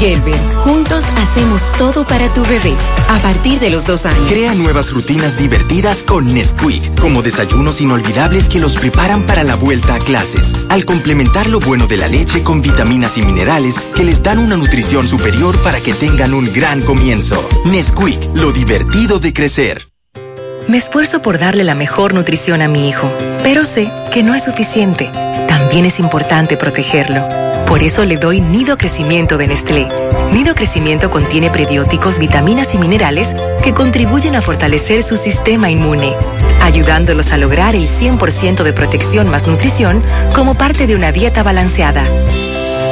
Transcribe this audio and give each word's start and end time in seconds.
Gelber, 0.00 0.40
juntos 0.64 1.04
hacemos 1.18 1.72
todo 1.76 2.06
para 2.06 2.32
tu 2.32 2.42
bebé. 2.42 2.74
A 3.10 3.20
partir 3.20 3.60
de 3.60 3.68
los 3.68 3.84
dos 3.84 4.06
años. 4.06 4.30
Crea 4.30 4.54
nuevas 4.54 4.90
rutinas 4.90 5.36
divertidas 5.36 6.02
con 6.02 6.32
Nesquik, 6.32 6.98
como 6.98 7.20
desayunos 7.20 7.82
inolvidables 7.82 8.48
que 8.48 8.60
los 8.60 8.76
preparan 8.76 9.26
para 9.26 9.44
la 9.44 9.56
vuelta 9.56 9.96
a 9.96 9.98
clases, 9.98 10.54
al 10.70 10.86
complementar 10.86 11.48
lo 11.48 11.60
bueno 11.60 11.86
de 11.86 11.98
la 11.98 12.08
leche 12.08 12.42
con 12.42 12.62
vitaminas 12.62 13.18
y 13.18 13.22
minerales 13.22 13.78
que 13.94 14.04
les 14.04 14.22
dan 14.22 14.38
una 14.38 14.56
nutrición 14.56 15.06
superior 15.06 15.58
para 15.58 15.80
que 15.80 15.92
tengan 15.92 16.32
un 16.32 16.50
gran 16.50 16.80
comienzo. 16.80 17.46
Nesquik, 17.66 18.18
lo 18.34 18.52
divertido 18.52 19.18
de 19.18 19.34
crecer. 19.34 19.89
Me 20.68 20.76
esfuerzo 20.76 21.22
por 21.22 21.38
darle 21.38 21.64
la 21.64 21.74
mejor 21.74 22.14
nutrición 22.14 22.62
a 22.62 22.68
mi 22.68 22.88
hijo, 22.88 23.10
pero 23.42 23.64
sé 23.64 23.90
que 24.12 24.22
no 24.22 24.34
es 24.34 24.44
suficiente. 24.44 25.10
También 25.48 25.84
es 25.86 25.98
importante 25.98 26.56
protegerlo. 26.56 27.26
Por 27.66 27.82
eso 27.82 28.04
le 28.04 28.16
doy 28.16 28.40
Nido 28.40 28.76
Crecimiento 28.76 29.38
de 29.38 29.46
Nestlé. 29.46 29.86
Nido 30.32 30.54
Crecimiento 30.54 31.10
contiene 31.10 31.50
prebióticos, 31.50 32.18
vitaminas 32.18 32.74
y 32.74 32.78
minerales 32.78 33.34
que 33.62 33.74
contribuyen 33.74 34.36
a 34.36 34.42
fortalecer 34.42 35.02
su 35.02 35.16
sistema 35.16 35.70
inmune, 35.70 36.14
ayudándolos 36.62 37.32
a 37.32 37.38
lograr 37.38 37.74
el 37.74 37.88
100% 37.88 38.62
de 38.62 38.72
protección 38.72 39.28
más 39.28 39.46
nutrición 39.46 40.02
como 40.34 40.54
parte 40.54 40.86
de 40.86 40.94
una 40.94 41.12
dieta 41.12 41.42
balanceada. 41.42 42.04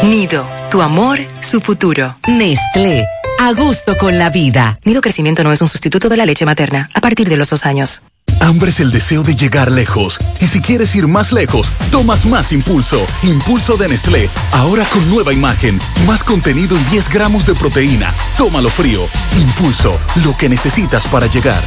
Nido, 0.05 0.47
tu 0.71 0.81
amor, 0.81 1.19
su 1.41 1.61
futuro. 1.61 2.17
Nestlé, 2.29 3.07
a 3.39 3.53
gusto 3.53 3.97
con 3.97 4.19
la 4.19 4.31
vida. 4.31 4.79
Nido 4.85 5.01
Crecimiento 5.01 5.45
no 5.45 5.53
es 5.53 5.63
un 5.63 5.69
sustituto 5.69 6.09
de 6.09 6.17
la 6.17 6.27
leche 6.27 6.45
materna 6.45 6.91
a 6.93 7.01
partir 7.01 7.29
de 7.29 7.37
los 7.37 7.51
dos 7.51 7.65
años. 7.65 8.03
Hambre 8.41 8.71
es 8.71 8.81
el 8.81 8.91
deseo 8.91 9.23
de 9.23 9.35
llegar 9.35 9.71
lejos. 9.71 10.19
Y 10.41 10.47
si 10.47 10.61
quieres 10.61 10.95
ir 10.95 11.07
más 11.09 11.33
lejos, 11.33 11.73
tomas 11.91 12.27
más 12.27 12.53
impulso. 12.53 13.05
Impulso 13.23 13.77
de 13.77 13.89
Nestlé. 13.89 14.29
Ahora 14.53 14.85
con 14.93 15.09
nueva 15.11 15.33
imagen. 15.33 15.81
Más 16.07 16.23
contenido 16.23 16.77
en 16.77 16.91
10 16.91 17.09
gramos 17.11 17.47
de 17.47 17.55
proteína. 17.55 18.13
Tómalo 18.37 18.69
frío. 18.69 19.01
Impulso. 19.37 19.99
Lo 20.25 20.37
que 20.37 20.49
necesitas 20.49 21.07
para 21.09 21.27
llegar. 21.27 21.65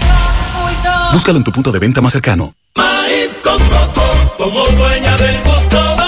Búscalo 1.12 1.38
en 1.38 1.44
tu 1.44 1.52
punto 1.52 1.72
de 1.72 1.80
venta 1.80 2.00
más 2.00 2.14
cercano. 2.14 2.54
Maíz 2.76 3.40
con 3.44 3.58
coco, 3.58 4.36
como 4.38 4.66
dueña 4.68 5.18
del 5.18 5.42
gusto 5.44 6.01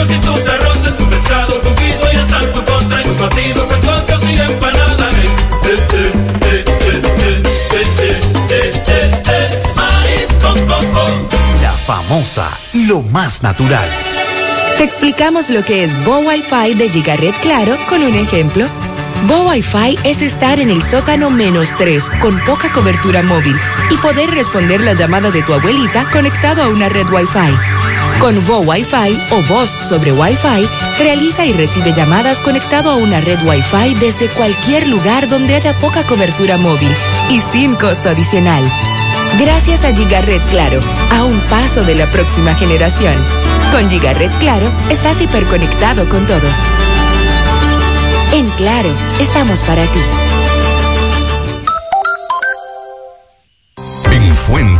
mariscos 0.00 0.10
y 0.10 0.20
tus 0.20 0.48
arroces, 0.48 0.96
tu 0.96 1.08
pescado, 1.08 1.54
tu 1.60 1.68
guiso 1.76 2.12
y 2.12 2.16
hasta 2.16 2.52
tu 2.52 2.64
contra. 2.64 3.00
Y 3.00 3.04
tus 3.04 3.18
batidos 3.18 3.70
en 3.70 3.80
cocos 3.80 4.24
y 4.24 4.40
empanadas. 4.40 5.14
Eh, 5.64 5.86
eh, 5.92 6.12
eh, 6.42 6.64
eh, 6.66 7.02
eh, 7.22 7.42
eh, 7.72 8.20
eh, 8.50 8.82
eh, 8.86 9.22
eh. 9.26 9.62
Maíz 9.76 10.28
con 10.40 10.66
coco. 10.66 11.28
La 11.62 11.72
famosa 11.72 12.50
y 12.72 12.86
lo 12.86 13.02
más 13.02 13.42
natural. 13.42 13.88
Te 14.78 14.84
explicamos 14.84 15.50
lo 15.50 15.62
que 15.64 15.84
es 15.84 16.04
Bo 16.04 16.18
Wi-Fi 16.20 16.74
de 16.74 16.88
Gigaret 16.88 17.34
Claro 17.42 17.76
con 17.88 18.02
un 18.02 18.14
ejemplo. 18.14 18.66
Bo 19.28 19.42
Wi-Fi 19.50 19.98
es 20.04 20.22
estar 20.22 20.58
en 20.60 20.70
el 20.70 20.82
sótano 20.82 21.28
menos 21.28 21.74
3 21.76 22.08
con 22.22 22.40
poca 22.46 22.72
cobertura 22.72 23.22
móvil 23.22 23.54
y 23.90 23.96
poder 23.98 24.30
responder 24.30 24.80
la 24.80 24.94
llamada 24.94 25.30
de 25.30 25.42
tu 25.42 25.52
abuelita 25.52 26.06
conectado 26.10 26.62
a 26.62 26.68
una 26.68 26.88
red 26.88 27.06
Wi-Fi. 27.10 27.99
Con 28.20 28.44
Bo 28.46 28.58
Wi-Fi 28.58 29.18
o 29.30 29.42
voz 29.48 29.70
sobre 29.80 30.12
Wi-Fi, 30.12 30.68
realiza 30.98 31.46
y 31.46 31.54
recibe 31.54 31.92
llamadas 31.92 32.38
conectado 32.40 32.90
a 32.90 32.96
una 32.96 33.18
red 33.20 33.38
Wi-Fi 33.44 33.94
desde 33.94 34.28
cualquier 34.28 34.86
lugar 34.88 35.26
donde 35.28 35.54
haya 35.54 35.72
poca 35.74 36.02
cobertura 36.06 36.58
móvil 36.58 36.90
y 37.30 37.40
sin 37.40 37.74
costo 37.76 38.10
adicional. 38.10 38.62
Gracias 39.38 39.84
a 39.84 39.94
Gigaret 39.94 40.42
Claro, 40.50 40.80
a 41.12 41.24
un 41.24 41.40
paso 41.48 41.82
de 41.84 41.94
la 41.94 42.10
próxima 42.10 42.54
generación. 42.54 43.14
Con 43.72 43.88
Gigaret 43.88 44.30
Claro, 44.38 44.70
estás 44.90 45.20
hiperconectado 45.22 46.06
con 46.08 46.26
todo. 46.26 46.48
En 48.32 48.48
Claro, 48.50 48.90
estamos 49.18 49.60
para 49.60 49.82
ti. 49.84 50.00
En 54.12 54.34
Fuente 54.36 54.79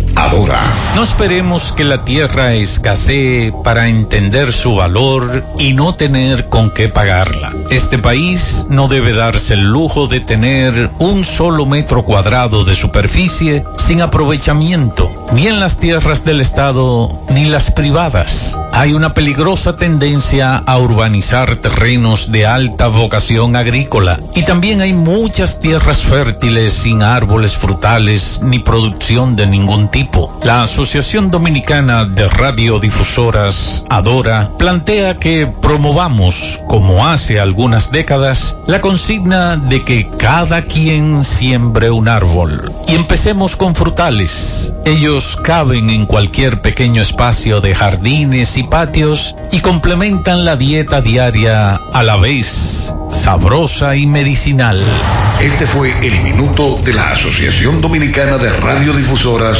Adora. 0.15 0.59
No 0.95 1.03
esperemos 1.03 1.71
que 1.71 1.83
la 1.83 2.03
tierra 2.03 2.53
escasee 2.53 3.53
para 3.63 3.87
entender 3.87 4.51
su 4.51 4.75
valor 4.75 5.43
y 5.57 5.73
no 5.73 5.95
tener 5.95 6.47
con 6.47 6.69
qué 6.71 6.89
pagarla. 6.89 7.53
Este 7.69 7.97
país 7.97 8.65
no 8.69 8.87
debe 8.87 9.13
darse 9.13 9.53
el 9.53 9.71
lujo 9.71 10.07
de 10.07 10.19
tener 10.19 10.89
un 10.99 11.23
solo 11.23 11.65
metro 11.65 12.03
cuadrado 12.03 12.63
de 12.65 12.75
superficie 12.75 13.63
sin 13.77 14.01
aprovechamiento, 14.01 15.11
ni 15.33 15.47
en 15.47 15.59
las 15.59 15.79
tierras 15.79 16.25
del 16.25 16.41
Estado 16.41 17.09
ni 17.29 17.45
las 17.45 17.71
privadas. 17.71 18.59
Hay 18.73 18.93
una 18.93 19.13
peligrosa 19.13 19.77
tendencia 19.77 20.57
a 20.57 20.77
urbanizar 20.77 21.55
terrenos 21.57 22.31
de 22.31 22.45
alta 22.45 22.87
vocación 22.87 23.55
agrícola 23.55 24.19
y 24.35 24.43
también 24.43 24.81
hay 24.81 24.93
muchas 24.93 25.59
tierras 25.59 26.01
fértiles 26.01 26.73
sin 26.73 27.03
árboles 27.03 27.57
frutales 27.57 28.41
ni 28.43 28.59
producción 28.59 29.35
de 29.35 29.47
ningún 29.47 29.89
tipo. 29.89 30.00
La 30.43 30.63
Asociación 30.63 31.29
Dominicana 31.29 32.05
de 32.05 32.27
Radiodifusoras, 32.27 33.83
Adora, 33.89 34.49
plantea 34.57 35.17
que 35.17 35.47
promovamos, 35.61 36.59
como 36.67 37.05
hace 37.05 37.39
algunas 37.39 37.91
décadas, 37.91 38.57
la 38.65 38.81
consigna 38.81 39.57
de 39.57 39.83
que 39.83 40.09
cada 40.17 40.63
quien 40.63 41.23
siembre 41.23 41.91
un 41.91 42.07
árbol. 42.07 42.71
Y 42.87 42.95
empecemos 42.95 43.55
con 43.55 43.75
frutales. 43.75 44.73
Ellos 44.85 45.37
caben 45.43 45.89
en 45.89 46.05
cualquier 46.05 46.61
pequeño 46.61 47.01
espacio 47.01 47.61
de 47.61 47.75
jardines 47.75 48.57
y 48.57 48.63
patios 48.63 49.35
y 49.51 49.59
complementan 49.59 50.45
la 50.45 50.55
dieta 50.55 51.01
diaria 51.01 51.75
a 51.75 52.03
la 52.03 52.17
vez 52.17 52.93
sabrosa 53.11 53.95
y 53.95 54.07
medicinal. 54.07 54.81
Este 55.39 55.67
fue 55.67 55.93
el 56.05 56.21
minuto 56.21 56.77
de 56.83 56.93
la 56.93 57.11
Asociación 57.11 57.81
Dominicana 57.81 58.37
de 58.37 58.49
Radiodifusoras, 58.49 59.59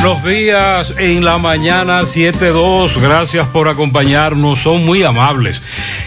Buenos 0.00 0.22
días 0.22 0.94
en 0.98 1.24
la 1.24 1.38
mañana 1.38 2.02
7.2. 2.02 3.00
Gracias 3.00 3.48
por 3.48 3.68
acompañarnos. 3.68 4.60
Son 4.60 4.86
muy 4.86 5.02
amables. 5.02 5.60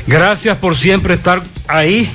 Gracias 0.07 0.57
por 0.57 0.77
siempre 0.77 1.15
estar 1.15 1.43
ahí. 1.67 2.09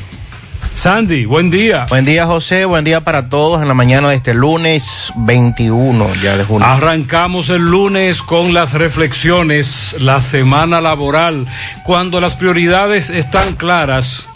Sandy, 0.74 1.26
buen 1.26 1.50
día. 1.50 1.84
Buen 1.90 2.06
día, 2.06 2.24
José. 2.24 2.64
Buen 2.64 2.82
día 2.82 3.02
para 3.02 3.28
todos 3.28 3.60
en 3.60 3.68
la 3.68 3.74
mañana 3.74 4.08
de 4.08 4.16
este 4.16 4.32
lunes 4.32 5.12
21 5.16 6.14
ya 6.14 6.38
de 6.38 6.44
junio. 6.44 6.66
Arrancamos 6.66 7.50
el 7.50 7.60
lunes 7.60 8.22
con 8.22 8.54
las 8.54 8.72
reflexiones, 8.72 9.96
la 9.98 10.20
semana 10.20 10.80
laboral. 10.80 11.46
Cuando 11.84 12.22
las 12.22 12.36
prioridades 12.36 13.10
están 13.10 13.54
claras, 13.54 14.30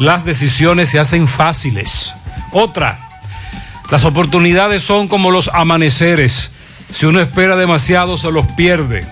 las 0.00 0.24
decisiones 0.24 0.88
se 0.88 0.98
hacen 0.98 1.28
fáciles. 1.28 2.12
Otra, 2.50 2.98
las 3.88 4.04
oportunidades 4.04 4.82
son 4.82 5.06
como 5.06 5.30
los 5.30 5.48
amaneceres. 5.54 6.50
Si 6.92 7.06
uno 7.06 7.20
espera 7.20 7.56
demasiado, 7.56 8.18
se 8.18 8.30
los 8.30 8.46
pierde. 8.52 9.04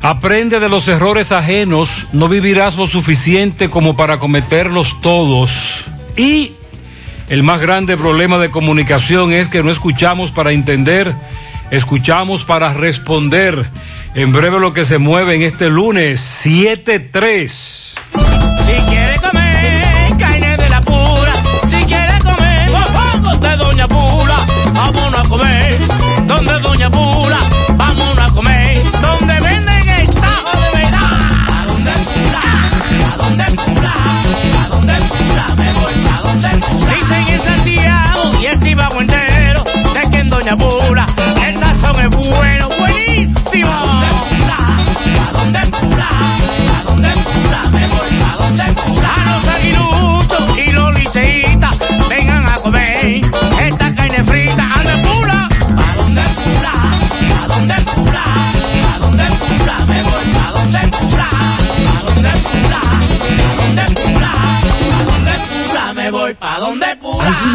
Aprende 0.00 0.60
de 0.60 0.68
los 0.68 0.86
errores 0.88 1.32
ajenos, 1.32 2.08
no 2.12 2.28
vivirás 2.28 2.76
lo 2.76 2.86
suficiente 2.86 3.70
como 3.70 3.96
para 3.96 4.18
cometerlos 4.18 5.00
todos. 5.00 5.84
Y 6.16 6.52
el 7.28 7.42
más 7.42 7.60
grande 7.60 7.96
problema 7.96 8.38
de 8.38 8.50
comunicación 8.50 9.32
es 9.32 9.48
que 9.48 9.62
no 9.62 9.70
escuchamos 9.70 10.30
para 10.30 10.52
entender, 10.52 11.14
escuchamos 11.70 12.44
para 12.44 12.74
responder. 12.74 13.68
En 14.14 14.32
breve 14.32 14.60
lo 14.60 14.72
que 14.72 14.84
se 14.84 14.98
mueve 14.98 15.34
en 15.34 15.42
este 15.42 15.70
lunes 15.70 16.46
7-3. 16.46 17.48
Si 17.48 19.20
comer 19.20 19.43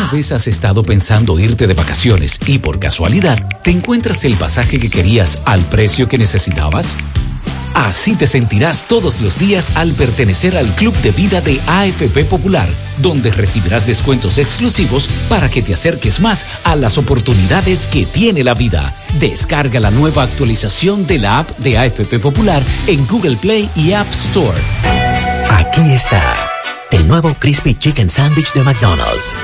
¿Alguna 0.10 0.26
vez 0.26 0.32
has 0.32 0.48
estado 0.48 0.82
pensando 0.82 1.40
irte 1.40 1.68
de 1.68 1.76
vacaciones 1.76 2.40
y 2.48 2.58
por 2.58 2.80
casualidad 2.80 3.48
te 3.64 3.70
encuentras 3.70 4.26
el 4.26 4.34
pasaje 4.38 4.80
que 4.80 4.90
querías 4.90 5.40
al 5.46 5.62
precio 5.66 6.08
que 6.08 6.18
necesitabas? 6.18 6.98
Así 7.76 8.16
te 8.16 8.26
sentirás 8.26 8.88
todos 8.88 9.22
los 9.22 9.38
días 9.38 9.78
al 9.78 9.92
pertenecer 9.92 10.58
al 10.58 10.66
Club 10.74 10.96
de 11.04 11.12
Vida 11.12 11.42
de 11.42 11.62
AFP 11.68 12.26
Popular, 12.26 12.68
donde 12.98 13.30
recibirás 13.30 13.86
descuentos 13.86 14.40
exclusivos 14.40 15.08
para 15.30 15.48
que 15.48 15.62
te 15.62 15.76
acerques 15.76 16.20
más 16.20 16.48
a 16.64 16.76
las 16.76 16.98
oportunidades 16.98 17.86
que 17.86 18.08
tiene 18.08 18.44
la 18.44 18.56
vida. 18.56 18.96
Descarga 19.20 19.80
la 19.80 19.92
nueva 19.92 20.24
actualización 20.24 21.06
de 21.06 21.20
la 21.20 21.38
app 21.38 21.56
de 21.60 21.78
AFP 21.78 22.18
Popular 22.20 22.64
en 22.88 23.06
Google 23.06 23.38
Play 23.38 23.70
y 23.76 23.92
App 23.92 24.12
Store. 24.12 24.58
Aquí 25.52 25.92
está. 25.92 26.49
El 26.92 27.08
nuevo 27.08 27.36
Crispy 27.38 27.76
Chicken 27.76 28.10
Sandwich 28.10 28.52
de 28.54 28.64
McDonald's. 28.64 29.36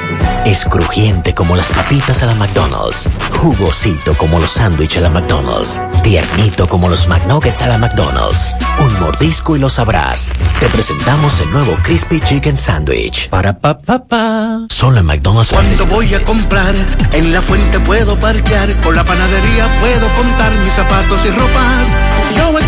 Es 0.46 0.66
crujiente 0.66 1.36
como 1.36 1.56
las 1.56 1.72
papitas 1.72 2.24
a 2.24 2.26
la 2.26 2.34
McDonald's. 2.34 3.08
Jugosito 3.40 4.18
como 4.18 4.40
los 4.40 4.50
sándwiches 4.50 4.98
a 4.98 5.02
la 5.02 5.10
McDonald's. 5.12 5.80
Tiernito 6.02 6.68
como 6.68 6.90
los 6.90 7.08
McNuggets 7.08 7.62
a 7.62 7.68
la 7.68 7.78
McDonald's. 7.78 8.56
Un 8.80 9.00
mordisco 9.00 9.56
y 9.56 9.60
lo 9.60 9.70
sabrás. 9.70 10.32
Te 10.60 10.68
presentamos 10.70 11.40
el 11.40 11.52
nuevo 11.52 11.78
Crispy 11.84 12.20
Chicken 12.20 12.58
Sandwich. 12.58 13.30
Para 13.30 13.60
pa 13.60 13.78
pa 13.78 14.04
pa. 14.04 14.66
Solo 14.70 15.02
en 15.02 15.06
McDonald's. 15.06 15.52
Cuando 15.52 15.86
voy 15.86 16.16
a 16.16 16.24
comprar, 16.24 16.74
en 17.14 17.32
la 17.32 17.42
fuente 17.42 17.80
puedo 17.80 18.20
parquear, 18.20 18.74
con 18.82 18.96
la 18.96 19.04
panadería 19.04 19.68
puedo 19.82 20.10
contar 20.16 20.52
mis 20.64 20.74
zapatos 20.74 21.24
y 21.26 21.30
ropas. 21.30 21.96
Yo 22.36 22.52
voy 22.52 22.64
a 22.64 22.68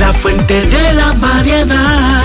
La 0.00 0.14
fuente 0.14 0.66
de 0.66 0.94
la 0.94 1.12
variedad. 1.12 2.22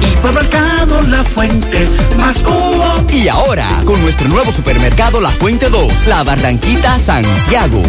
Hipermercado 0.00 1.02
La 1.02 1.24
Fuente, 1.24 1.88
más 2.16 2.38
cubo. 2.38 3.04
Y 3.12 3.26
ahora, 3.26 3.66
con 3.84 4.00
nuestro 4.02 4.28
nuevo 4.28 4.52
supermercado 4.52 5.20
La 5.20 5.30
Fuente 5.30 5.68
2, 5.68 6.06
La 6.06 6.22
Barranquita 6.22 6.96
Santiago. 7.00 7.82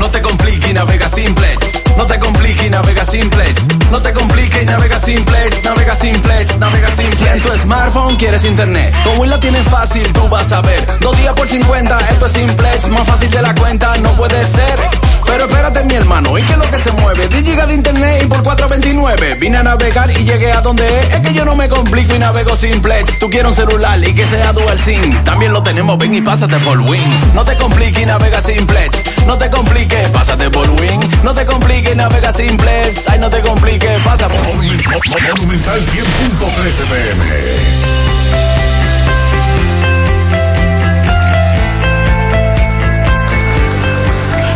No 0.00 0.10
te 0.10 0.20
compliques 0.20 0.70
y 0.70 0.74
navega 0.74 1.08
simplex. 1.08 1.63
No 1.96 2.06
te 2.06 2.18
compliques 2.18 2.66
y 2.66 2.70
navega 2.70 3.04
simplex. 3.04 3.66
No 3.90 4.02
te 4.02 4.12
compliques 4.12 4.62
y 4.62 4.66
navega 4.66 4.98
simplex. 4.98 5.64
Navega 5.64 5.94
simplex, 5.94 6.58
navega 6.58 6.88
simplex. 6.88 7.18
Si 7.18 7.26
en 7.26 7.42
tu 7.42 7.48
smartphone 7.60 8.16
quieres 8.16 8.44
internet, 8.44 8.94
como 9.04 9.22
Win 9.22 9.30
la 9.30 9.40
tienes 9.40 9.68
fácil, 9.68 10.12
tú 10.12 10.28
vas 10.28 10.52
a 10.52 10.60
ver. 10.62 10.86
Dos 11.00 11.16
días 11.18 11.32
por 11.34 11.48
50, 11.48 11.98
esto 12.10 12.26
es 12.26 12.32
simplex. 12.32 12.88
Más 12.88 13.06
fácil 13.06 13.30
de 13.30 13.42
la 13.42 13.54
cuenta, 13.54 13.96
no 13.98 14.10
puede 14.16 14.44
ser. 14.46 15.13
Pero 15.26 15.44
espérate, 15.46 15.84
mi 15.84 15.94
hermano, 15.94 16.38
¿y 16.38 16.42
qué 16.42 16.52
es 16.52 16.58
lo 16.58 16.70
que 16.70 16.78
se 16.78 16.92
mueve? 16.92 17.28
10 17.28 17.44
gigas 17.44 17.68
de 17.68 17.74
internet 17.74 18.22
y 18.22 18.26
por 18.26 18.42
429. 18.42 19.36
Vine 19.40 19.58
a 19.58 19.62
navegar 19.62 20.10
y 20.10 20.24
llegué 20.24 20.52
a 20.52 20.60
donde 20.60 20.86
es. 21.00 21.14
Es 21.14 21.20
que 21.20 21.34
yo 21.34 21.44
no 21.44 21.56
me 21.56 21.68
complico 21.68 22.14
y 22.14 22.18
navego 22.18 22.56
simplex. 22.56 23.18
Tú 23.18 23.30
quieres 23.30 23.50
un 23.50 23.56
celular 23.56 23.98
y 24.06 24.14
que 24.14 24.26
sea 24.26 24.52
dual 24.52 24.78
SIM. 24.80 25.24
También 25.24 25.52
lo 25.52 25.62
tenemos, 25.62 25.98
ven 25.98 26.14
y 26.14 26.20
pásate 26.20 26.58
por 26.60 26.80
Win. 26.80 27.34
No 27.34 27.44
te 27.44 27.56
compliques 27.56 28.02
y 28.02 28.06
navega 28.06 28.40
simplex. 28.40 28.98
No 29.26 29.38
te 29.38 29.50
compliques, 29.50 30.08
pásate 30.10 30.50
por 30.50 30.68
Win. 30.70 31.00
No 31.22 31.34
te 31.34 31.46
compliques, 31.46 31.96
navega 31.96 32.32
simplex. 32.32 33.08
Ay, 33.08 33.18
no 33.18 33.30
te 33.30 33.40
compliques, 33.40 34.00
pasa 34.04 34.28
por 34.28 34.38
Monumental 34.44 35.80
100.13 35.80 36.84
pm. 36.88 38.13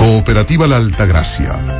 Cooperativa 0.00 0.66
La 0.66 0.76
Altagracia. 0.76 1.79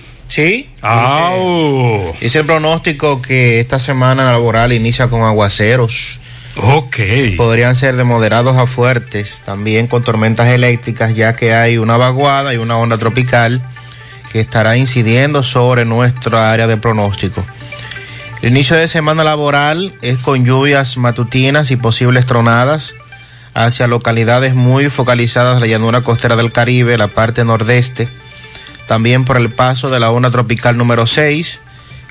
Sí. 0.31 0.69
Au. 0.81 2.15
Dice 2.21 2.39
el 2.39 2.45
pronóstico 2.45 3.21
que 3.21 3.59
esta 3.59 3.79
semana 3.79 4.31
laboral 4.31 4.71
inicia 4.71 5.09
con 5.09 5.23
aguaceros. 5.23 6.21
Ok. 6.55 6.97
Podrían 7.35 7.75
ser 7.75 7.97
de 7.97 8.05
moderados 8.05 8.57
a 8.57 8.65
fuertes, 8.65 9.41
también 9.43 9.87
con 9.87 10.03
tormentas 10.03 10.47
eléctricas, 10.47 11.15
ya 11.15 11.35
que 11.35 11.53
hay 11.53 11.77
una 11.77 11.97
vaguada 11.97 12.53
y 12.53 12.57
una 12.57 12.77
onda 12.77 12.97
tropical 12.97 13.61
que 14.31 14.39
estará 14.39 14.77
incidiendo 14.77 15.43
sobre 15.43 15.83
nuestra 15.83 16.53
área 16.53 16.65
de 16.65 16.77
pronóstico. 16.77 17.43
El 18.41 18.51
inicio 18.51 18.77
de 18.77 18.87
semana 18.87 19.25
laboral 19.25 19.93
es 20.01 20.17
con 20.19 20.45
lluvias 20.45 20.95
matutinas 20.95 21.71
y 21.71 21.75
posibles 21.75 22.25
tronadas 22.25 22.93
hacia 23.53 23.87
localidades 23.87 24.55
muy 24.55 24.89
focalizadas 24.89 25.59
la 25.59 25.67
llanura 25.67 26.01
costera 26.01 26.37
del 26.37 26.53
Caribe, 26.53 26.97
la 26.97 27.09
parte 27.09 27.43
nordeste, 27.43 28.07
también 28.91 29.23
por 29.23 29.37
el 29.37 29.49
paso 29.49 29.89
de 29.89 30.01
la 30.01 30.11
onda 30.11 30.31
tropical 30.31 30.77
número 30.77 31.07
6, 31.07 31.61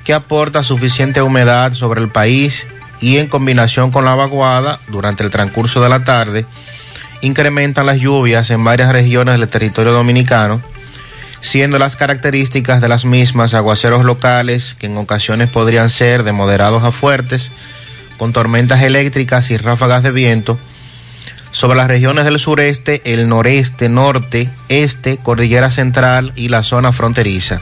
que 0.03 0.15
aporta 0.15 0.63
suficiente 0.63 1.21
humedad 1.21 1.73
sobre 1.73 2.01
el 2.01 2.09
país 2.09 2.65
y 2.99 3.17
en 3.17 3.27
combinación 3.27 3.91
con 3.91 4.03
la 4.03 4.15
vaguada 4.15 4.79
durante 4.87 5.23
el 5.23 5.29
transcurso 5.29 5.79
de 5.83 5.89
la 5.89 6.03
tarde, 6.03 6.43
incrementan 7.21 7.85
las 7.85 7.99
lluvias 7.99 8.49
en 8.49 8.63
varias 8.63 8.91
regiones 8.91 9.37
del 9.37 9.47
territorio 9.47 9.91
dominicano, 9.91 10.59
siendo 11.39 11.77
las 11.77 11.97
características 11.97 12.81
de 12.81 12.87
las 12.87 13.05
mismas 13.05 13.53
aguaceros 13.53 14.03
locales 14.03 14.73
que 14.73 14.87
en 14.87 14.97
ocasiones 14.97 15.51
podrían 15.51 15.91
ser 15.91 16.23
de 16.23 16.31
moderados 16.31 16.83
a 16.83 16.91
fuertes, 16.91 17.51
con 18.17 18.33
tormentas 18.33 18.81
eléctricas 18.81 19.51
y 19.51 19.57
ráfagas 19.57 20.01
de 20.01 20.09
viento, 20.09 20.57
sobre 21.51 21.77
las 21.77 21.87
regiones 21.87 22.25
del 22.25 22.39
sureste, 22.39 23.01
el 23.05 23.27
noreste, 23.27 23.89
norte, 23.89 24.49
este, 24.69 25.17
cordillera 25.17 25.69
central 25.69 26.31
y 26.35 26.47
la 26.47 26.63
zona 26.63 26.91
fronteriza. 26.91 27.61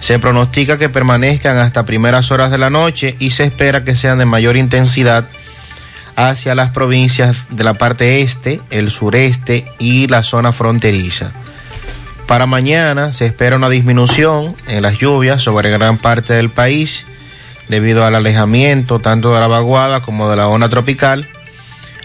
Se 0.00 0.18
pronostica 0.18 0.78
que 0.78 0.88
permanezcan 0.88 1.58
hasta 1.58 1.84
primeras 1.84 2.30
horas 2.32 2.50
de 2.50 2.58
la 2.58 2.70
noche 2.70 3.14
y 3.18 3.30
se 3.30 3.44
espera 3.44 3.84
que 3.84 3.94
sean 3.94 4.18
de 4.18 4.24
mayor 4.24 4.56
intensidad 4.56 5.24
hacia 6.16 6.54
las 6.54 6.70
provincias 6.70 7.46
de 7.50 7.64
la 7.64 7.74
parte 7.74 8.20
este, 8.22 8.60
el 8.70 8.90
sureste 8.90 9.66
y 9.78 10.08
la 10.08 10.22
zona 10.22 10.52
fronteriza. 10.52 11.32
Para 12.26 12.46
mañana 12.46 13.12
se 13.12 13.26
espera 13.26 13.56
una 13.56 13.68
disminución 13.68 14.56
en 14.66 14.82
las 14.82 14.98
lluvias 14.98 15.42
sobre 15.42 15.70
gran 15.70 15.98
parte 15.98 16.34
del 16.34 16.50
país 16.50 17.06
debido 17.68 18.04
al 18.04 18.14
alejamiento 18.14 18.98
tanto 18.98 19.34
de 19.34 19.40
la 19.40 19.48
vaguada 19.48 20.00
como 20.00 20.28
de 20.30 20.36
la 20.36 20.48
onda 20.48 20.68
tropical 20.68 21.28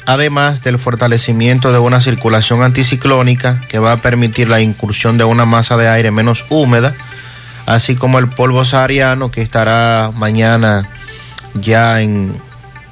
además 0.07 0.63
del 0.63 0.79
fortalecimiento 0.79 1.73
de 1.73 1.79
una 1.79 1.99
circulación 1.99 2.63
anticiclónica 2.63 3.61
que 3.67 3.77
va 3.77 3.91
a 3.91 4.01
permitir 4.01 4.47
la 4.47 4.61
incursión 4.61 5.17
de 5.17 5.25
una 5.25 5.45
masa 5.45 5.75
de 5.75 5.89
aire 5.89 6.11
menos 6.11 6.45
húmeda, 6.49 6.95
así 7.65 7.97
como 7.97 8.17
el 8.17 8.29
polvo 8.29 8.63
sahariano 8.63 9.31
que 9.31 9.41
estará 9.41 10.11
mañana 10.15 10.87
ya 11.55 12.01
en 12.01 12.33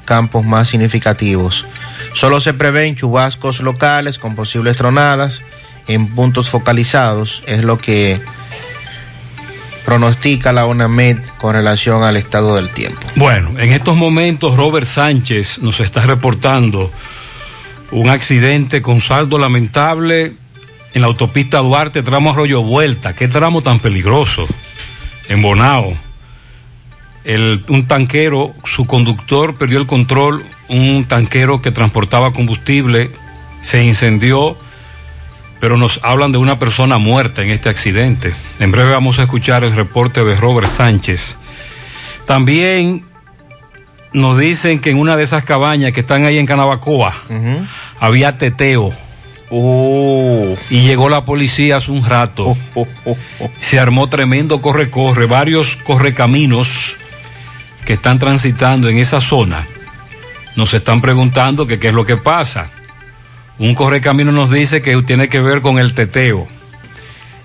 campos 0.04 0.44
más 0.44 0.68
significativos. 0.68 1.66
Solo 2.14 2.42
se 2.42 2.54
prevén 2.54 2.98
chubascos 2.98 3.62
locales 3.62 4.20
con 4.20 4.36
posibles 4.36 4.76
tronadas 4.76 5.42
en 5.88 6.14
puntos 6.14 6.50
focalizados, 6.50 7.44
es 7.48 7.64
lo 7.64 7.78
que 7.78 8.22
pronostica 9.86 10.52
la 10.52 10.66
UNAMED 10.66 11.20
con 11.38 11.54
relación 11.54 12.04
al 12.04 12.18
estado 12.18 12.56
del 12.56 12.70
tiempo. 12.70 13.08
Bueno, 13.16 13.60
en 13.60 13.72
estos 13.72 13.96
momentos 13.96 14.58
Robert 14.58 14.88
Sánchez 14.88 15.60
nos 15.62 15.80
está 15.80 16.02
reportando 16.02 16.92
un 17.92 18.10
accidente 18.10 18.82
con 18.82 19.00
saldo 19.00 19.38
lamentable 19.38 20.34
en 20.94 21.02
la 21.02 21.08
autopista 21.08 21.60
Duarte, 21.60 22.04
tramo 22.04 22.32
Arroyo 22.32 22.64
Vuelta. 22.64 23.16
Qué 23.16 23.28
tramo 23.28 23.62
tan 23.62 23.80
peligroso. 23.80 24.48
En 25.30 25.42
Bonao. 25.42 25.96
Un 27.68 27.88
tanquero, 27.88 28.54
su 28.64 28.86
conductor 28.86 29.56
perdió 29.56 29.80
el 29.80 29.88
control, 29.88 30.44
un 30.70 31.06
tanquero 31.06 31.62
que 31.62 31.72
transportaba 31.72 32.32
combustible 32.34 33.12
se 33.62 33.84
incendió, 33.84 34.58
pero 35.66 35.78
nos 35.78 36.00
hablan 36.04 36.32
de 36.32 36.38
una 36.38 36.60
persona 36.60 37.00
muerta 37.00 37.42
en 37.42 37.50
este 37.50 37.70
accidente. 37.70 38.36
En 38.60 38.70
breve 38.70 38.92
vamos 38.92 39.18
a 39.18 39.24
escuchar 39.24 39.64
el 39.64 39.76
reporte 39.76 40.24
de 40.24 40.36
Robert 40.36 40.68
Sánchez. 40.68 41.40
También 42.28 43.04
nos 44.14 44.38
dicen 44.38 44.80
que 44.80 44.92
en 44.92 45.00
una 45.00 45.18
de 45.18 45.24
esas 45.24 45.44
cabañas 45.44 45.92
que 45.92 46.02
están 46.02 46.24
ahí 46.24 46.38
en 46.38 46.46
Canabacoa 46.46 47.16
había 48.00 48.38
teteo. 48.38 48.94
Y 50.70 50.82
llegó 50.82 51.10
la 51.10 51.26
policía 51.26 51.78
hace 51.78 51.90
un 51.90 52.06
rato. 52.06 52.56
Se 53.60 53.80
armó 53.80 54.08
tremendo 54.08 54.62
corre-corre, 54.62 55.26
varios 55.26 55.78
correcaminos 55.78 56.96
que 57.88 57.94
están 57.94 58.20
transitando 58.20 58.88
en 58.88 59.00
esa 59.00 59.20
zona. 59.20 59.68
Nos 60.56 60.76
están 60.76 61.02
preguntando 61.02 61.66
que 61.66 61.80
qué 61.80 61.88
es 61.88 61.94
lo 61.96 62.06
que 62.06 62.18
pasa. 62.18 62.70
Un 63.58 63.74
correcamino 63.74 64.32
nos 64.32 64.52
dice 64.52 64.82
que 64.82 65.02
tiene 65.04 65.30
que 65.30 65.40
ver 65.40 65.62
con 65.62 65.80
el 65.80 65.94
teteo, 65.94 66.48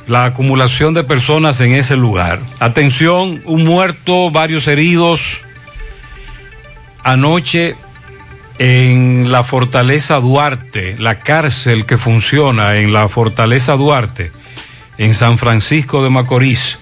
la 0.06 0.24
acumulación 0.24 0.92
de 0.92 1.04
personas 1.04 1.60
en 1.60 1.72
ese 1.72 1.96
lugar. 1.96 2.40
Atención, 2.58 3.40
un 3.44 3.64
muerto, 3.64 4.30
varios 4.30 4.66
heridos. 4.66 5.42
Anoche 7.04 7.76
en 8.58 9.30
la 9.30 9.44
Fortaleza 9.44 10.20
Duarte, 10.20 10.96
la 10.98 11.20
cárcel 11.20 11.86
que 11.86 11.96
funciona 11.96 12.76
en 12.76 12.92
la 12.92 13.08
Fortaleza 13.08 13.74
Duarte, 13.76 14.32
en 14.98 15.14
San 15.14 15.38
Francisco 15.38 16.02
de 16.02 16.10
Macorís. 16.10 16.78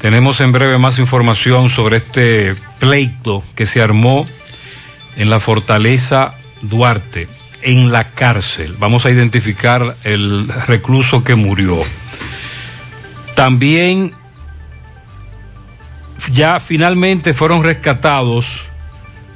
Tenemos 0.00 0.40
en 0.40 0.52
breve 0.52 0.78
más 0.78 0.98
información 0.98 1.70
sobre 1.70 1.96
este 1.96 2.54
pleito 2.78 3.42
que 3.54 3.66
se 3.66 3.80
armó 3.80 4.26
en 5.16 5.30
la 5.30 5.40
Fortaleza 5.40 6.34
Duarte, 6.60 7.28
en 7.62 7.92
la 7.92 8.10
cárcel. 8.10 8.76
Vamos 8.78 9.06
a 9.06 9.10
identificar 9.10 9.96
el 10.04 10.48
recluso 10.66 11.24
que 11.24 11.34
murió. 11.34 11.82
También 13.34 14.14
ya 16.32 16.60
finalmente 16.60 17.34
fueron 17.34 17.62
rescatados 17.62 18.66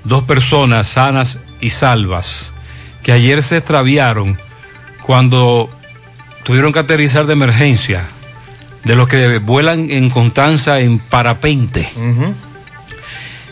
dos 0.04 0.24
personas 0.24 0.88
sanas 0.88 1.40
y 1.60 1.70
salvas 1.70 2.52
que 3.02 3.12
ayer 3.12 3.42
se 3.42 3.58
extraviaron 3.58 4.38
cuando 5.02 5.70
tuvieron 6.44 6.72
que 6.72 6.80
aterrizar 6.80 7.26
de 7.26 7.32
emergencia 7.32 8.08
de 8.84 8.96
los 8.96 9.08
que 9.08 9.38
vuelan 9.38 9.90
en 9.90 10.10
Constanza 10.10 10.80
en 10.80 10.98
parapente. 10.98 11.88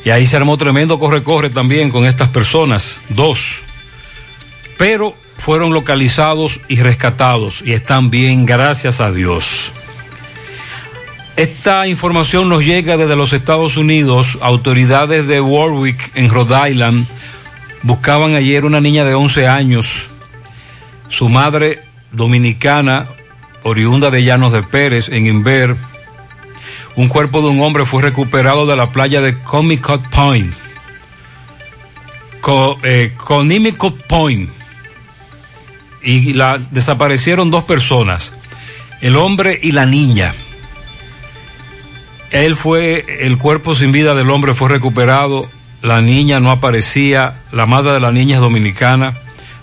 Y 0.05 0.11
ahí 0.11 0.27
se 0.27 0.37
armó 0.37 0.57
tremendo 0.57 0.99
corre-corre 0.99 1.51
también 1.51 1.91
con 1.91 2.05
estas 2.05 2.29
personas, 2.29 3.01
dos. 3.11 3.63
Pero 4.81 5.15
fueron 5.37 5.75
localizados 5.75 6.59
y 6.67 6.81
rescatados 6.81 7.63
y 7.63 7.75
están 7.75 8.09
bien, 8.09 8.47
gracias 8.47 9.03
a 9.03 9.13
Dios. 9.13 9.75
Esta 11.37 11.87
información 11.87 12.49
nos 12.49 12.65
llega 12.65 12.97
desde 12.97 13.15
los 13.15 13.35
Estados 13.35 13.77
Unidos. 13.77 14.39
Autoridades 14.41 15.29
de 15.29 15.43
Warwick, 15.43 16.13
en 16.15 16.31
Rhode 16.31 16.71
Island, 16.71 17.07
buscaban 17.83 18.35
ayer 18.35 18.65
una 18.65 18.81
niña 18.81 19.05
de 19.05 19.13
11 19.13 19.49
años. 19.49 20.07
Su 21.11 21.29
madre, 21.29 21.85
dominicana, 22.13 23.07
oriunda 23.65 24.11
de 24.11 24.25
Llanos 24.25 24.55
de 24.55 24.63
Pérez, 24.63 25.11
en 25.11 25.27
Inver. 25.27 25.77
Un 26.97 27.09
cuerpo 27.09 27.43
de 27.43 27.51
un 27.51 27.61
hombre 27.61 27.85
fue 27.85 28.01
recuperado 28.01 28.65
de 28.65 28.77
la 28.77 28.93
playa 28.93 29.21
de 29.21 29.39
Comicot 29.43 30.09
Point. 30.09 30.55
Co, 32.41 32.79
eh, 32.83 33.13
Point. 34.09 34.60
Y 36.03 36.33
la, 36.33 36.59
desaparecieron 36.71 37.51
dos 37.51 37.65
personas, 37.65 38.33
el 39.01 39.17
hombre 39.17 39.59
y 39.63 39.73
la 39.73 39.87
niña. 39.87 40.35
Él 42.31 42.57
fue, 42.57 43.05
el 43.21 43.39
cuerpo 43.39 43.75
sin 43.75 43.93
vida 43.93 44.15
del 44.15 44.31
hombre 44.31 44.55
fue 44.55 44.69
recuperado, 44.69 45.49
la 45.83 46.01
niña 46.01 46.41
no 46.41 46.51
aparecía, 46.51 47.35
la 47.53 47.67
madre 47.67 47.93
de 47.93 48.01
la 48.01 48.13
niña 48.13 48.37
es 48.37 48.41
dominicana, 48.41 49.15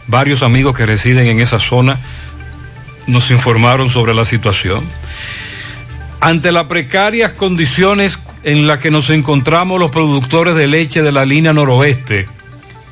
varios 0.07 0.43
amigos 0.43 0.75
que 0.75 0.85
residen 0.85 1.27
en 1.27 1.39
esa 1.39 1.59
zona 1.59 1.99
nos 3.07 3.31
informaron 3.31 3.89
sobre 3.89 4.13
la 4.13 4.25
situación. 4.25 4.83
Ante 6.19 6.51
las 6.51 6.65
precarias 6.65 7.31
condiciones 7.31 8.19
en 8.43 8.67
las 8.67 8.79
que 8.79 8.91
nos 8.91 9.09
encontramos 9.09 9.79
los 9.79 9.91
productores 9.91 10.55
de 10.55 10.67
leche 10.67 11.01
de 11.01 11.11
la 11.11 11.25
línea 11.25 11.53
noroeste 11.53 12.27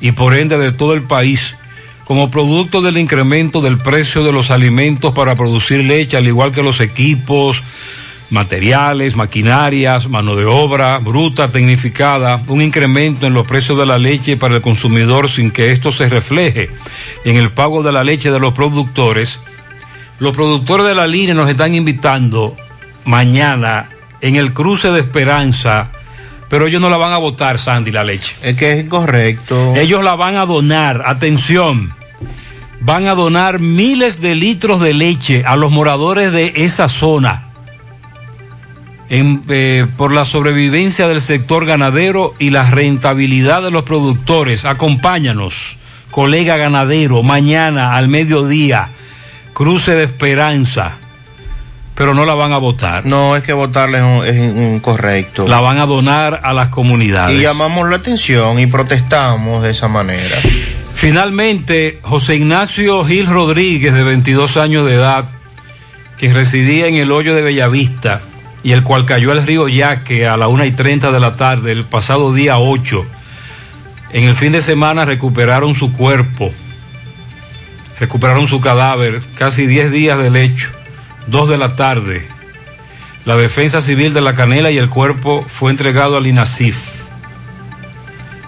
y 0.00 0.12
por 0.12 0.34
ende 0.34 0.58
de 0.58 0.72
todo 0.72 0.94
el 0.94 1.02
país, 1.02 1.56
como 2.06 2.30
producto 2.30 2.80
del 2.80 2.98
incremento 2.98 3.60
del 3.60 3.78
precio 3.78 4.22
de 4.22 4.32
los 4.32 4.52
alimentos 4.52 5.12
para 5.12 5.34
producir 5.34 5.82
leche, 5.82 6.16
al 6.16 6.28
igual 6.28 6.52
que 6.52 6.62
los 6.62 6.80
equipos, 6.80 7.64
materiales, 8.30 9.16
maquinarias, 9.16 10.08
mano 10.08 10.36
de 10.36 10.44
obra 10.44 10.98
bruta, 10.98 11.50
tecnificada, 11.50 12.40
un 12.46 12.62
incremento 12.62 13.26
en 13.26 13.34
los 13.34 13.44
precios 13.44 13.76
de 13.76 13.86
la 13.86 13.98
leche 13.98 14.36
para 14.36 14.54
el 14.54 14.62
consumidor 14.62 15.28
sin 15.28 15.50
que 15.50 15.72
esto 15.72 15.90
se 15.90 16.08
refleje 16.08 16.70
en 17.24 17.36
el 17.36 17.50
pago 17.50 17.82
de 17.82 17.90
la 17.90 18.04
leche 18.04 18.30
de 18.30 18.38
los 18.38 18.52
productores, 18.52 19.40
los 20.20 20.34
productores 20.34 20.86
de 20.86 20.94
la 20.94 21.08
línea 21.08 21.34
nos 21.34 21.50
están 21.50 21.74
invitando 21.74 22.56
mañana 23.04 23.90
en 24.20 24.36
el 24.36 24.52
cruce 24.52 24.92
de 24.92 25.00
Esperanza, 25.00 25.90
pero 26.48 26.66
ellos 26.66 26.80
no 26.80 26.90
la 26.90 26.96
van 26.96 27.12
a 27.12 27.18
votar, 27.18 27.58
Sandy, 27.58 27.90
la 27.90 28.04
leche. 28.04 28.36
Es 28.42 28.56
que 28.56 28.72
es 28.72 28.84
incorrecto. 28.84 29.74
Ellos 29.74 30.04
la 30.04 30.14
van 30.14 30.36
a 30.36 30.46
donar, 30.46 31.02
atención, 31.06 31.94
van 32.80 33.08
a 33.08 33.14
donar 33.14 33.58
miles 33.58 34.20
de 34.20 34.34
litros 34.34 34.80
de 34.80 34.94
leche 34.94 35.44
a 35.44 35.56
los 35.56 35.72
moradores 35.72 36.32
de 36.32 36.52
esa 36.56 36.88
zona. 36.88 37.42
En, 39.08 39.42
eh, 39.48 39.86
por 39.96 40.12
la 40.12 40.24
sobrevivencia 40.24 41.06
del 41.06 41.20
sector 41.20 41.64
ganadero 41.64 42.34
y 42.40 42.50
la 42.50 42.68
rentabilidad 42.68 43.62
de 43.62 43.70
los 43.70 43.84
productores. 43.84 44.64
Acompáñanos, 44.64 45.78
colega 46.10 46.56
ganadero, 46.56 47.22
mañana 47.22 47.96
al 47.96 48.08
mediodía, 48.08 48.90
cruce 49.52 49.94
de 49.94 50.04
esperanza. 50.04 50.98
Pero 51.96 52.14
no 52.14 52.26
la 52.26 52.34
van 52.34 52.52
a 52.52 52.58
votar. 52.58 53.06
No, 53.06 53.34
es 53.36 53.42
que 53.42 53.54
votarle 53.54 53.98
es, 54.28 54.36
incorrecto. 54.36 55.48
La 55.48 55.60
van 55.60 55.78
a 55.78 55.86
donar 55.86 56.40
a 56.44 56.52
las 56.52 56.68
comunidades. 56.68 57.36
Y 57.36 57.40
llamamos 57.40 57.88
la 57.88 57.96
atención 57.96 58.58
y 58.60 58.66
protestamos 58.66 59.64
de 59.64 59.70
esa 59.70 59.88
manera. 59.88 60.36
Finalmente, 60.94 61.98
José 62.02 62.36
Ignacio 62.36 63.04
Gil 63.04 63.26
Rodríguez, 63.26 63.94
de 63.94 64.04
22 64.04 64.58
años 64.58 64.86
de 64.86 64.94
edad, 64.94 65.24
quien 66.18 66.34
residía 66.34 66.86
en 66.86 66.96
el 66.96 67.12
hoyo 67.12 67.34
de 67.34 67.42
Bellavista 67.42 68.20
y 68.62 68.72
el 68.72 68.82
cual 68.82 69.06
cayó 69.06 69.32
al 69.32 69.46
río 69.46 69.68
Yaque 69.68 70.26
a 70.26 70.36
la 70.36 70.48
una 70.48 70.66
y 70.66 70.72
30 70.72 71.12
de 71.12 71.20
la 71.20 71.36
tarde 71.36 71.72
el 71.72 71.84
pasado 71.84 72.32
día 72.32 72.58
8, 72.58 73.06
en 74.12 74.24
el 74.24 74.34
fin 74.34 74.52
de 74.52 74.60
semana 74.60 75.04
recuperaron 75.04 75.74
su 75.74 75.92
cuerpo, 75.92 76.52
recuperaron 78.00 78.46
su 78.46 78.60
cadáver, 78.60 79.22
casi 79.36 79.66
10 79.66 79.92
días 79.92 80.18
del 80.18 80.36
hecho, 80.36 80.70
2 81.26 81.48
de 81.48 81.58
la 81.58 81.76
tarde. 81.76 82.26
La 83.24 83.36
defensa 83.36 83.80
civil 83.80 84.14
de 84.14 84.20
la 84.20 84.34
Canela 84.34 84.70
y 84.70 84.78
el 84.78 84.88
cuerpo 84.88 85.44
fue 85.46 85.70
entregado 85.70 86.16
al 86.16 86.26
INASIF. 86.26 86.76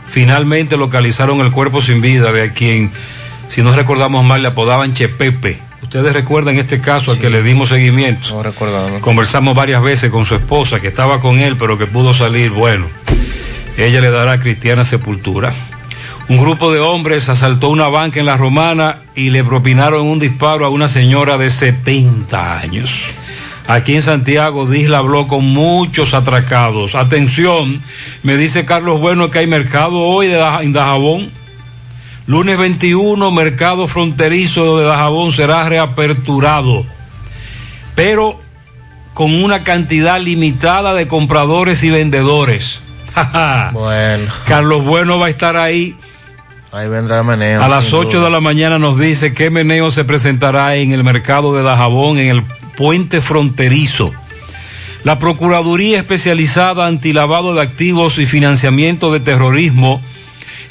Finalmente 0.07 0.77
localizaron 0.77 1.41
el 1.41 1.51
cuerpo 1.51 1.83
sin 1.83 2.01
vida 2.01 2.33
de 2.33 2.53
quien, 2.53 2.93
si 3.49 3.62
no 3.62 3.75
recordamos 3.75 4.25
mal, 4.25 4.43
le 4.43 4.49
apodaban 4.49 4.93
Chepepe. 4.93 5.61
Ustedes 5.83 6.12
recuerdan 6.12 6.57
este 6.57 6.81
caso 6.81 7.12
al 7.12 7.19
que 7.19 7.31
le 7.31 7.43
dimos 7.43 7.71
seguimiento. 7.71 8.31
No 8.31 8.43
recordamos. 8.43 9.01
Conversamos 9.01 9.55
varias 9.55 9.83
veces 9.83 10.11
con 10.11 10.25
su 10.25 10.35
esposa, 10.35 10.81
que 10.81 10.88
estaba 10.88 11.21
con 11.21 11.38
él, 11.38 11.57
pero 11.57 11.79
que 11.79 11.87
pudo 11.87 12.14
salir. 12.14 12.51
Bueno, 12.51 12.87
ella 13.77 14.01
le 14.01 14.11
dará 14.11 14.38
cristiana 14.38 14.85
sepultura. 14.85 15.55
Un 16.29 16.37
grupo 16.38 16.73
de 16.73 16.81
hombres 16.81 17.29
asaltó 17.29 17.71
una 17.71 17.88
banca 17.88 18.21
en 18.21 18.27
La 18.27 18.37
Romana 18.37 19.03
y 19.14 19.31
le 19.31 19.43
propinaron 19.45 20.07
un 20.07 20.19
disparo 20.19 20.67
a 20.67 20.69
una 20.69 20.88
señora 20.88 21.38
de 21.38 21.49
70 21.49 22.59
años. 22.61 23.03
Aquí 23.67 23.95
en 23.95 24.03
Santiago, 24.03 24.67
Disla 24.67 24.99
habló 24.99 25.27
con 25.27 25.45
muchos 25.45 26.12
atracados. 26.14 26.95
Atención, 26.95 27.83
me 28.23 28.37
dice 28.37 28.64
Carlos 28.67 29.01
Bueno 29.01 29.31
que 29.31 29.41
hay 29.41 29.47
mercado 29.47 29.99
hoy 30.01 30.27
de 30.27 30.35
Daja- 30.37 30.62
en 30.62 30.73
Dajabón. 30.73 31.31
Lunes 32.27 32.59
21, 32.59 33.31
mercado 33.31 33.88
fronterizo 33.88 34.79
de 34.79 34.85
Dajabón 34.85 35.33
será 35.33 35.67
reaperturado, 35.67 36.85
pero 37.95 38.38
con 39.14 39.35
una 39.43 39.64
cantidad 39.64 40.21
limitada 40.21 40.93
de 40.93 41.09
compradores 41.09 41.83
y 41.85 41.91
vendedores. 41.91 42.81
bueno. 43.73 44.31
Carlos 44.47 44.85
Bueno 44.85 45.19
va 45.19 45.27
a 45.27 45.31
estar 45.31 45.57
ahí. 45.57 45.97
Ahí 46.71 46.89
vendrá 46.89 47.21
el 47.21 47.25
meneo. 47.25 47.63
A 47.63 47.69
las 47.69 47.87
sin 47.87 47.95
8 47.95 48.19
duda. 48.19 48.25
de 48.27 48.31
la 48.31 48.41
mañana 48.41 48.79
nos 48.79 48.99
dice 48.99 49.33
qué 49.33 49.49
meneo 49.49 49.91
se 49.91 50.05
presentará 50.05 50.77
en 50.77 50.93
el 50.93 51.03
mercado 51.03 51.55
de 51.55 51.63
Dajabón, 51.63 52.19
en 52.19 52.29
el 52.29 52.43
puente 52.77 53.23
fronterizo. 53.23 54.13
La 55.03 55.19
Procuraduría 55.19 55.99
Especializada 55.99 56.87
Antilavado 56.87 57.55
de 57.55 57.63
Activos 57.63 58.19
y 58.19 58.27
Financiamiento 58.27 59.11
de 59.13 59.21
Terrorismo 59.21 60.03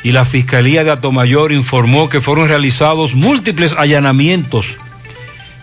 y 0.04 0.12
la 0.12 0.26
Fiscalía 0.26 0.84
de 0.84 0.92
Atomayor 0.92 1.52
informó 1.52 2.10
que 2.10 2.22
fueron 2.22 2.48
realizados 2.48 3.16
múltiples 3.16 3.74
allanamientos 3.74 4.78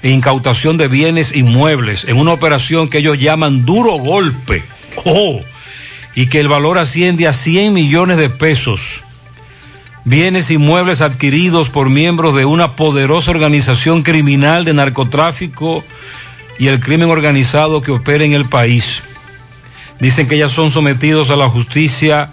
e 0.02 0.10
incautación 0.10 0.76
de 0.76 0.88
bienes 0.88 1.36
inmuebles 1.36 2.04
en 2.04 2.16
una 2.16 2.32
operación 2.32 2.88
que 2.88 2.98
ellos 2.98 3.18
llaman 3.18 3.64
duro 3.64 3.92
golpe. 3.92 4.64
¡Oh! 5.04 5.40
Y 6.16 6.26
que 6.26 6.40
el 6.40 6.48
valor 6.48 6.78
asciende 6.78 7.28
a 7.28 7.32
100 7.32 7.72
millones 7.72 8.16
de 8.16 8.30
pesos 8.30 9.03
bienes 10.04 10.50
inmuebles 10.50 11.00
adquiridos 11.00 11.70
por 11.70 11.88
miembros 11.88 12.34
de 12.34 12.44
una 12.44 12.76
poderosa 12.76 13.30
organización 13.30 14.02
criminal 14.02 14.64
de 14.64 14.74
narcotráfico 14.74 15.84
y 16.58 16.68
el 16.68 16.80
crimen 16.80 17.10
organizado 17.10 17.82
que 17.82 17.90
opera 17.90 18.24
en 18.24 18.34
el 18.34 18.48
país. 18.48 19.02
Dicen 20.00 20.28
que 20.28 20.38
ya 20.38 20.48
son 20.48 20.70
sometidos 20.70 21.30
a 21.30 21.36
la 21.36 21.48
justicia 21.48 22.30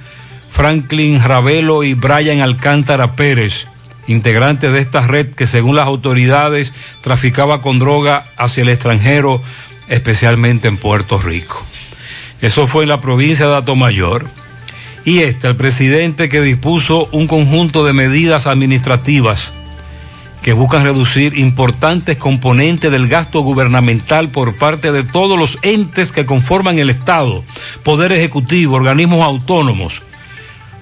Franklin 0.49 1.23
Ravelo 1.23 1.83
y 1.83 1.93
Brian 1.93 2.41
Alcántara 2.41 3.15
Pérez, 3.15 3.67
integrantes 4.07 4.73
de 4.73 4.79
esta 4.79 5.01
red 5.07 5.33
que 5.33 5.47
según 5.47 5.75
las 5.75 5.87
autoridades 5.87 6.73
traficaba 7.01 7.61
con 7.61 7.79
droga 7.79 8.25
hacia 8.37 8.63
el 8.63 8.69
extranjero, 8.69 9.41
especialmente 9.87 10.67
en 10.67 10.77
Puerto 10.77 11.17
Rico. 11.17 11.65
Eso 12.41 12.67
fue 12.67 12.83
en 12.83 12.89
la 12.89 13.01
provincia 13.01 13.47
de 13.47 13.55
Atomayor. 13.55 14.27
Y 15.03 15.19
este, 15.19 15.47
el 15.47 15.55
presidente 15.55 16.29
que 16.29 16.41
dispuso 16.41 17.07
un 17.11 17.27
conjunto 17.27 17.85
de 17.85 17.93
medidas 17.93 18.45
administrativas 18.47 19.51
que 20.41 20.53
buscan 20.53 20.83
reducir 20.83 21.37
importantes 21.37 22.17
componentes 22.17 22.91
del 22.91 23.07
gasto 23.07 23.41
gubernamental 23.41 24.29
por 24.29 24.57
parte 24.57 24.91
de 24.91 25.03
todos 25.03 25.37
los 25.37 25.59
entes 25.61 26.11
que 26.11 26.25
conforman 26.25 26.79
el 26.79 26.89
Estado, 26.89 27.43
Poder 27.83 28.11
Ejecutivo, 28.11 28.75
organismos 28.75 29.23
autónomos. 29.23 30.01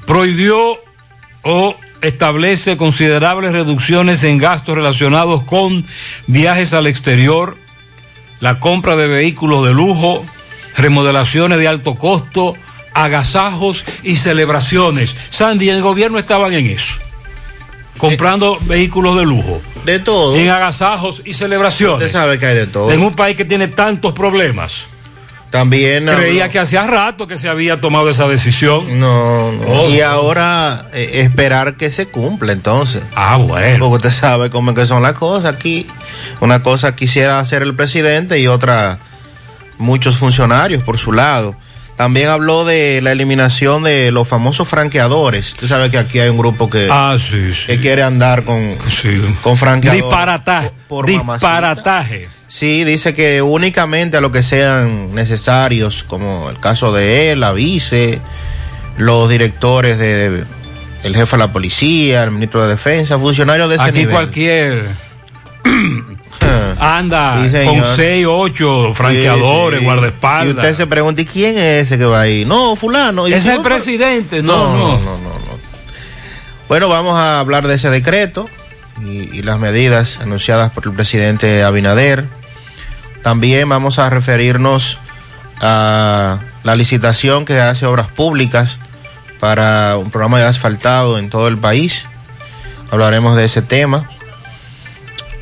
Prohibió 0.06 0.80
o 1.42 1.76
establece 2.02 2.78
considerables 2.78 3.52
reducciones 3.52 4.24
en 4.24 4.38
gastos 4.38 4.76
relacionados 4.76 5.44
con 5.44 5.86
viajes 6.28 6.74
al 6.74 6.88
exterior, 6.88 7.58
la 8.40 8.60
compra 8.60 8.96
de 8.96 9.08
vehículos 9.08 9.66
de 9.68 9.74
lujo, 9.74 10.26
remodelaciones 10.78 11.60
de 11.60 11.68
alto 11.68 11.96
costo, 11.96 12.56
agasajos 13.04 13.84
y 14.04 14.18
celebraciones. 14.18 15.16
Sandy, 15.30 15.70
el 15.70 15.82
gobierno 15.82 16.20
estaban 16.20 16.54
en 16.54 16.68
eso, 16.68 16.98
comprando 17.98 18.58
vehículos 18.62 19.18
de 19.18 19.26
lujo. 19.26 19.62
De 19.86 20.00
todo. 20.00 20.36
En 20.36 20.50
agasajos 20.50 21.22
y 21.26 21.34
celebraciones. 21.34 22.08
Usted 22.08 22.12
sabe 22.12 22.38
que 22.38 22.46
hay 22.46 22.56
de 22.56 22.68
todo. 22.68 22.92
En 22.92 23.02
un 23.02 23.16
país 23.16 23.36
que 23.36 23.46
tiene 23.46 23.70
tantos 23.70 24.14
problemas. 24.14 24.86
También 25.50 26.06
Creía 26.06 26.50
que 26.50 26.60
hacía 26.60 26.86
rato 26.86 27.26
que 27.26 27.38
se 27.40 27.50
había 27.50 27.82
tomado 27.82 28.10
esa 28.10 28.28
decisión. 28.28 29.00
No, 29.00 29.52
no. 29.52 29.68
Oh. 29.68 29.90
y 29.90 30.00
ahora 30.02 30.86
eh, 30.94 31.22
esperar 31.24 31.76
que 31.76 31.90
se 31.90 32.08
cumpla 32.08 32.52
entonces. 32.52 33.02
Ah, 33.16 33.38
bueno. 33.38 33.90
Porque 33.90 34.08
usted 34.08 34.20
sabe 34.22 34.52
cómo 34.52 34.72
es 34.72 34.78
que 34.78 34.86
son 34.86 35.02
las 35.02 35.14
cosas 35.14 35.52
aquí. 35.52 35.88
Una 36.40 36.62
cosa 36.62 36.96
quisiera 36.96 37.40
hacer 37.40 37.64
el 37.64 37.76
presidente 37.76 38.40
y 38.40 38.48
otra 38.48 39.00
muchos 39.80 40.18
funcionarios 40.18 40.84
por 40.84 41.00
su 41.00 41.12
lado. 41.12 41.56
También 42.00 42.30
habló 42.30 42.64
de 42.64 43.02
la 43.04 43.12
eliminación 43.12 43.84
de 43.84 44.14
los 44.14 44.26
famosos 44.26 44.70
franqueadores. 44.70 45.52
Usted 45.52 45.68
sabe 45.68 45.92
que 45.92 45.98
aquí 45.98 46.18
hay 46.20 46.30
un 46.30 46.38
grupo 46.38 46.70
que, 46.70 46.88
Ah, 46.90 47.18
sí, 47.20 47.54
sí. 47.54 47.66
que 47.68 47.82
quiere 47.82 48.04
andar 48.04 48.44
con, 48.44 48.78
con 49.44 49.58
franqueadores. 49.58 50.06
Disparataje. 50.06 50.72
por 50.88 51.12
mamacita. 51.12 51.50
Disparataje. 51.50 52.30
Sí, 52.48 52.86
dice 52.86 53.14
que 53.14 53.42
únicamente 53.42 54.16
a 54.16 54.22
lo 54.22 54.32
que 54.32 54.44
sean 54.44 55.14
necesarios, 55.14 56.04
como 56.06 56.50
el 56.50 56.58
caso 56.62 56.94
de 56.94 57.32
él, 57.34 57.42
la 57.42 57.52
vice, 57.52 58.22
los 58.98 59.30
directores 59.30 60.00
de, 60.00 60.46
el 61.04 61.16
jefe 61.18 61.36
de 61.36 61.38
la 61.44 61.52
policía, 61.52 62.24
el 62.24 62.32
ministro 62.32 62.64
de 62.64 62.70
defensa, 62.70 63.20
funcionarios 63.20 63.68
de 63.68 63.76
ese 63.76 63.84
Aquí 63.84 64.00
nivel. 64.00 64.14
cualquier 64.16 64.84
anda 66.80 67.44
Sí, 67.44 67.50
señor. 67.52 67.84
con 67.86 67.96
6, 67.96 68.26
8 68.28 68.94
franqueadores, 68.94 69.80
Sí, 69.80 69.80
sí. 69.80 69.86
guardaespaldas. 69.86 70.48
Y 70.48 70.50
usted 70.58 70.74
se 70.76 70.88
pregunta, 70.88 71.22
¿y 71.22 71.26
quién 71.26 71.58
es 71.58 71.86
ese 71.86 71.98
que 71.98 72.06
va 72.06 72.22
ahí? 72.22 72.46
No, 72.46 72.76
fulano. 72.76 73.28
¿Y 73.28 73.34
Ese 73.34 73.40
es 73.50 73.56
el 73.56 73.58
no, 73.58 73.64
presidente. 73.64 74.44
No, 74.44 74.58
no, 74.58 74.78
no. 74.78 75.00
no, 75.00 75.18
no, 75.18 75.30
no. 75.34 75.60
Bueno, 76.68 76.88
vamos 76.90 77.18
a 77.20 77.40
hablar 77.40 77.68
de 77.68 77.76
ese 77.76 77.90
decreto 77.90 78.48
y, 79.04 79.38
y 79.38 79.42
las 79.44 79.60
medidas 79.60 80.20
anunciadas 80.22 80.72
por 80.72 80.86
el 80.86 80.94
presidente 80.94 81.64
Abinader. 81.64 82.26
También 83.24 83.68
vamos 83.68 84.00
a 84.00 84.10
referirnos 84.10 84.98
a 85.62 86.40
la 86.64 86.76
licitación 86.76 87.46
que 87.46 87.60
hace 87.60 87.86
Obras 87.86 88.08
Públicas 88.08 88.80
para 89.40 89.98
un 89.98 90.12
programa 90.12 90.40
de 90.40 90.46
asfaltado 90.46 91.18
en 91.18 91.30
todo 91.30 91.48
el 91.48 91.58
país. 91.58 92.06
Hablaremos 92.92 93.36
de 93.36 93.46
ese 93.46 93.62
tema. 93.62 94.10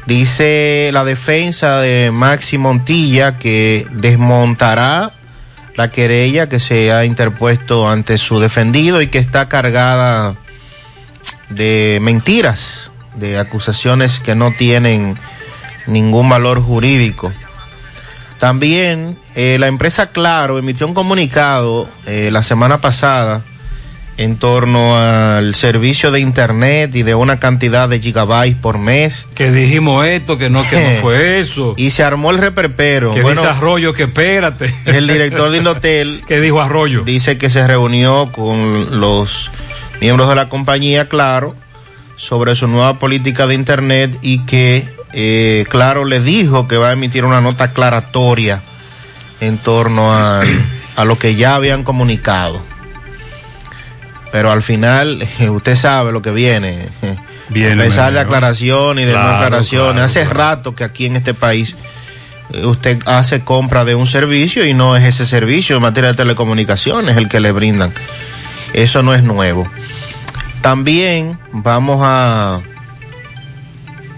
Dice 0.07 0.89
la 0.93 1.03
defensa 1.03 1.81
de 1.81 2.11
Maxi 2.11 2.57
Montilla 2.57 3.37
que 3.37 3.85
desmontará 3.91 5.11
la 5.75 5.91
querella 5.91 6.47
que 6.47 6.61
se 6.61 6.93
ha 6.93 7.03
interpuesto 7.03 7.89
ante 7.89 8.17
su 8.17 8.39
defendido 8.39 9.01
y 9.01 9.07
que 9.07 9.17
está 9.17 9.49
cargada 9.49 10.35
de 11.49 11.99
mentiras, 12.01 12.93
de 13.15 13.37
acusaciones 13.37 14.21
que 14.21 14.33
no 14.33 14.53
tienen 14.53 15.17
ningún 15.87 16.29
valor 16.29 16.61
jurídico. 16.61 17.33
También 18.39 19.17
eh, 19.35 19.57
la 19.59 19.67
empresa 19.67 20.11
Claro 20.11 20.57
emitió 20.57 20.87
un 20.87 20.93
comunicado 20.93 21.89
eh, 22.05 22.29
la 22.31 22.43
semana 22.43 22.79
pasada 22.79 23.43
en 24.17 24.37
torno 24.37 24.97
al 24.97 25.53
servicio 25.53 26.09
de 26.09 26.19
internet 26.19 26.95
y 26.95 27.03
de 27.03 27.13
una 27.13 27.39
cantidad 27.39 27.87
de 27.87 27.99
gigabytes 27.99 28.57
por 28.59 28.79
mes. 28.79 29.27
Que 29.35 29.51
dijimos 29.51 30.05
esto, 30.07 30.37
que 30.39 30.49
no, 30.49 30.67
que 30.67 30.81
no 30.81 30.89
fue 31.01 31.39
eso. 31.39 31.75
Y 31.77 31.91
se 31.91 32.03
armó 32.03 32.31
el 32.31 32.39
reperpero. 32.39 33.13
Que 33.13 33.21
Bueno, 33.21 33.41
dice 33.41 33.53
Arroyo 33.53 33.93
que 33.93 34.03
espérate. 34.03 34.73
el 34.85 35.07
director 35.07 35.51
del 35.51 35.67
hotel 35.67 36.23
que 36.27 36.39
dijo 36.41 36.59
Arroyo 36.59 37.03
dice 37.03 37.37
que 37.37 37.49
se 37.49 37.65
reunió 37.67 38.31
con 38.31 38.99
los 38.99 39.51
miembros 40.01 40.29
de 40.29 40.35
la 40.35 40.49
compañía 40.49 41.07
Claro 41.07 41.55
sobre 42.15 42.55
su 42.55 42.67
nueva 42.67 42.97
política 42.97 43.45
de 43.45 43.53
internet 43.53 44.17
y 44.23 44.39
que 44.45 44.87
eh, 45.13 45.65
Claro 45.69 46.05
le 46.05 46.19
dijo 46.19 46.67
que 46.67 46.77
va 46.77 46.89
a 46.89 46.93
emitir 46.93 47.23
una 47.23 47.41
nota 47.41 47.65
aclaratoria 47.65 48.63
en 49.39 49.59
torno 49.59 50.11
a 50.11 50.43
lo 51.05 51.19
que 51.19 51.35
ya 51.35 51.53
habían 51.53 51.83
comunicado. 51.83 52.59
Pero 54.31 54.51
al 54.51 54.63
final, 54.63 55.27
usted 55.49 55.75
sabe 55.75 56.11
lo 56.11 56.21
que 56.21 56.31
viene. 56.31 56.89
Viene, 57.49 57.81
a 57.81 57.85
pesar 57.85 58.11
de 58.11 58.19
aclaración 58.19 58.99
y 58.99 59.05
de 59.05 59.13
no 59.13 59.19
aclaraciones. 59.19 59.93
claro, 59.93 60.05
Hace 60.05 60.25
rato 60.25 60.75
que 60.75 60.83
aquí 60.83 61.05
en 61.05 61.15
este 61.15 61.33
país 61.33 61.77
eh, 62.53 62.65
usted 62.65 62.99
hace 63.05 63.39
compra 63.39 63.85
de 63.85 63.95
un 63.95 64.05
servicio 64.05 64.65
y 64.65 64.73
no 64.73 64.97
es 64.97 65.05
ese 65.05 65.25
servicio 65.25 65.77
en 65.77 65.81
materia 65.81 66.09
de 66.09 66.15
telecomunicaciones 66.17 67.15
el 67.15 67.29
que 67.29 67.39
le 67.39 67.53
brindan. 67.53 67.93
Eso 68.73 69.01
no 69.01 69.13
es 69.13 69.23
nuevo. 69.23 69.65
También 70.61 71.39
vamos 71.53 72.01
a, 72.03 72.59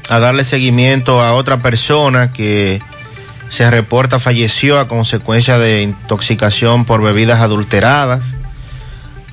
a 0.10 0.20
darle 0.20 0.44
seguimiento 0.44 1.22
a 1.22 1.34
otra 1.34 1.62
persona 1.62 2.34
que 2.34 2.82
se 3.50 3.70
reporta 3.70 4.20
falleció 4.20 4.80
a 4.80 4.88
consecuencia 4.88 5.58
de 5.58 5.82
intoxicación 5.82 6.86
por 6.86 7.02
bebidas 7.02 7.42
adulteradas. 7.42 8.36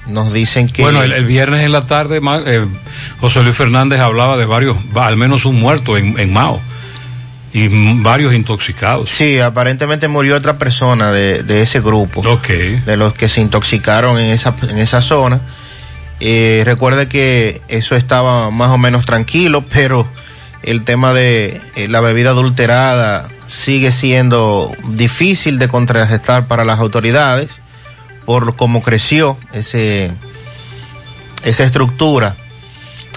Nos 0.07 0.33
dicen 0.33 0.69
que... 0.69 0.83
Bueno, 0.83 1.03
el, 1.03 1.13
el 1.13 1.25
viernes 1.25 1.65
en 1.65 1.73
la 1.73 1.87
tarde, 1.87 2.21
eh, 2.47 2.67
José 3.21 3.43
Luis 3.43 3.57
Fernández 3.57 4.01
hablaba 4.01 4.37
de 4.37 4.47
varios, 4.47 4.77
va, 4.97 5.07
al 5.07 5.17
menos 5.17 5.45
un 5.45 5.59
muerto 5.59 5.97
en, 5.97 6.19
en 6.19 6.33
Mao 6.33 6.61
y 7.53 7.69
varios 8.03 8.35
intoxicados. 8.35 9.11
Sí, 9.11 9.41
aparentemente 9.41 10.09
murió 10.09 10.37
otra 10.37 10.59
persona 10.59 11.11
de, 11.11 11.43
de 11.43 11.63
ese 11.63 11.81
grupo. 11.81 12.23
De 12.47 12.97
los 12.97 13.15
que 13.15 13.29
se 13.29 13.41
intoxicaron 13.41 14.19
en 14.19 14.31
esa, 14.31 14.55
en 14.69 14.79
esa 14.79 15.01
zona. 15.01 15.41
Eh, 16.21 16.63
recuerde 16.65 17.09
que 17.09 17.63
eso 17.69 17.97
estaba 17.97 18.51
más 18.51 18.71
o 18.71 18.79
menos 18.79 19.05
tranquilo, 19.05 19.65
pero 19.71 20.07
el 20.63 20.85
tema 20.85 21.13
de 21.13 21.61
eh, 21.75 21.89
la 21.89 22.01
bebida 22.01 22.31
adulterada 22.31 23.29
sigue 23.47 23.93
siendo 23.93 24.73
difícil 24.89 25.59
de 25.59 25.69
contrarrestar 25.69 26.47
para 26.47 26.65
las 26.65 26.79
autoridades 26.79 27.61
por 28.27 28.57
cómo 28.57 28.83
creció 28.83 29.39
ese, 29.53 30.11
esa 31.45 31.65
estructura. 31.65 32.37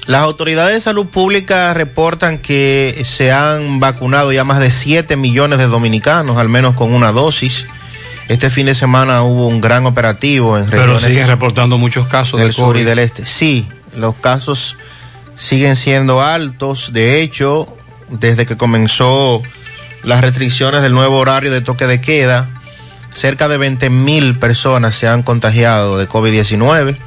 Las 0.06 0.22
autoridades 0.22 0.74
de 0.74 0.82
salud 0.82 1.08
pública 1.08 1.74
reportan 1.74 2.38
que 2.40 3.02
se 3.06 3.32
han 3.32 3.80
vacunado 3.80 4.32
ya 4.32 4.44
más 4.44 4.60
de 4.60 4.72
7 4.72 5.18
millones 5.18 5.60
de 5.60 5.68
dominicanos, 5.68 6.38
al 6.38 6.50
menos 6.50 6.76
con 6.76 6.94
una 6.94 7.12
dosis. 7.12 7.66
Este 8.28 8.50
fin 8.50 8.68
de 8.68 8.76
semana 8.76 9.24
hubo 9.24 9.48
un 9.48 9.60
gran 9.60 9.86
operativo 9.86 10.58
en 10.58 10.66
Pero 10.66 10.84
regiones 10.84 11.04
siguen 11.04 11.28
reportando 11.28 11.78
muchos 11.78 12.08
casos 12.08 12.40
del 12.40 12.50
de 12.50 12.54
sur 12.54 12.78
y 12.78 12.84
del 12.84 13.00
este. 13.00 13.26
Sí, 13.26 13.68
los 13.96 14.16
casos 14.16 14.78
siguen 15.36 15.76
siendo 15.76 16.22
altos. 16.22 16.92
De 16.94 17.22
hecho, 17.22 17.68
desde 18.10 18.46
que 18.46 18.58
comenzó 18.58 19.42
las 20.04 20.22
restricciones 20.22 20.82
del 20.82 20.94
nuevo 20.94 21.18
horario 21.18 21.52
de 21.52 21.62
toque 21.62 21.88
de 21.88 22.02
queda, 22.02 22.50
cerca 23.14 23.48
de 23.48 23.58
20 23.58 23.90
mil 23.90 24.38
personas 24.38 24.96
se 24.96 25.08
han 25.08 25.24
contagiado 25.24 25.98
de 25.98 26.08
COVID-19. 26.08 26.98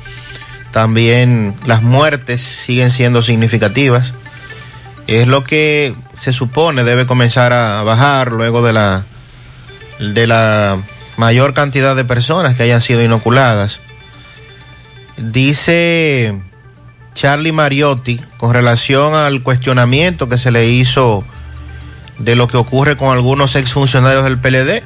También 0.70 1.54
las 1.66 1.82
muertes 1.82 2.40
siguen 2.40 2.90
siendo 2.90 3.22
significativas. 3.22 4.14
Es 5.06 5.26
lo 5.26 5.44
que 5.44 5.94
se 6.16 6.32
supone 6.32 6.84
debe 6.84 7.06
comenzar 7.06 7.52
a 7.52 7.82
bajar 7.82 8.32
luego 8.32 8.62
de 8.62 8.72
la 8.72 9.04
de 9.98 10.26
la 10.26 10.78
mayor 11.16 11.54
cantidad 11.54 11.94
de 11.94 12.04
personas 12.04 12.56
que 12.56 12.62
hayan 12.64 12.80
sido 12.80 13.02
inoculadas. 13.02 13.80
Dice 15.16 16.40
Charlie 17.14 17.52
Mariotti 17.52 18.20
con 18.38 18.54
relación 18.54 19.14
al 19.14 19.42
cuestionamiento 19.42 20.28
que 20.28 20.38
se 20.38 20.50
le 20.50 20.68
hizo 20.68 21.24
de 22.18 22.36
lo 22.36 22.46
que 22.48 22.56
ocurre 22.56 22.96
con 22.96 23.14
algunos 23.14 23.56
exfuncionarios 23.56 24.24
del 24.24 24.38
PLD. 24.38 24.82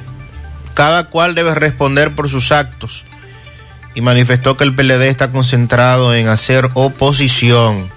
Cada 0.77 1.05
cual 1.05 1.33
debe 1.33 1.55
responder 1.55 2.13
por 2.13 2.29
sus 2.29 2.51
actos 2.51 3.03
y 3.95 4.01
manifestó 4.01 4.57
que 4.57 4.63
el 4.63 4.75
PLD 4.75 5.07
está 5.07 5.31
concentrado 5.31 6.13
en 6.13 6.27
hacer 6.27 6.69
oposición 6.75 7.89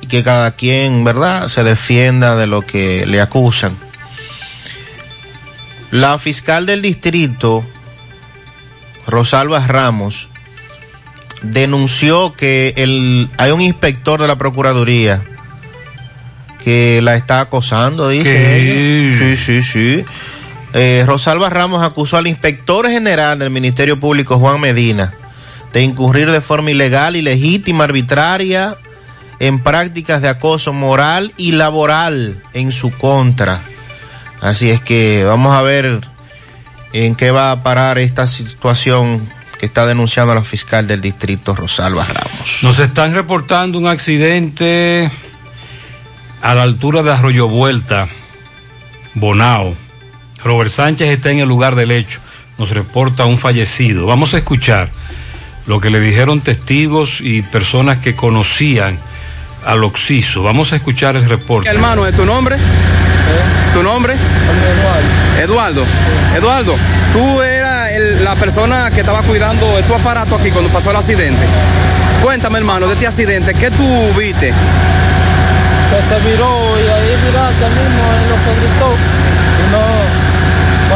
y 0.00 0.06
que 0.06 0.24
cada 0.24 0.52
quien, 0.52 1.04
¿verdad?, 1.04 1.48
se 1.48 1.62
defienda 1.62 2.36
de 2.36 2.46
lo 2.46 2.62
que 2.62 3.04
le 3.04 3.20
acusan. 3.20 3.76
La 5.90 6.18
fiscal 6.18 6.64
del 6.64 6.80
distrito, 6.80 7.66
Rosalba 9.06 9.66
Ramos, 9.66 10.30
denunció 11.42 12.32
que 12.34 12.72
el, 12.78 13.28
hay 13.36 13.50
un 13.50 13.60
inspector 13.60 14.22
de 14.22 14.26
la 14.26 14.38
Procuraduría 14.38 15.22
que 16.64 17.02
la 17.02 17.16
está 17.16 17.42
acosando, 17.42 18.08
dice 18.08 18.56
ella. 18.56 19.18
Sí, 19.18 19.36
sí, 19.36 19.62
sí. 19.62 20.04
Eh, 20.72 21.04
Rosalba 21.06 21.50
Ramos 21.50 21.82
acusó 21.82 22.16
al 22.16 22.26
inspector 22.26 22.88
general 22.88 23.38
del 23.38 23.50
Ministerio 23.50 23.98
Público, 23.98 24.38
Juan 24.38 24.60
Medina, 24.60 25.12
de 25.72 25.82
incurrir 25.82 26.30
de 26.30 26.40
forma 26.40 26.70
ilegal, 26.70 27.16
ilegítima, 27.16 27.84
arbitraria 27.84 28.76
en 29.40 29.62
prácticas 29.62 30.22
de 30.22 30.28
acoso 30.28 30.72
moral 30.72 31.32
y 31.36 31.52
laboral 31.52 32.42
en 32.52 32.72
su 32.72 32.92
contra. 32.92 33.62
Así 34.40 34.70
es 34.70 34.80
que 34.80 35.24
vamos 35.24 35.56
a 35.56 35.62
ver 35.62 36.00
en 36.92 37.14
qué 37.14 37.30
va 37.30 37.50
a 37.50 37.62
parar 37.62 37.98
esta 37.98 38.26
situación 38.26 39.28
que 39.58 39.66
está 39.66 39.86
denunciando 39.86 40.34
la 40.34 40.44
fiscal 40.44 40.86
del 40.86 41.00
distrito, 41.00 41.54
Rosalba 41.54 42.06
Ramos. 42.06 42.60
Nos 42.62 42.78
están 42.78 43.14
reportando 43.14 43.78
un 43.78 43.86
accidente 43.86 45.10
a 46.42 46.54
la 46.54 46.62
altura 46.62 47.02
de 47.02 47.12
Arroyo 47.12 47.48
Vuelta, 47.48 48.08
Bonao. 49.14 49.76
Robert 50.44 50.70
Sánchez 50.70 51.08
está 51.08 51.30
en 51.30 51.40
el 51.40 51.48
lugar 51.48 51.74
del 51.74 51.90
hecho. 51.90 52.20
nos 52.58 52.70
reporta 52.72 53.24
un 53.24 53.38
fallecido. 53.38 54.04
Vamos 54.06 54.34
a 54.34 54.36
escuchar 54.38 54.90
lo 55.66 55.80
que 55.80 55.88
le 55.88 55.98
dijeron 55.98 56.42
testigos 56.42 57.18
y 57.22 57.40
personas 57.40 57.98
que 58.00 58.14
conocían 58.14 58.98
al 59.64 59.82
Oxiso. 59.82 60.42
Vamos 60.42 60.72
a 60.74 60.76
escuchar 60.76 61.16
el 61.16 61.26
reporte. 61.26 61.70
Hermano, 61.70 62.06
¿es 62.06 62.14
tu 62.14 62.26
nombre? 62.26 62.56
¿Tu 63.72 63.82
nombre? 63.82 64.12
Eduardo. 65.42 65.82
Eduardo, 66.36 66.76
tú 67.14 67.40
eras 67.40 67.90
el- 67.92 68.24
la 68.24 68.34
persona 68.34 68.90
que 68.90 69.00
estaba 69.00 69.22
cuidando 69.22 69.76
de 69.76 69.82
tu 69.84 69.94
aparato 69.94 70.36
aquí 70.36 70.50
cuando 70.50 70.70
pasó 70.70 70.90
el 70.90 70.96
accidente. 70.96 71.46
Cuéntame, 72.22 72.58
hermano, 72.58 72.86
de 72.88 72.92
este 72.94 73.06
accidente, 73.06 73.54
¿qué 73.54 73.70
tú 73.70 74.12
viste? 74.18 74.52
que 75.90 75.96
se 75.96 76.30
viró 76.30 76.76
y 76.78 76.86
ahí 76.86 77.16
miraste 77.26 77.66
mismo 77.66 78.04
en 78.14 78.28
lo 78.30 78.36
que 78.36 78.52
gritó 78.60 78.90
y 79.58 79.72
no, 79.72 79.84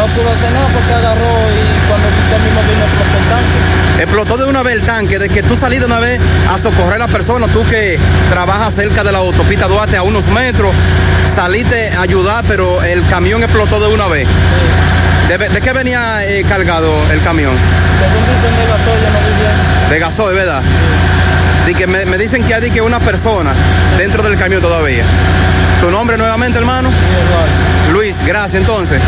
no 0.05 0.11
pudo 0.11 0.31
hacer 0.31 0.53
nada 0.53 0.67
porque 0.75 0.93
agarró 0.93 1.33
y 1.51 1.89
cuando 1.89 2.09
gritó 2.09 2.39
mismo 2.45 2.61
vino 2.69 2.85
explotó 2.85 3.17
el 3.17 3.25
tanque. 3.25 4.03
Explotó 4.03 4.37
de 4.37 4.45
una 4.45 4.63
vez 4.63 4.75
el 4.75 4.83
tanque, 4.83 5.19
de 5.19 5.29
que 5.29 5.43
tú 5.43 5.57
saliste 5.57 5.87
una 5.87 5.99
vez 5.99 6.21
a 6.51 6.59
socorrer 6.59 6.95
a 6.95 7.07
la 7.07 7.09
persona, 7.09 7.47
tú 7.49 7.65
que 7.71 7.99
trabajas 8.29 8.75
cerca 8.75 9.03
de 9.03 9.13
la 9.13 9.19
autopista 9.19 9.67
Duarte 9.67 9.97
a 9.97 10.03
unos 10.03 10.27
metros, 10.29 10.75
saliste 11.35 11.91
a 11.97 12.03
ayudar, 12.03 12.45
pero 12.47 12.83
el 12.83 13.07
camión 13.07 13.43
explotó 13.43 13.81
de 13.81 13.87
una 13.95 14.07
vez. 14.09 14.29
¿De, 15.29 15.39
de 15.39 15.61
qué 15.61 15.73
venía 15.73 16.23
eh, 16.27 16.45
cargado 16.47 16.93
el 17.11 17.23
camión? 17.23 17.53
Según 17.99 18.23
dicen 18.27 18.57
de 18.57 18.67
gasoil, 18.67 19.01
yo 19.01 19.11
no 19.11 19.19
vi 19.19 19.41
bien. 19.41 19.91
De 19.91 19.99
gasoil, 20.01 20.37
¿verdad? 20.37 20.63
Y 21.67 21.75
que 21.75 21.87
me, 21.87 22.05
me 22.05 22.19
dicen 22.19 22.45
que 22.45 22.55
hay 22.55 22.61
de 22.61 22.71
que 22.71 22.83
una 22.83 23.01
persona 23.01 23.53
dentro 23.97 24.23
del 24.23 24.37
camión 24.37 24.61
todavía. 24.61 25.05
¿Tu 25.81 25.91
nombre 25.91 26.19
nuevamente, 26.19 26.59
hermano? 26.59 26.91
Luis, 27.93 28.19
gracias 28.27 28.61
entonces. 28.61 29.01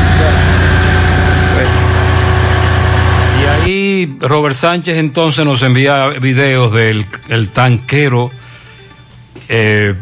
Y 3.38 3.46
ahí 3.46 4.16
Robert 4.20 4.56
Sánchez 4.56 4.96
entonces 4.96 5.44
nos 5.44 5.62
envía 5.62 6.08
videos 6.08 6.72
del 6.72 7.06
el 7.28 7.48
tanquero 7.50 8.30
eh, 9.48 9.94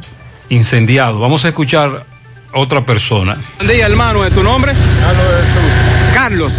incendiado. 0.49 1.19
Vamos 1.21 1.45
a 1.45 1.49
escuchar 1.49 2.05
otra 2.53 2.87
persona. 2.87 3.37
Buen 3.59 3.69
día, 3.69 3.87
hermano, 3.87 4.25
¿es 4.25 4.33
tu 4.33 4.43
nombre? 4.43 4.73
Carlos. 6.15 6.53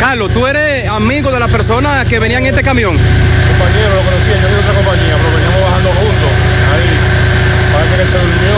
Carlos, 0.00 0.32
tú 0.32 0.46
eres 0.46 0.88
amigo 0.88 1.30
de 1.30 1.38
la 1.38 1.48
persona 1.48 2.04
que 2.08 2.18
venía 2.18 2.38
en 2.38 2.46
este 2.46 2.62
camión. 2.62 2.96
Compañero, 2.96 3.94
lo 3.94 4.02
conocía, 4.02 4.36
yo 4.40 4.48
de 4.48 4.58
otra 4.58 4.74
compañía, 4.74 5.14
pero 5.20 5.30
veníamos 5.36 5.60
bajando 5.60 5.88
juntos. 6.00 6.32
Ahí, 6.72 6.88
parece 7.72 7.94
que 8.00 8.06
se 8.08 8.18
durmió. 8.24 8.56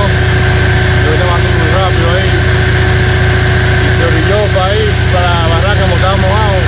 Yo 1.03 1.09
venía 1.11 1.27
bajando 1.27 1.51
muy 1.51 1.71
rápido 1.75 2.07
ahí. 2.15 2.31
Y 3.83 3.89
se 3.99 4.03
orilló 4.07 4.39
para 4.55 4.67
ahí, 4.71 4.85
para 5.13 5.27
la 5.27 5.47
barranca, 5.51 5.83
como 5.83 5.97
estaba 5.97 6.17
mojado. 6.17 6.59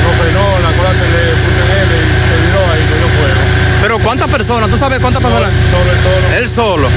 No 0.00 0.10
frenó, 0.18 0.44
la 0.66 0.70
cola 0.74 0.92
se 0.98 1.06
le 1.06 1.22
puso 1.40 1.60
en 1.64 1.70
él 1.80 1.90
y 1.94 2.12
se 2.26 2.36
viró 2.44 2.60
ahí, 2.74 2.82
cogió 2.90 3.08
fuego. 3.14 3.42
Pero 3.80 3.89
¿cuántas 4.04 4.30
personas? 4.30 4.70
¿Tú 4.70 4.76
sabes 4.76 4.98
cuántas 5.00 5.22
personas? 5.22 5.50
Solo, 5.70 5.90
él 5.92 5.98
solo. 6.02 6.36
Él 6.38 6.48
solo. 6.48 6.88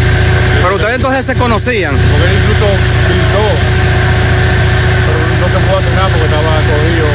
Pero 0.64 0.76
ustedes 0.76 0.96
entonces 0.96 1.26
se 1.26 1.36
conocían. 1.36 1.94
Porque 1.96 2.26
él 2.28 2.36
incluso 2.40 2.66
gritó. 3.10 3.46
Pero 5.06 5.20
no 5.42 5.48
se 5.48 5.60
pudo 5.68 5.78
hacer 5.80 5.94
nada 5.94 6.08
porque 6.10 6.26
estaba 6.26 6.52
cogido 6.72 7.08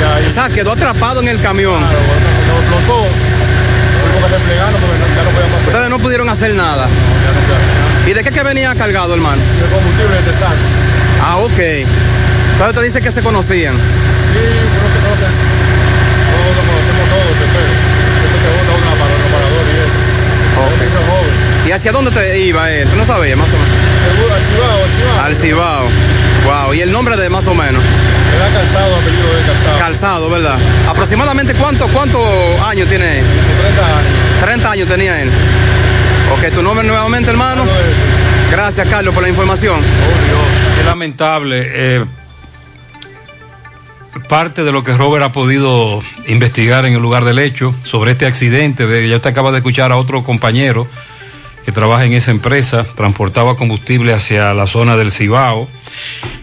ya 0.00 0.16
ahí. 0.16 0.26
O 0.26 0.32
sea, 0.32 0.48
quedó 0.48 0.72
atrapado 0.72 1.20
en 1.20 1.28
el 1.28 1.40
camión. 1.40 1.78
Claro, 1.78 1.98
cuando 2.08 2.60
explotó, 2.60 2.98
tuvimos 3.04 4.30
que 4.30 4.36
replegarnos 4.38 4.80
porque 4.80 4.96
no- 4.98 5.08
ya 5.14 5.22
no 5.24 5.30
podíamos 5.30 5.54
hacer 5.60 5.68
Ustedes 5.68 5.90
no 5.90 5.98
pudieron 5.98 6.28
hacer 6.28 6.54
nada. 6.54 6.86
¿Y 8.06 8.12
de 8.12 8.22
qué 8.22 8.30
que 8.30 8.42
venía 8.42 8.74
cargado, 8.74 9.14
hermano? 9.14 9.36
De 9.40 9.66
combustible 9.74 10.16
de 10.16 10.32
tanque. 10.40 10.66
Ah, 11.24 11.36
ok. 11.40 11.58
Entonces 12.54 12.74
te 12.76 12.82
dice 12.84 13.00
que 13.00 13.10
se 13.10 13.22
conocían. 13.22 13.74
Sí, 13.74 14.40
uno 14.40 14.88
se 14.92 15.00
conoce. 15.04 15.24
Todos 15.24 16.52
lo 16.56 16.62
conocemos 16.68 17.04
todos, 17.08 17.32
te 17.40 17.44
espero. 17.48 17.72
Esto 18.24 18.36
se 18.44 18.48
junta 18.54 18.72
una 18.76 18.92
para 19.00 19.10
otro 19.14 19.28
parador 19.32 19.64
y 19.64 19.76
¿Y 21.66 21.72
hacia 21.72 21.92
dónde 21.92 22.10
te 22.10 22.38
iba 22.40 22.70
él? 22.70 22.86
¿Tú 22.88 22.96
no 22.96 23.04
sabías 23.04 23.38
más 23.38 23.48
o 23.48 23.52
menos? 23.52 23.68
Seguro, 24.04 24.34
al 24.34 24.42
Cibao, 24.42 24.82
al 24.82 24.90
Cibao. 24.90 25.24
Al 25.24 25.34
Cibao. 25.34 25.88
Wow. 26.44 26.74
¿Y 26.74 26.80
el 26.82 26.92
nombre 26.92 27.16
de 27.16 27.28
más 27.30 27.46
o 27.46 27.54
menos? 27.54 27.82
Era 28.36 28.48
calzado, 28.60 28.96
apellido 28.96 29.34
de 29.34 29.42
calzado. 29.46 29.78
Calzado, 29.78 30.30
¿verdad? 30.30 30.58
¿Aproximadamente 30.88 31.54
cuánto, 31.54 31.86
cuántos 31.88 32.20
años 32.66 32.88
tiene 32.88 33.18
él? 33.20 33.24
30 33.62 33.86
años. 33.86 34.08
30 34.44 34.70
años 34.70 34.88
tenía 34.88 35.22
él. 35.22 35.30
Ok, 36.34 36.52
tu 36.54 36.62
nombre 36.62 36.86
nuevamente, 36.86 37.30
hermano. 37.30 37.64
Gracias, 38.50 38.86
Carlos, 38.88 39.14
por 39.14 39.22
la 39.22 39.28
información. 39.30 39.80
Qué 40.78 40.84
lamentable. 40.84 41.62
eh, 41.66 42.04
parte 44.28 44.64
de 44.64 44.72
lo 44.72 44.82
que 44.84 44.96
Robert 44.96 45.24
ha 45.24 45.32
podido 45.32 46.02
investigar 46.26 46.86
en 46.86 46.94
el 46.94 47.00
lugar 47.00 47.24
del 47.24 47.38
hecho 47.38 47.74
sobre 47.82 48.12
este 48.12 48.26
accidente. 48.26 48.86
De, 48.86 49.08
ya 49.08 49.16
usted 49.16 49.30
acaba 49.30 49.50
de 49.50 49.58
escuchar 49.58 49.92
a 49.92 49.96
otro 49.96 50.22
compañero 50.22 50.86
que 51.64 51.72
trabaja 51.72 52.04
en 52.04 52.12
esa 52.12 52.30
empresa, 52.30 52.86
transportaba 52.94 53.56
combustible 53.56 54.12
hacia 54.12 54.52
la 54.52 54.66
zona 54.66 54.96
del 54.96 55.10
Cibao. 55.10 55.68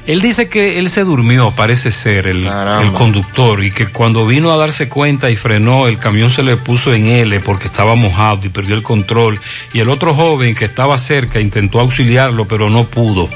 Él 0.07 0.19
dice 0.19 0.49
que 0.49 0.79
él 0.79 0.89
se 0.89 1.03
durmió, 1.03 1.51
parece 1.51 1.91
ser, 1.91 2.25
el, 2.25 2.47
el 2.47 2.91
conductor, 2.93 3.63
y 3.63 3.69
que 3.69 3.87
cuando 3.87 4.25
vino 4.25 4.51
a 4.51 4.57
darse 4.57 4.89
cuenta 4.89 5.29
y 5.29 5.35
frenó, 5.35 5.87
el 5.87 5.99
camión 5.99 6.31
se 6.31 6.41
le 6.41 6.57
puso 6.57 6.93
en 6.93 7.05
L 7.05 7.39
porque 7.41 7.67
estaba 7.67 7.93
mojado 7.93 8.39
y 8.43 8.49
perdió 8.49 8.73
el 8.73 8.81
control. 8.81 9.39
Y 9.73 9.79
el 9.79 9.89
otro 9.89 10.15
joven 10.15 10.55
que 10.55 10.65
estaba 10.65 10.97
cerca 10.97 11.39
intentó 11.39 11.79
auxiliarlo, 11.79 12.47
pero 12.47 12.71
no 12.71 12.85
pudo. 12.85 13.29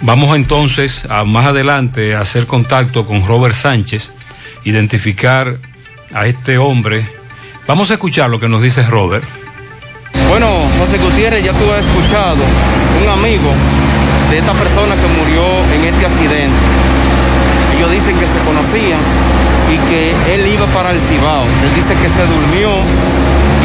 Vamos 0.00 0.36
entonces 0.36 1.06
a 1.10 1.24
más 1.24 1.46
adelante 1.46 2.14
a 2.14 2.20
hacer 2.20 2.46
contacto 2.46 3.04
con 3.04 3.26
Robert 3.26 3.54
Sánchez, 3.54 4.10
identificar 4.64 5.58
a 6.14 6.26
este 6.26 6.56
hombre. 6.56 7.08
Vamos 7.66 7.90
a 7.90 7.94
escuchar 7.94 8.30
lo 8.30 8.38
que 8.38 8.48
nos 8.48 8.62
dice 8.62 8.84
Robert. 8.84 9.24
Bueno, 10.28 10.46
José 10.78 10.98
Gutiérrez, 10.98 11.44
ya 11.44 11.52
tú 11.52 11.64
has 11.72 11.84
escuchado 11.84 12.38
un 13.02 13.08
amigo 13.08 13.50
de 14.30 14.38
esta 14.38 14.52
persona 14.52 14.94
que 14.94 15.08
murió 15.18 15.42
en 15.74 15.92
este 15.92 16.06
accidente. 16.06 16.56
Ellos 17.76 17.90
dicen 17.90 18.18
que 18.18 18.26
se 18.26 18.38
conocían 18.46 19.00
y 19.66 19.76
que 19.90 20.34
él 20.34 20.46
iba 20.54 20.66
para 20.66 20.92
el 20.92 21.00
Cibao. 21.00 21.42
Él 21.42 21.74
dice 21.74 21.94
que 21.94 22.08
se 22.08 22.22
durmió 22.22 22.70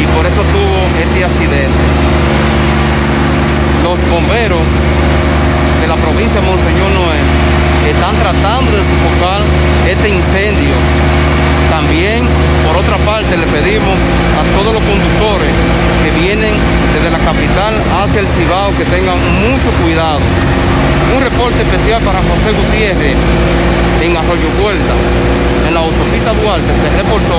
y 0.02 0.06
por 0.16 0.26
eso 0.26 0.42
tuvo 0.42 0.78
este 1.00 1.24
accidente. 1.24 1.84
Los 3.84 3.98
bomberos 4.10 4.66
de 5.84 5.88
la 5.88 6.00
provincia 6.00 6.40
de 6.40 6.46
Monseñor 6.48 6.90
Noé 6.96 7.20
están 7.92 8.16
tratando 8.16 8.72
de 8.72 8.80
sofocar 8.80 9.40
este 9.84 10.08
incendio. 10.08 10.76
También, 11.68 12.24
por 12.64 12.72
otra 12.80 12.96
parte, 13.04 13.36
le 13.36 13.44
pedimos 13.52 13.92
a 13.92 14.42
todos 14.56 14.72
los 14.72 14.80
conductores 14.80 15.52
que 16.00 16.10
vienen 16.24 16.56
desde 16.88 17.10
la 17.12 17.20
capital 17.20 17.72
hacia 18.00 18.20
el 18.24 18.28
Cibao 18.32 18.72
que 18.80 18.88
tengan 18.88 19.18
mucho 19.44 19.68
cuidado. 19.84 20.24
Un 21.12 21.20
reporte 21.20 21.60
especial 21.60 22.00
para 22.00 22.16
José 22.24 22.48
Gutiérrez 22.56 23.16
en 24.00 24.16
Arroyo 24.16 24.48
Vuelta, 24.64 24.94
en 25.68 25.74
la 25.74 25.80
autopista 25.84 26.32
Duarte, 26.32 26.72
se 26.80 26.88
reportó 26.96 27.38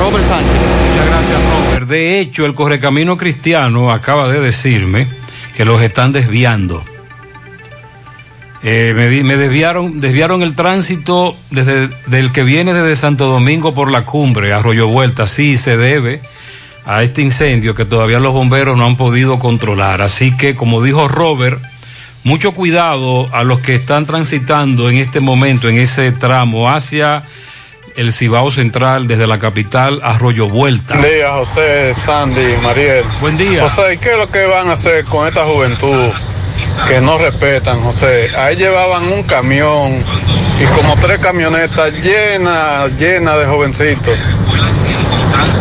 Robert 0.00 0.24
Sánchez. 0.24 0.62
Muchas 0.88 1.04
gracias, 1.04 1.38
Robert. 1.52 1.86
De 1.88 2.20
hecho, 2.20 2.46
el 2.46 2.54
Correcamino 2.54 3.18
Cristiano 3.18 3.92
acaba 3.92 4.28
de 4.28 4.40
decirme 4.40 5.06
que 5.54 5.66
los 5.66 5.82
están 5.82 6.12
desviando. 6.12 6.82
Eh, 8.64 8.92
me, 8.96 9.08
di- 9.08 9.22
me 9.22 9.36
desviaron, 9.36 10.00
desviaron 10.00 10.42
el 10.42 10.54
tránsito 10.56 11.36
desde 11.50 11.88
del 12.06 12.32
que 12.32 12.42
viene 12.42 12.74
desde 12.74 12.96
Santo 12.96 13.26
Domingo 13.26 13.72
por 13.72 13.90
la 13.90 14.04
cumbre, 14.04 14.52
Arroyo 14.52 14.88
Vuelta. 14.88 15.26
Sí, 15.28 15.56
se 15.56 15.76
debe 15.76 16.20
a 16.84 17.02
este 17.04 17.22
incendio 17.22 17.74
que 17.74 17.84
todavía 17.84 18.18
los 18.18 18.32
bomberos 18.32 18.76
no 18.76 18.84
han 18.86 18.96
podido 18.96 19.38
controlar. 19.38 20.02
Así 20.02 20.36
que, 20.36 20.56
como 20.56 20.82
dijo 20.82 21.06
Robert, 21.06 21.60
mucho 22.24 22.52
cuidado 22.52 23.28
a 23.32 23.44
los 23.44 23.60
que 23.60 23.76
están 23.76 24.06
transitando 24.06 24.90
en 24.90 24.96
este 24.96 25.20
momento, 25.20 25.68
en 25.68 25.78
ese 25.78 26.10
tramo, 26.10 26.68
hacia 26.68 27.22
el 27.94 28.12
Cibao 28.12 28.50
Central, 28.50 29.06
desde 29.06 29.26
la 29.28 29.38
capital, 29.38 30.00
Arroyo 30.02 30.48
Vuelta. 30.48 30.96
Buen 30.98 31.12
día, 31.14 31.32
José, 31.32 31.94
Sandy, 31.94 32.54
Mariel. 32.62 33.04
Buen 33.20 33.36
día. 33.36 33.62
José, 33.62 33.94
¿y 33.94 33.98
qué 33.98 34.12
es 34.12 34.18
lo 34.18 34.26
que 34.28 34.46
van 34.46 34.68
a 34.68 34.72
hacer 34.72 35.04
con 35.04 35.28
esta 35.28 35.44
juventud 35.44 36.10
que 36.86 37.00
no 37.00 37.18
respetan, 37.18 37.82
José? 37.82 38.30
Ahí 38.36 38.56
llevaban 38.56 39.04
un 39.12 39.22
camión 39.22 39.92
y 40.60 40.64
como 40.80 40.96
tres 40.96 41.20
camionetas 41.20 41.92
llenas, 42.02 42.92
llenas 42.98 43.38
de 43.38 43.46
jovencitos. 43.46 44.18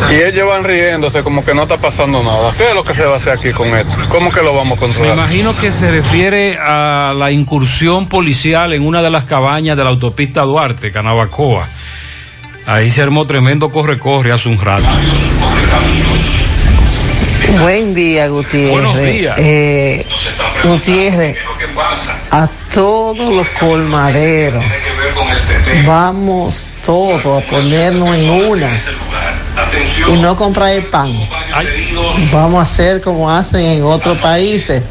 Y 0.10 0.15
ellos 0.15 0.47
van 0.47 0.63
riéndose 0.63 1.21
como 1.21 1.43
que 1.43 1.53
no 1.53 1.63
está 1.63 1.77
pasando 1.77 2.23
nada. 2.23 2.53
¿Qué 2.57 2.69
es 2.69 2.73
lo 2.75 2.83
que 2.83 2.93
se 2.95 3.03
va 3.03 3.13
a 3.13 3.17
hacer 3.17 3.38
aquí 3.38 3.51
con 3.51 3.67
esto? 3.75 3.91
¿Cómo 4.10 4.31
que 4.31 4.41
lo 4.41 4.55
vamos 4.55 4.77
a 4.77 4.81
Me 4.81 4.88
controlar? 4.88 5.17
imagino 5.17 5.57
que 5.57 5.69
se 5.69 5.91
refiere 5.91 6.57
a 6.62 7.13
la 7.17 7.29
incursión 7.31 8.07
policial 8.07 8.71
en 8.73 8.86
una 8.86 9.01
de 9.01 9.10
las 9.10 9.25
cabañas 9.25 9.75
de 9.75 9.83
la 9.83 9.89
autopista 9.89 10.41
Duarte, 10.43 10.91
Canabacoa. 10.93 11.67
Ahí 12.65 12.89
se 12.91 13.01
armó 13.01 13.25
tremendo 13.27 13.69
corre-corre 13.69 14.31
hace 14.31 14.47
un 14.49 14.60
rato. 14.60 14.88
Buen 17.62 17.93
día, 17.93 18.27
Gutiérrez. 18.27 18.71
Buenos 18.71 18.97
días. 18.97 19.36
Eh, 19.38 20.05
Gutiérrez, 20.63 21.38
a 22.31 22.47
todos 22.73 23.29
los 23.29 23.47
colmaderos 23.60 24.63
Vamos 25.86 26.65
todos 26.86 27.43
a 27.43 27.45
ponernos 27.47 28.17
en 28.17 28.29
una 28.29 28.69
y 30.07 30.12
no 30.17 30.36
comprar 30.36 30.71
el 30.71 30.83
pan. 30.83 31.13
Vamos 32.31 32.60
a 32.60 32.63
hacer 32.63 33.01
como 33.01 33.29
hacen 33.31 33.62
en 33.62 33.83
otros 33.83 34.17
países. 34.19 34.81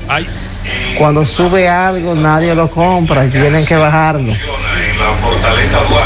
Cuando 0.99 1.25
sube 1.27 1.69
algo 1.69 2.14
nadie 2.14 2.55
lo 2.55 2.71
compra, 2.71 3.29
tienen 3.29 3.64
que 3.64 3.77
bajarlo. 3.77 4.33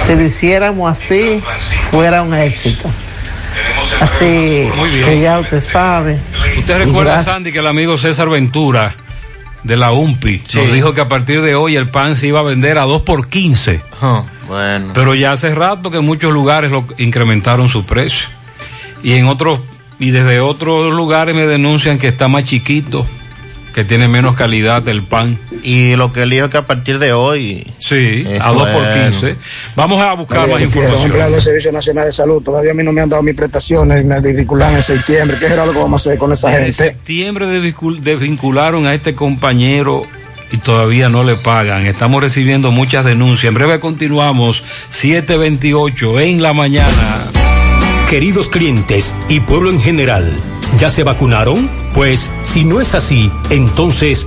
Si 0.06 0.14
lo 0.14 0.22
hiciéramos 0.22 0.90
así, 0.90 1.42
fuera 1.90 2.22
un 2.22 2.34
éxito. 2.34 2.88
Así 4.00 4.68
que 5.04 5.20
ya 5.20 5.40
usted 5.40 5.60
sabe. 5.60 6.18
Usted 6.72 6.86
recuerda, 6.86 7.12
gracias- 7.14 7.34
Sandy, 7.34 7.52
que 7.52 7.58
el 7.58 7.66
amigo 7.66 7.96
César 7.98 8.28
Ventura 8.28 8.94
de 9.64 9.76
la 9.76 9.92
UMPI 9.92 10.42
nos 10.54 10.72
dijo 10.72 10.94
que 10.94 11.00
a 11.02 11.08
partir 11.08 11.42
de 11.42 11.54
hoy 11.54 11.76
el 11.76 11.90
pan 11.90 12.16
se 12.16 12.28
iba 12.28 12.40
a 12.40 12.42
vender 12.42 12.78
a 12.78 12.82
2 12.82 13.02
por 13.02 13.28
15. 13.28 13.82
bueno. 14.46 14.90
Pero 14.94 15.14
ya 15.14 15.32
hace 15.32 15.54
rato 15.54 15.90
que 15.90 15.98
en 15.98 16.04
muchos 16.06 16.32
lugares 16.32 16.70
lo 16.70 16.84
incrementaron 16.98 17.68
su 17.68 17.84
precio. 17.84 18.28
Y 19.02 19.12
en 19.14 19.26
otros, 19.26 19.60
y 19.98 20.10
desde 20.10 20.40
otros 20.40 20.92
lugares 20.92 21.34
me 21.34 21.46
denuncian 21.46 21.98
que 21.98 22.08
está 22.08 22.26
más 22.28 22.44
chiquito, 22.44 23.06
que 23.74 23.84
tiene 23.84 24.08
menos 24.08 24.34
calidad 24.34 24.86
el 24.88 25.02
pan. 25.04 25.38
Y 25.62 25.94
lo 25.96 26.12
que 26.12 26.22
él 26.22 26.30
dijo 26.30 26.46
es 26.46 26.50
que 26.50 26.58
a 26.58 26.66
partir 26.66 26.98
de 26.98 27.12
hoy. 27.12 27.66
Sí, 27.78 28.24
a 28.40 28.48
2 28.52 28.68
por 28.68 28.82
bueno. 28.82 29.10
15. 29.10 29.36
Vamos 29.76 30.02
a 30.04 30.12
buscar 30.14 30.40
Oye, 30.44 30.52
más 30.54 30.62
información. 30.62 31.02
empleado 31.06 31.32
del 31.32 31.40
Servicio 31.42 31.72
Nacional 31.72 32.06
de 32.06 32.12
Salud, 32.12 32.42
todavía 32.42 32.72
a 32.72 32.74
mí 32.74 32.82
no 32.82 32.92
me 32.92 33.00
han 33.00 33.08
dado 33.08 33.22
mis 33.22 33.34
prestaciones, 33.34 34.04
me 34.04 34.20
desvinculan 34.20 34.74
en 34.74 34.82
septiembre. 34.82 35.36
¿Qué 35.38 35.48
será 35.48 35.66
lo 35.66 35.72
que 35.72 35.78
vamos 35.78 36.04
a 36.04 36.08
hacer 36.10 36.18
con 36.18 36.32
esa 36.32 36.48
En 36.56 36.64
gente? 36.64 36.72
septiembre 36.84 37.46
desvincul- 37.46 38.00
desvincularon 38.00 38.86
a 38.86 38.94
este 38.94 39.14
compañero 39.14 40.04
y 40.52 40.56
todavía 40.58 41.08
no 41.08 41.22
le 41.22 41.36
pagan. 41.36 41.86
Estamos 41.86 42.20
recibiendo 42.22 42.72
muchas 42.72 43.04
denuncias. 43.04 43.48
En 43.48 43.54
breve 43.54 43.78
continuamos 43.78 44.62
728 44.90 46.20
en 46.20 46.42
la 46.42 46.52
mañana. 46.52 47.24
Queridos 48.08 48.48
clientes 48.48 49.14
y 49.28 49.38
pueblo 49.40 49.70
en 49.70 49.80
general, 49.80 50.28
¿ya 50.78 50.90
se 50.90 51.04
vacunaron? 51.04 51.70
Pues 51.94 52.30
si 52.44 52.64
no 52.64 52.80
es 52.80 52.94
así, 52.94 53.30
entonces 53.50 54.26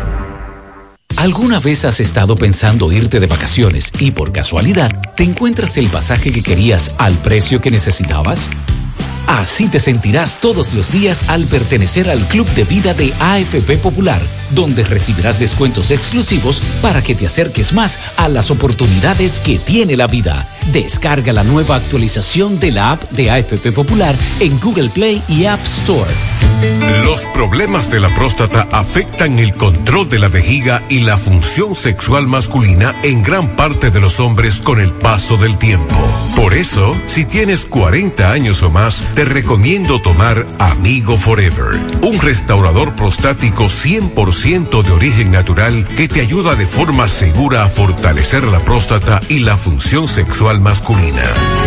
¿Alguna 1.17 1.59
vez 1.59 1.85
has 1.85 1.99
estado 1.99 2.35
pensando 2.35 2.91
irte 2.91 3.19
de 3.19 3.27
vacaciones 3.27 3.91
y 3.99 4.11
por 4.11 4.31
casualidad 4.31 4.91
te 5.15 5.23
encuentras 5.23 5.77
el 5.77 5.87
pasaje 5.87 6.31
que 6.31 6.41
querías 6.41 6.93
al 6.97 7.13
precio 7.15 7.61
que 7.61 7.69
necesitabas? 7.69 8.49
Así 9.27 9.67
te 9.67 9.79
sentirás 9.79 10.39
todos 10.39 10.73
los 10.73 10.91
días 10.91 11.29
al 11.29 11.45
pertenecer 11.45 12.09
al 12.09 12.19
Club 12.27 12.47
de 12.49 12.63
Vida 12.63 12.93
de 12.93 13.13
AFP 13.19 13.77
Popular, 13.77 14.21
donde 14.51 14.83
recibirás 14.83 15.39
descuentos 15.39 15.91
exclusivos 15.91 16.61
para 16.81 17.01
que 17.01 17.15
te 17.15 17.27
acerques 17.27 17.73
más 17.73 17.99
a 18.17 18.27
las 18.27 18.51
oportunidades 18.51 19.39
que 19.39 19.59
tiene 19.59 19.95
la 19.95 20.07
vida. 20.07 20.47
Descarga 20.71 21.33
la 21.33 21.43
nueva 21.43 21.75
actualización 21.75 22.59
de 22.59 22.71
la 22.71 22.91
app 22.91 23.03
de 23.11 23.31
AFP 23.31 23.71
Popular 23.71 24.15
en 24.39 24.59
Google 24.59 24.89
Play 24.89 25.23
y 25.27 25.45
App 25.45 25.63
Store. 25.65 26.11
Los 27.03 27.21
problemas 27.33 27.89
de 27.89 27.99
la 27.99 28.09
próstata 28.09 28.67
afectan 28.71 29.39
el 29.39 29.55
control 29.55 30.09
de 30.09 30.19
la 30.19 30.27
vejiga 30.27 30.83
y 30.89 30.99
la 30.99 31.17
función 31.17 31.73
sexual 31.73 32.27
masculina 32.27 32.93
en 33.03 33.23
gran 33.23 33.55
parte 33.55 33.89
de 33.89 33.99
los 33.99 34.19
hombres 34.19 34.61
con 34.61 34.79
el 34.79 34.91
paso 34.91 35.37
del 35.37 35.57
tiempo. 35.57 35.95
Por 36.35 36.53
eso, 36.53 36.95
si 37.07 37.25
tienes 37.25 37.65
40 37.65 38.31
años 38.31 38.61
o 38.61 38.69
más, 38.69 39.01
te 39.15 39.20
recomiendo 39.25 40.01
tomar 40.01 40.47
Amigo 40.59 41.17
Forever, 41.17 41.79
un 42.01 42.19
restaurador 42.19 42.95
prostático 42.95 43.65
100% 43.65 44.83
de 44.83 44.91
origen 44.91 45.31
natural 45.31 45.87
que 45.87 46.07
te 46.07 46.21
ayuda 46.21 46.55
de 46.55 46.65
forma 46.65 47.07
segura 47.07 47.63
a 47.63 47.69
fortalecer 47.69 48.43
la 48.43 48.59
próstata 48.59 49.19
y 49.29 49.39
la 49.39 49.57
función 49.57 50.07
sexual 50.07 50.61
masculina. 50.61 51.23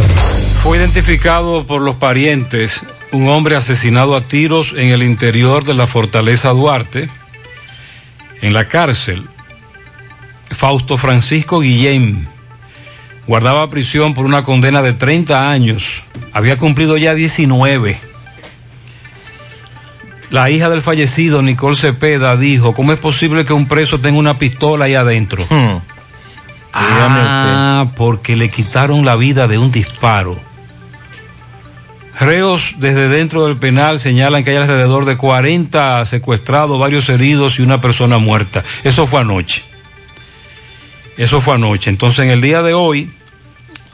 Fue 0.62 0.78
identificado 0.78 1.66
por 1.66 1.82
los 1.82 1.96
parientes 1.96 2.82
un 3.12 3.28
hombre 3.30 3.56
asesinado 3.56 4.16
a 4.16 4.22
tiros 4.22 4.74
en 4.76 4.90
el 4.90 5.02
interior 5.02 5.64
de 5.64 5.74
la 5.74 5.88
fortaleza 5.88 6.50
Duarte, 6.50 7.10
en 8.42 8.54
la 8.54 8.68
cárcel. 8.68 9.26
Fausto 10.52 10.98
Francisco 10.98 11.62
Guillén 11.62 12.28
guardaba 13.28 13.70
prisión 13.70 14.14
por 14.14 14.26
una 14.26 14.44
condena 14.44 14.82
de 14.82 14.94
30 14.94 15.50
años. 15.50 16.04
Había 16.34 16.58
cumplido 16.58 16.98
ya 16.98 17.14
19. 17.14 18.00
La 20.30 20.50
hija 20.50 20.70
del 20.70 20.82
fallecido, 20.82 21.42
Nicole 21.42 21.76
Cepeda, 21.76 22.36
dijo, 22.36 22.74
¿cómo 22.74 22.92
es 22.92 23.00
posible 23.00 23.46
que 23.46 23.54
un 23.54 23.68
preso 23.68 24.00
tenga 24.00 24.18
una 24.18 24.38
pistola 24.38 24.86
ahí 24.86 24.96
adentro? 24.96 25.46
Hmm. 25.50 25.78
Ah, 26.74 27.92
porque 27.96 28.36
le 28.36 28.50
quitaron 28.50 29.06
la 29.06 29.16
vida 29.16 29.48
de 29.48 29.58
un 29.58 29.72
disparo. 29.72 30.38
Reos 32.20 32.76
desde 32.78 33.10
dentro 33.10 33.46
del 33.46 33.58
penal 33.58 34.00
señalan 34.00 34.44
que 34.44 34.52
hay 34.52 34.58
alrededor 34.58 35.06
de 35.06 35.18
40 35.18 36.06
secuestrados, 36.06 36.80
varios 36.80 37.10
heridos 37.10 37.60
y 37.60 37.62
una 37.62 37.80
persona 37.80 38.18
muerta. 38.18 38.64
Eso 38.84 39.08
fue 39.08 39.22
anoche. 39.22 39.64
Eso 41.16 41.42
fue 41.42 41.56
anoche. 41.56 41.90
Entonces, 41.90 42.26
en 42.26 42.32
el 42.32 42.42
día 42.42 42.62
de 42.64 42.74
hoy, 42.74 43.12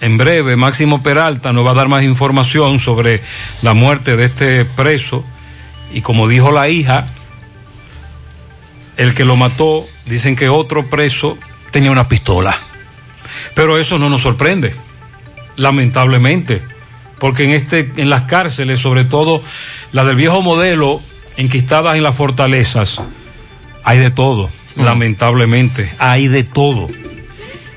en 0.03 0.17
breve, 0.17 0.57
Máximo 0.57 1.01
Peralta 1.01 1.53
nos 1.53 1.65
va 1.65 1.71
a 1.71 1.75
dar 1.75 1.87
más 1.87 2.03
información 2.03 2.77
sobre 2.77 3.23
la 3.61 3.73
muerte 3.73 4.17
de 4.17 4.25
este 4.25 4.65
preso. 4.65 5.23
Y 5.93 6.01
como 6.01 6.27
dijo 6.27 6.51
la 6.51 6.67
hija, 6.67 7.07
el 8.97 9.13
que 9.13 9.23
lo 9.23 9.37
mató, 9.37 9.85
dicen 10.05 10.35
que 10.35 10.49
otro 10.49 10.89
preso 10.89 11.37
tenía 11.71 11.89
una 11.89 12.09
pistola. 12.09 12.53
Pero 13.55 13.77
eso 13.77 13.97
no 13.97 14.09
nos 14.09 14.23
sorprende, 14.23 14.75
lamentablemente, 15.55 16.61
porque 17.17 17.45
en, 17.45 17.51
este, 17.51 17.93
en 17.95 18.09
las 18.09 18.23
cárceles, 18.23 18.81
sobre 18.81 19.05
todo 19.05 19.41
la 19.93 20.03
del 20.03 20.17
viejo 20.17 20.41
modelo, 20.41 21.01
enquistadas 21.37 21.95
en 21.95 22.03
las 22.03 22.15
fortalezas, 22.15 22.99
hay 23.85 23.99
de 23.99 24.11
todo, 24.11 24.49
lamentablemente, 24.75 25.93
hay 25.97 26.27
de 26.27 26.43
todo. 26.43 26.89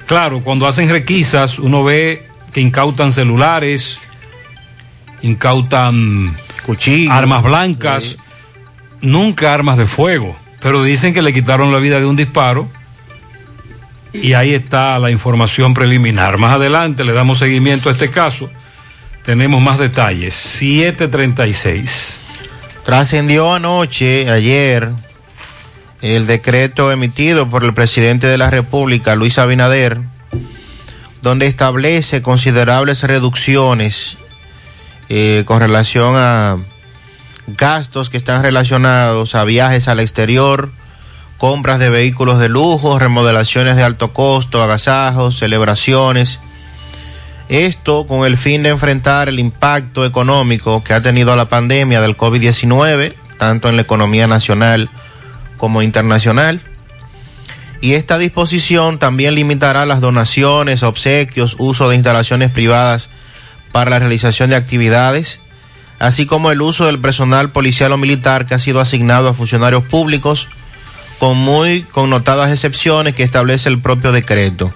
Claro, 0.06 0.40
cuando 0.42 0.66
hacen 0.66 0.88
requisas, 0.88 1.58
uno 1.58 1.82
ve 1.82 2.28
que 2.52 2.60
incautan 2.60 3.12
celulares, 3.12 3.98
incautan 5.22 6.36
armas 7.10 7.42
blancas, 7.42 8.16
nunca 9.00 9.52
armas 9.52 9.78
de 9.78 9.86
fuego, 9.86 10.36
pero 10.60 10.82
dicen 10.82 11.12
que 11.12 11.22
le 11.22 11.32
quitaron 11.32 11.72
la 11.72 11.78
vida 11.78 11.98
de 11.98 12.06
un 12.06 12.16
disparo 12.16 12.68
y 14.12 14.32
ahí 14.34 14.54
está 14.54 14.98
la 14.98 15.10
información 15.10 15.74
preliminar. 15.74 16.38
Más 16.38 16.54
adelante 16.54 17.04
le 17.04 17.12
damos 17.12 17.38
seguimiento 17.38 17.88
a 17.88 17.92
este 17.92 18.10
caso. 18.10 18.50
Tenemos 19.24 19.60
más 19.60 19.78
detalles. 19.78 20.34
736. 20.34 22.20
Trascendió 22.84 23.52
anoche, 23.52 24.30
ayer, 24.30 24.90
el 26.14 26.26
decreto 26.26 26.92
emitido 26.92 27.48
por 27.48 27.64
el 27.64 27.74
presidente 27.74 28.26
de 28.26 28.38
la 28.38 28.50
República, 28.50 29.16
Luis 29.16 29.38
Abinader, 29.38 29.98
donde 31.22 31.46
establece 31.46 32.22
considerables 32.22 33.02
reducciones 33.02 34.16
eh, 35.08 35.42
con 35.46 35.60
relación 35.60 36.14
a 36.16 36.58
gastos 37.48 38.10
que 38.10 38.16
están 38.16 38.42
relacionados 38.42 39.34
a 39.34 39.44
viajes 39.44 39.88
al 39.88 40.00
exterior, 40.00 40.70
compras 41.38 41.78
de 41.78 41.90
vehículos 41.90 42.38
de 42.38 42.48
lujo, 42.48 42.98
remodelaciones 42.98 43.76
de 43.76 43.82
alto 43.82 44.12
costo, 44.12 44.62
agasajos, 44.62 45.38
celebraciones. 45.38 46.40
Esto 47.48 48.06
con 48.06 48.26
el 48.26 48.36
fin 48.38 48.62
de 48.62 48.70
enfrentar 48.70 49.28
el 49.28 49.38
impacto 49.38 50.04
económico 50.04 50.82
que 50.82 50.94
ha 50.94 51.02
tenido 51.02 51.34
la 51.36 51.46
pandemia 51.46 52.00
del 52.00 52.16
COVID-19, 52.16 53.14
tanto 53.38 53.68
en 53.68 53.76
la 53.76 53.82
economía 53.82 54.26
nacional 54.26 54.88
como 54.88 55.05
internacional. 55.82 56.60
Y 57.80 57.94
esta 57.94 58.18
disposición 58.18 58.98
también 58.98 59.34
limitará 59.34 59.86
las 59.86 60.00
donaciones, 60.00 60.82
obsequios, 60.82 61.56
uso 61.58 61.88
de 61.88 61.96
instalaciones 61.96 62.50
privadas 62.50 63.10
para 63.72 63.90
la 63.90 63.98
realización 63.98 64.50
de 64.50 64.56
actividades, 64.56 65.40
así 65.98 66.26
como 66.26 66.50
el 66.50 66.62
uso 66.62 66.86
del 66.86 67.00
personal 67.00 67.50
policial 67.50 67.92
o 67.92 67.98
militar 67.98 68.46
que 68.46 68.54
ha 68.54 68.60
sido 68.60 68.80
asignado 68.80 69.28
a 69.28 69.34
funcionarios 69.34 69.84
públicos, 69.84 70.48
con 71.18 71.36
muy 71.36 71.82
connotadas 71.82 72.50
excepciones 72.50 73.14
que 73.14 73.22
establece 73.22 73.68
el 73.68 73.80
propio 73.80 74.12
decreto. 74.12 74.72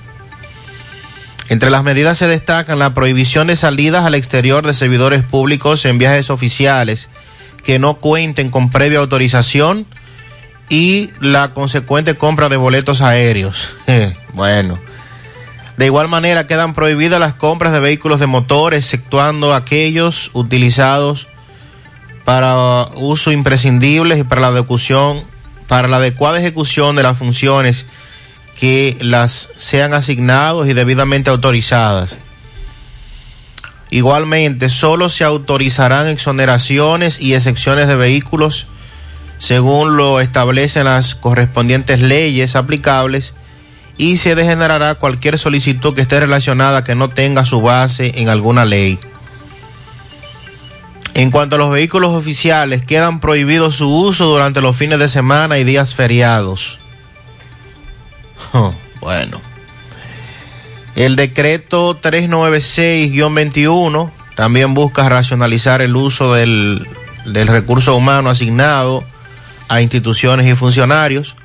Entre 1.48 1.70
las 1.70 1.82
medidas 1.82 2.16
se 2.16 2.28
destacan 2.28 2.78
la 2.78 2.94
prohibición 2.94 3.48
de 3.48 3.56
salidas 3.56 4.04
al 4.04 4.14
exterior 4.14 4.64
de 4.64 4.72
servidores 4.72 5.22
públicos 5.24 5.84
en 5.84 5.98
viajes 5.98 6.30
oficiales 6.30 7.08
que 7.64 7.78
no 7.78 7.94
cuenten 7.94 8.50
con 8.50 8.70
previa 8.70 9.00
autorización, 9.00 9.86
y 10.70 11.10
la 11.20 11.52
consecuente 11.52 12.14
compra 12.14 12.48
de 12.48 12.56
boletos 12.56 13.02
aéreos. 13.02 13.72
bueno. 14.32 14.78
De 15.76 15.86
igual 15.86 16.08
manera 16.08 16.46
quedan 16.46 16.74
prohibidas 16.74 17.18
las 17.18 17.34
compras 17.34 17.72
de 17.72 17.80
vehículos 17.80 18.20
de 18.20 18.26
motor, 18.26 18.74
exceptuando 18.74 19.54
aquellos 19.54 20.30
utilizados 20.32 21.26
para 22.24 22.84
uso 22.96 23.32
imprescindible 23.32 24.18
y 24.18 24.22
para 24.22 24.42
la 24.42 24.64
para 25.66 25.88
la 25.88 25.96
adecuada 25.96 26.38
ejecución 26.38 26.96
de 26.96 27.02
las 27.02 27.16
funciones 27.16 27.86
que 28.58 28.96
las 29.00 29.48
sean 29.56 29.94
asignados 29.94 30.68
y 30.68 30.74
debidamente 30.74 31.30
autorizadas. 31.30 32.18
Igualmente, 33.90 34.68
solo 34.68 35.08
se 35.08 35.24
autorizarán 35.24 36.08
exoneraciones 36.08 37.20
y 37.20 37.34
excepciones 37.34 37.88
de 37.88 37.96
vehículos 37.96 38.66
según 39.41 39.97
lo 39.97 40.20
establecen 40.20 40.84
las 40.84 41.16
correspondientes 41.16 42.01
leyes 42.03 42.55
aplicables 42.57 43.32
y 43.97 44.18
se 44.18 44.34
degenerará 44.34 44.97
cualquier 44.97 45.38
solicitud 45.38 45.95
que 45.95 46.03
esté 46.03 46.20
relacionada 46.20 46.84
que 46.84 46.95
no 46.95 47.09
tenga 47.09 47.47
su 47.47 47.62
base 47.62 48.12
en 48.16 48.28
alguna 48.28 48.66
ley. 48.66 48.99
En 51.14 51.30
cuanto 51.30 51.57
a 51.57 51.59
los 51.59 51.72
vehículos 51.72 52.11
oficiales, 52.11 52.84
quedan 52.84 53.20
prohibidos 53.20 53.76
su 53.76 53.91
uso 53.91 54.26
durante 54.26 54.61
los 54.61 54.76
fines 54.76 54.99
de 54.99 55.09
semana 55.09 55.59
y 55.59 55.64
días 55.64 55.97
feriados. 55.97 56.78
Oh, 58.53 58.74
bueno. 59.01 59.41
El 60.97 61.14
decreto 61.14 62.01
396-21 62.01 64.11
también 64.34 64.74
busca 64.74 65.09
racionalizar 65.09 65.82
el 65.82 65.95
uso 65.95 66.34
del, 66.34 66.84
del 67.26 67.47
recurso 67.47 67.95
humano 67.95 68.28
asignado 68.28 69.05
a 69.70 69.80
instituciones 69.80 70.48
y 70.48 70.56
funcionarios, 70.56 71.36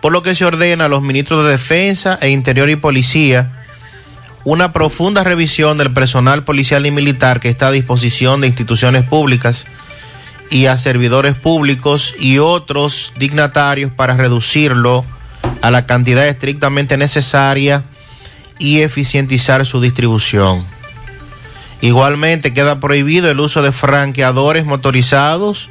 por 0.00 0.12
lo 0.12 0.22
que 0.22 0.36
se 0.36 0.44
ordena 0.44 0.84
a 0.84 0.88
los 0.88 1.02
ministros 1.02 1.44
de 1.44 1.50
Defensa 1.50 2.16
e 2.22 2.30
Interior 2.30 2.70
y 2.70 2.76
Policía 2.76 3.64
una 4.44 4.72
profunda 4.72 5.24
revisión 5.24 5.76
del 5.76 5.92
personal 5.92 6.44
policial 6.44 6.86
y 6.86 6.92
militar 6.92 7.40
que 7.40 7.48
está 7.48 7.66
a 7.66 7.72
disposición 7.72 8.40
de 8.40 8.46
instituciones 8.46 9.02
públicas 9.02 9.66
y 10.48 10.66
a 10.66 10.76
servidores 10.76 11.34
públicos 11.34 12.14
y 12.20 12.38
otros 12.38 13.12
dignatarios 13.16 13.90
para 13.90 14.16
reducirlo 14.16 15.04
a 15.60 15.72
la 15.72 15.86
cantidad 15.86 16.28
estrictamente 16.28 16.96
necesaria 16.96 17.82
y 18.60 18.82
eficientizar 18.82 19.66
su 19.66 19.80
distribución. 19.80 20.64
Igualmente 21.80 22.54
queda 22.54 22.78
prohibido 22.78 23.28
el 23.28 23.40
uso 23.40 23.60
de 23.60 23.72
franqueadores 23.72 24.64
motorizados 24.64 25.68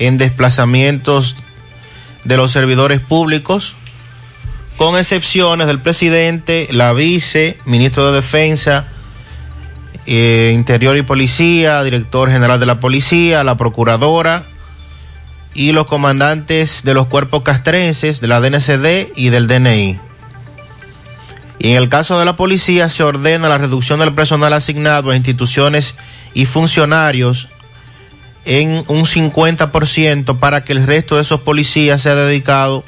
en 0.00 0.18
desplazamientos 0.18 1.36
de 2.24 2.36
los 2.36 2.50
servidores 2.50 2.98
públicos, 2.98 3.76
con 4.76 4.98
excepciones 4.98 5.68
del 5.68 5.80
presidente, 5.80 6.66
la 6.72 6.92
vice, 6.92 7.58
ministro 7.66 8.06
de 8.10 8.16
Defensa, 8.16 8.86
eh, 10.06 10.52
Interior 10.54 10.96
y 10.96 11.02
Policía, 11.02 11.84
director 11.84 12.30
general 12.30 12.58
de 12.58 12.66
la 12.66 12.80
Policía, 12.80 13.44
la 13.44 13.56
procuradora 13.56 14.44
y 15.54 15.72
los 15.72 15.86
comandantes 15.86 16.82
de 16.82 16.94
los 16.94 17.06
cuerpos 17.06 17.42
castrenses 17.42 18.20
de 18.20 18.28
la 18.28 18.40
DNCD 18.40 19.12
y 19.14 19.28
del 19.28 19.46
DNI. 19.46 20.00
Y 21.58 21.72
en 21.72 21.76
el 21.76 21.90
caso 21.90 22.18
de 22.18 22.24
la 22.24 22.36
policía 22.36 22.88
se 22.88 23.02
ordena 23.02 23.50
la 23.50 23.58
reducción 23.58 24.00
del 24.00 24.14
personal 24.14 24.54
asignado 24.54 25.10
a 25.10 25.16
instituciones 25.16 25.94
y 26.32 26.46
funcionarios 26.46 27.49
en 28.44 28.84
un 28.88 29.04
50% 29.04 30.38
para 30.38 30.64
que 30.64 30.72
el 30.72 30.86
resto 30.86 31.16
de 31.16 31.22
esos 31.22 31.40
policías 31.40 32.02
sea 32.02 32.14
dedicado 32.14 32.84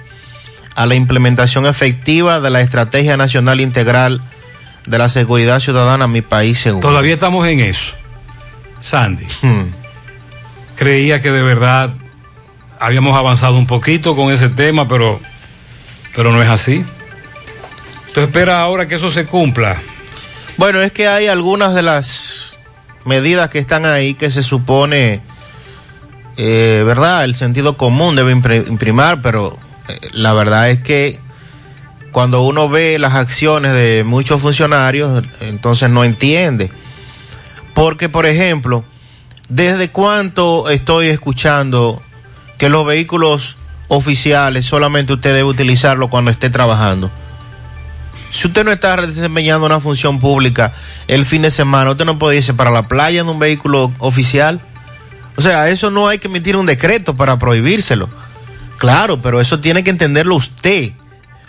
a 0.75 0.87
la 0.87 0.95
implementación 0.95 1.67
efectiva 1.67 2.41
de 2.41 2.51
la 2.51 2.61
Estrategia 2.61 3.17
Nacional 3.17 3.61
Integral 3.61 4.23
de 4.87 4.99
la 4.99 5.09
Seguridad 5.09 5.61
Ciudadana 5.61 6.09
Mi 6.09 6.23
País 6.23 6.59
Seguro. 6.59 6.89
Todavía 6.89 7.15
estamos 7.15 7.47
en 7.47 7.61
eso. 7.61 7.95
Sandy. 8.81 9.27
Hmm. 9.43 9.67
Creía 10.77 11.21
que 11.21 11.31
de 11.31 11.43
verdad 11.43 11.95
habíamos 12.81 13.17
avanzado 13.17 13.57
un 13.59 13.67
poquito 13.67 14.17
con 14.17 14.33
ese 14.33 14.49
tema, 14.49 14.89
pero, 14.89 15.21
pero 16.17 16.33
no 16.33 16.43
es 16.43 16.49
así. 16.49 16.85
¿Tú 18.15 18.21
esperas 18.21 18.57
ahora 18.57 18.89
que 18.89 18.97
eso 18.97 19.11
se 19.11 19.27
cumpla? 19.27 19.81
Bueno, 20.57 20.81
es 20.83 20.93
que 20.93 21.07
hay 21.07 21.29
algunas 21.29 21.75
de 21.75 21.83
las 21.83 22.59
medidas 23.05 23.51
que 23.51 23.59
están 23.59 23.87
ahí 23.87 24.15
que 24.15 24.31
se 24.31 24.43
supone 24.43 25.21
eh, 26.37 26.83
¿verdad? 26.87 27.25
El 27.25 27.35
sentido 27.35 27.77
común 27.77 28.17
debe 28.17 28.33
imprimar, 28.33 29.23
pero 29.23 29.59
eh, 29.89 29.99
la 30.13 30.33
verdad 30.33 30.71
es 30.71 30.81
que 30.81 31.21
cuando 32.13 32.43
uno 32.43 32.69
ve 32.69 32.99
las 32.99 33.15
acciones 33.15 33.73
de 33.73 34.05
muchos 34.05 34.41
funcionarios, 34.41 35.25
entonces 35.41 35.91
no 35.91 36.05
entiende. 36.05 36.71
Porque, 37.75 38.09
por 38.09 38.27
ejemplo, 38.27 38.85
¿desde 39.49 39.89
cuánto 39.89 40.69
estoy 40.69 41.09
escuchando 41.09 42.03
que 42.59 42.69
los 42.69 42.85
vehículos 42.85 43.57
oficiales 43.89 44.67
solamente 44.67 45.15
usted 45.15 45.31
debe 45.35 45.45
utilizarlo 45.45 46.09
cuando 46.09 46.31
esté 46.31 46.51
trabajando? 46.51 47.11
Si 48.31 48.47
usted 48.47 48.65
no 48.65 48.73
está 48.73 48.97
desempeñando 48.97 49.67
una 49.67 49.81
función 49.81 50.19
pública 50.19 50.73
el 51.07 51.25
fin 51.27 51.43
de 51.43 51.51
semana, 51.51 51.91
usted 51.91 52.07
no 52.07 52.19
puede 52.19 52.39
irse 52.39 52.55
para 52.55 52.71
la 52.71 52.89
playa 52.89 53.21
en 53.21 53.29
un 53.29 53.39
vehículo 53.39 53.93
oficial. 53.99 54.61
O 55.37 55.41
sea, 55.41 55.69
eso 55.69 55.91
no 55.91 56.09
hay 56.09 56.19
que 56.19 56.29
emitir 56.29 56.57
un 56.57 56.67
decreto 56.67 57.17
para 57.17 57.39
prohibírselo. 57.39 58.09
Claro, 58.79 59.21
pero 59.21 59.41
eso 59.41 59.61
tiene 59.61 59.85
que 59.85 59.91
entenderlo 59.91 60.35
usted. 60.35 60.93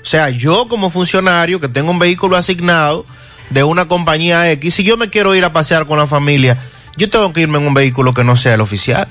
O 0.02 0.06
sea, 0.06 0.30
yo 0.30 0.68
como 0.68 0.90
funcionario 0.90 1.60
que 1.60 1.70
tengo 1.70 1.92
un 1.92 2.00
vehículo 2.00 2.38
asignado 2.38 3.06
de 3.50 3.64
una 3.64 3.88
compañía 3.88 4.52
X, 4.52 4.76
si 4.76 4.84
yo 4.84 4.98
me 4.98 5.10
quiero 5.10 5.36
ir 5.36 5.44
a 5.46 5.54
pasear 5.54 5.86
con 5.86 5.98
la 5.98 6.08
familia, 6.08 6.60
yo 6.98 7.10
tengo 7.10 7.34
que 7.34 7.42
irme 7.42 7.58
en 7.58 7.68
un 7.68 7.74
vehículo 7.74 8.14
que 8.14 8.24
no 8.24 8.38
sea 8.38 8.54
el 8.54 8.62
oficial. 8.62 9.08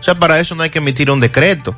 O 0.00 0.02
sea, 0.02 0.18
para 0.18 0.38
eso 0.40 0.54
no 0.54 0.62
hay 0.62 0.70
que 0.70 0.78
emitir 0.78 1.10
un 1.10 1.20
decreto. 1.20 1.74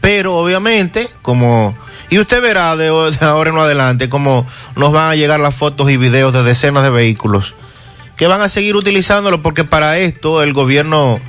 Pero 0.00 0.34
obviamente, 0.36 1.08
como... 1.22 1.76
Y 2.10 2.18
usted 2.20 2.40
verá 2.40 2.76
de, 2.76 2.88
ahora 3.20 3.50
en 3.50 3.58
adelante 3.58 4.08
cómo 4.08 4.46
nos 4.76 4.92
van 4.92 5.10
a 5.10 5.16
llegar 5.16 5.40
las 5.40 5.54
fotos 5.54 5.90
y 5.90 5.96
videos 5.96 6.32
de 6.32 6.44
decenas 6.44 6.84
de 6.84 6.90
vehículos 6.90 7.54
que 8.16 8.26
van 8.26 8.40
a 8.40 8.48
seguir 8.48 8.76
utilizándolo 8.76 9.42
porque 9.42 9.64
para 9.64 9.98
esto 9.98 10.42
el 10.42 10.52
gobierno 10.52 11.20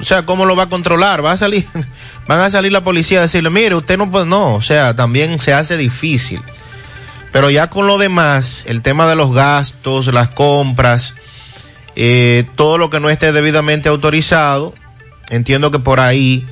o 0.00 0.04
sea, 0.04 0.24
¿cómo 0.26 0.44
lo 0.44 0.56
va 0.56 0.64
a 0.64 0.68
controlar? 0.68 1.24
Va 1.24 1.32
a 1.32 1.36
salir, 1.36 1.66
van 2.26 2.40
a 2.40 2.50
salir 2.50 2.72
la 2.72 2.84
policía 2.84 3.18
a 3.18 3.22
decirle, 3.22 3.50
mire, 3.50 3.74
usted 3.74 3.98
no 3.98 4.10
puede, 4.10 4.26
no, 4.26 4.54
o 4.54 4.62
sea, 4.62 4.94
también 4.94 5.38
se 5.40 5.52
hace 5.52 5.76
difícil. 5.76 6.40
Pero 7.32 7.50
ya 7.50 7.68
con 7.68 7.86
lo 7.86 7.98
demás, 7.98 8.64
el 8.68 8.82
tema 8.82 9.08
de 9.08 9.16
los 9.16 9.34
gastos, 9.34 10.12
las 10.12 10.28
compras, 10.28 11.14
eh, 11.96 12.46
todo 12.54 12.78
lo 12.78 12.90
que 12.90 13.00
no 13.00 13.10
esté 13.10 13.32
debidamente 13.32 13.88
autorizado, 13.88 14.74
entiendo 15.30 15.70
que 15.70 15.80
por 15.80 15.98
ahí 15.98 16.46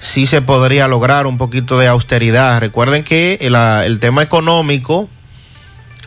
sí 0.00 0.26
se 0.26 0.42
podría 0.42 0.88
lograr 0.88 1.26
un 1.26 1.38
poquito 1.38 1.78
de 1.78 1.86
austeridad. 1.86 2.58
Recuerden 2.60 3.04
que 3.04 3.38
el, 3.42 3.54
el 3.54 4.00
tema 4.00 4.22
económico, 4.22 5.08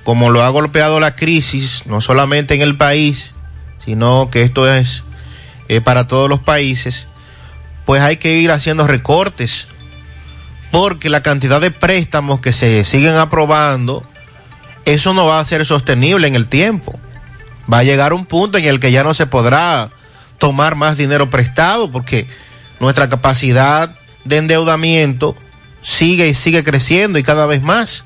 como 0.04 0.30
lo 0.30 0.44
ha 0.44 0.50
golpeado 0.50 1.00
la 1.00 1.16
crisis, 1.16 1.84
no 1.86 2.02
solamente 2.02 2.54
en 2.54 2.62
el 2.62 2.76
país, 2.76 3.34
sino 3.84 4.30
que 4.30 4.44
esto 4.44 4.72
es 4.72 5.04
eh, 5.72 5.80
para 5.80 6.06
todos 6.06 6.28
los 6.28 6.42
países, 6.42 7.08
pues 7.86 8.02
hay 8.02 8.18
que 8.18 8.36
ir 8.36 8.52
haciendo 8.52 8.88
recortes, 8.88 9.70
porque 10.70 11.10
la 11.10 11.24
cantidad 11.24 11.62
de 11.62 11.72
préstamos 11.72 12.42
que 12.42 12.52
se 12.52 12.84
siguen 12.84 13.16
aprobando, 13.16 14.06
eso 14.84 15.14
no 15.14 15.28
va 15.28 15.40
a 15.40 15.46
ser 15.46 15.66
sostenible 15.66 16.28
en 16.28 16.36
el 16.36 16.48
tiempo. 16.50 17.00
Va 17.72 17.78
a 17.78 17.84
llegar 17.84 18.12
un 18.12 18.26
punto 18.26 18.58
en 18.58 18.66
el 18.66 18.82
que 18.82 18.92
ya 18.92 19.06
no 19.06 19.14
se 19.14 19.28
podrá 19.28 19.92
tomar 20.40 20.76
más 20.76 20.98
dinero 20.98 21.30
prestado, 21.30 21.90
porque 21.90 22.28
nuestra 22.82 23.08
capacidad 23.08 23.96
de 24.26 24.38
endeudamiento 24.38 25.38
sigue 25.82 26.28
y 26.28 26.34
sigue 26.34 26.66
creciendo 26.66 27.18
y 27.18 27.24
cada 27.24 27.46
vez 27.46 27.62
más. 27.62 28.04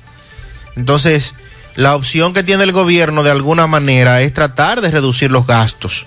Entonces, 0.76 1.34
la 1.74 1.96
opción 1.96 2.32
que 2.32 2.44
tiene 2.44 2.62
el 2.62 2.70
gobierno 2.70 3.24
de 3.24 3.32
alguna 3.32 3.66
manera 3.66 4.22
es 4.22 4.32
tratar 4.32 4.82
de 4.82 4.92
reducir 4.92 5.32
los 5.32 5.48
gastos 5.48 6.06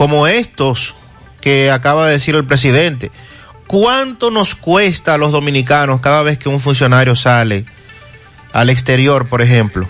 como 0.00 0.26
estos 0.26 0.94
que 1.42 1.70
acaba 1.70 2.06
de 2.06 2.12
decir 2.12 2.34
el 2.34 2.46
presidente. 2.46 3.10
¿Cuánto 3.66 4.30
nos 4.30 4.54
cuesta 4.54 5.12
a 5.12 5.18
los 5.18 5.30
dominicanos 5.30 6.00
cada 6.00 6.22
vez 6.22 6.38
que 6.38 6.48
un 6.48 6.58
funcionario 6.58 7.14
sale 7.16 7.66
al 8.54 8.70
exterior, 8.70 9.28
por 9.28 9.42
ejemplo? 9.42 9.86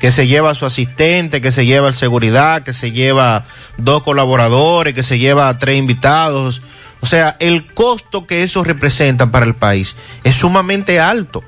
Que 0.00 0.10
se 0.10 0.26
lleva 0.26 0.50
a 0.50 0.56
su 0.56 0.66
asistente, 0.66 1.40
que 1.40 1.52
se 1.52 1.64
lleva 1.64 1.86
el 1.86 1.94
seguridad, 1.94 2.64
que 2.64 2.74
se 2.74 2.90
lleva 2.90 3.44
dos 3.76 4.02
colaboradores, 4.02 4.96
que 4.96 5.04
se 5.04 5.20
lleva 5.20 5.48
a 5.48 5.58
tres 5.58 5.78
invitados. 5.78 6.60
O 6.98 7.06
sea, 7.06 7.36
el 7.38 7.72
costo 7.72 8.26
que 8.26 8.42
eso 8.42 8.64
representa 8.64 9.30
para 9.30 9.46
el 9.46 9.54
país 9.54 9.94
es 10.24 10.34
sumamente 10.34 10.98
alto. 10.98 11.44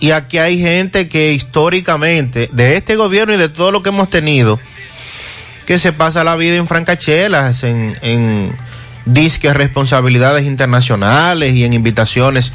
Y 0.00 0.10
aquí 0.10 0.38
hay 0.38 0.58
gente 0.58 1.08
que 1.08 1.30
históricamente, 1.30 2.50
de 2.50 2.76
este 2.76 2.96
gobierno 2.96 3.34
y 3.34 3.36
de 3.36 3.48
todo 3.48 3.70
lo 3.70 3.84
que 3.84 3.90
hemos 3.90 4.10
tenido, 4.10 4.58
que 5.68 5.78
se 5.78 5.92
pasa 5.92 6.24
la 6.24 6.34
vida 6.34 6.56
en 6.56 6.66
francachelas, 6.66 7.62
en, 7.62 7.94
en 8.00 8.56
disques 9.04 9.52
responsabilidades 9.52 10.46
internacionales 10.46 11.52
y 11.52 11.62
en 11.66 11.74
invitaciones 11.74 12.54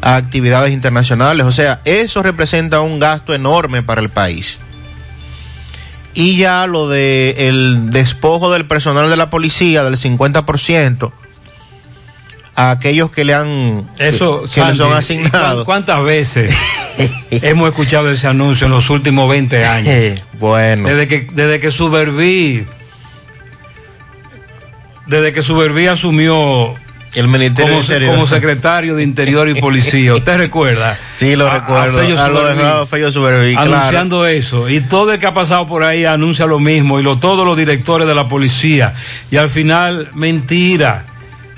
a 0.00 0.16
actividades 0.16 0.72
internacionales. 0.72 1.44
O 1.44 1.52
sea, 1.52 1.82
eso 1.84 2.22
representa 2.22 2.80
un 2.80 2.98
gasto 2.98 3.34
enorme 3.34 3.82
para 3.82 4.00
el 4.00 4.08
país. 4.08 4.56
Y 6.14 6.38
ya 6.38 6.66
lo 6.66 6.88
de 6.88 7.52
despojo 7.90 8.50
del 8.50 8.64
personal 8.64 9.10
de 9.10 9.18
la 9.18 9.28
policía 9.28 9.84
del 9.84 9.98
50%, 9.98 11.12
a 12.56 12.70
aquellos 12.70 13.10
que 13.10 13.24
le 13.24 13.34
han 13.34 13.84
Eso, 13.98 14.42
que, 14.42 14.48
que 14.54 14.60
le 14.62 14.66
son 14.68 14.76
Sandy, 14.78 14.94
asignados. 14.94 15.62
¿y 15.62 15.64
cuán- 15.64 15.84
¿Cuántas 15.84 16.02
veces 16.04 16.54
hemos 17.30 17.68
escuchado 17.68 18.10
ese 18.10 18.26
anuncio 18.26 18.64
en 18.66 18.72
los 18.72 18.88
últimos 18.90 19.28
20 19.28 19.64
años? 19.64 20.22
bueno. 20.40 20.88
Desde 20.88 21.06
que, 21.06 21.26
desde 21.32 21.60
que 21.60 21.70
Suberví, 21.70 22.66
desde 25.06 25.32
que 25.32 25.42
Suberví 25.42 25.86
asumió 25.86 26.74
el 27.14 27.28
Ministerio 27.28 27.80
como, 28.10 28.26
secretario 28.26 28.94
de 28.96 29.02
Interior 29.02 29.48
y 29.48 29.54
Policía, 29.60 30.14
¿usted 30.14 30.36
recuerda? 30.36 30.98
Sí, 31.16 31.34
lo 31.36 31.46
A- 31.46 31.50
a 31.52 31.54
recuerdo. 31.60 31.98
A 32.00 32.28
lo 32.28 32.86
Fello 32.86 33.12
Suberví, 33.12 33.54
claro. 33.54 33.74
anunciando 33.74 34.26
eso. 34.26 34.68
Y 34.68 34.80
todo 34.80 35.12
el 35.12 35.18
que 35.20 35.26
ha 35.26 35.32
pasado 35.34 35.66
por 35.66 35.82
ahí 35.82 36.04
anuncia 36.04 36.46
lo 36.46 36.58
mismo. 36.58 36.98
Y 37.00 37.02
lo, 37.02 37.18
todos 37.18 37.46
los 37.46 37.56
directores 37.56 38.06
de 38.06 38.14
la 38.14 38.28
policía. 38.28 38.94
Y 39.30 39.36
al 39.36 39.48
final, 39.50 40.10
mentira. 40.14 41.06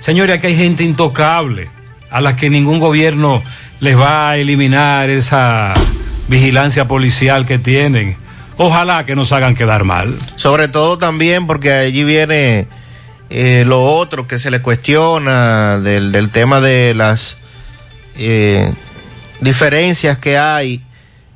Señores, 0.01 0.37
aquí 0.37 0.49
hay 0.49 0.57
gente 0.57 0.85
intocable 0.85 1.69
a 2.11 2.21
la 2.21 2.37
que 2.37 2.51
ningún 2.51 2.79
gobierno 2.79 3.43
les 3.81 3.99
va 3.99 4.31
a 4.31 4.37
eliminar 4.37 5.11
esa 5.11 5.75
vigilancia 6.29 6.87
policial 6.87 7.47
que 7.47 7.59
tienen. 7.59 8.17
Ojalá 8.57 9.05
que 9.05 9.17
nos 9.17 9.33
hagan 9.33 9.55
quedar 9.55 9.85
mal. 9.85 10.19
Sobre 10.37 10.69
todo 10.69 10.99
también 10.99 11.47
porque 11.47 11.73
allí 11.73 12.05
viene 12.05 12.67
eh, 13.31 13.65
lo 13.67 13.83
otro 13.83 14.27
que 14.27 14.39
se 14.39 14.51
le 14.51 14.63
cuestiona 14.63 15.79
del, 15.79 16.31
tema 16.31 16.61
de 16.61 16.95
las 16.95 17.37
eh, 18.17 18.71
diferencias 19.41 20.19
que 20.19 20.39
hay 20.39 20.81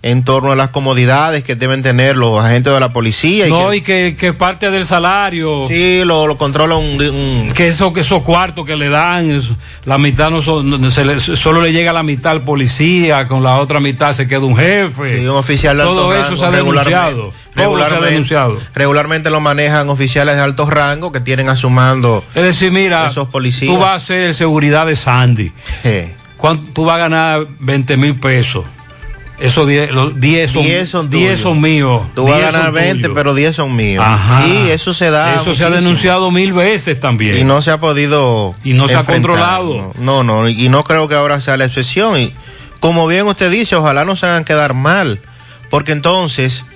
en 0.05 0.24
torno 0.24 0.50
a 0.50 0.57
las 0.57 0.70
comodidades 0.70 1.44
que 1.44 1.55
deben 1.55 1.82
tener 1.82 2.16
los 2.16 2.44
agentes 2.44 2.72
de 2.72 2.80
la 2.80 2.92
policía. 2.92 3.46
no, 3.46 3.70
que, 3.70 3.76
y 3.76 3.80
que, 3.82 4.16
que 4.18 4.32
parte 4.32 4.70
del 4.72 4.84
salario. 4.84 5.66
Sí, 5.68 6.00
lo, 6.05 6.26
lo 6.26 6.36
controla 6.36 6.74
un, 6.74 7.00
un- 7.00 7.53
Que 7.55 7.68
eso, 7.68 7.92
que 7.92 8.00
esos 8.00 8.22
cuartos 8.22 8.66
que 8.66 8.74
le 8.76 8.88
dan, 8.88 9.30
eso, 9.30 9.57
la 9.84 9.98
mitad 9.98 10.30
no, 10.30 10.42
son- 10.42 10.68
no- 10.80 10.90
se 10.90 11.05
le- 11.05 11.20
solo 11.20 11.61
le 11.62 11.72
llega 11.72 11.92
la 11.92 12.03
mitad 12.03 12.32
al 12.32 12.42
policía, 12.42 13.28
con 13.28 13.44
la 13.44 13.57
otra 13.59 13.78
mitad 13.78 14.12
se 14.12 14.26
queda 14.26 14.40
un 14.40 14.57
jefe. 14.57 15.20
Sí, 15.20 15.24
un 15.26 15.36
oficial 15.36 15.76
de 15.76 15.84
Todo 15.84 16.11
alto 16.11 16.14
eso 16.14 16.22
rango, 16.24 16.36
se 16.36 16.44
ha 16.44 16.50
regularmente- 16.50 16.90
denunciado. 16.98 17.22
Todo 17.22 17.32
se 17.55 17.61
ha 17.61 17.64
regularmente- 17.64 18.11
denunciado. 18.11 18.59
Regularmente 18.74 19.30
lo 19.30 19.40
manejan 19.40 19.88
oficiales 19.88 20.34
de 20.34 20.40
alto 20.40 20.68
rango 20.68 21.12
que 21.12 21.20
tienen 21.20 21.48
a 21.48 21.55
su 21.55 21.70
mando 21.70 22.24
Es 22.34 22.42
decir, 22.42 22.72
mira, 22.72 23.07
esos 23.07 23.28
policías. 23.28 23.72
tú 23.72 23.78
vas 23.78 23.90
a 23.90 23.94
hacer 23.94 24.34
seguridad 24.34 24.86
de 24.86 24.96
Sandy. 24.96 25.53
¿Cuánto, 26.36 26.72
tú 26.72 26.84
vas 26.86 26.96
a 26.96 26.98
ganar 26.98 27.46
20 27.61 27.96
mil 27.96 28.18
pesos. 28.18 28.64
Esos 29.39 29.66
10 29.66 29.91
los 29.91 30.20
10 30.20 30.53
son, 30.53 30.62
10 30.62 30.91
son 30.91 31.11
10 31.11 31.22
tuyos. 31.22 31.41
son 31.41 31.61
míos. 31.61 32.03
Tú 32.14 32.24
vas 32.24 32.35
a 32.35 32.37
10 32.37 32.53
ganar 32.53 32.64
son 32.66 32.74
20, 32.74 32.95
tuyos. 33.03 33.12
pero 33.14 33.35
10 33.35 33.57
son 33.57 33.74
míos. 33.74 34.05
Ajá. 34.07 34.47
Y 34.47 34.70
eso 34.70 34.95
se 34.95 35.11
da. 35.11 35.35
Eso 35.35 35.55
se 35.55 35.64
ha 35.64 35.70
denunciado 35.70 36.30
mil 36.30 36.53
veces 36.53 37.01
también. 37.01 37.39
Y 37.39 37.45
no 37.45 37.61
se 37.62 37.70
ha 37.70 37.80
podido. 37.80 38.55
Y 38.62 38.74
no 38.74 38.87
se 38.89 38.95
ha 38.95 39.03
controlado. 39.05 39.93
No, 39.99 40.22
no, 40.22 40.49
y 40.49 40.68
no 40.68 40.85
creo 40.85 41.09
que 41.09 41.14
ahora 41.14 41.41
sea 41.41 41.57
la 41.57 41.64
excepción. 41.64 42.20
Y 42.20 42.33
como 42.78 43.07
bien 43.07 43.26
usted 43.26 43.51
dice, 43.51 43.74
ojalá 43.76 44.05
no 44.05 44.16
se 44.16 44.26
hagan 44.26 44.45
quedar 44.45 44.74
mal. 44.74 45.20
Porque 45.70 45.93
entonces, 45.93 46.66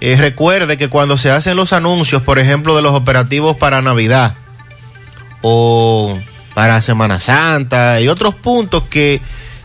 eh, 0.00 0.16
recuerde 0.18 0.78
que 0.78 0.88
cuando 0.88 1.18
se 1.18 1.30
hacen 1.30 1.56
los 1.56 1.72
anuncios, 1.72 2.22
por 2.22 2.38
ejemplo, 2.38 2.76
de 2.76 2.82
los 2.82 2.94
operativos 2.94 3.56
para 3.56 3.82
Navidad 3.82 4.36
o 5.42 6.18
para 6.54 6.80
Semana 6.82 7.20
Santa 7.20 8.00
y 8.00 8.08
otros 8.08 8.34
puntos 8.34 8.84
que 8.88 9.20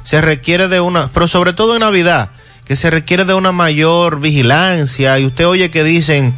se 0.05 0.21
requiere 0.21 0.67
de 0.67 0.79
una, 0.79 1.09
pero 1.11 1.27
sobre 1.27 1.51
todo 1.51 1.73
en 1.73 1.81
Navidad, 1.81 2.29
que 2.63 2.75
se 2.75 2.91
requiere 2.91 3.25
de 3.25 3.33
una 3.33 3.51
mayor 3.51 4.19
vigilancia 4.21 5.19
y 5.19 5.25
usted 5.25 5.47
oye 5.47 5.71
que 5.71 5.83
dicen 5.83 6.33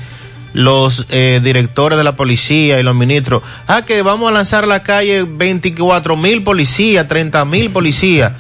los 0.54 1.06
eh, 1.10 1.42
directores 1.44 1.98
de 1.98 2.04
la 2.06 2.16
policía 2.16 2.80
y 2.80 2.84
los 2.84 2.96
ministros, 2.96 3.44
ah, 3.68 3.84
que 3.84 4.02
vamos 4.02 4.30
a 4.30 4.32
lanzar 4.32 4.64
a 4.64 4.68
la 4.68 4.84
calle 4.84 5.24
24 5.24 6.16
mil 6.16 6.44
policías, 6.44 7.08
30 7.10 7.44
mil 7.44 7.70
policías. 7.70 8.32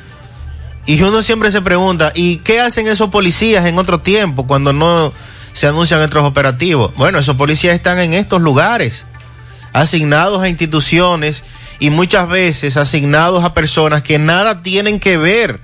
Y 0.85 1.01
uno 1.01 1.21
siempre 1.21 1.51
se 1.51 1.61
pregunta, 1.61 2.13
¿y 2.15 2.37
qué 2.37 2.61
hacen 2.61 2.87
esos 2.87 3.09
policías 3.09 3.65
en 3.65 3.77
otro 3.77 3.99
tiempo 3.99 4.47
cuando 4.47 4.71
no 4.71 5.11
se 5.51 5.67
anuncian 5.67 6.01
estos 6.01 6.23
operativos? 6.23 6.93
Bueno, 6.95 7.19
esos 7.19 7.35
policías 7.35 7.75
están 7.75 7.99
en 7.99 8.13
estos 8.13 8.41
lugares, 8.41 9.05
asignados 9.73 10.41
a 10.41 10.47
instituciones 10.47 11.43
y 11.79 11.89
muchas 11.89 12.27
veces 12.27 12.77
asignados 12.77 13.43
a 13.43 13.53
personas 13.53 14.01
que 14.01 14.17
nada 14.17 14.61
tienen 14.61 14.99
que 14.99 15.17
ver 15.17 15.59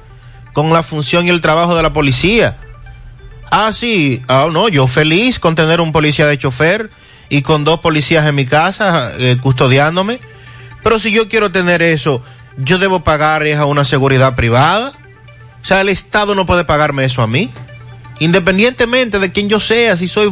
con 0.53 0.71
la 0.71 0.83
función 0.83 1.25
y 1.25 1.29
el 1.29 1.41
trabajo 1.41 1.75
de 1.75 1.83
la 1.83 1.93
policía. 1.93 2.57
Ah, 3.49 3.71
sí, 3.73 4.21
ah, 4.27 4.47
no, 4.51 4.69
yo 4.69 4.87
feliz 4.87 5.39
con 5.39 5.55
tener 5.55 5.81
un 5.81 5.91
policía 5.91 6.27
de 6.27 6.37
chofer 6.37 6.89
y 7.29 7.41
con 7.41 7.63
dos 7.63 7.79
policías 7.79 8.25
en 8.27 8.35
mi 8.35 8.45
casa 8.45 9.11
eh, 9.17 9.37
custodiándome. 9.41 10.19
Pero 10.83 10.99
si 10.99 11.11
yo 11.11 11.29
quiero 11.29 11.51
tener 11.51 11.81
eso, 11.81 12.23
yo 12.57 12.77
debo 12.77 13.03
pagar 13.03 13.43
a 13.47 13.65
una 13.65 13.85
seguridad 13.85 14.35
privada. 14.35 14.93
O 15.61 15.65
sea, 15.65 15.81
el 15.81 15.89
Estado 15.89 16.35
no 16.35 16.45
puede 16.45 16.65
pagarme 16.65 17.05
eso 17.05 17.21
a 17.21 17.27
mí. 17.27 17.49
Independientemente 18.19 19.17
de 19.17 19.31
quién 19.31 19.49
yo 19.49 19.59
sea, 19.59 19.97
si 19.97 20.07
soy 20.07 20.31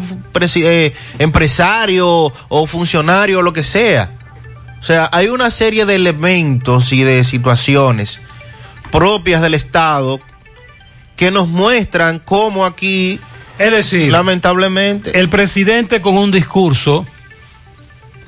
eh, 0.55 0.93
empresario 1.19 2.32
o 2.49 2.67
funcionario 2.67 3.39
o 3.39 3.41
lo 3.41 3.53
que 3.53 3.63
sea. 3.63 4.11
O 4.82 4.84
sea, 4.84 5.07
hay 5.13 5.27
una 5.27 5.51
serie 5.51 5.86
de 5.86 5.93
elementos 5.93 6.91
y 6.91 7.03
de 7.03 7.23
situaciones 7.23 8.19
propias 8.91 9.39
del 9.43 9.53
Estado 9.53 10.19
que 11.15 11.29
nos 11.29 11.47
muestran 11.47 12.17
cómo 12.17 12.65
aquí, 12.65 13.19
es 13.59 13.71
decir, 13.71 14.11
lamentablemente, 14.11 15.19
el 15.19 15.29
presidente 15.29 16.01
con 16.01 16.17
un 16.17 16.32
discurso, 16.32 17.05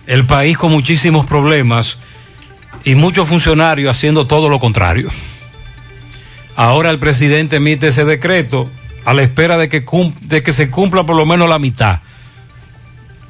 el 0.06 0.28
país 0.28 0.56
con 0.56 0.72
muchísimos 0.72 1.26
problemas 1.26 1.98
y 2.84 2.94
muchos 2.94 3.28
funcionarios 3.28 3.90
haciendo 3.90 4.28
todo 4.28 4.48
lo 4.48 4.60
contrario. 4.60 5.10
Ahora 6.56 6.92
el 6.92 7.00
presidente 7.00 7.56
emite 7.56 7.88
ese 7.88 8.06
decreto 8.06 8.70
a 9.06 9.16
la 9.16 9.24
espera 9.24 9.58
de 9.58 9.70
que, 9.70 9.84
de 10.22 10.44
que 10.44 10.54
se 10.54 10.70
cumpla 10.70 11.04
por 11.04 11.16
lo 11.16 11.26
menos 11.26 11.50
la 11.50 11.58
mitad. 11.58 12.02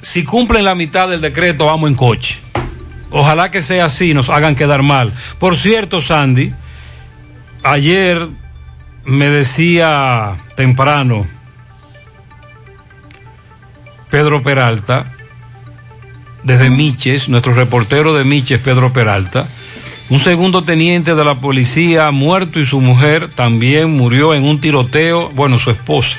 Si 0.02 0.26
cumplen 0.26 0.66
la 0.66 0.76
mitad 0.76 1.08
del 1.08 1.22
decreto, 1.22 1.68
vamos 1.68 1.90
en 1.90 1.96
coche. 1.96 2.42
Ojalá 3.16 3.52
que 3.52 3.62
sea 3.62 3.86
así, 3.86 4.16
nos 4.16 4.30
hagan 4.30 4.56
quedar 4.56 4.82
mal. 4.82 5.14
Por 5.38 5.56
cierto, 5.56 6.02
Sandy, 6.02 6.52
ayer 7.62 8.28
me 9.06 9.28
decía 9.28 10.38
temprano 10.56 11.28
Pedro 14.10 14.42
Peralta, 14.42 15.14
desde 16.42 16.72
Miches, 16.72 17.30
nuestro 17.30 17.54
reportero 17.54 18.16
de 18.16 18.24
Miches, 18.24 18.60
Pedro 18.60 18.92
Peralta, 18.92 19.48
un 20.10 20.20
segundo 20.20 20.64
teniente 20.64 21.14
de 21.14 21.24
la 21.24 21.36
policía 21.36 22.10
muerto 22.10 22.60
y 22.60 22.66
su 22.66 22.82
mujer 22.82 23.30
también 23.30 23.92
murió 23.96 24.34
en 24.34 24.44
un 24.44 24.60
tiroteo, 24.60 25.30
bueno, 25.30 25.60
su 25.60 25.70
esposa, 25.70 26.18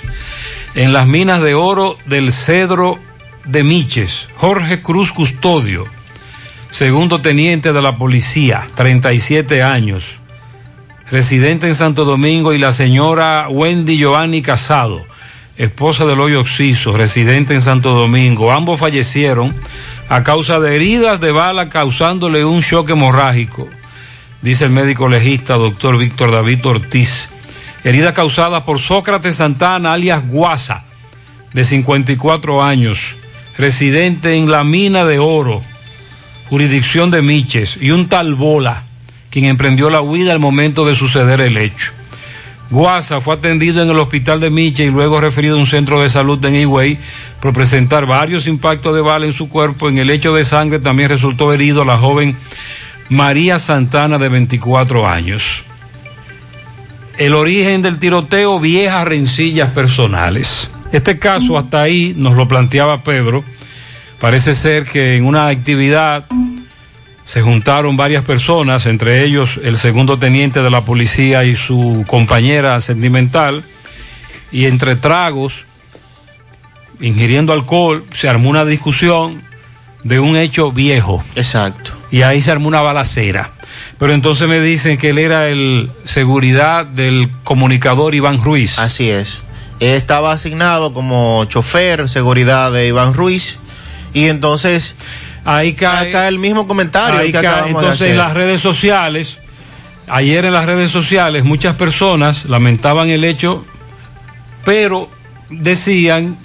en 0.77 0.93
las 0.93 1.09
minas 1.09 1.43
de 1.43 1.55
oro 1.55 1.99
del 2.07 2.33
Cedro 2.33 3.01
de 3.47 3.65
Miches, 3.65 4.29
Jorge 4.37 4.81
Cruz 4.81 5.13
Custodio, 5.13 5.87
segundo 6.75 7.21
teniente 7.21 7.73
de 7.73 7.81
la 7.81 7.99
policía, 7.99 8.67
37 8.75 9.63
años, 9.63 10.19
residente 11.09 11.69
en 11.69 11.77
Santo 11.77 12.05
Domingo, 12.05 12.53
y 12.53 12.59
la 12.59 12.73
señora 12.73 13.47
Wendy 13.49 13.97
Giovanni 13.97 14.43
Casado, 14.43 15.07
esposa 15.57 16.05
del 16.05 16.19
hoyo 16.19 16.41
Oxiso, 16.41 16.97
residente 16.97 17.55
en 17.55 17.63
Santo 17.63 17.91
Domingo. 17.91 18.51
Ambos 18.51 18.81
fallecieron 18.81 19.55
a 20.09 20.25
causa 20.25 20.59
de 20.59 20.75
heridas 20.75 21.21
de 21.21 21.31
bala 21.31 21.69
causándole 21.69 22.45
un 22.45 22.59
shock 22.59 22.91
hemorrágico, 22.91 23.69
dice 24.43 24.65
el 24.65 24.71
médico 24.71 25.09
legista 25.09 25.55
doctor 25.55 25.97
Víctor 25.97 26.33
David 26.33 26.67
Ortiz. 26.67 27.31
Heridas 27.85 28.15
causadas 28.15 28.65
por 28.65 28.81
Sócrates 28.81 29.37
Santana, 29.37 29.93
alias 29.93 30.27
Guasa, 30.27 30.83
de 31.53 31.65
54 31.65 32.65
años, 32.65 33.15
residente 33.57 34.35
en 34.35 34.51
la 34.51 34.65
mina 34.65 35.05
de 35.05 35.21
oro, 35.21 35.63
jurisdicción 36.55 37.11
de 37.11 37.21
Miches, 37.21 37.79
y 37.81 37.91
un 37.91 38.09
tal 38.09 38.37
Bola, 38.37 38.85
quien 39.29 39.47
emprendió 39.47 39.91
la 39.91 40.01
huida 40.01 40.31
al 40.31 40.39
momento 40.39 40.87
de 40.87 40.95
suceder 40.95 41.41
el 41.41 41.57
hecho. 41.57 41.91
Guasa 42.71 43.21
fue 43.21 43.35
atendido 43.35 43.83
en 43.83 43.91
el 43.91 43.99
hospital 43.99 44.39
de 44.39 44.51
Miche 44.51 44.85
y 44.85 44.91
luego 44.91 45.21
referido 45.21 45.57
a 45.57 45.59
un 45.59 45.67
centro 45.67 46.01
de 46.01 46.09
salud 46.09 46.45
en 46.45 46.55
Higüey 46.55 46.97
por 47.41 47.55
presentar 47.55 48.07
varios 48.07 48.47
impactos 48.47 48.95
de 48.95 49.01
bala 49.01 49.27
en 49.27 49.33
su 49.33 49.49
cuerpo. 49.49 49.89
En 49.89 49.99
el 49.99 50.11
hecho 50.11 50.33
de 50.33 50.45
sangre 50.45 50.79
también 50.79 51.09
resultó 51.09 51.53
herido 51.53 51.85
la 51.85 51.99
joven 51.99 52.37
María 53.09 53.59
Santana 53.59 54.17
de 54.19 54.29
24 54.29 55.09
años. 55.09 55.65
El 57.19 57.35
origen 57.35 57.83
del 57.83 57.99
tiroteo, 57.99 58.61
viejas 58.61 59.09
rencillas 59.09 59.71
personales. 59.71 60.71
Este 60.93 61.19
caso 61.19 61.59
hasta 61.59 61.83
ahí 61.83 62.15
nos 62.17 62.37
lo 62.37 62.47
planteaba 62.47 63.03
Pedro. 63.03 63.43
Parece 64.25 64.55
ser 64.55 64.85
que 64.85 65.17
en 65.17 65.27
una 65.27 65.49
actividad 65.49 66.25
se 67.27 67.43
juntaron 67.43 67.99
varias 67.99 68.25
personas, 68.25 68.87
entre 68.87 69.23
ellos 69.23 69.61
el 69.63 69.77
segundo 69.77 70.19
teniente 70.19 70.63
de 70.63 70.71
la 70.71 70.83
policía 70.83 71.45
y 71.45 71.55
su 71.57 72.07
compañera 72.07 72.81
sentimental, 72.81 73.65
y 74.51 74.65
entre 74.65 74.97
tragos, 74.97 75.67
ingiriendo 77.03 77.53
alcohol, 77.53 78.03
se 78.15 78.27
armó 78.27 78.49
una 78.49 78.65
discusión 78.65 79.43
de 80.05 80.21
un 80.21 80.37
hecho 80.37 80.73
viejo. 80.73 81.23
Exacto. 81.37 81.93
Y 82.11 82.23
ahí 82.23 82.41
se 82.41 82.51
armó 82.51 82.69
una 82.69 82.81
balacera. 82.81 83.53
Pero 83.99 84.15
entonces 84.15 84.49
me 84.49 84.59
dicen 84.59 84.97
que 84.97 85.11
él 85.11 85.19
era 85.19 85.49
el 85.49 85.91
seguridad 86.07 86.87
del 86.87 87.29
comunicador 87.45 88.15
Iván 88.15 88.43
Ruiz. 88.43 88.79
Así 88.79 89.11
es. 89.11 89.43
Estaba 89.81 90.33
asignado 90.33 90.95
como 90.95 91.45
chofer, 91.45 92.09
seguridad 92.09 92.73
de 92.73 92.87
Iván 92.87 93.13
Ruiz. 93.13 93.59
Y 94.15 94.27
entonces, 94.29 94.95
ahí 95.45 95.75
cae, 95.75 96.09
acá 96.09 96.29
el 96.29 96.39
mismo 96.39 96.67
comentario. 96.67 97.21
ahí 97.21 97.27
que 97.27 97.33
cae. 97.33 97.47
acabamos 97.47 97.83
de 97.83 97.89
Entonces 97.89 98.11
en 98.11 98.17
las 98.17 98.33
redes 98.33 98.61
sociales, 98.63 99.41
ayer 100.07 100.47
en 100.47 100.55
las 100.55 100.65
redes 100.65 100.91
sociales, 100.91 101.45
muchas 101.45 101.75
personas 101.75 102.47
lamentaban 102.47 103.11
el 103.11 103.25
hecho, 103.25 103.65
pero 104.65 105.11
decían, 105.51 106.39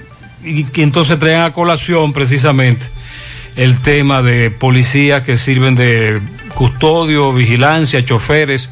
y 0.43 0.65
que 0.65 0.83
entonces 0.83 1.17
traían 1.19 1.43
a 1.43 1.53
colación 1.53 2.11
precisamente 2.11 2.85
el 3.55 3.79
tema 3.81 4.21
de 4.21 4.51
policías 4.51 5.23
que 5.23 5.37
sirven 5.37 5.75
de 5.75 6.21
custodio, 6.53 7.33
vigilancia, 7.33 8.03
choferes, 8.03 8.69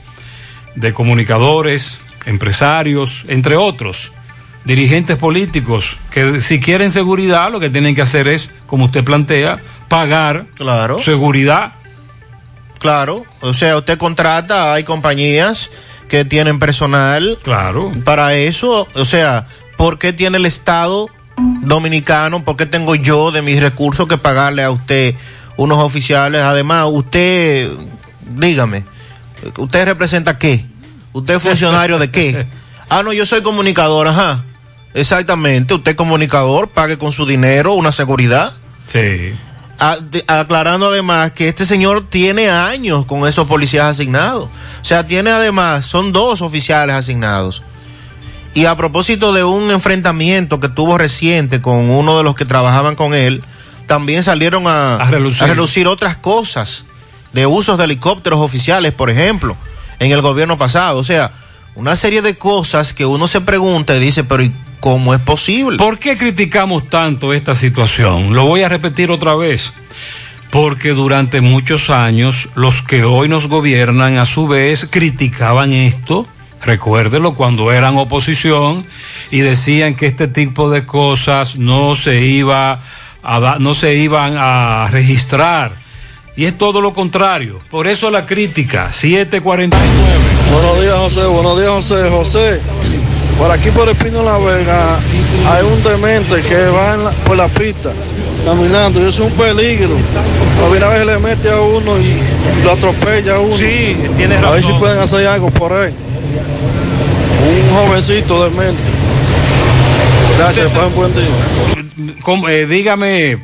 de 0.76 0.94
comunicadores, 0.94 2.00
empresarios, 2.26 3.26
entre 3.28 3.58
otros, 3.58 4.12
dirigentes 4.68 5.16
políticos, 5.18 5.98
que 6.12 6.42
si 6.42 6.60
quieren 6.60 6.92
seguridad 6.92 7.50
lo 7.52 7.60
que 7.60 7.70
tienen 7.70 7.96
que 7.96 8.02
hacer 8.02 8.28
es, 8.28 8.50
como 8.68 8.86
usted 8.86 9.04
plantea, 9.04 9.60
pagar 9.88 10.46
Claro. 10.56 11.00
seguridad. 11.00 11.72
Claro, 12.80 13.26
o 13.40 13.54
sea, 13.54 13.78
usted 13.78 13.98
contrata, 13.98 14.74
hay 14.74 14.84
compañías 14.84 15.72
que 16.10 16.26
tienen 16.26 16.60
personal. 16.60 17.40
Claro. 17.42 17.92
Para 18.04 18.34
eso, 18.36 18.88
o 18.94 19.06
sea, 19.06 19.48
¿por 19.78 19.98
qué 19.98 20.14
tiene 20.14 20.38
el 20.38 20.46
Estado 20.46 21.08
dominicano? 21.62 22.44
¿Por 22.44 22.58
qué 22.58 22.66
tengo 22.66 22.94
yo 22.96 23.32
de 23.32 23.42
mis 23.42 23.60
recursos 23.62 24.08
que 24.08 24.18
pagarle 24.18 24.64
a 24.64 24.70
usted 24.72 25.16
unos 25.56 25.80
oficiales? 25.80 26.42
Además, 26.42 26.88
usted, 26.92 27.72
dígame, 28.36 28.84
¿usted 29.58 29.86
representa 29.86 30.38
qué? 30.38 30.66
¿Usted 31.14 31.36
es 31.36 31.42
funcionario 31.42 31.98
de 32.00 32.12
qué? 32.12 32.46
Ah, 32.90 33.04
no, 33.04 33.12
yo 33.12 33.26
soy 33.26 33.42
comunicador, 33.42 34.08
ajá. 34.08 34.46
Exactamente, 34.94 35.74
usted 35.74 35.96
comunicador, 35.96 36.70
pague 36.70 36.98
con 36.98 37.12
su 37.12 37.26
dinero 37.26 37.74
una 37.74 37.92
seguridad. 37.92 38.54
Sí. 38.88 39.34
A- 39.80 39.98
de- 39.98 40.24
aclarando 40.28 40.88
además 40.88 41.34
que 41.34 41.50
este 41.50 41.66
señor 41.66 42.10
tiene 42.10 42.50
años 42.50 43.06
con 43.06 43.28
esos 43.28 43.48
policías 43.48 43.86
asignados. 43.86 44.46
O 44.46 44.86
sea, 44.86 45.06
tiene 45.06 45.30
además, 45.30 45.86
son 45.86 46.12
dos 46.14 46.42
oficiales 46.42 46.96
asignados. 46.96 47.62
Y 48.56 48.66
a 48.66 48.76
propósito 48.76 49.34
de 49.34 49.44
un 49.44 49.70
enfrentamiento 49.70 50.60
que 50.60 50.70
tuvo 50.70 50.98
reciente 50.98 51.62
con 51.62 51.92
uno 51.92 52.18
de 52.18 52.24
los 52.24 52.34
que 52.34 52.46
trabajaban 52.46 52.96
con 52.96 53.14
él, 53.14 53.44
también 53.86 54.24
salieron 54.24 54.66
a, 54.66 54.96
A 54.96 55.12
relucir. 55.12 55.48
relucir 55.48 55.88
otras 55.88 56.18
cosas 56.18 56.86
de 57.34 57.46
usos 57.46 57.78
de 57.78 57.84
helicópteros 57.84 58.40
oficiales, 58.40 58.94
por 58.94 59.12
ejemplo, 59.12 59.56
en 60.00 60.12
el 60.12 60.22
gobierno 60.24 60.58
pasado. 60.58 60.98
O 60.98 61.04
sea, 61.04 61.32
una 61.76 61.96
serie 61.96 62.24
de 62.24 62.36
cosas 62.36 62.94
que 62.94 63.06
uno 63.06 63.28
se 63.28 63.42
pregunta 63.42 63.96
y 63.96 64.00
dice, 64.00 64.24
pero 64.24 64.42
¿y 64.44 64.52
cómo 64.80 65.14
es 65.14 65.20
posible? 65.22 65.78
¿Por 65.78 66.00
qué 66.00 66.18
criticamos 66.18 66.90
tanto 66.90 67.34
esta 67.34 67.56
situación? 67.56 68.34
Lo 68.34 68.46
voy 68.46 68.64
a 68.64 68.70
repetir 68.70 69.12
otra 69.12 69.36
vez. 69.36 69.74
Porque 70.50 70.90
durante 70.92 71.42
muchos 71.42 71.90
años 71.90 72.48
los 72.56 72.82
que 72.82 73.04
hoy 73.04 73.28
nos 73.28 73.48
gobiernan 73.48 74.18
a 74.18 74.26
su 74.26 74.48
vez 74.48 74.88
criticaban 74.90 75.74
esto, 75.74 76.26
recuérdelo, 76.64 77.36
cuando 77.36 77.72
eran 77.74 77.98
oposición 77.98 78.86
y 79.30 79.40
decían 79.40 79.96
que 79.96 80.08
este 80.08 80.30
tipo 80.30 80.70
de 80.70 80.86
cosas 80.86 81.58
no 81.58 81.96
se 81.96 82.22
iba 82.22 82.82
a 83.24 83.40
da- 83.42 83.60
no 83.60 83.76
se 83.76 83.96
iban 83.96 84.36
a 84.38 84.88
registrar. 84.90 85.76
Y 86.38 86.46
es 86.46 86.58
todo 86.58 86.80
lo 86.82 86.94
contrario. 86.94 87.60
Por 87.70 87.86
eso 87.88 88.10
la 88.10 88.26
crítica, 88.26 88.94
749. 88.94 89.84
Buenos 90.54 90.82
días, 90.82 90.96
José. 90.98 91.26
Buenos 91.26 91.60
días, 91.60 91.72
José. 91.72 92.10
José, 92.10 92.62
por 93.38 93.52
aquí 93.52 93.70
por 93.72 93.88
Espino 93.90 94.24
La 94.24 94.38
Vega 94.38 94.98
hay 95.48 95.64
un 95.66 95.84
demente 95.84 96.42
que 96.42 96.66
va 96.68 96.96
en 96.96 97.04
la- 97.04 97.12
por 97.12 97.38
la 97.38 97.48
pista 97.48 97.92
caminando 98.46 99.00
y 99.00 99.08
eso 99.10 99.26
es 99.26 99.32
un 99.32 99.38
peligro. 99.38 99.96
A 100.84 100.90
vez 100.90 101.06
le 101.06 101.18
mete 101.20 101.50
a 101.50 101.60
uno 101.60 101.98
y 102.00 102.18
lo 102.64 102.72
atropella 102.72 103.36
a 103.36 103.40
uno. 103.40 103.56
Sí, 103.58 103.96
tienes 104.16 104.44
A 104.44 104.52
ver 104.52 104.62
si 104.62 104.68
razón. 104.68 104.80
pueden 104.80 105.00
hacer 105.00 105.28
algo 105.28 105.50
por 105.52 105.72
él. 105.86 105.94
Un 107.50 107.76
jovencito 107.76 108.44
demente. 108.50 108.82
Gracias, 110.38 110.72
pasen 110.72 110.96
buen 110.96 111.14
día. 111.14 112.16
¿Cómo, 112.22 112.48
eh, 112.50 112.66
dígame, 112.68 113.38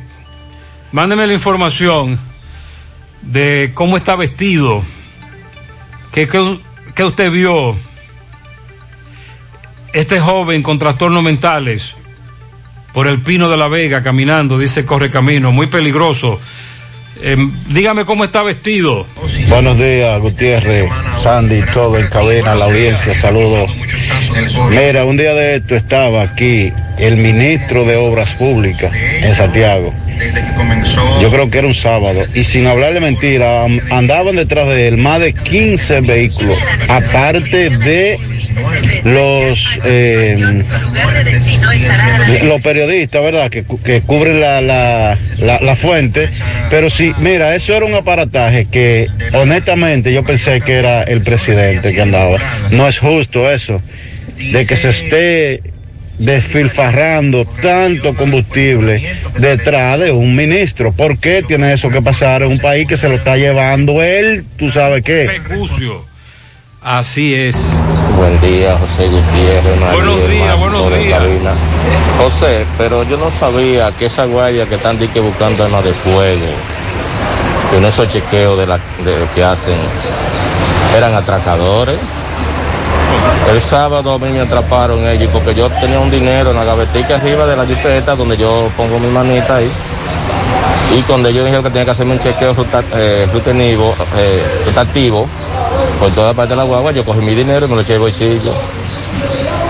mándeme 0.92 1.26
la 1.26 1.32
información 1.34 2.18
de 3.22 3.72
cómo 3.74 3.96
está 3.96 4.16
vestido. 4.16 4.82
¿Qué, 6.12 6.28
qué, 6.28 6.58
qué 6.94 7.04
usted 7.04 7.30
vio? 7.30 7.76
Este 9.94 10.18
joven 10.18 10.64
con 10.64 10.76
trastornos 10.76 11.22
mentales 11.22 11.94
por 12.92 13.06
el 13.06 13.20
Pino 13.20 13.48
de 13.48 13.56
la 13.56 13.68
Vega 13.68 14.02
caminando, 14.02 14.58
dice 14.58 14.84
Corre 14.84 15.08
Camino, 15.08 15.52
muy 15.52 15.68
peligroso. 15.68 16.40
Em, 17.22 17.52
dígame 17.68 18.04
cómo 18.04 18.24
está 18.24 18.42
vestido. 18.42 19.06
Buenos 19.48 19.78
días, 19.78 20.20
Gutiérrez, 20.20 20.90
Sandy, 21.16 21.62
todo 21.72 21.96
en 21.96 22.08
cabina, 22.08 22.56
la 22.56 22.64
audiencia, 22.64 23.14
saludos. 23.14 23.70
Mira, 24.68 25.04
un 25.04 25.16
día 25.16 25.32
de 25.32 25.56
esto 25.56 25.76
estaba 25.76 26.22
aquí 26.22 26.72
el 26.98 27.16
ministro 27.16 27.84
de 27.84 27.94
Obras 27.94 28.34
Públicas 28.34 28.92
en 28.92 29.32
Santiago. 29.32 29.94
Yo 31.20 31.30
creo 31.30 31.50
que 31.50 31.58
era 31.58 31.66
un 31.66 31.74
sábado. 31.74 32.24
Y 32.34 32.44
sin 32.44 32.66
hablarle 32.66 33.00
mentira, 33.00 33.64
andaban 33.90 34.36
detrás 34.36 34.68
de 34.68 34.88
él 34.88 34.96
más 34.96 35.20
de 35.20 35.32
15 35.32 36.00
vehículos, 36.00 36.58
aparte 36.88 37.70
de 37.70 38.18
los 39.04 39.78
eh, 39.84 40.62
los 42.44 42.62
periodistas, 42.62 43.22
¿verdad? 43.22 43.50
Que, 43.50 43.64
que 43.84 44.00
cubren 44.02 44.40
la, 44.40 44.60
la, 44.60 45.18
la, 45.38 45.60
la 45.60 45.76
fuente. 45.76 46.28
Pero 46.70 46.90
sí, 46.90 47.12
mira, 47.18 47.54
eso 47.54 47.74
era 47.74 47.86
un 47.86 47.94
aparataje 47.94 48.66
que 48.66 49.08
honestamente 49.32 50.12
yo 50.12 50.24
pensé 50.24 50.60
que 50.60 50.74
era 50.74 51.02
el 51.02 51.22
presidente 51.22 51.94
que 51.94 52.00
andaba. 52.00 52.38
No 52.70 52.88
es 52.88 52.98
justo 52.98 53.50
eso, 53.50 53.82
de 54.52 54.66
que 54.66 54.76
se 54.76 54.90
esté 54.90 55.62
desfilfarrando 56.18 57.44
tanto 57.62 58.14
combustible 58.14 59.16
detrás 59.38 59.98
de 60.00 60.12
un 60.12 60.34
ministro. 60.36 60.92
¿Por 60.92 61.18
qué 61.18 61.42
tiene 61.46 61.72
eso 61.72 61.90
que 61.90 62.00
pasar 62.02 62.42
en 62.42 62.52
un 62.52 62.58
país 62.58 62.86
que 62.86 62.96
se 62.96 63.08
lo 63.08 63.16
está 63.16 63.36
llevando 63.36 64.02
él? 64.02 64.44
¿Tú 64.56 64.70
sabes 64.70 65.02
qué? 65.02 65.24
Pecucio. 65.46 66.04
Así 66.82 67.34
es. 67.34 67.80
Buen 68.16 68.38
día, 68.42 68.76
José 68.76 69.06
Gutiérrez. 69.08 69.80
María, 69.80 69.94
Buenos 69.94 70.30
días, 70.30 70.60
buenos 70.60 70.92
en 70.92 71.02
días. 71.02 71.22
José, 72.18 72.66
pero 72.76 73.02
yo 73.08 73.16
no 73.16 73.30
sabía 73.30 73.90
que 73.98 74.06
esa 74.06 74.26
guardia 74.26 74.66
que 74.66 74.74
están 74.74 74.98
dique 74.98 75.18
buscando 75.18 75.64
armas 75.64 75.82
de 75.82 75.92
fuego, 75.94 76.44
que 77.70 77.78
en 77.78 77.84
esos 77.86 78.06
chequeos 78.08 78.58
de 78.58 78.66
la, 78.66 78.76
de- 78.76 79.26
que 79.34 79.42
hacen, 79.42 79.74
eran 80.96 81.14
atracadores. 81.14 81.96
El 83.50 83.60
sábado 83.60 84.14
a 84.14 84.18
mí 84.18 84.30
me 84.30 84.40
atraparon 84.40 85.06
ellos 85.06 85.30
porque 85.32 85.54
yo 85.54 85.68
tenía 85.70 85.98
un 86.00 86.10
dinero 86.10 86.50
en 86.50 86.56
la 86.56 86.64
gavetica 86.64 87.16
arriba 87.16 87.46
de 87.46 87.56
la 87.56 87.66
jipeta 87.66 88.16
donde 88.16 88.36
yo 88.36 88.68
pongo 88.76 88.98
mi 88.98 89.08
manita 89.08 89.56
ahí. 89.56 89.70
Y 90.96 91.02
cuando 91.02 91.28
ellos 91.28 91.44
dijeron 91.44 91.64
que 91.64 91.70
tenía 91.70 91.84
que 91.84 91.90
hacerme 91.90 92.12
un 92.12 92.20
chequeo 92.20 92.54
eh, 92.94 93.28
rutenivo, 93.32 93.94
eh, 94.16 94.42
rotativo 94.66 95.26
por 95.98 96.10
toda 96.12 96.32
parte 96.34 96.50
de 96.50 96.56
la 96.56 96.64
guagua, 96.64 96.92
yo 96.92 97.04
cogí 97.04 97.20
mi 97.20 97.34
dinero 97.34 97.66
y 97.66 97.68
me 97.68 97.76
lo 97.76 97.80
eché 97.82 97.94
al 97.94 98.00
bolsillo. 98.00 98.52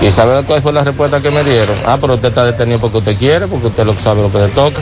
¿Y 0.01 0.11
sabe 0.11 0.43
cuál 0.43 0.61
fue 0.61 0.73
la 0.73 0.83
respuesta 0.83 1.19
que 1.21 1.31
me 1.31 1.43
dieron? 1.43 1.75
Ah, 1.85 1.97
pero 1.99 2.15
usted 2.15 2.29
está 2.29 2.45
detenido 2.45 2.79
porque 2.79 2.97
usted 2.97 3.17
quiere, 3.17 3.47
porque 3.47 3.67
usted 3.67 3.85
lo 3.85 3.93
sabe 3.95 4.21
lo 4.21 4.31
que 4.31 4.39
le 4.39 4.47
toca. 4.49 4.81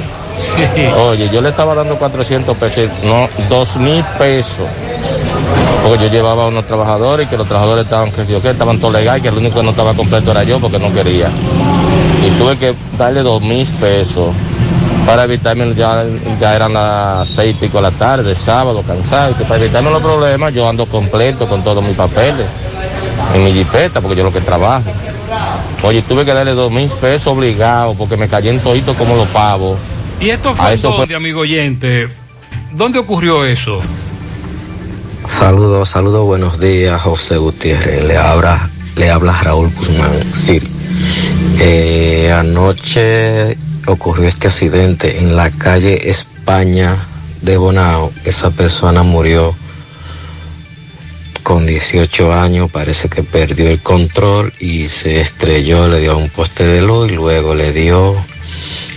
Oye, 0.97 1.29
yo 1.29 1.41
le 1.41 1.49
estaba 1.49 1.75
dando 1.75 1.97
400 1.97 2.57
pesos, 2.57 2.91
no, 3.03 3.29
2 3.49 3.77
mil 3.77 4.03
pesos. 4.17 4.67
Porque 5.83 6.05
yo 6.05 6.09
llevaba 6.09 6.45
a 6.45 6.47
unos 6.47 6.65
trabajadores 6.65 7.27
y 7.27 7.29
que 7.29 7.37
los 7.37 7.45
trabajadores 7.47 7.83
estaban, 7.83 8.11
que 8.11 8.25
yo 8.25 8.41
qué, 8.41 8.51
estaban 8.51 8.79
todos 8.79 8.93
legales, 8.93 9.21
que 9.21 9.27
el 9.27 9.37
único 9.37 9.55
que 9.57 9.63
no 9.63 9.71
estaba 9.71 9.93
completo 9.93 10.31
era 10.31 10.43
yo 10.43 10.59
porque 10.59 10.79
no 10.79 10.93
quería. 10.93 11.29
Y 12.25 12.29
tuve 12.39 12.57
que 12.57 12.73
darle 12.97 13.21
2 13.21 13.41
mil 13.41 13.67
pesos 13.81 14.29
para 15.05 15.25
evitarme, 15.25 15.73
ya, 15.75 16.05
ya 16.39 16.55
eran 16.55 16.71
las 16.73 17.27
seis 17.27 17.53
y 17.57 17.59
pico 17.59 17.77
de 17.79 17.83
la 17.83 17.91
tarde, 17.91 18.33
sábado, 18.33 18.81
cansado, 18.87 19.35
que 19.37 19.43
para 19.43 19.61
evitarme 19.61 19.91
los 19.91 20.01
problemas 20.01 20.53
yo 20.53 20.67
ando 20.69 20.85
completo 20.85 21.45
con 21.47 21.61
todos 21.63 21.83
mis 21.83 21.95
papeles 21.97 22.45
en 23.35 23.43
mi 23.43 23.51
jipeta, 23.51 23.99
porque 23.99 24.15
yo 24.15 24.23
lo 24.23 24.31
que 24.31 24.39
trabajo. 24.39 24.89
Oye, 25.83 26.01
tuve 26.03 26.23
que 26.23 26.33
darle 26.33 26.53
dos 26.53 26.71
mil 26.71 26.87
pesos 27.01 27.27
obligado 27.27 27.93
porque 27.95 28.15
me 28.15 28.29
cayó 28.29 28.49
en 28.51 28.59
todito 28.59 28.93
como 28.93 29.17
los 29.17 29.27
pavos. 29.27 29.77
¿Y 30.21 30.29
esto 30.29 30.55
fue 30.55 30.67
en 30.69 30.73
eso 30.75 30.89
fue- 30.91 30.99
dónde, 30.99 31.15
amigo 31.15 31.41
oyente? 31.41 32.07
¿Dónde 32.71 32.99
ocurrió 32.99 33.43
eso? 33.43 33.81
Saludos, 35.27 35.89
saludos, 35.89 36.25
buenos 36.25 36.59
días, 36.59 37.01
José 37.01 37.37
Gutiérrez. 37.37 38.03
Le 38.03 38.17
habla, 38.17 38.69
le 38.95 39.09
habla 39.09 39.33
Raúl 39.41 39.71
Guzmán, 39.73 40.11
Siri. 40.33 40.67
Eh, 41.59 42.31
anoche 42.31 43.57
ocurrió 43.87 44.27
este 44.27 44.47
accidente 44.47 45.19
en 45.19 45.35
la 45.35 45.49
calle 45.49 46.09
España 46.09 47.07
de 47.41 47.57
Bonao. 47.57 48.11
Esa 48.25 48.51
persona 48.51 49.03
murió 49.03 49.55
con 51.43 51.65
18 51.65 52.33
años 52.33 52.71
parece 52.71 53.09
que 53.09 53.21
perdió 53.21 53.69
el 53.69 53.79
control 53.81 54.53
y 54.59 54.87
se 54.87 55.19
estrelló, 55.19 55.87
le 55.87 55.99
dio 55.99 56.17
un 56.17 56.29
poste 56.29 56.65
de 56.65 56.81
luz 56.81 57.11
y 57.11 57.15
luego 57.15 57.53
le 57.53 57.71
dio 57.73 58.15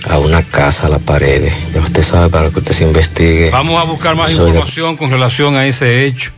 a 0.09 0.19
una 0.19 0.43
casa 0.43 0.87
a 0.87 0.91
la 0.91 0.99
pared. 0.99 1.51
Ya 1.75 1.81
usted 1.81 2.03
sabe 2.03 2.29
para 2.29 2.51
que 2.51 2.59
usted 2.61 2.73
se 2.73 2.85
investigue. 2.85 3.51
Vamos 3.51 3.81
a 3.81 3.85
buscar 3.85 4.15
más 4.17 4.29
Soy 4.31 4.39
la- 4.39 4.47
información 4.49 4.97
con 4.97 5.11
relación 5.11 5.57
a 5.57 5.67
ese 5.67 6.05
hecho. 6.07 6.31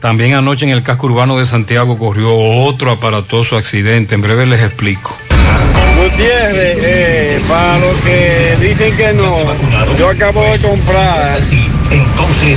También 0.00 0.34
anoche 0.34 0.64
en 0.64 0.72
el 0.72 0.82
casco 0.82 1.06
urbano 1.06 1.38
de 1.38 1.46
Santiago 1.46 1.92
ocurrió 1.92 2.34
otro 2.34 2.90
aparatoso 2.90 3.56
accidente. 3.56 4.16
En 4.16 4.22
breve 4.22 4.46
les 4.46 4.60
explico. 4.62 5.16
Gutiérrez, 6.02 6.78
eh, 6.80 7.40
para 7.48 7.78
los 7.78 7.94
que 8.00 8.56
dicen 8.60 8.96
que 8.96 9.12
no, 9.12 9.96
yo 9.96 10.08
acabo 10.08 10.42
de 10.42 10.58
comprar 10.58 11.38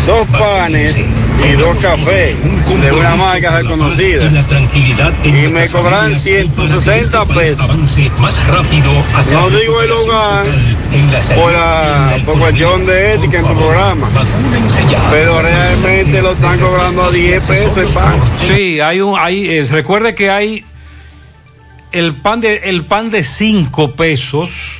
dos 0.06 0.28
panes 0.28 0.98
y 0.98 1.52
dos 1.54 1.78
cafés 1.78 2.36
de 2.82 2.92
una 2.92 3.16
marca 3.16 3.58
reconocida 3.58 4.32
y 5.24 5.32
me 5.50 5.68
cobran 5.70 6.18
160 6.18 7.26
pesos. 7.26 7.68
No 9.32 9.50
digo 9.50 9.82
el 9.82 9.90
lugar 9.90 10.46
por, 11.36 12.26
por 12.26 12.40
cuestión 12.40 12.86
de 12.86 13.16
ética 13.16 13.40
en 13.40 13.48
tu 13.48 13.56
programa, 13.56 14.10
pero 15.12 15.42
realmente 15.42 16.22
lo 16.22 16.32
están 16.32 16.60
cobrando 16.60 17.04
a 17.04 17.12
10 17.12 17.48
pesos 17.48 17.78
el 17.78 17.88
pan. 17.88 18.16
Sí, 18.48 18.80
hay 18.80 19.02
un, 19.02 19.18
hay, 19.20 19.50
eh, 19.50 19.66
recuerde 19.70 20.16
que 20.16 20.30
hay 20.30 20.66
el 21.96 22.14
pan 22.14 22.42
de, 22.42 22.58
el 22.66 22.84
pan 22.84 23.10
de 23.10 23.24
5 23.24 23.94
pesos 23.94 24.80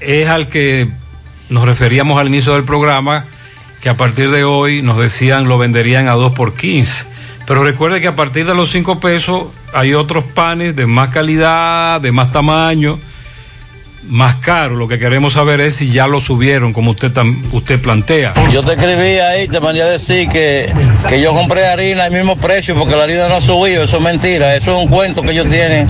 es 0.00 0.28
al 0.28 0.48
que 0.48 0.88
nos 1.48 1.64
referíamos 1.64 2.18
al 2.18 2.26
inicio 2.26 2.54
del 2.54 2.64
programa, 2.64 3.26
que 3.80 3.88
a 3.88 3.96
partir 3.96 4.32
de 4.32 4.42
hoy 4.42 4.82
nos 4.82 4.98
decían 4.98 5.46
lo 5.46 5.58
venderían 5.58 6.08
a 6.08 6.14
2 6.14 6.32
por 6.32 6.54
15. 6.54 7.04
Pero 7.46 7.62
recuerde 7.62 8.00
que 8.00 8.08
a 8.08 8.16
partir 8.16 8.46
de 8.46 8.54
los 8.56 8.70
5 8.72 8.98
pesos 8.98 9.44
hay 9.72 9.94
otros 9.94 10.24
panes 10.24 10.74
de 10.74 10.86
más 10.88 11.10
calidad, 11.10 12.00
de 12.00 12.10
más 12.10 12.32
tamaño, 12.32 12.98
más 14.08 14.36
caro. 14.36 14.76
Lo 14.76 14.86
que 14.88 14.98
queremos 14.98 15.32
saber 15.32 15.60
es 15.60 15.76
si 15.76 15.90
ya 15.90 16.06
lo 16.06 16.20
subieron, 16.20 16.72
como 16.72 16.92
usted, 16.92 17.12
tam- 17.12 17.36
usted 17.52 17.80
plantea. 17.80 18.34
Yo 18.52 18.62
te 18.62 18.72
escribí 18.72 19.18
ahí, 19.18 19.48
te 19.48 19.60
mandé 19.60 19.82
a 19.82 19.86
decir 19.86 20.28
que, 20.28 20.72
que 21.08 21.20
yo 21.20 21.32
compré 21.32 21.66
harina 21.66 22.04
al 22.04 22.12
mismo 22.12 22.36
precio 22.36 22.74
porque 22.74 22.96
la 22.96 23.04
harina 23.04 23.28
no 23.28 23.36
ha 23.36 23.40
subido. 23.40 23.84
Eso 23.84 23.96
es 23.98 24.02
mentira, 24.02 24.54
eso 24.56 24.72
es 24.76 24.84
un 24.84 24.88
cuento 24.90 25.22
que 25.22 25.30
ellos 25.30 25.48
tienen 25.48 25.88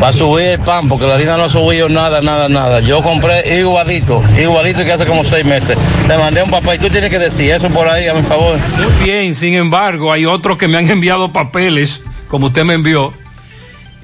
para 0.00 0.12
subir 0.12 0.46
el 0.48 0.58
pan 0.60 0.88
porque 0.88 1.06
la 1.06 1.14
harina 1.14 1.36
no 1.36 1.44
ha 1.44 1.48
subido 1.48 1.88
nada, 1.88 2.20
nada, 2.22 2.48
nada. 2.48 2.80
Yo 2.80 3.02
compré 3.02 3.58
igualito, 3.58 4.22
igualito 4.40 4.84
que 4.84 4.92
hace 4.92 5.06
como 5.06 5.24
seis 5.24 5.44
meses. 5.44 5.78
Te 6.08 6.16
mandé 6.16 6.42
un 6.42 6.50
papel 6.50 6.76
y 6.76 6.78
tú 6.78 6.88
tienes 6.88 7.10
que 7.10 7.18
decir 7.18 7.50
eso 7.50 7.68
por 7.68 7.86
ahí, 7.88 8.06
a 8.08 8.14
mi 8.14 8.22
favor. 8.22 8.56
Muy 8.78 9.04
bien, 9.04 9.34
sin 9.34 9.54
embargo, 9.54 10.12
hay 10.12 10.24
otros 10.26 10.56
que 10.58 10.66
me 10.68 10.78
han 10.78 10.90
enviado 10.90 11.32
papeles, 11.32 12.00
como 12.28 12.46
usted 12.46 12.64
me 12.64 12.74
envió, 12.74 13.12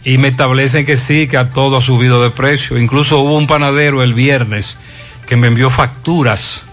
y 0.07 0.19
me 0.19 0.29
establecen 0.29 0.87
que 0.87 0.97
sí, 0.97 1.27
que 1.27 1.37
a 1.37 1.51
todo 1.51 1.77
ha 1.77 1.81
subido 1.81 2.23
de 2.23 2.31
precio. 2.31 2.79
Incluso 2.79 3.19
hubo 3.19 3.37
un 3.37 3.49
panadero 3.49 4.05
el 4.05 4.15
viernes 4.15 4.79
que 5.27 5.35
me 5.35 5.49
envió 5.49 5.69
facturas 5.69 6.65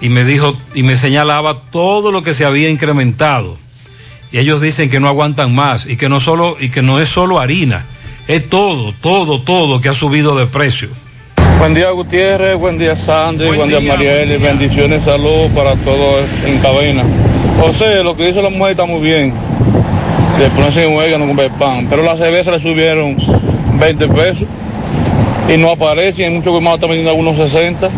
y 0.00 0.08
me 0.08 0.24
dijo 0.24 0.56
y 0.74 0.82
me 0.82 0.96
señalaba 0.96 1.60
todo 1.70 2.10
lo 2.10 2.24
que 2.24 2.34
se 2.34 2.44
había 2.44 2.68
incrementado. 2.68 3.58
Y 4.32 4.38
ellos 4.38 4.60
dicen 4.60 4.90
que 4.90 4.98
no 4.98 5.06
aguantan 5.06 5.54
más 5.54 5.86
y 5.86 5.96
que 5.96 6.08
no 6.08 6.18
solo 6.18 6.56
y 6.58 6.70
que 6.70 6.82
no 6.82 6.98
es 6.98 7.10
solo 7.10 7.38
harina, 7.38 7.84
es 8.26 8.50
todo, 8.50 8.92
todo, 9.00 9.40
todo 9.40 9.80
que 9.80 9.88
ha 9.88 9.94
subido 9.94 10.36
de 10.36 10.46
precio. 10.46 10.88
Buen 11.60 11.74
día 11.74 11.90
Gutiérrez, 11.90 12.56
buen 12.58 12.76
día 12.76 12.96
Sandy, 12.96 13.46
buen, 13.46 13.68
día, 13.68 13.78
Mariel, 13.78 14.36
bendiciones, 14.40 15.04
salud 15.04 15.48
para 15.54 15.76
todos 15.76 16.24
en 16.44 16.58
cabina. 16.58 17.04
José, 17.60 18.02
lo 18.02 18.16
que 18.16 18.26
dice 18.26 18.42
la 18.42 18.50
mujer 18.50 18.72
está 18.72 18.84
muy 18.84 19.00
bien, 19.00 19.32
de 20.42 20.50
ponerse 20.50 20.82
en 20.82 20.92
huelga 20.96 21.18
no 21.18 21.26
comprar 21.28 21.50
pan, 21.50 21.86
pero 21.88 22.02
la 22.02 22.16
cerveza 22.16 22.50
le 22.50 22.58
subieron 22.58 23.16
20 23.78 24.08
pesos 24.08 24.48
y 25.48 25.56
no 25.56 25.70
aparece, 25.70 26.22
y 26.22 26.24
hay 26.24 26.30
muchos 26.32 26.52
colmados 26.52 26.78
están 26.78 26.90
vendiendo 26.90 27.12
a 27.12 27.14
unos 27.14 27.36
60 27.36 27.88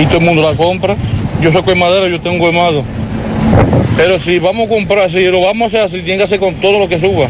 y 0.00 0.06
todo 0.06 0.18
el 0.18 0.24
mundo 0.24 0.42
la 0.42 0.56
compra. 0.56 0.94
Yo 1.40 1.50
soy 1.50 1.62
colmadero, 1.62 2.06
yo 2.06 2.20
tengo 2.20 2.38
colmado. 2.38 2.84
Pero 3.96 4.20
si 4.20 4.38
vamos 4.38 4.66
a 4.66 4.68
comprar, 4.68 5.10
si 5.10 5.24
lo 5.24 5.40
vamos 5.40 5.62
a 5.62 5.66
hacer 5.66 5.80
así, 5.80 6.02
tiene 6.02 6.18
que 6.18 6.24
hacer 6.24 6.38
con 6.38 6.54
todo 6.54 6.78
lo 6.78 6.88
que 6.88 7.00
suba. 7.00 7.26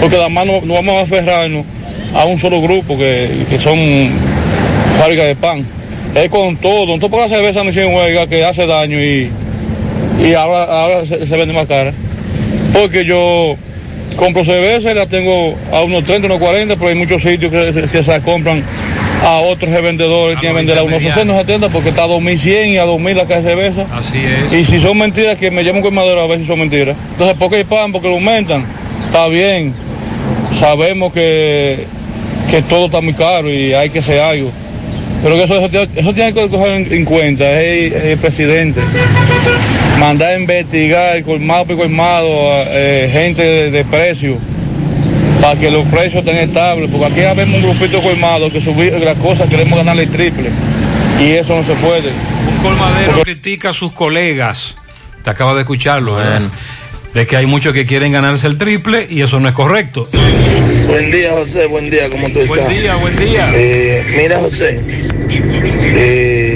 Porque 0.00 0.16
además 0.16 0.46
no, 0.46 0.60
no 0.62 0.74
vamos 0.74 0.94
a 0.94 1.00
aferrarnos 1.02 1.66
a 2.14 2.24
un 2.24 2.38
solo 2.38 2.62
grupo 2.62 2.96
que, 2.96 3.44
que 3.50 3.58
son 3.58 4.10
fábricas 4.98 5.26
de 5.26 5.36
pan. 5.36 5.66
Es 6.14 6.30
con 6.30 6.56
todo. 6.56 6.94
Entonces, 6.94 7.10
por 7.10 7.20
la 7.20 7.28
cerveza 7.28 7.62
no 7.62 7.70
hicieron 7.70 7.94
huelga 7.94 8.26
que 8.26 8.42
hace 8.42 8.66
daño 8.66 8.98
y, 8.98 9.30
y 10.24 10.32
ahora, 10.32 10.64
ahora 10.64 11.06
se, 11.06 11.26
se 11.26 11.36
vende 11.36 11.52
más 11.52 11.66
cara. 11.66 11.92
Porque 12.72 13.04
yo 13.04 13.56
compro 14.16 14.44
cerveza 14.44 14.90
y 14.90 14.94
la 14.94 15.06
tengo 15.06 15.54
a 15.72 15.82
unos 15.82 16.04
30, 16.04 16.26
unos 16.26 16.38
40, 16.38 16.76
pero 16.76 16.88
hay 16.88 16.94
muchos 16.94 17.22
sitios 17.22 17.50
que, 17.50 17.88
que 17.90 18.02
se 18.02 18.10
la 18.10 18.20
compran 18.20 18.62
a 19.24 19.38
otros 19.38 19.70
revendedores, 19.70 20.38
tienen 20.38 20.54
que 20.54 20.58
vender 20.58 20.78
a 20.78 20.82
unos 20.82 21.02
60, 21.02 21.22
unos 21.22 21.38
70, 21.38 21.68
porque 21.70 21.88
está 21.90 22.04
a 22.04 22.06
2100 22.06 22.68
y 22.70 22.78
a 22.78 22.84
2000 22.84 23.16
la 23.16 23.26
caja 23.26 23.40
de 23.40 23.48
cerveza. 23.48 23.86
Así 23.92 24.18
es. 24.18 24.52
Y 24.52 24.64
si 24.64 24.80
son 24.80 24.98
mentiras, 24.98 25.38
que 25.38 25.50
me 25.50 25.64
llamen 25.64 25.82
con 25.82 25.94
madera 25.94 26.22
a 26.22 26.26
ver 26.26 26.40
si 26.40 26.46
son 26.46 26.60
mentiras. 26.60 26.96
Entonces, 27.12 27.36
¿por 27.36 27.50
qué 27.50 27.56
hay 27.56 27.64
pan? 27.64 27.92
Porque 27.92 28.08
lo 28.08 28.14
aumentan. 28.14 28.64
Está 29.06 29.26
bien. 29.28 29.74
Sabemos 30.58 31.12
que, 31.12 31.86
que 32.50 32.62
todo 32.62 32.86
está 32.86 33.00
muy 33.00 33.14
caro 33.14 33.50
y 33.50 33.72
hay 33.72 33.90
que 33.90 34.00
hacer 34.00 34.20
algo. 34.20 34.50
Pero 35.22 35.34
que 35.34 35.42
eso, 35.44 35.58
eso, 35.58 35.68
tiene- 35.68 35.88
eso 35.96 36.14
tiene 36.14 36.32
que 36.32 36.48
coger 36.48 36.68
en, 36.72 36.92
en 36.92 37.04
cuenta 37.04 37.44
es 37.60 37.92
el, 37.92 38.00
el 38.10 38.18
presidente. 38.18 38.80
Mandar 39.98 40.30
a 40.30 40.38
investigar 40.38 41.22
colmado 41.24 41.64
por 41.66 41.76
colmado, 41.76 42.28
eh, 42.68 43.10
gente 43.12 43.42
de, 43.42 43.70
de 43.72 43.84
precio, 43.84 44.36
para 45.40 45.58
que 45.58 45.70
los 45.70 45.84
precios 45.88 46.24
estén 46.24 46.36
estables. 46.36 46.88
Porque 46.90 47.06
aquí 47.06 47.20
habemos 47.22 47.56
un 47.56 47.62
grupito 47.70 48.00
colmado 48.00 48.50
que 48.50 48.60
subir 48.60 48.92
las 48.92 49.16
cosas 49.18 49.48
queremos 49.50 49.76
ganarle 49.76 50.04
el 50.04 50.10
triple. 50.10 50.50
Y 51.20 51.32
eso 51.32 51.56
no 51.56 51.64
se 51.64 51.74
puede. 51.74 52.10
Un 52.48 52.62
colmadero 52.62 53.22
critica 53.22 53.70
a 53.70 53.72
sus 53.72 53.90
colegas. 53.92 54.76
Te 55.24 55.30
acaba 55.30 55.54
de 55.54 55.60
escucharlo, 55.60 56.14
¿verdad? 56.14 56.42
De 57.14 57.26
que 57.26 57.36
hay 57.36 57.46
muchos 57.46 57.72
que 57.72 57.86
quieren 57.86 58.12
ganarse 58.12 58.46
el 58.46 58.58
triple 58.58 59.06
y 59.08 59.22
eso 59.22 59.40
no 59.40 59.48
es 59.48 59.54
correcto. 59.54 60.08
Buen 60.86 61.10
día, 61.10 61.32
José, 61.32 61.66
buen 61.66 61.90
día, 61.90 62.08
¿cómo 62.10 62.28
tú 62.30 62.40
estás? 62.40 62.48
Buen 62.48 62.68
día, 62.68 62.96
buen 62.96 63.16
día. 63.16 63.50
Eh, 63.54 64.02
mira, 64.16 64.38
José, 64.38 64.80
eh, 65.84 66.47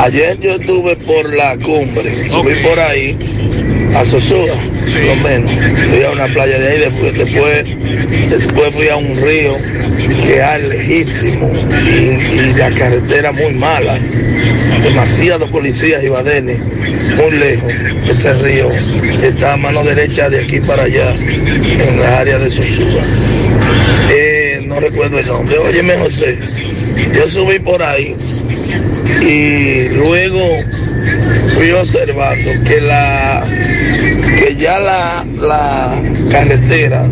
ayer 0.00 0.38
yo 0.40 0.54
estuve 0.54 0.96
por 0.96 1.34
la 1.34 1.56
cumbre, 1.58 2.12
subí 2.14 2.54
por 2.62 2.78
ahí, 2.78 3.16
a 3.94 4.04
Sosúa, 4.04 4.54
por 4.92 5.02
lo 5.02 5.16
menos. 5.16 5.52
Fui 5.90 6.02
a 6.02 6.10
una 6.10 6.26
playa 6.28 6.58
de 6.58 6.68
ahí, 6.68 6.78
después, 6.78 7.14
después, 7.14 7.64
después 8.30 8.74
fui 8.74 8.88
a 8.88 8.96
un 8.96 9.16
río 9.22 9.54
que 10.24 10.38
es 10.38 10.68
lejísimo 10.68 11.50
y, 11.84 12.40
y 12.40 12.54
la 12.56 12.70
carretera 12.70 13.32
muy 13.32 13.52
mala. 13.54 13.98
Demasiados 14.82 15.50
policías 15.50 16.04
y 16.04 16.08
badenes, 16.08 16.58
muy 17.16 17.32
lejos. 17.32 17.72
Ese 18.08 18.32
río 18.44 18.68
está 18.68 19.54
a 19.54 19.56
mano 19.56 19.82
derecha 19.84 20.30
de 20.30 20.40
aquí 20.40 20.60
para 20.60 20.84
allá, 20.84 21.14
en 21.14 22.00
la 22.00 22.18
área 22.18 22.38
de 22.38 22.50
Sosúa. 22.50 23.02
Eh, 24.10 24.62
no 24.66 24.78
recuerdo 24.80 25.18
el 25.18 25.26
nombre. 25.26 25.58
Óyeme, 25.58 25.96
José, 25.96 26.38
yo 27.14 27.28
subí 27.30 27.58
por 27.58 27.82
ahí 27.82 28.14
y 29.22 29.88
luego 29.94 30.40
fui 31.56 31.70
observando 31.72 32.50
que 32.64 32.80
la 32.80 33.46
que 34.38 34.54
ya 34.56 34.78
la, 34.78 35.26
la 35.40 36.02
carretera 36.30 37.06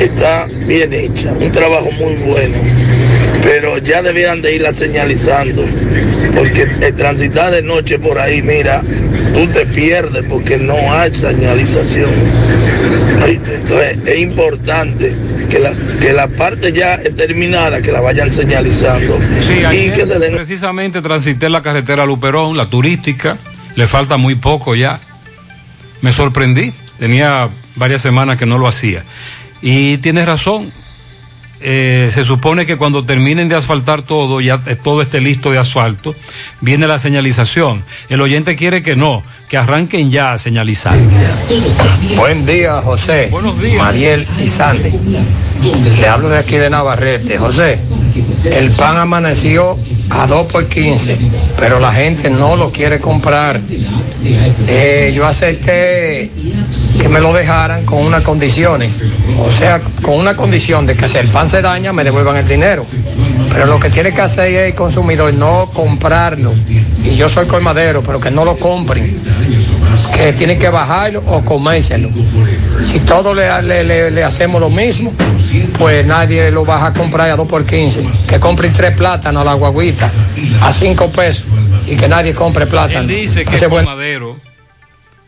está 0.00 0.46
bien 0.66 0.92
hecha, 0.92 1.32
un 1.32 1.52
trabajo 1.52 1.90
muy 1.98 2.14
bueno, 2.14 2.56
pero 3.42 3.78
ya 3.78 4.02
debieran 4.02 4.42
de 4.42 4.54
irla 4.54 4.74
señalizando, 4.74 5.64
porque 6.34 6.68
el 6.82 6.94
transitar 6.94 7.52
de 7.52 7.62
noche 7.62 7.98
por 7.98 8.18
ahí, 8.18 8.42
mira, 8.42 8.82
tú 9.34 9.46
te 9.48 9.66
pierdes 9.66 10.24
porque 10.24 10.58
no 10.58 10.74
hay 10.92 11.14
señalización. 11.14 12.10
Entonces 13.26 13.98
es 14.06 14.18
importante 14.18 15.12
que 15.50 15.58
la, 15.58 15.72
que 16.00 16.12
la 16.12 16.28
parte 16.28 16.72
ya 16.72 16.98
terminada, 17.16 17.80
que 17.80 17.92
la 17.92 18.00
vayan 18.00 18.30
señalizando. 18.32 19.16
Sí, 19.46 19.60
y 19.72 19.90
que 19.90 20.06
se 20.06 20.18
den 20.18 20.34
precisamente 20.34 21.02
transité 21.02 21.48
la 21.48 21.62
carretera 21.62 22.06
Luperón, 22.06 22.56
la 22.56 22.68
turística, 22.68 23.36
le 23.74 23.86
falta 23.86 24.16
muy 24.16 24.34
poco 24.34 24.74
ya. 24.74 25.00
Me 26.02 26.12
sorprendí, 26.12 26.72
tenía 26.98 27.48
varias 27.74 28.02
semanas 28.02 28.38
que 28.38 28.46
no 28.46 28.58
lo 28.58 28.68
hacía. 28.68 29.02
Y 29.62 29.98
tienes 29.98 30.26
razón, 30.26 30.72
eh, 31.60 32.10
se 32.12 32.24
supone 32.24 32.66
que 32.66 32.76
cuando 32.76 33.04
terminen 33.04 33.48
de 33.48 33.54
asfaltar 33.54 34.02
todo, 34.02 34.40
ya 34.40 34.60
eh, 34.66 34.76
todo 34.76 35.02
esté 35.02 35.20
listo 35.20 35.50
de 35.50 35.58
asfalto, 35.58 36.14
viene 36.60 36.86
la 36.86 36.98
señalización. 36.98 37.82
El 38.08 38.20
oyente 38.20 38.56
quiere 38.56 38.82
que 38.82 38.96
no, 38.96 39.22
que 39.48 39.56
arranquen 39.56 40.10
ya 40.10 40.32
a 40.32 40.38
señalizar. 40.38 40.94
Buen 42.16 42.44
día, 42.44 42.82
José. 42.82 43.28
Buenos 43.30 43.60
días. 43.60 43.78
Mariel 43.78 44.26
y 44.42 44.48
Sandy. 44.48 44.92
Le 46.00 46.08
hablo 46.08 46.28
de 46.28 46.38
aquí 46.38 46.56
de 46.56 46.68
Navarrete. 46.68 47.38
José, 47.38 47.78
El 48.50 48.70
pan 48.70 48.96
amaneció 48.96 49.76
a 50.10 50.26
2 50.26 50.46
por 50.46 50.66
15, 50.66 51.16
pero 51.58 51.78
la 51.80 51.92
gente 51.92 52.30
no 52.30 52.56
lo 52.56 52.70
quiere 52.70 53.00
comprar. 53.00 53.60
Eh, 54.68 55.12
yo 55.14 55.26
acepté 55.26 56.30
que 57.00 57.08
me 57.08 57.20
lo 57.20 57.32
dejaran 57.32 57.84
con 57.84 58.04
unas 58.04 58.24
condiciones. 58.24 59.02
O 59.38 59.52
sea, 59.52 59.80
con 60.02 60.14
una 60.14 60.36
condición 60.36 60.86
de 60.86 60.96
que 60.96 61.08
si 61.08 61.18
el 61.18 61.28
pan 61.28 61.50
se 61.50 61.62
daña, 61.62 61.92
me 61.92 62.04
devuelvan 62.04 62.36
el 62.36 62.48
dinero. 62.48 62.84
Pero 63.52 63.66
lo 63.66 63.80
que 63.80 63.90
tiene 63.90 64.12
que 64.12 64.20
hacer 64.20 64.54
el 64.54 64.74
consumidor 64.74 65.30
es 65.30 65.36
no 65.36 65.70
comprarlo. 65.72 66.52
Y 67.04 67.16
yo 67.16 67.28
soy 67.28 67.46
colmadero, 67.46 68.02
pero 68.02 68.20
que 68.20 68.30
no 68.30 68.44
lo 68.44 68.56
compren. 68.58 69.18
Que 70.14 70.32
tienen 70.32 70.58
que 70.58 70.68
bajarlo 70.68 71.22
o 71.26 71.42
comérselo. 71.42 72.10
Si 72.84 73.00
todos 73.00 73.34
le, 73.36 73.62
le- 73.62 73.84
le- 73.84 74.10
le 74.10 74.24
hacemos 74.24 74.60
lo 74.60 74.68
mismo, 74.70 75.12
pues 75.78 76.04
nadie 76.06 76.50
lo 76.50 76.64
va 76.66 76.84
a 76.86 76.92
comprar 76.92 77.30
a 77.30 77.36
2 77.36 77.48
por 77.48 77.64
15. 77.64 78.04
Que 78.28 78.38
compren 78.38 78.72
tres 78.72 78.94
plátanos 78.96 79.42
a 79.42 79.44
la 79.44 79.54
guaguita 79.54 80.10
a 80.62 80.72
5 80.72 81.10
pesos 81.10 81.46
y 81.86 81.96
que 81.96 82.08
nadie 82.08 82.34
compre 82.34 82.66
plátano. 82.66 83.00
Él 83.00 83.06
dice 83.08 83.44
que 83.44 83.50
es 83.50 83.56
Ese 83.56 83.66
buen- 83.68 83.84
colmadero. 83.84 84.36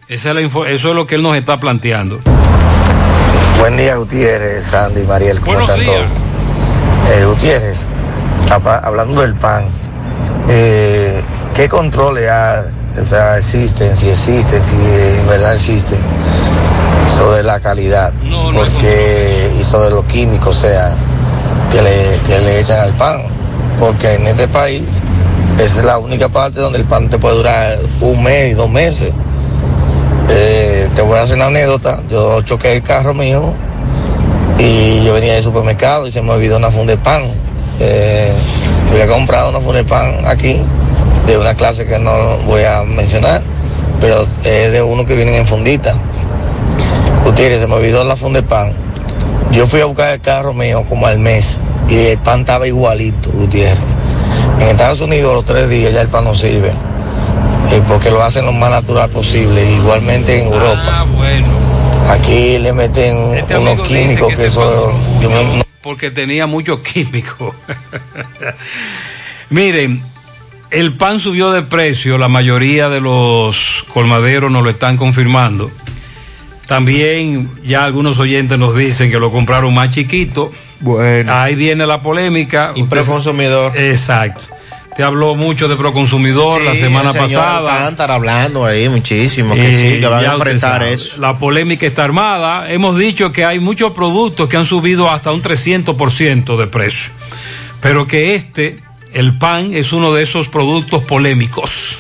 Esa 0.09 0.31
es 0.31 0.35
la 0.35 0.41
info- 0.41 0.67
eso 0.67 0.89
es 0.91 0.95
lo 0.95 1.07
que 1.07 1.15
él 1.17 1.23
nos 1.23 1.37
está 1.37 1.61
planteando. 1.61 2.21
Buen 3.59 3.77
día, 3.77 3.97
Gutiérrez, 3.97 4.65
Sandy, 4.65 5.03
Mariel, 5.03 5.41
¿cómo 5.41 5.53
Buenos 5.59 5.71
están 5.71 5.87
todos? 5.87 6.07
Eh, 7.21 7.25
Gutiérrez, 7.25 7.85
hablando 8.51 9.21
del 9.21 9.35
pan, 9.35 9.67
eh, 10.49 11.23
¿qué 11.55 11.69
controles 11.69 12.31
o 12.99 13.05
sea, 13.05 13.39
existen, 13.39 13.97
si 13.97 14.09
existen, 14.09 14.63
si 14.63 14.77
en 15.21 15.27
verdad 15.27 15.55
existen, 15.55 15.99
sobre 17.17 17.43
la 17.43 17.61
calidad? 17.61 18.13
Porque, 18.55 19.53
y 19.59 19.63
sobre 19.63 19.91
los 19.91 20.05
químicos, 20.07 20.57
o 20.57 20.61
sea, 20.61 20.95
que 21.71 21.83
le, 21.83 22.19
que 22.27 22.39
le 22.41 22.61
echan 22.61 22.81
al 22.81 22.95
pan. 22.95 23.23
Porque 23.79 24.15
en 24.15 24.27
este 24.27 24.49
país 24.49 24.83
es 25.59 25.83
la 25.85 25.99
única 25.99 26.29
parte 26.29 26.61
donde 26.61 26.79
el 26.79 26.85
pan 26.85 27.09
te 27.09 27.19
puede 27.19 27.37
durar 27.37 27.79
un 28.01 28.23
mes 28.23 28.53
y 28.53 28.55
dos 28.55 28.69
meses. 28.69 29.13
Eh, 30.31 30.89
te 30.95 31.03
voy 31.03 31.19
a 31.19 31.23
hacer 31.23 31.37
una 31.37 31.47
anécdota. 31.47 32.01
Yo 32.11 32.43
choqué 32.43 32.75
el 32.77 32.83
carro 32.83 33.15
mío 33.15 33.53
y 34.59 35.05
yo 35.05 35.15
venía 35.15 35.35
del 35.35 35.45
supermercado 35.45 36.09
y 36.09 36.13
se 36.13 36.21
me 36.21 36.33
olvidó 36.33 36.57
una 36.57 36.71
funda 36.71 36.95
de 36.95 36.99
pan. 36.99 37.23
Eh, 37.81 38.33
había 38.91 39.07
comprado 39.07 39.51
una 39.51 39.61
funda 39.61 39.79
de 39.79 39.85
pan 39.85 40.27
aquí 40.27 40.61
de 41.27 41.39
una 41.39 41.55
clase 41.55 41.87
que 41.87 41.99
no 41.99 42.39
voy 42.47 42.63
a 42.65 42.83
mencionar, 42.83 43.43
pero 44.01 44.27
es 44.45 44.73
de 44.73 44.83
uno 44.83 45.05
que 45.05 45.15
vienen 45.15 45.35
en 45.35 45.47
fundita. 45.47 45.95
Gutiérrez, 47.25 47.61
se 47.61 47.67
me 47.67 47.75
olvidó 47.75 48.05
la 48.05 48.17
funda 48.17 48.41
de 48.41 48.47
pan. 48.47 48.73
Yo 49.51 49.67
fui 49.67 49.81
a 49.81 49.85
buscar 49.87 50.13
el 50.15 50.21
carro 50.21 50.53
mío 50.55 50.85
como 50.89 51.07
al 51.07 51.19
mes 51.19 51.59
y 51.89 52.07
el 52.09 52.19
pan 52.19 52.41
estaba 52.41 52.67
igualito, 52.67 53.31
Gutiérrez. 53.33 53.79
En 54.61 54.69
Estados 54.69 55.01
Unidos 55.01 55.35
los 55.35 55.45
tres 55.45 55.69
días 55.69 55.93
ya 55.93 56.01
el 56.03 56.09
pan 56.09 56.25
no 56.25 56.35
sirve. 56.35 56.73
eh, 57.71 57.83
porque 57.87 58.11
lo 58.11 58.23
hacen 58.23 58.47
lo 58.47 58.53
más 58.53 58.71
natural 58.71 59.11
posible. 59.11 59.63
Igualmente 59.73 60.41
en 60.43 60.47
Europa. 60.53 60.81
Ah, 60.87 61.07
bueno. 61.15 61.47
Aquí 62.09 62.57
le 62.59 62.73
meten 62.73 63.35
Este 63.35 63.59
unos 63.59 63.83
químicos 63.83 64.29
que 64.29 64.37
que, 64.37 64.47
eso. 64.47 64.91
yo 65.21 65.29
me- 65.29 65.45
no- 65.59 65.68
porque 65.83 66.11
tenía 66.11 66.47
mucho 66.47 66.83
químico. 66.83 67.55
Miren, 69.51 70.03
el 70.71 70.95
pan 70.95 71.21
subió 71.21 71.51
de 71.53 71.63
precio, 71.63 72.19
la 72.19 72.29
mayoría 72.29 72.89
de 72.89 73.01
los 73.01 73.85
colmaderos 73.93 74.51
nos 74.51 74.63
lo 74.63 74.71
están 74.71 74.97
confirmando. 74.97 75.71
También 76.67 77.51
ya 77.65 77.85
algunos 77.85 78.19
oyentes 78.19 78.59
nos 78.59 78.77
dicen 78.77 79.11
que 79.11 79.19
lo 79.19 79.33
compraron 79.33 79.73
más 79.73 79.89
chiquito. 79.89 80.53
Bueno. 80.81 81.33
Ahí 81.33 81.55
viene 81.55 81.87
la 81.87 82.03
polémica. 82.03 82.73
Y 82.75 82.83
Proconsumidor. 82.83 83.77
Exacto. 83.77 84.58
Te 84.99 85.05
habló 85.05 85.37
mucho 85.37 85.69
de 85.69 85.77
Proconsumidor 85.77 86.61
la 86.61 86.73
Sí, 86.73 86.79
semana 86.79 87.11
el 87.11 87.13
señor 87.29 87.45
pasada. 87.45 87.73
Alcántara 87.77 88.15
hablando 88.17 88.67
ahí 88.67 88.89
muchísimo, 88.89 89.55
que 89.55 89.71
Eh, 89.71 89.77
sí, 89.95 90.01
que 90.01 90.07
van 90.09 90.25
a 90.25 90.33
enfrentar 90.33 90.83
eso. 90.83 91.21
La 91.21 91.39
polémica 91.39 91.87
está 91.87 92.03
armada. 92.03 92.69
Hemos 92.69 92.99
dicho 92.99 93.31
que 93.31 93.45
hay 93.45 93.61
muchos 93.61 93.93
productos 93.93 94.49
que 94.49 94.57
han 94.57 94.67
subido 94.67 95.09
hasta 95.09 95.31
un 95.31 95.41
300% 95.41 96.57
de 96.57 96.67
precio. 96.67 97.13
Pero 97.81 98.09
que 98.09 98.35
este, 98.35 98.83
el 99.13 99.39
pan, 99.39 99.73
es 99.73 99.93
uno 99.93 100.13
de 100.13 100.25
esos 100.25 100.49
productos 100.49 101.05
polémicos. 101.05 101.97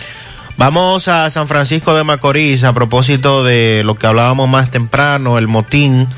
Vamos 0.56 1.06
a 1.06 1.30
San 1.30 1.46
Francisco 1.46 1.94
de 1.94 2.02
Macorís 2.02 2.64
a 2.64 2.72
propósito 2.72 3.44
de 3.44 3.82
lo 3.84 3.94
que 3.94 4.08
hablábamos 4.08 4.48
más 4.48 4.72
temprano, 4.72 5.38
el 5.38 5.46
motín 5.46 6.08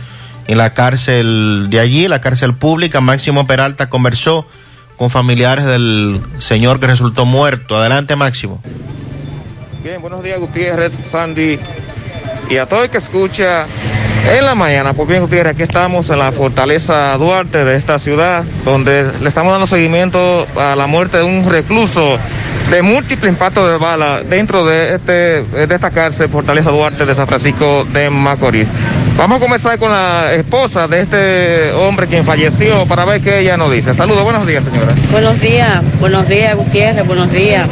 en 0.46 0.56
la 0.56 0.72
cárcel 0.72 1.66
de 1.68 1.78
allí, 1.78 2.08
la 2.08 2.22
cárcel 2.22 2.54
pública. 2.54 3.02
Máximo 3.02 3.46
Peralta 3.46 3.90
conversó 3.90 4.46
con 5.00 5.08
familiares 5.08 5.64
del 5.64 6.20
señor 6.40 6.78
que 6.78 6.86
resultó 6.86 7.24
muerto. 7.24 7.74
Adelante, 7.74 8.16
Máximo. 8.16 8.60
Bien, 9.82 9.98
buenos 10.02 10.22
días 10.22 10.38
Gutiérrez, 10.38 10.92
Sandy 11.06 11.58
y 12.50 12.56
a 12.58 12.66
todo 12.66 12.84
el 12.84 12.90
que 12.90 12.98
escucha 12.98 13.64
en 14.30 14.44
la 14.44 14.54
mañana. 14.54 14.92
Pues 14.92 15.08
bien 15.08 15.22
Gutiérrez, 15.22 15.54
aquí 15.54 15.62
estamos 15.62 16.10
en 16.10 16.18
la 16.18 16.32
fortaleza 16.32 17.16
Duarte 17.16 17.64
de 17.64 17.76
esta 17.76 17.98
ciudad, 17.98 18.44
donde 18.66 19.10
le 19.22 19.26
estamos 19.26 19.52
dando 19.52 19.66
seguimiento 19.66 20.46
a 20.54 20.76
la 20.76 20.86
muerte 20.86 21.16
de 21.16 21.22
un 21.22 21.48
recluso 21.48 22.18
de 22.70 22.82
múltiple 22.82 23.30
impacto 23.30 23.66
de 23.66 23.78
bala 23.78 24.20
dentro 24.22 24.66
de, 24.66 24.96
este, 24.96 25.12
de 25.12 25.74
esta 25.74 25.90
cárcel 25.90 26.28
Fortaleza 26.28 26.70
Duarte 26.70 27.06
de 27.06 27.14
San 27.14 27.26
Francisco 27.26 27.86
de 27.90 28.10
Macorís. 28.10 28.68
Vamos 29.20 29.36
a 29.36 29.40
comenzar 29.40 29.78
con 29.78 29.90
la 29.90 30.32
esposa 30.32 30.88
de 30.88 31.00
este 31.00 31.72
hombre 31.72 32.06
quien 32.06 32.24
falleció 32.24 32.86
para 32.86 33.04
ver 33.04 33.20
qué 33.20 33.40
ella 33.40 33.58
nos 33.58 33.70
dice. 33.70 33.92
Saludos, 33.92 34.24
buenos 34.24 34.46
días 34.46 34.64
señora. 34.64 34.94
Buenos 35.12 35.38
días, 35.42 35.82
buenos 36.00 36.26
días 36.26 36.56
Gutiérrez, 36.56 37.06
buenos 37.06 37.30
días. 37.30 37.68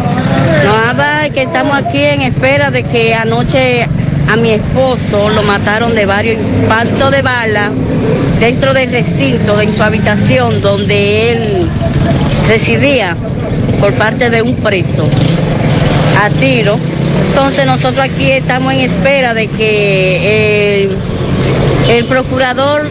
Nada, 0.62 1.30
que 1.30 1.44
estamos 1.44 1.74
aquí 1.74 2.04
en 2.04 2.20
espera 2.20 2.70
de 2.70 2.82
que 2.82 3.14
anoche 3.14 3.88
a 4.30 4.36
mi 4.36 4.50
esposo 4.50 5.30
lo 5.30 5.42
mataron 5.42 5.94
de 5.94 6.04
varios 6.04 6.38
impactos 6.38 7.10
de 7.12 7.22
bala 7.22 7.70
dentro 8.38 8.74
del 8.74 8.92
recinto, 8.92 9.58
en 9.58 9.74
su 9.74 9.82
habitación 9.82 10.60
donde 10.60 11.32
él 11.32 11.68
residía 12.46 13.16
por 13.80 13.94
parte 13.94 14.28
de 14.28 14.42
un 14.42 14.54
preso 14.56 15.08
a 16.22 16.28
tiro. 16.28 16.78
Entonces 17.30 17.64
nosotros 17.64 18.04
aquí 18.04 18.32
estamos 18.32 18.74
en 18.74 18.80
espera 18.80 19.32
de 19.32 19.46
que 19.46 20.90
el 21.88 22.04
procurador 22.04 22.86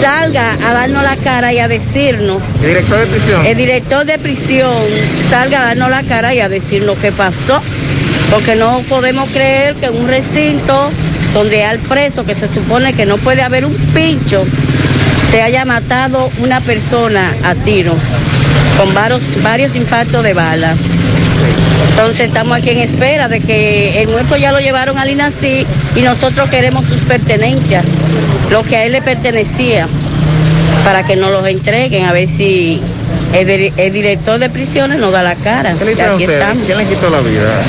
salga 0.00 0.54
a 0.54 0.72
darnos 0.72 1.02
la 1.02 1.16
cara 1.16 1.52
y 1.52 1.58
a 1.58 1.68
decirnos 1.68 2.40
El 2.62 2.68
director 2.68 2.98
de 3.00 3.06
prisión. 3.06 3.46
el 3.46 3.56
director 3.56 4.06
de 4.06 4.18
prisión 4.18 4.72
salga 5.28 5.62
a 5.62 5.64
darnos 5.66 5.90
la 5.90 6.02
cara 6.02 6.34
y 6.34 6.40
a 6.40 6.48
decirnos 6.48 6.96
qué 6.98 7.12
pasó, 7.12 7.60
porque 8.30 8.54
no 8.54 8.80
podemos 8.88 9.28
creer 9.30 9.74
que 9.76 9.86
en 9.86 9.96
un 9.96 10.08
recinto 10.08 10.90
donde 11.34 11.64
hay 11.64 11.78
preso, 11.78 12.24
que 12.24 12.34
se 12.34 12.48
supone 12.48 12.92
que 12.92 13.06
no 13.06 13.16
puede 13.18 13.42
haber 13.42 13.64
un 13.64 13.74
pincho, 13.94 14.44
se 15.30 15.42
haya 15.42 15.64
matado 15.64 16.30
una 16.40 16.60
persona 16.60 17.32
a 17.42 17.54
tiro, 17.54 17.94
con 18.78 18.92
varios, 18.94 19.20
varios 19.42 19.74
impactos 19.74 20.22
de 20.22 20.34
bala. 20.34 20.74
Entonces 21.90 22.28
estamos 22.28 22.56
aquí 22.56 22.70
en 22.70 22.78
espera 22.78 23.28
de 23.28 23.40
que 23.40 24.02
el 24.02 24.08
muerto 24.08 24.36
ya 24.36 24.52
lo 24.52 24.60
llevaron 24.60 24.98
al 24.98 25.10
INACI 25.10 25.66
y 25.94 26.00
nosotros 26.00 26.48
queremos 26.48 26.86
sus 26.86 27.00
pertenencias, 27.02 27.84
lo 28.50 28.62
que 28.62 28.76
a 28.76 28.84
él 28.84 28.92
le 28.92 29.02
pertenecía, 29.02 29.86
para 30.84 31.04
que 31.04 31.16
nos 31.16 31.30
los 31.30 31.46
entreguen, 31.46 32.04
a 32.04 32.12
ver 32.12 32.28
si 32.36 32.80
el, 33.32 33.46
dir- 33.48 33.72
el 33.76 33.92
director 33.92 34.38
de 34.38 34.48
prisiones 34.50 34.98
nos 34.98 35.12
da 35.12 35.22
la 35.22 35.34
cara. 35.36 35.74
¿Qué 35.78 35.84
le 35.84 35.92
hicieron 35.92 36.14
aquí 36.16 36.24
estamos. 36.24 36.64
¿Quién 36.66 36.78
le 36.78 36.84
quitó 36.86 37.10
la 37.10 37.20
vida? 37.20 37.62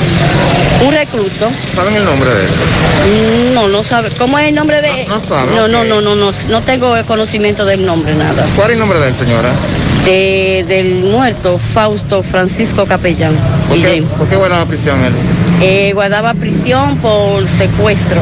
Un 0.86 0.92
recluso. 0.92 1.48
¿Saben 1.74 1.96
el 1.96 2.04
nombre 2.04 2.28
de 2.30 2.40
él? 2.44 3.54
No, 3.54 3.68
no 3.68 3.82
sabe. 3.84 4.10
¿Cómo 4.18 4.38
es 4.38 4.48
el 4.48 4.54
nombre 4.54 4.80
de 4.82 5.04
No, 5.06 5.14
no 5.14 5.20
sabe, 5.20 5.54
No, 5.54 5.64
ok. 5.64 5.70
no, 5.70 5.84
no, 5.84 6.00
no, 6.00 6.14
no, 6.14 6.32
no 6.50 6.60
tengo 6.62 6.96
el 6.96 7.04
conocimiento 7.04 7.64
del 7.64 7.84
nombre, 7.86 8.14
nada. 8.14 8.44
¿Cuál 8.56 8.70
es 8.70 8.74
el 8.74 8.80
nombre 8.80 8.98
de 9.00 9.08
él, 9.08 9.14
señora? 9.14 9.50
De- 10.04 10.64
del 10.68 10.96
muerto, 11.04 11.58
Fausto 11.72 12.22
Francisco 12.22 12.84
Capellán. 12.86 13.34
¿Por 13.68 13.78
qué. 13.78 14.02
¿por 14.18 14.28
qué 14.28 14.36
guarda 14.36 14.58
la 14.58 14.66
prisión 14.66 15.02
él? 15.04 15.12
Eh, 15.62 15.92
guardaba 15.94 16.34
prisión 16.34 16.98
por 16.98 17.48
secuestro. 17.48 18.20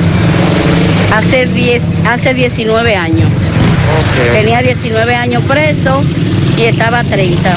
Hace, 1.14 1.46
10, 1.46 1.82
hace 2.08 2.34
19 2.34 2.94
años. 2.94 3.28
Tenía 4.32 4.62
19 4.62 5.14
años 5.14 5.42
preso 5.48 6.02
y 6.56 6.64
estaba 6.64 7.02
30. 7.02 7.56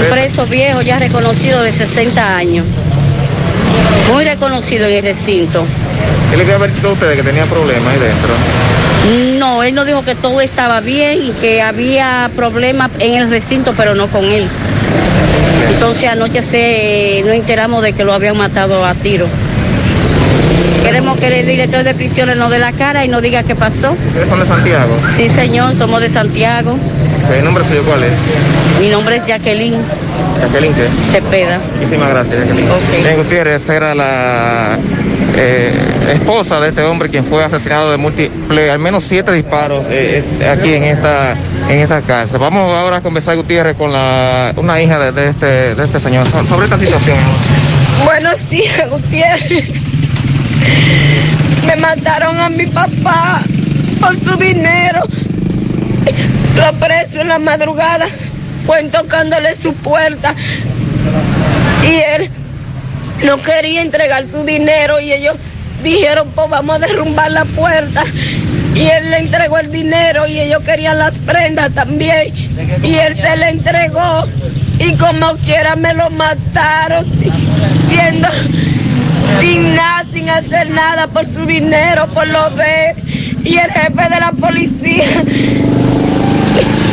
Un 0.00 0.10
preso 0.10 0.46
viejo 0.46 0.80
ya 0.80 0.98
reconocido 0.98 1.62
de 1.62 1.72
60 1.72 2.36
años. 2.36 2.66
Muy 4.12 4.24
reconocido 4.24 4.86
en 4.86 4.96
el 4.96 5.02
recinto. 5.02 5.64
¿Qué 6.30 6.36
le 6.36 6.42
había 6.42 6.56
advertido 6.56 6.90
a 6.90 6.92
ustedes 6.92 7.16
que 7.16 7.22
tenía 7.22 7.46
problemas 7.46 7.92
ahí 7.92 8.00
dentro? 8.00 9.38
No, 9.38 9.62
él 9.62 9.74
nos 9.74 9.86
dijo 9.86 10.04
que 10.04 10.14
todo 10.14 10.40
estaba 10.40 10.80
bien 10.80 11.22
y 11.22 11.30
que 11.32 11.60
había 11.60 12.30
problemas 12.34 12.90
en 12.98 13.14
el 13.14 13.30
recinto, 13.30 13.74
pero 13.76 13.94
no 13.94 14.08
con 14.08 14.24
él. 14.24 14.48
Entonces 15.70 16.08
anoche 16.08 16.42
se, 16.42 17.22
nos 17.24 17.34
enteramos 17.34 17.82
de 17.82 17.92
que 17.92 18.04
lo 18.04 18.12
habían 18.12 18.36
matado 18.36 18.84
a 18.84 18.94
tiro. 18.94 19.26
Queremos 20.82 21.18
que 21.18 21.40
el 21.40 21.46
director 21.46 21.82
de 21.82 21.94
prisiones 21.94 22.36
nos 22.36 22.50
dé 22.50 22.58
la 22.58 22.72
cara 22.72 23.04
y 23.04 23.08
nos 23.08 23.22
diga 23.22 23.42
qué 23.42 23.54
pasó. 23.54 23.92
¿Ustedes 23.92 24.28
son 24.28 24.40
de 24.40 24.46
Santiago? 24.46 24.98
Sí, 25.16 25.28
señor, 25.28 25.76
somos 25.76 26.00
de 26.00 26.10
Santiago. 26.10 26.76
¿El 27.32 27.44
nombre 27.44 27.64
suyo 27.64 27.82
cuál 27.84 28.04
es? 28.04 28.18
Mi 28.80 28.88
nombre 28.90 29.16
es 29.16 29.26
Jacqueline 29.26 29.76
Jacqueline, 30.40 30.74
¿qué? 30.74 30.88
Cepeda. 31.10 31.58
Muchísimas 31.78 32.10
gracias, 32.10 32.40
Jacqueline. 32.40 32.68
Bien, 33.02 33.16
Gutiérrez 33.16 33.68
era 33.68 33.94
la 33.94 34.78
eh, 35.36 35.72
esposa 36.12 36.60
de 36.60 36.68
este 36.68 36.82
hombre 36.82 37.08
quien 37.08 37.24
fue 37.24 37.42
asesinado 37.44 37.90
de 37.90 37.96
múltiples, 37.96 38.70
al 38.70 38.78
menos 38.78 39.04
siete 39.04 39.32
disparos 39.32 39.84
eh, 39.90 40.22
aquí 40.52 40.74
en 40.74 40.84
esta 40.84 41.34
en 41.68 41.78
esta 41.80 42.02
casa. 42.02 42.36
Vamos 42.38 42.70
ahora 42.72 42.98
a 42.98 43.00
conversar, 43.00 43.36
Gutiérrez, 43.36 43.76
con 43.76 43.92
la, 43.92 44.52
una 44.56 44.80
hija 44.82 44.98
de, 44.98 45.12
de 45.12 45.28
este, 45.30 45.74
de 45.74 45.84
este 45.84 45.98
señor 46.00 46.28
so- 46.28 46.44
sobre 46.44 46.64
esta 46.64 46.78
situación. 46.78 47.16
Buenos 48.04 48.48
días, 48.50 48.88
Gutiérrez. 48.90 49.64
Me 51.66 51.76
mataron 51.76 52.38
a 52.38 52.48
mi 52.50 52.66
papá 52.66 53.40
por 54.00 54.18
su 54.20 54.36
dinero. 54.36 55.00
Lo 56.56 56.72
preso 56.78 57.20
en 57.20 57.28
la 57.28 57.38
madrugada. 57.38 58.06
Fue 58.66 58.82
tocándole 58.84 59.54
su 59.54 59.74
puerta. 59.74 60.34
Y 61.82 61.96
él 61.96 62.30
no 63.24 63.38
quería 63.38 63.82
entregar 63.82 64.24
su 64.30 64.42
dinero 64.44 65.00
y 65.00 65.12
ellos 65.12 65.36
dijeron, 65.82 66.28
pues 66.34 66.48
vamos 66.48 66.76
a 66.76 66.78
derrumbar 66.78 67.30
la 67.30 67.44
puerta. 67.44 68.04
Y 68.74 68.86
él 68.86 69.10
le 69.10 69.18
entregó 69.18 69.58
el 69.58 69.70
dinero 69.70 70.26
y 70.26 70.40
ellos 70.40 70.62
querían 70.64 70.98
las 70.98 71.14
prendas 71.18 71.72
también. 71.72 72.32
Y 72.82 72.94
él 72.94 73.14
se 73.16 73.36
le 73.36 73.50
entregó 73.50 74.26
y 74.78 74.94
como 74.94 75.36
quiera 75.36 75.76
me 75.76 75.94
lo 75.94 76.10
mataron, 76.10 77.04
si- 77.20 77.30
siendo 77.88 78.28
sin 79.40 79.74
nada, 79.76 80.04
sin 80.12 80.28
hacer 80.30 80.70
nada 80.70 81.06
por 81.08 81.26
su 81.26 81.44
dinero, 81.46 82.08
por 82.08 82.26
lo 82.26 82.50
ver. 82.52 82.96
Y 83.44 83.58
el 83.58 83.70
jefe 83.70 84.08
de 84.10 84.20
la 84.20 84.32
policía 84.32 85.04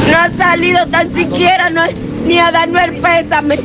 no 0.09 0.17
ha 0.17 0.29
salido 0.37 0.85
tan 0.87 1.13
siquiera 1.13 1.69
no- 1.69 1.83
ni 2.25 2.39
a 2.39 2.51
darnos 2.51 2.81
el 2.83 2.93
pésame. 2.97 3.59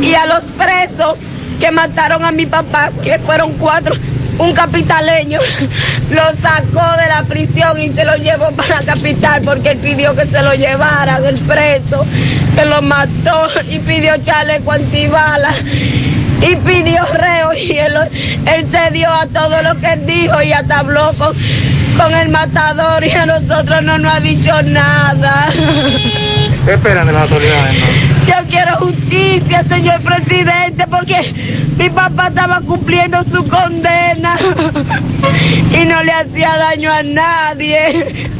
Y 0.00 0.14
a 0.14 0.26
los 0.26 0.44
presos 0.44 1.16
que 1.60 1.70
mataron 1.70 2.24
a 2.24 2.32
mi 2.32 2.46
papá, 2.46 2.90
que 3.02 3.18
fueron 3.20 3.52
cuatro, 3.54 3.94
un 4.38 4.52
capitaleño, 4.52 5.38
lo 6.10 6.22
sacó 6.42 7.00
de 7.00 7.08
la 7.08 7.24
prisión 7.28 7.80
y 7.80 7.90
se 7.90 8.04
lo 8.04 8.16
llevó 8.16 8.50
para 8.50 8.80
la 8.80 8.94
capital 8.94 9.42
porque 9.42 9.70
él 9.70 9.78
pidió 9.78 10.14
que 10.16 10.26
se 10.26 10.42
lo 10.42 10.52
llevaran, 10.54 11.24
el 11.24 11.38
preso, 11.38 12.04
que 12.54 12.64
lo 12.66 12.82
mató 12.82 13.48
y 13.70 13.78
pidió 13.78 14.16
chaleco 14.18 14.72
antibalas 14.72 15.54
y 16.46 16.56
pidió 16.56 17.04
reo 17.06 17.52
y 17.54 17.72
él, 17.72 17.94
él 18.46 18.66
cedió 18.70 19.10
a 19.12 19.26
todo 19.26 19.62
lo 19.62 19.80
que 19.80 19.92
él 19.92 20.06
dijo 20.06 20.42
y 20.42 20.52
hasta 20.52 20.82
con 21.96 22.14
el 22.14 22.28
matador 22.28 23.04
y 23.04 23.10
a 23.10 23.26
nosotros 23.26 23.82
no 23.82 23.98
nos 23.98 24.14
ha 24.14 24.20
dicho 24.20 24.62
nada. 24.62 25.48
¿Qué 26.64 26.72
esperan 26.74 27.06
de 27.06 27.12
las 27.12 27.22
autoridades? 27.22 27.78
no? 27.78 27.86
Yo 28.26 28.48
quiero 28.48 28.76
justicia, 28.76 29.62
señor 29.64 30.00
presidente, 30.00 30.86
porque 30.88 31.34
mi 31.76 31.90
papá 31.90 32.28
estaba 32.28 32.60
cumpliendo 32.62 33.22
su 33.24 33.46
condena 33.46 34.36
y 35.72 35.84
no 35.84 36.02
le 36.02 36.12
hacía 36.12 36.56
daño 36.56 36.90
a 36.90 37.02
nadie. 37.02 38.30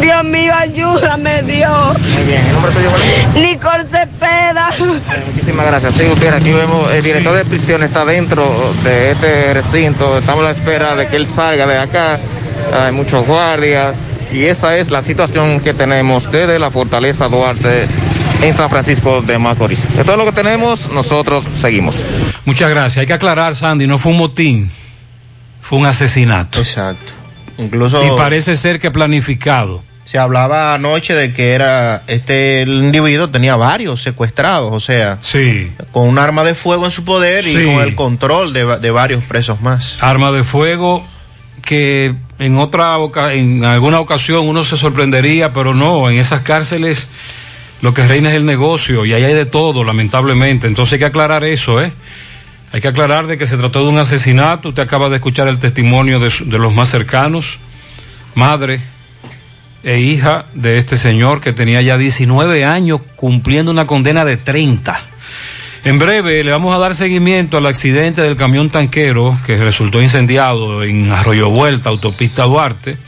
Dios 0.00 0.24
mío, 0.24 0.54
ayúdame, 0.56 1.42
Dios. 1.42 1.98
Muy 1.98 2.22
bien, 2.24 2.46
¿el 2.46 2.52
nombre 2.54 2.72
tuyo 2.72 2.88
cuál 2.88 3.02
es? 3.02 3.34
Nicole 3.42 3.84
Cepeda. 3.84 4.70
Muchísimas 5.26 5.66
gracias. 5.66 5.94
Sí, 5.94 6.04
Gutiérrez, 6.04 6.40
aquí 6.40 6.52
vemos 6.52 6.90
el 6.92 7.02
director 7.02 7.36
de 7.36 7.44
prisión 7.44 7.82
está 7.82 8.06
dentro 8.06 8.72
de 8.82 9.10
este 9.10 9.52
recinto. 9.52 10.18
Estamos 10.18 10.42
a 10.44 10.46
la 10.46 10.52
espera 10.52 10.96
de 10.96 11.08
que 11.08 11.16
él 11.16 11.26
salga 11.26 11.66
de 11.66 11.76
acá. 11.76 12.18
Hay 12.72 12.92
muchos 12.92 13.26
guardias. 13.26 13.94
Y 14.32 14.44
esa 14.44 14.76
es 14.76 14.90
la 14.90 15.02
situación 15.02 15.60
que 15.60 15.74
tenemos 15.74 16.30
desde 16.30 16.58
la 16.58 16.70
Fortaleza 16.70 17.28
Duarte 17.28 17.86
en 18.42 18.54
San 18.56 18.70
Francisco 18.70 19.22
de 19.22 19.38
Macorís. 19.38 19.82
De 19.96 20.04
todo 20.04 20.16
lo 20.16 20.24
que 20.24 20.32
tenemos, 20.32 20.88
nosotros 20.92 21.46
seguimos. 21.54 22.04
Muchas 22.44 22.70
gracias. 22.70 22.98
Hay 22.98 23.06
que 23.06 23.12
aclarar, 23.12 23.56
Sandy, 23.56 23.86
no 23.86 23.98
fue 23.98 24.12
un 24.12 24.18
motín, 24.18 24.70
fue 25.60 25.78
un 25.78 25.86
asesinato. 25.86 26.60
Exacto. 26.60 27.12
Incluso 27.58 28.02
Y 28.06 28.16
parece 28.16 28.56
ser 28.56 28.80
que 28.80 28.90
planificado. 28.90 29.82
se 30.06 30.16
hablaba 30.18 30.74
anoche 30.74 31.14
de 31.14 31.34
que 31.34 31.52
era 31.52 32.02
este 32.06 32.62
el 32.62 32.70
individuo 32.84 33.28
tenía 33.28 33.56
varios 33.56 34.02
secuestrados, 34.02 34.72
o 34.72 34.80
sea, 34.80 35.18
sí. 35.20 35.70
con 35.92 36.08
un 36.08 36.18
arma 36.18 36.42
de 36.44 36.54
fuego 36.54 36.84
en 36.86 36.90
su 36.90 37.04
poder 37.04 37.44
Sí. 37.44 37.58
y 37.58 37.64
con 37.66 37.82
el 37.82 37.94
control 37.94 38.52
de, 38.52 38.78
de 38.78 38.90
varios 38.90 39.22
presos 39.24 39.60
más. 39.60 39.98
Arma 40.02 40.32
de 40.32 40.42
fuego 40.44 41.04
que 41.62 42.14
en 42.40 42.56
otra 42.56 42.96
en 43.32 43.64
alguna 43.64 44.00
ocasión 44.00 44.48
uno 44.48 44.64
se 44.64 44.78
sorprendería, 44.78 45.52
pero 45.52 45.74
no, 45.74 46.08
en 46.08 46.18
esas 46.18 46.40
cárceles 46.40 47.06
lo 47.82 47.92
que 47.92 48.06
reina 48.06 48.30
es 48.30 48.36
el 48.36 48.46
negocio 48.46 49.04
y 49.04 49.12
ahí 49.12 49.22
hay 49.22 49.34
de 49.34 49.44
todo, 49.44 49.84
lamentablemente. 49.84 50.66
Entonces 50.66 50.94
hay 50.94 50.98
que 51.00 51.04
aclarar 51.04 51.44
eso, 51.44 51.82
¿eh? 51.82 51.92
Hay 52.72 52.80
que 52.80 52.88
aclarar 52.88 53.26
de 53.26 53.36
que 53.36 53.46
se 53.46 53.58
trató 53.58 53.82
de 53.82 53.90
un 53.90 53.98
asesinato. 53.98 54.70
Usted 54.70 54.82
acaba 54.82 55.10
de 55.10 55.16
escuchar 55.16 55.48
el 55.48 55.58
testimonio 55.58 56.18
de, 56.18 56.32
de 56.46 56.58
los 56.58 56.72
más 56.72 56.88
cercanos, 56.88 57.58
madre 58.34 58.80
e 59.82 60.00
hija 60.00 60.46
de 60.54 60.78
este 60.78 60.96
señor 60.96 61.42
que 61.42 61.52
tenía 61.52 61.82
ya 61.82 61.98
19 61.98 62.64
años 62.64 63.00
cumpliendo 63.16 63.70
una 63.70 63.86
condena 63.86 64.24
de 64.24 64.38
30. 64.38 65.09
En 65.82 65.98
breve 65.98 66.44
le 66.44 66.50
vamos 66.50 66.76
a 66.76 66.78
dar 66.78 66.94
seguimiento 66.94 67.56
al 67.56 67.64
accidente 67.64 68.20
del 68.20 68.36
camión 68.36 68.68
tanquero 68.68 69.38
que 69.46 69.56
resultó 69.56 70.02
incendiado 70.02 70.84
en 70.84 71.10
Arroyo 71.10 71.48
Vuelta, 71.48 71.88
autopista 71.88 72.44
Duarte. 72.44 72.98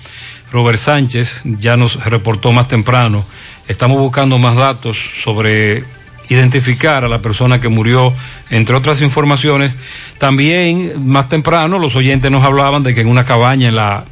Robert 0.51 0.79
Sánchez 0.79 1.43
ya 1.45 1.77
nos 1.77 2.03
reportó 2.03 2.51
más 2.53 2.69
temprano. 2.69 3.27
Estamos 3.69 3.99
buscando 3.99 4.39
más 4.39 4.57
datos 4.57 4.97
sobre 5.23 5.85
identificar 6.31 7.05
a 7.05 7.09
la 7.09 7.21
persona 7.21 7.61
que 7.61 7.69
murió, 7.69 8.15
entre 8.49 8.75
otras 8.75 9.03
informaciones. 9.03 9.77
También 10.17 11.07
más 11.07 11.29
temprano 11.29 11.79
los 11.79 11.95
oyentes 11.95 12.31
nos 12.31 12.43
hablaban 12.43 12.83
de 12.83 12.95
que 12.95 13.03
en 13.03 13.09
una 13.09 13.27
cabaña 13.27 13.69
en 13.69 13.77
la 13.77 14.05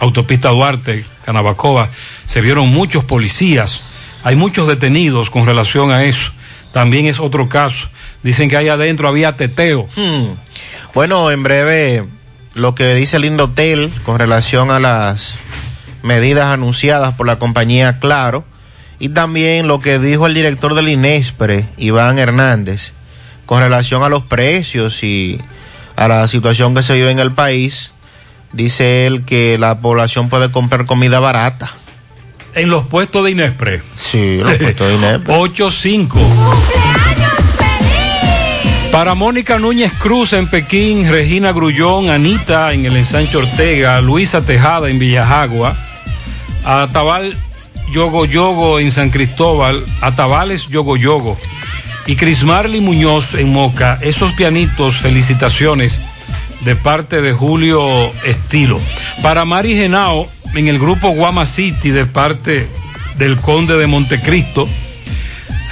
autopista 0.00 0.50
Duarte, 0.50 1.06
Canabacoa, 1.24 1.88
se 2.26 2.42
vieron 2.42 2.68
muchos 2.68 3.04
policías. 3.04 3.82
Hay 4.22 4.36
muchos 4.36 4.68
detenidos 4.68 5.30
con 5.30 5.46
relación 5.46 5.90
a 5.92 6.04
eso. 6.04 6.32
También 6.74 7.06
es 7.06 7.20
otro 7.20 7.48
caso. 7.48 7.88
Dicen 8.24 8.50
que 8.50 8.56
ahí 8.56 8.68
adentro 8.68 9.06
había 9.06 9.36
teteo. 9.36 9.88
Hmm. 9.94 10.34
Bueno, 10.92 11.30
en 11.30 11.44
breve 11.44 12.04
lo 12.54 12.74
que 12.74 12.96
dice 12.96 13.16
el 13.16 13.24
Indotel 13.24 13.92
con 14.04 14.18
relación 14.18 14.72
a 14.72 14.80
las 14.80 15.38
medidas 16.02 16.48
anunciadas 16.48 17.14
por 17.14 17.28
la 17.28 17.38
compañía 17.38 18.00
Claro 18.00 18.44
y 18.98 19.10
también 19.10 19.68
lo 19.68 19.78
que 19.78 20.00
dijo 20.00 20.26
el 20.26 20.34
director 20.34 20.74
del 20.74 20.88
INESPRE, 20.88 21.68
Iván 21.76 22.18
Hernández, 22.18 22.92
con 23.46 23.60
relación 23.60 24.02
a 24.02 24.08
los 24.08 24.24
precios 24.24 25.04
y 25.04 25.40
a 25.94 26.08
la 26.08 26.26
situación 26.26 26.74
que 26.74 26.82
se 26.82 26.94
vive 26.94 27.12
en 27.12 27.20
el 27.20 27.30
país. 27.30 27.94
Dice 28.52 29.06
él 29.06 29.24
que 29.24 29.58
la 29.58 29.78
población 29.78 30.28
puede 30.28 30.50
comprar 30.50 30.86
comida 30.86 31.20
barata. 31.20 31.70
En 32.54 32.70
los 32.70 32.86
puestos 32.86 33.24
de 33.24 33.32
Inespre. 33.32 33.82
Sí, 33.96 34.38
en 34.40 34.44
los 34.44 34.58
puestos 34.58 34.88
de 34.88 34.94
Inespre. 34.94 35.34
8-5. 35.34 36.18
Para 38.92 39.14
Mónica 39.14 39.58
Núñez 39.58 39.92
Cruz 39.94 40.32
en 40.34 40.46
Pekín, 40.46 41.10
Regina 41.10 41.50
Grullón, 41.50 42.10
Anita 42.10 42.72
en 42.72 42.86
el 42.86 42.96
ensanche 42.96 43.36
Ortega, 43.36 44.00
Luisa 44.00 44.42
Tejada 44.42 44.88
en 44.88 45.00
Villajagua, 45.00 45.76
Atabal 46.64 47.36
Yogo 47.90 48.24
Yogo 48.24 48.78
en 48.78 48.92
San 48.92 49.10
Cristóbal, 49.10 49.84
Atabales 50.00 50.68
Yogo 50.68 50.96
Yogo 50.96 51.36
y 52.06 52.14
Crismarly 52.14 52.80
Muñoz 52.80 53.34
en 53.34 53.52
Moca. 53.52 53.98
Esos 54.00 54.32
pianitos, 54.32 54.98
felicitaciones 54.98 56.00
de 56.60 56.76
parte 56.76 57.20
de 57.20 57.32
Julio 57.32 57.82
Estilo. 58.24 58.80
Para 59.22 59.44
Mari 59.44 59.74
Genao 59.74 60.28
en 60.54 60.68
el 60.68 60.78
grupo 60.78 61.10
Guama 61.10 61.46
City 61.46 61.90
de 61.90 62.06
parte 62.06 62.68
del 63.18 63.36
Conde 63.36 63.76
de 63.76 63.86
Montecristo. 63.86 64.68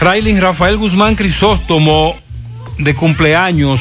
Raylin 0.00 0.40
Rafael 0.40 0.76
Guzmán 0.76 1.14
Crisóstomo 1.14 2.16
de 2.78 2.94
cumpleaños. 2.94 3.80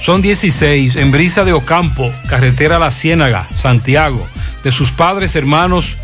Son 0.00 0.22
16 0.22 0.96
en 0.96 1.10
Brisa 1.10 1.44
de 1.44 1.52
Ocampo, 1.52 2.10
carretera 2.28 2.78
La 2.78 2.90
Ciénaga, 2.90 3.48
Santiago, 3.54 4.26
de 4.62 4.72
sus 4.72 4.90
padres, 4.90 5.36
hermanos 5.36 5.96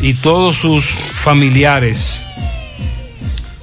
y 0.00 0.14
todos 0.14 0.56
sus 0.56 0.84
familiares. 0.84 2.20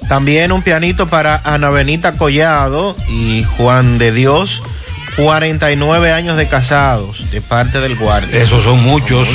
También 0.08 0.52
un 0.52 0.62
pianito 0.62 1.06
para 1.06 1.40
Ana 1.44 1.70
Benita 1.70 2.16
Collado 2.16 2.96
y 3.08 3.44
Juan 3.44 3.98
de 3.98 4.12
Dios, 4.12 4.62
49 5.16 6.12
años 6.12 6.36
de 6.36 6.48
casados, 6.48 7.30
de 7.30 7.40
parte 7.40 7.80
del 7.80 7.96
guardia. 7.96 8.42
Esos 8.42 8.64
son 8.64 8.82
muchos. 8.82 9.28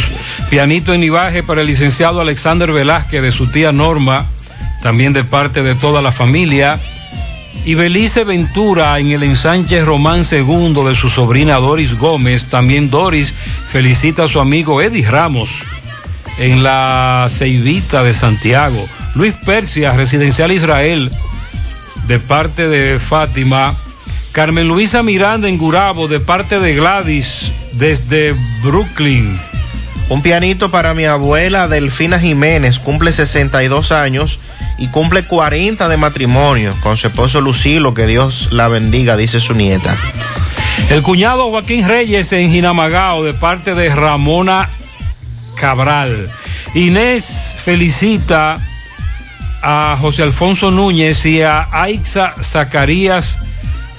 Pianito 0.50 0.94
en 0.94 1.04
Ibaje 1.04 1.44
para 1.44 1.62
el 1.62 1.68
licenciado 1.68 2.22
Alexander 2.22 2.72
Velázquez 2.72 3.22
de 3.22 3.32
su 3.34 3.48
tía 3.48 3.74
Norma, 3.74 4.30
también 4.82 5.12
de 5.12 5.26
parte 5.26 5.62
de 5.62 5.76
toda 5.76 6.02
la 6.02 6.14
familia. 6.14 6.80
Y 7.66 7.76
Belice 7.76 8.24
Ventura 8.24 8.98
en 8.98 9.12
el 9.12 9.24
ensanche 9.24 9.84
Román 9.84 10.24
II 10.32 10.74
de 10.86 10.96
su 10.96 11.10
sobrina 11.10 11.56
Doris 11.56 11.98
Gómez. 11.98 12.46
También 12.46 12.90
Doris 12.90 13.34
felicita 13.70 14.24
a 14.24 14.28
su 14.30 14.40
amigo 14.40 14.82
Eddie 14.82 15.10
Ramos 15.10 15.64
en 16.40 16.64
la 16.64 17.28
Ceibita 17.30 18.04
de 18.04 18.14
Santiago. 18.14 18.88
Luis 19.16 19.34
Persia, 19.46 19.92
Residencial 19.92 20.54
Israel, 20.54 21.12
de 22.08 22.20
parte 22.20 22.70
de 22.70 23.00
Fátima. 23.00 23.76
Carmen 24.32 24.68
Luisa 24.68 25.04
Miranda 25.04 25.50
en 25.50 25.58
Gurabo, 25.58 26.08
de 26.08 26.22
parte 26.22 26.60
de 26.60 26.74
Gladys, 26.76 27.52
desde 27.74 28.34
Brooklyn. 28.64 29.38
Un 30.10 30.22
pianito 30.22 30.72
para 30.72 30.94
mi 30.94 31.04
abuela 31.04 31.68
Delfina 31.68 32.18
Jiménez, 32.18 32.80
cumple 32.80 33.12
62 33.12 33.92
años 33.92 34.40
y 34.78 34.88
cumple 34.88 35.24
40 35.24 35.90
de 35.90 35.98
matrimonio 35.98 36.74
con 36.82 36.96
su 36.96 37.08
esposo 37.08 37.42
Lucilo, 37.42 37.94
que 37.94 38.08
Dios 38.08 38.50
la 38.54 38.70
bendiga, 38.70 39.18
dice 39.18 39.42
su 39.42 39.54
nieta. 39.54 39.98
El 40.90 41.02
cuñado 41.02 41.50
Joaquín 41.50 41.86
Reyes 41.86 42.32
en 42.32 42.50
Jinamagao, 42.52 43.24
de 43.24 43.34
parte 43.34 43.76
de 43.76 43.94
Ramona 43.94 44.70
Cabral. 45.56 46.30
Inés 46.74 47.58
felicita 47.62 48.60
a 49.62 49.98
José 50.00 50.24
Alfonso 50.24 50.72
Núñez 50.72 51.26
y 51.26 51.42
a 51.42 51.68
Aixa 51.70 52.34
Zacarías 52.42 53.38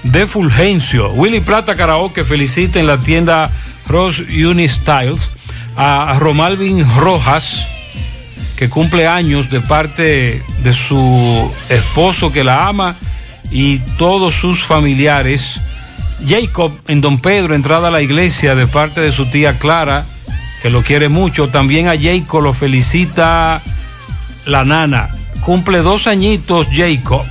de 0.04 0.26
Fulgencio. 0.26 1.10
Willy 1.12 1.40
Plata 1.40 1.74
Karaoke 1.74 2.24
felicita 2.24 2.80
en 2.80 2.86
la 2.86 2.98
tienda 2.98 3.50
Ross 3.86 4.20
Unistyles 4.20 5.30
a 5.80 6.18
Romalvin 6.18 6.84
Rojas, 6.96 7.64
que 8.56 8.68
cumple 8.68 9.06
años 9.06 9.48
de 9.48 9.60
parte 9.60 10.42
de 10.64 10.72
su 10.72 11.48
esposo 11.68 12.32
que 12.32 12.42
la 12.42 12.66
ama 12.66 12.96
y 13.52 13.78
todos 13.96 14.34
sus 14.34 14.64
familiares. 14.64 15.60
Jacob 16.26 16.72
en 16.88 17.00
Don 17.00 17.20
Pedro, 17.20 17.54
entrada 17.54 17.88
a 17.88 17.90
la 17.92 18.02
iglesia 18.02 18.56
de 18.56 18.66
parte 18.66 19.00
de 19.00 19.12
su 19.12 19.26
tía 19.26 19.60
Clara, 19.60 20.04
que 20.62 20.68
lo 20.68 20.82
quiere 20.82 21.08
mucho. 21.08 21.48
También 21.48 21.86
a 21.86 21.96
Jacob 21.96 22.42
lo 22.42 22.54
felicita 22.54 23.62
la 24.46 24.64
nana. 24.64 25.10
Cumple 25.42 25.78
dos 25.78 26.08
añitos 26.08 26.66
Jacob. 26.72 27.22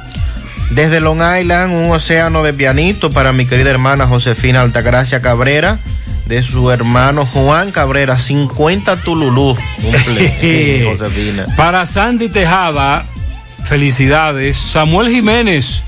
Desde 0.69 1.01
Long 1.01 1.19
Island, 1.19 1.73
un 1.73 1.91
océano 1.91 2.43
de 2.43 2.53
pianito 2.53 3.09
para 3.09 3.33
mi 3.33 3.45
querida 3.45 3.71
hermana 3.71 4.07
Josefina 4.07 4.61
Altagracia 4.61 5.21
Cabrera, 5.21 5.79
de 6.27 6.43
su 6.43 6.71
hermano 6.71 7.25
Juan 7.25 7.71
Cabrera, 7.71 8.19
50 8.19 8.97
Tululú. 8.97 9.55
Cumple, 9.81 10.85
Josefina. 10.97 11.45
Para 11.55 11.85
Sandy 11.85 12.29
Tejada, 12.29 13.05
felicidades. 13.65 14.57
Samuel 14.57 15.09
Jiménez, 15.09 15.81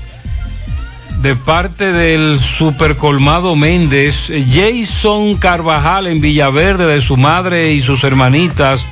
de 1.20 1.36
parte 1.36 1.92
del 1.92 2.40
Super 2.40 2.96
Colmado 2.96 3.54
Méndez. 3.54 4.32
Jason 4.50 5.34
Carvajal 5.36 6.06
en 6.06 6.20
Villaverde, 6.20 6.86
de 6.86 7.00
su 7.00 7.16
madre 7.16 7.72
y 7.72 7.82
sus 7.82 8.04
hermanitas, 8.04 8.84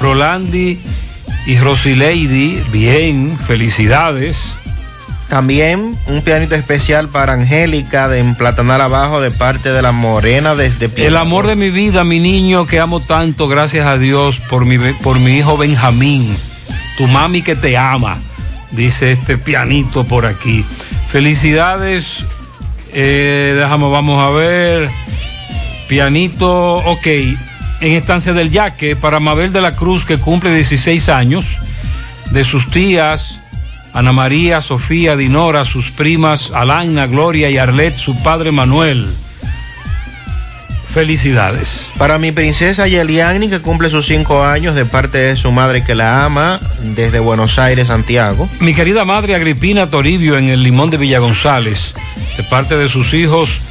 Rolandi 0.00 0.78
y 1.46 1.58
Rosileidi. 1.58 2.62
Bien, 2.72 3.38
felicidades. 3.46 4.38
También 5.28 5.96
un 6.06 6.22
pianito 6.22 6.54
especial 6.54 7.08
para 7.08 7.32
Angélica 7.32 8.08
de 8.08 8.20
Emplatanar 8.20 8.80
Abajo 8.80 9.20
de 9.20 9.32
parte 9.32 9.72
de 9.72 9.82
la 9.82 9.90
Morena 9.92 10.54
desde 10.54 10.88
Pie- 10.88 11.06
El 11.06 11.16
amor 11.16 11.46
de 11.48 11.56
mi 11.56 11.70
vida, 11.70 12.04
mi 12.04 12.20
niño 12.20 12.66
que 12.66 12.78
amo 12.78 13.00
tanto, 13.00 13.48
gracias 13.48 13.86
a 13.86 13.98
Dios 13.98 14.38
por 14.38 14.64
mi, 14.64 14.78
por 15.02 15.18
mi 15.18 15.38
hijo 15.38 15.56
Benjamín, 15.56 16.32
tu 16.96 17.08
mami 17.08 17.42
que 17.42 17.56
te 17.56 17.76
ama, 17.76 18.18
dice 18.70 19.10
este 19.12 19.36
pianito 19.36 20.04
por 20.04 20.26
aquí. 20.26 20.64
Felicidades, 21.08 22.24
eh, 22.92 23.54
déjame, 23.56 23.90
vamos 23.90 24.22
a 24.24 24.30
ver. 24.30 24.88
Pianito, 25.88 26.76
ok, 26.78 27.06
en 27.80 27.92
Estancia 27.92 28.32
del 28.32 28.50
Yaque 28.50 28.94
para 28.96 29.18
Mabel 29.20 29.52
de 29.52 29.60
la 29.60 29.74
Cruz 29.74 30.04
que 30.04 30.18
cumple 30.18 30.54
16 30.54 31.08
años, 31.08 31.58
de 32.30 32.44
sus 32.44 32.70
tías. 32.70 33.40
Ana 33.96 34.12
María, 34.12 34.60
Sofía, 34.60 35.16
Dinora, 35.16 35.64
sus 35.64 35.90
primas, 35.90 36.50
Alana, 36.50 37.06
Gloria 37.06 37.48
y 37.48 37.56
Arlet, 37.56 37.96
su 37.96 38.14
padre 38.22 38.52
Manuel. 38.52 39.08
Felicidades. 40.90 41.90
Para 41.96 42.18
mi 42.18 42.30
princesa 42.30 42.86
Yeliani, 42.86 43.48
que 43.48 43.60
cumple 43.60 43.88
sus 43.88 44.04
cinco 44.04 44.44
años 44.44 44.74
de 44.74 44.84
parte 44.84 45.16
de 45.16 45.36
su 45.38 45.50
madre 45.50 45.82
que 45.82 45.94
la 45.94 46.26
ama 46.26 46.60
desde 46.94 47.20
Buenos 47.20 47.58
Aires, 47.58 47.88
Santiago. 47.88 48.46
Mi 48.60 48.74
querida 48.74 49.06
madre 49.06 49.34
Agripina 49.34 49.86
Toribio 49.86 50.36
en 50.36 50.50
el 50.50 50.62
Limón 50.62 50.90
de 50.90 50.98
Villa 50.98 51.18
González, 51.18 51.94
de 52.36 52.42
parte 52.42 52.76
de 52.76 52.90
sus 52.90 53.14
hijos, 53.14 53.62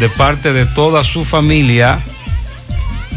de 0.00 0.08
parte 0.08 0.54
de 0.54 0.64
toda 0.64 1.04
su 1.04 1.26
familia. 1.26 1.98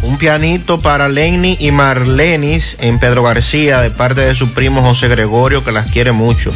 Un 0.01 0.17
pianito 0.17 0.79
para 0.79 1.09
Lenny 1.09 1.57
y 1.59 1.71
Marlenis 1.71 2.77
en 2.79 2.99
Pedro 2.99 3.23
García 3.23 3.81
de 3.81 3.89
parte 3.89 4.21
de 4.21 4.35
su 4.35 4.53
primo 4.53 4.81
José 4.81 5.07
Gregorio, 5.07 5.63
que 5.63 5.71
las 5.71 5.89
quiere 5.89 6.11
mucho. 6.11 6.51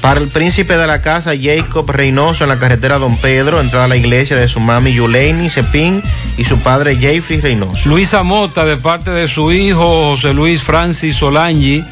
Para 0.00 0.20
el 0.20 0.28
príncipe 0.28 0.76
de 0.76 0.86
la 0.86 1.02
casa, 1.02 1.32
Jacob 1.40 1.90
Reynoso 1.90 2.44
en 2.44 2.50
la 2.50 2.58
carretera 2.58 2.98
Don 2.98 3.16
Pedro, 3.16 3.60
entrada 3.60 3.86
a 3.86 3.88
la 3.88 3.96
iglesia 3.96 4.36
de 4.36 4.46
su 4.46 4.60
mami 4.60 4.92
Yuleni 4.92 5.50
Cepín 5.50 6.02
y 6.36 6.44
su 6.44 6.58
padre 6.60 6.96
Jeffrey 6.96 7.40
Reynoso. 7.40 7.88
Luisa 7.88 8.22
Mota 8.22 8.64
de 8.64 8.76
parte 8.76 9.10
de 9.10 9.26
su 9.26 9.50
hijo 9.50 10.10
José 10.10 10.32
Luis 10.32 10.62
Francis 10.62 11.16
Solangi. 11.16 11.84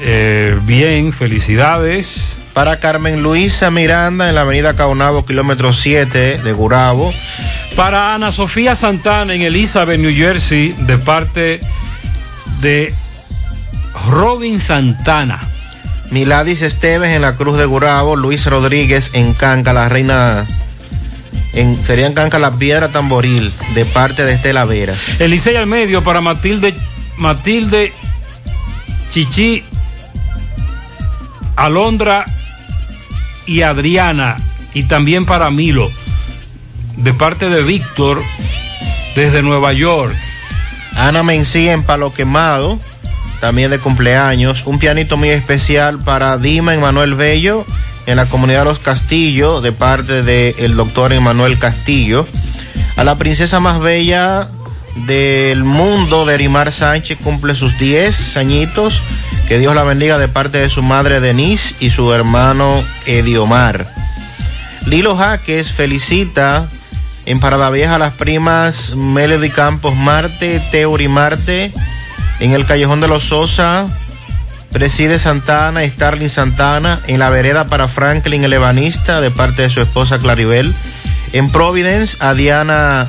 Eh, 0.00 0.58
bien, 0.62 1.12
felicidades. 1.12 2.36
Para 2.54 2.78
Carmen 2.78 3.22
Luisa 3.22 3.70
Miranda 3.70 4.28
en 4.28 4.34
la 4.34 4.40
avenida 4.40 4.74
Caonabo, 4.74 5.24
kilómetro 5.26 5.72
7 5.72 6.38
de 6.38 6.52
Gurabo. 6.52 7.12
Para 7.80 8.14
Ana 8.14 8.30
Sofía 8.30 8.74
Santana 8.74 9.32
en 9.32 9.40
Elizabeth, 9.40 9.98
New 9.98 10.14
Jersey, 10.14 10.74
de 10.80 10.98
parte 10.98 11.62
de 12.60 12.92
Robin 14.10 14.60
Santana. 14.60 15.40
Miladis 16.10 16.60
Esteves 16.60 17.08
en 17.08 17.22
la 17.22 17.36
Cruz 17.36 17.56
de 17.56 17.64
Gurabo, 17.64 18.16
Luis 18.16 18.44
Rodríguez 18.44 19.12
en 19.14 19.32
Canca, 19.32 19.72
la 19.72 19.88
reina. 19.88 20.44
En, 21.54 21.82
sería 21.82 22.06
en 22.06 22.12
Canca 22.12 22.38
la 22.38 22.50
Piedra 22.50 22.88
Tamboril, 22.88 23.50
de 23.74 23.86
parte 23.86 24.26
de 24.26 24.34
Estela 24.34 24.66
Veras. 24.66 25.18
Elisei 25.18 25.56
al 25.56 25.66
medio 25.66 26.04
para 26.04 26.20
Matilde, 26.20 26.74
Matilde 27.16 27.94
Chichi, 29.10 29.64
Alondra 31.56 32.26
y 33.46 33.62
Adriana, 33.62 34.36
y 34.74 34.82
también 34.82 35.24
para 35.24 35.50
Milo, 35.50 35.90
de 36.96 37.12
parte 37.12 37.48
de 37.48 37.62
Víctor, 37.62 38.22
desde 39.14 39.42
Nueva 39.42 39.72
York. 39.72 40.14
Ana 40.96 41.22
Mencía 41.22 41.72
en 41.72 41.82
Palo 41.82 42.12
Quemado, 42.12 42.78
también 43.40 43.70
de 43.70 43.78
cumpleaños. 43.78 44.66
Un 44.66 44.78
pianito 44.78 45.16
muy 45.16 45.30
especial 45.30 45.98
para 45.98 46.36
Dima 46.38 46.74
Emanuel 46.74 47.14
Bello 47.14 47.64
en 48.06 48.16
la 48.16 48.26
comunidad 48.26 48.64
Los 48.64 48.78
Castillos, 48.78 49.62
de 49.62 49.72
parte 49.72 50.22
del 50.22 50.76
doctor 50.76 51.12
Emanuel 51.12 51.58
Castillo. 51.58 52.26
A 52.96 53.04
la 53.04 53.16
princesa 53.16 53.60
más 53.60 53.80
bella 53.80 54.48
del 55.06 55.64
mundo, 55.64 56.26
de 56.26 56.34
Erimar 56.34 56.72
Sánchez, 56.72 57.18
cumple 57.22 57.54
sus 57.54 57.78
10 57.78 58.36
añitos. 58.36 59.00
Que 59.48 59.58
Dios 59.58 59.74
la 59.74 59.84
bendiga 59.84 60.18
de 60.18 60.28
parte 60.28 60.58
de 60.58 60.70
su 60.70 60.82
madre 60.82 61.20
Denise 61.20 61.74
y 61.80 61.90
su 61.90 62.12
hermano 62.12 62.82
Ediomar. 63.06 63.86
Lilo 64.86 65.16
Jaques 65.16 65.72
felicita 65.72 66.68
en 67.26 67.40
Parada 67.40 67.70
Vieja 67.70 67.98
las 67.98 68.14
primas 68.14 68.94
Melody 68.94 69.50
Campos 69.50 69.94
Marte, 69.94 70.60
Teuri 70.70 71.08
Marte, 71.08 71.72
en 72.40 72.52
el 72.52 72.66
Callejón 72.66 73.00
de 73.00 73.08
los 73.08 73.24
Sosa, 73.24 73.86
preside 74.72 75.18
Santana, 75.18 75.86
Starling 75.86 76.30
Santana, 76.30 77.00
en 77.06 77.18
la 77.18 77.30
vereda 77.30 77.66
para 77.66 77.88
Franklin 77.88 78.44
el 78.44 78.52
Ebanista, 78.52 79.20
de 79.20 79.30
parte 79.30 79.62
de 79.62 79.70
su 79.70 79.80
esposa 79.80 80.18
Claribel, 80.18 80.74
en 81.32 81.50
Providence 81.50 82.16
a 82.20 82.34
Diana, 82.34 83.06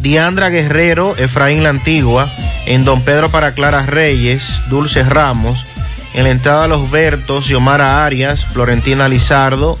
Diandra 0.00 0.48
Guerrero, 0.48 1.16
Efraín 1.16 1.62
la 1.62 1.70
Antigua, 1.70 2.30
en 2.66 2.84
Don 2.84 3.02
Pedro 3.02 3.30
para 3.30 3.52
Clara 3.52 3.84
Reyes, 3.86 4.62
Dulce 4.68 5.02
Ramos, 5.02 5.64
en 6.14 6.24
la 6.24 6.30
entrada 6.30 6.64
a 6.64 6.68
Los 6.68 6.90
Bertos, 6.90 7.46
Xiomara 7.46 8.04
Arias, 8.04 8.46
Florentina 8.46 9.08
Lizardo, 9.08 9.78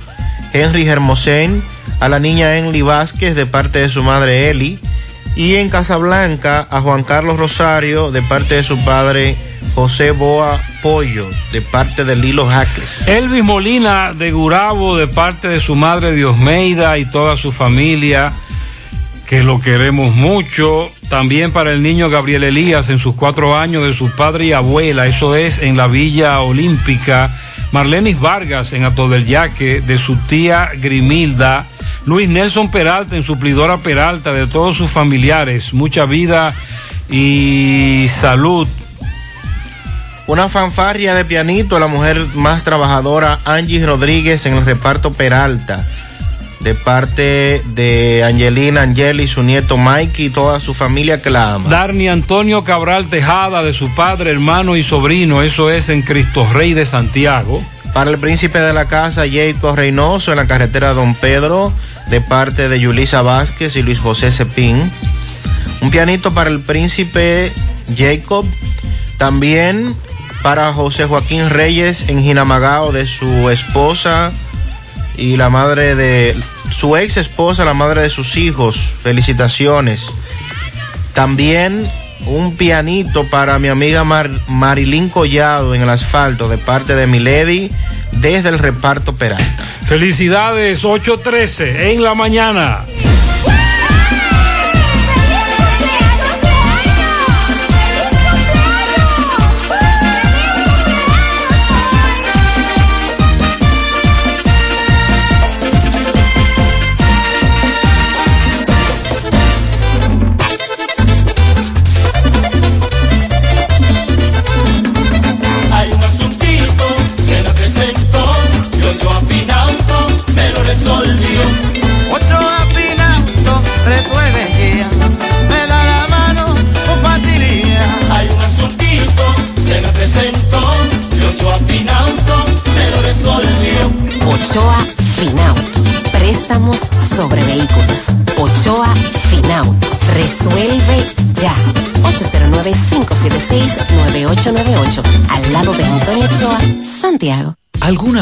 Henry 0.52 0.86
Hermosén, 0.86 1.62
a 2.02 2.08
la 2.08 2.18
niña 2.18 2.56
Enli 2.58 2.82
Vázquez 2.82 3.36
de 3.36 3.46
parte 3.46 3.78
de 3.78 3.88
su 3.88 4.02
madre 4.02 4.50
Eli, 4.50 4.76
y 5.36 5.54
en 5.54 5.70
Casablanca 5.70 6.66
a 6.68 6.80
Juan 6.80 7.04
Carlos 7.04 7.36
Rosario 7.36 8.10
de 8.10 8.22
parte 8.22 8.56
de 8.56 8.64
su 8.64 8.76
padre 8.84 9.36
José 9.76 10.10
Boa 10.10 10.60
Pollo, 10.82 11.28
de 11.52 11.62
parte 11.62 12.04
de 12.04 12.16
Lilo 12.16 12.48
Jaques. 12.48 13.06
Elvis 13.06 13.44
Molina 13.44 14.14
de 14.14 14.32
Gurabo, 14.32 14.96
de 14.96 15.06
parte 15.06 15.46
de 15.46 15.60
su 15.60 15.76
madre 15.76 16.12
Diosmeida 16.12 16.98
y 16.98 17.04
toda 17.04 17.36
su 17.36 17.52
familia, 17.52 18.32
que 19.28 19.44
lo 19.44 19.60
queremos 19.60 20.12
mucho. 20.12 20.90
También 21.08 21.52
para 21.52 21.70
el 21.70 21.84
niño 21.84 22.10
Gabriel 22.10 22.42
Elías 22.42 22.88
en 22.88 22.98
sus 22.98 23.14
cuatro 23.14 23.56
años 23.56 23.86
de 23.86 23.94
su 23.94 24.10
padre 24.10 24.46
y 24.46 24.52
abuela, 24.52 25.06
eso 25.06 25.36
es 25.36 25.62
en 25.62 25.76
la 25.76 25.86
Villa 25.86 26.40
Olímpica. 26.40 27.32
Marlenis 27.70 28.18
Vargas 28.18 28.72
en 28.72 28.82
Ato 28.82 29.08
del 29.08 29.24
Yaque, 29.24 29.80
de 29.80 29.98
su 29.98 30.16
tía 30.16 30.72
Grimilda. 30.74 31.68
Luis 32.04 32.28
Nelson 32.28 32.70
Peralta 32.70 33.16
en 33.16 33.22
suplidora 33.22 33.78
Peralta, 33.78 34.32
de 34.32 34.46
todos 34.46 34.76
sus 34.76 34.90
familiares. 34.90 35.72
Mucha 35.72 36.04
vida 36.04 36.52
y 37.08 38.06
salud. 38.08 38.66
Una 40.26 40.48
fanfarria 40.48 41.14
de 41.14 41.24
pianito, 41.24 41.78
la 41.78 41.86
mujer 41.86 42.26
más 42.34 42.64
trabajadora, 42.64 43.40
Angie 43.44 43.84
Rodríguez, 43.84 44.46
en 44.46 44.56
el 44.56 44.64
reparto 44.64 45.12
Peralta, 45.12 45.84
de 46.60 46.74
parte 46.74 47.62
de 47.74 48.24
Angelina 48.24 48.82
Angeli, 48.82 49.28
su 49.28 49.42
nieto 49.42 49.76
Mike 49.76 50.24
y 50.24 50.30
toda 50.30 50.58
su 50.58 50.74
familia 50.74 51.20
que 51.20 51.30
la 51.30 51.54
ama. 51.54 51.68
Darni 51.68 52.08
Antonio 52.08 52.64
Cabral 52.64 53.06
Tejada, 53.06 53.62
de 53.62 53.72
su 53.72 53.92
padre, 53.94 54.30
hermano 54.30 54.76
y 54.76 54.82
sobrino, 54.82 55.42
eso 55.42 55.70
es 55.70 55.88
en 55.88 56.02
Cristo 56.02 56.48
Rey 56.52 56.72
de 56.72 56.86
Santiago. 56.86 57.62
Para 57.92 58.10
el 58.10 58.18
príncipe 58.18 58.58
de 58.58 58.72
la 58.72 58.86
casa, 58.86 59.24
Jacob 59.30 59.76
Reynoso, 59.76 60.32
en 60.32 60.38
la 60.38 60.46
carretera 60.46 60.94
Don 60.94 61.14
Pedro, 61.14 61.72
de 62.08 62.20
parte 62.20 62.68
de 62.68 62.80
Yulisa 62.80 63.20
Vázquez 63.20 63.76
y 63.76 63.82
Luis 63.82 64.00
José 64.00 64.32
Cepín. 64.32 64.90
Un 65.82 65.90
pianito 65.90 66.32
para 66.32 66.48
el 66.48 66.60
príncipe 66.60 67.52
Jacob, 67.96 68.46
también 69.18 69.94
para 70.42 70.72
José 70.72 71.04
Joaquín 71.04 71.50
Reyes 71.50 72.08
en 72.08 72.22
Jinamagao, 72.22 72.92
de 72.92 73.06
su 73.06 73.50
esposa 73.50 74.32
y 75.16 75.36
la 75.36 75.50
madre 75.50 75.94
de 75.94 76.36
su 76.70 76.96
ex 76.96 77.18
esposa, 77.18 77.64
la 77.64 77.74
madre 77.74 78.02
de 78.02 78.10
sus 78.10 78.36
hijos. 78.36 78.76
Felicitaciones. 79.02 80.14
También 81.14 81.88
un 82.26 82.56
pianito 82.56 83.24
para 83.24 83.58
mi 83.58 83.68
amiga 83.68 84.04
Mar 84.04 84.30
Marilyn 84.48 85.08
Collado 85.08 85.74
en 85.74 85.82
el 85.82 85.88
asfalto 85.88 86.48
de 86.48 86.58
parte 86.58 86.94
de 86.94 87.06
Milady 87.06 87.70
desde 88.12 88.48
el 88.48 88.58
reparto 88.58 89.14
Peralta. 89.14 89.64
Felicidades, 89.84 90.84
8.13 90.84 91.92
en 91.92 92.02
la 92.02 92.14
mañana. 92.14 92.84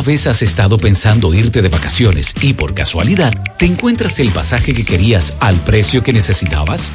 ¿Alguna 0.01 0.13
vez 0.15 0.27
has 0.29 0.41
estado 0.41 0.79
pensando 0.79 1.35
irte 1.35 1.61
de 1.61 1.69
vacaciones 1.69 2.33
y 2.41 2.55
por 2.55 2.73
casualidad 2.73 3.35
te 3.59 3.67
encuentras 3.67 4.19
el 4.19 4.31
pasaje 4.31 4.73
que 4.73 4.83
querías 4.83 5.37
al 5.41 5.57
precio 5.57 6.03
que 6.03 6.15
necesitabas? 6.15 6.91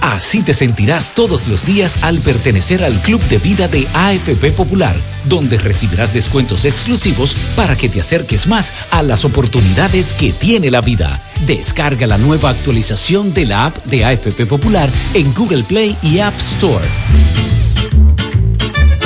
Así 0.00 0.40
te 0.40 0.54
sentirás 0.54 1.14
todos 1.14 1.46
los 1.46 1.66
días 1.66 2.02
al 2.02 2.20
pertenecer 2.20 2.84
al 2.84 2.98
Club 3.02 3.20
de 3.24 3.36
Vida 3.36 3.68
de 3.68 3.86
AFP 3.92 4.50
Popular, 4.52 4.96
donde 5.26 5.58
recibirás 5.58 6.14
descuentos 6.14 6.64
exclusivos 6.64 7.34
para 7.54 7.76
que 7.76 7.90
te 7.90 8.00
acerques 8.00 8.46
más 8.46 8.72
a 8.90 9.02
las 9.02 9.26
oportunidades 9.26 10.14
que 10.14 10.32
tiene 10.32 10.70
la 10.70 10.80
vida. 10.80 11.22
Descarga 11.46 12.06
la 12.06 12.16
nueva 12.16 12.48
actualización 12.48 13.34
de 13.34 13.44
la 13.44 13.66
app 13.66 13.76
de 13.84 14.06
AFP 14.06 14.46
Popular 14.46 14.88
en 15.12 15.34
Google 15.34 15.64
Play 15.64 15.98
y 16.00 16.20
App 16.20 16.38
Store. 16.38 16.86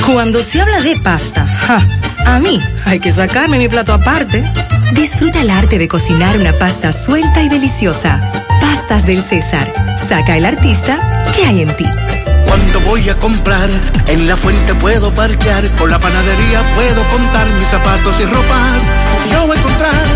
Cuando 0.07 0.40
se 0.44 0.61
habla 0.61 0.81
de 0.81 0.97
pasta, 1.01 1.44
¡ja! 1.44 2.15
A 2.27 2.40
mí 2.40 2.61
hay 2.85 3.01
que 3.01 3.12
sacarme 3.12 3.59
mi 3.59 3.69
plato 3.69 3.93
aparte. 3.93 4.44
Disfruta 4.93 5.40
el 5.40 5.51
arte 5.51 5.78
de 5.78 5.89
cocinar 5.89 6.36
una 6.36 6.53
pasta 6.53 6.93
suelta 6.93 7.43
y 7.43 7.48
deliciosa. 7.48 8.20
Pastas 8.61 9.07
del 9.07 9.23
César. 9.23 9.73
Saca 10.09 10.36
el 10.36 10.44
artista 10.44 10.98
que 11.35 11.47
hay 11.47 11.62
en 11.62 11.77
ti. 11.77 11.86
Cuando 12.47 12.81
voy 12.81 13.09
a 13.09 13.19
comprar, 13.19 13.70
en 14.09 14.27
la 14.27 14.36
fuente 14.36 14.74
puedo 14.74 15.12
parquear, 15.12 15.69
con 15.77 15.90
la 15.90 15.98
panadería 15.98 16.62
puedo 16.74 17.03
contar 17.11 17.48
mis 17.51 17.69
zapatos 17.69 18.20
y 18.20 18.24
ropas. 18.24 18.90
Yo 19.31 19.47
voy 19.47 19.57
a 19.57 19.61
encontrar 19.61 20.15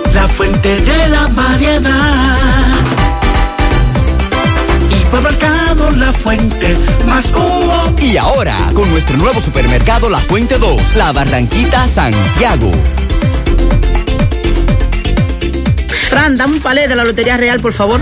La 0.13 0.27
fuente 0.27 0.81
de 0.81 1.07
la 1.09 1.27
variedad. 1.27 1.91
Hipermercado 4.89 5.91
La 5.91 6.11
Fuente, 6.13 6.77
más 7.05 7.25
hubo. 7.31 7.93
Y 8.01 8.17
ahora, 8.17 8.57
con 8.73 8.89
nuestro 8.91 9.17
nuevo 9.17 9.39
supermercado 9.39 10.09
La 10.09 10.19
Fuente 10.19 10.57
2, 10.57 10.95
La 10.95 11.11
Barranquita, 11.11 11.87
Santiago. 11.87 12.71
Fran, 16.09 16.35
dame 16.35 16.55
un 16.55 16.61
palé 16.61 16.87
de 16.87 16.95
la 16.95 17.03
Lotería 17.05 17.37
Real, 17.37 17.59
por 17.59 17.73
favor. 17.73 18.01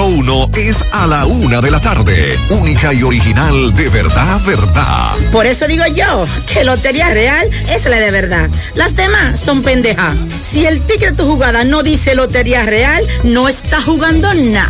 uno 0.03 0.49
es 0.55 0.83
a 0.91 1.07
la 1.07 1.25
una 1.25 1.61
de 1.61 1.71
la 1.71 1.79
tarde. 1.79 2.39
Única 2.49 2.93
y 2.93 3.03
original 3.03 3.73
de 3.75 3.89
verdad, 3.89 4.41
verdad. 4.45 5.15
Por 5.31 5.45
eso 5.45 5.67
digo 5.67 5.85
yo 5.87 6.25
que 6.51 6.63
Lotería 6.63 7.09
Real 7.09 7.49
es 7.69 7.85
la 7.85 7.99
de 7.99 8.11
verdad. 8.11 8.49
Las 8.75 8.95
demás 8.95 9.39
son 9.39 9.61
pendejas. 9.61 10.15
Si 10.41 10.65
el 10.65 10.81
ticket 10.85 11.11
de 11.11 11.17
tu 11.17 11.25
jugada 11.25 11.63
no 11.63 11.83
dice 11.83 12.15
Lotería 12.15 12.63
Real, 12.63 13.05
no 13.23 13.47
está 13.47 13.81
jugando 13.81 14.33
nada. 14.33 14.69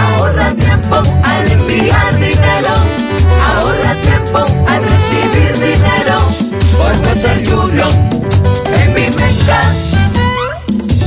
Ahorra 0.00 0.54
tiempo 0.54 1.02
al 1.22 1.52
enviar 1.52 2.18
dinero. 2.18 3.05
Ahorra 3.56 3.92
tiempo 4.02 4.38
al 4.66 4.82
recibir 4.82 5.54
dinero. 5.54 6.18
Por 6.76 6.92
Union. 7.64 7.92
En 8.80 8.88
mi. 8.94 9.06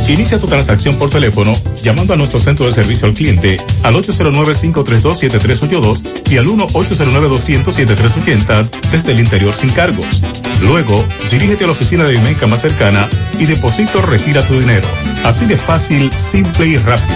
Inicia 0.09 0.37
tu 0.39 0.47
transacción 0.47 0.95
por 0.95 1.11
teléfono 1.11 1.53
llamando 1.83 2.15
a 2.15 2.17
nuestro 2.17 2.39
centro 2.39 2.65
de 2.65 2.71
servicio 2.71 3.07
al 3.07 3.13
cliente 3.13 3.57
al 3.83 3.93
809-532-7382 3.93 6.31
y 6.31 6.37
al 6.37 6.47
1-809-200-7380 6.47 8.69
desde 8.91 9.11
el 9.11 9.19
interior 9.19 9.53
sin 9.53 9.69
cargos. 9.69 10.23
Luego, 10.63 11.05
dirígete 11.29 11.65
a 11.65 11.67
la 11.67 11.73
oficina 11.73 12.05
de 12.05 12.13
Vimenca 12.13 12.47
más 12.47 12.61
cercana 12.61 13.07
y 13.37 13.45
deposito 13.45 14.01
retira 14.01 14.41
tu 14.41 14.59
dinero. 14.59 14.87
Así 15.23 15.45
de 15.45 15.57
fácil, 15.57 16.11
simple 16.11 16.65
y 16.65 16.77
rápido. 16.77 17.15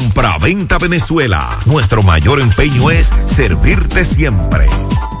Compra-venta 0.00 0.78
Venezuela. 0.78 1.58
Nuestro 1.66 2.02
mayor 2.02 2.40
empeño 2.40 2.90
es 2.90 3.12
servirte 3.26 4.06
siempre. 4.06 4.66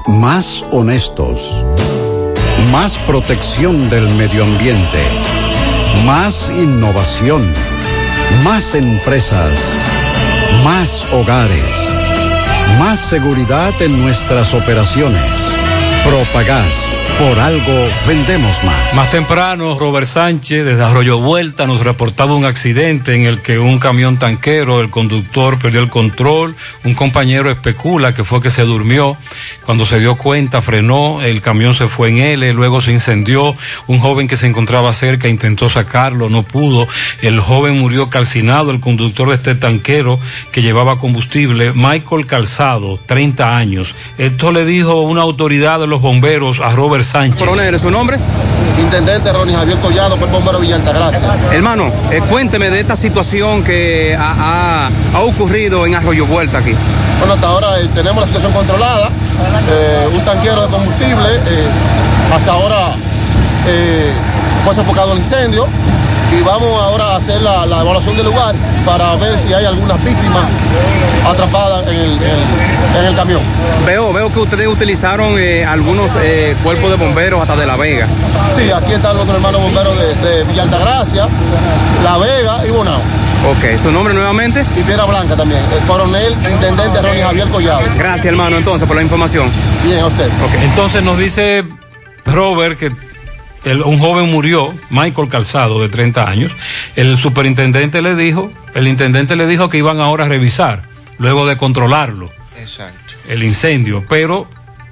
Más 0.06 0.64
honestos. 0.70 1.66
Más 2.72 2.96
protección 3.00 3.90
del 3.90 4.08
medio 4.14 4.42
ambiente. 4.42 5.02
Más 6.06 6.50
innovación. 6.56 7.46
Más 8.42 8.74
empresas. 8.74 9.52
Más 10.64 11.06
hogares. 11.12 11.62
Más 12.78 12.98
seguridad 12.98 13.74
en 13.82 14.00
nuestras 14.00 14.54
operaciones. 14.54 15.30
Propagás. 16.06 16.88
Por 17.20 17.38
algo 17.38 17.86
vendemos 18.08 18.64
más. 18.64 18.94
Más 18.94 19.10
temprano, 19.10 19.78
Robert 19.78 20.06
Sánchez, 20.06 20.64
desde 20.64 20.82
Arroyo 20.82 21.20
Vuelta, 21.20 21.66
nos 21.66 21.84
reportaba 21.84 22.34
un 22.34 22.46
accidente 22.46 23.14
en 23.14 23.26
el 23.26 23.42
que 23.42 23.58
un 23.58 23.78
camión 23.78 24.18
tanquero, 24.18 24.80
el 24.80 24.88
conductor 24.88 25.58
perdió 25.58 25.80
el 25.80 25.90
control, 25.90 26.56
un 26.82 26.94
compañero 26.94 27.50
especula 27.50 28.14
que 28.14 28.24
fue 28.24 28.40
que 28.40 28.48
se 28.48 28.62
durmió, 28.62 29.18
cuando 29.66 29.84
se 29.84 30.00
dio 30.00 30.16
cuenta 30.16 30.62
frenó, 30.62 31.20
el 31.20 31.42
camión 31.42 31.74
se 31.74 31.88
fue 31.88 32.08
en 32.08 32.16
L, 32.16 32.54
luego 32.54 32.80
se 32.80 32.90
incendió, 32.90 33.54
un 33.86 33.98
joven 33.98 34.26
que 34.26 34.38
se 34.38 34.46
encontraba 34.46 34.90
cerca 34.94 35.28
intentó 35.28 35.68
sacarlo, 35.68 36.30
no 36.30 36.42
pudo, 36.42 36.88
el 37.20 37.38
joven 37.38 37.78
murió 37.78 38.08
calcinado, 38.08 38.70
el 38.70 38.80
conductor 38.80 39.28
de 39.28 39.34
este 39.34 39.54
tanquero 39.54 40.18
que 40.52 40.62
llevaba 40.62 40.96
combustible, 40.96 41.74
Michael 41.74 42.24
Calzado, 42.24 42.98
30 43.04 43.58
años. 43.58 43.94
Esto 44.16 44.52
le 44.52 44.64
dijo 44.64 45.02
una 45.02 45.20
autoridad 45.20 45.80
de 45.80 45.86
los 45.86 46.00
bomberos 46.00 46.60
a 46.60 46.72
Robert 46.72 47.09
Sánchez. 47.10 47.38
Coronel, 47.40 47.78
¿su 47.80 47.90
nombre? 47.90 48.18
Intendente 48.78 49.32
Ronnie 49.32 49.54
Javier 49.56 49.78
Collado, 49.78 50.16
por 50.16 50.28
bombero 50.30 50.60
Villa 50.60 50.76
Altagracia. 50.76 51.28
Hermano, 51.52 51.90
eh, 52.10 52.20
cuénteme 52.28 52.70
de 52.70 52.80
esta 52.80 52.94
situación 52.96 53.64
que 53.64 54.16
ha, 54.18 54.86
ha- 54.86 54.88
ha 55.14 55.20
ocurrido 55.20 55.86
en 55.86 55.94
Arroyo 55.96 56.24
Vuelta 56.26 56.58
aquí. 56.58 56.72
Bueno, 57.18 57.34
hasta 57.34 57.48
ahora 57.48 57.80
eh, 57.80 57.88
tenemos 57.94 58.20
la 58.20 58.26
situación 58.26 58.52
controlada, 58.52 59.08
eh, 59.08 60.08
un 60.14 60.20
tanquero 60.20 60.62
de 60.62 60.68
combustible, 60.68 61.28
eh, 61.34 61.66
hasta 62.34 62.52
ahora 62.52 62.92
eh, 63.66 64.12
fue 64.64 64.74
sofocado 64.74 65.12
el 65.12 65.18
incendio 65.18 65.66
y 66.38 66.42
vamos 66.42 66.70
ahora 66.82 67.12
a 67.12 67.16
hacer 67.16 67.40
la, 67.42 67.66
la 67.66 67.80
evaluación 67.80 68.16
del 68.16 68.26
lugar 68.26 68.54
para 68.86 69.14
ver 69.16 69.38
si 69.38 69.52
hay 69.52 69.64
algunas 69.64 70.02
víctimas 70.04 70.44
atrapadas 71.28 71.86
en 71.88 71.96
el, 71.96 72.12
en- 72.12 72.98
en 73.00 73.04
el 73.04 73.14
camión. 73.14 73.40
Veo, 73.86 74.12
veo 74.12 74.30
que 74.32 74.40
ustedes 74.40 74.66
utilizaron 74.66 75.34
eh, 75.38 75.64
algunos 75.64 76.10
eh, 76.22 76.56
cuerpos 76.62 76.90
de 76.90 76.96
bomberos 76.96 77.40
hasta 77.40 77.56
de 77.56 77.66
La 77.66 77.76
Vega. 77.76 78.06
Sí, 78.56 78.70
aquí 78.72 78.92
están 78.92 79.16
los 79.16 79.28
hermanos 79.28 79.60
bomberos 79.62 79.94
de, 79.98 80.14
de 80.14 80.44
Villa 80.44 80.62
Altagracia, 80.62 81.26
La 82.04 82.18
Vega 82.18 82.66
y 82.66 82.70
Bonao. 82.70 82.98
Ok, 83.50 83.80
¿su 83.82 83.90
nombre 83.90 84.12
nuevamente? 84.12 84.62
Y 84.76 84.82
Piedra 84.82 85.04
Blanca 85.06 85.34
también, 85.36 85.60
el 85.74 85.86
coronel 85.86 86.32
intendente 86.50 87.00
Ronnie 87.00 87.22
Javier 87.22 87.48
Collado. 87.48 87.80
Gracias, 87.96 88.26
hermano, 88.26 88.56
entonces, 88.58 88.86
por 88.86 88.96
la 88.96 89.02
información. 89.02 89.48
Bien, 89.84 90.00
a 90.00 90.06
usted. 90.06 90.28
Entonces 90.62 91.02
nos 91.02 91.16
dice 91.16 91.64
Robert 92.26 92.78
que 92.78 92.92
el- 93.64 93.82
un 93.82 93.98
joven 93.98 94.30
murió, 94.30 94.74
Michael 94.90 95.28
Calzado, 95.28 95.80
de 95.80 95.88
30 95.88 96.28
años. 96.28 96.56
El 96.96 97.18
superintendente 97.18 98.00
le 98.02 98.14
dijo, 98.16 98.52
el 98.74 98.88
intendente 98.88 99.36
le 99.36 99.46
dijo 99.46 99.68
que 99.68 99.78
iban 99.78 100.00
ahora 100.00 100.24
a 100.24 100.28
revisar, 100.28 100.82
luego 101.18 101.46
de 101.46 101.56
controlarlo, 101.56 102.30
Exacto. 102.56 103.14
el 103.28 103.42
incendio, 103.42 104.04
pero 104.08 104.48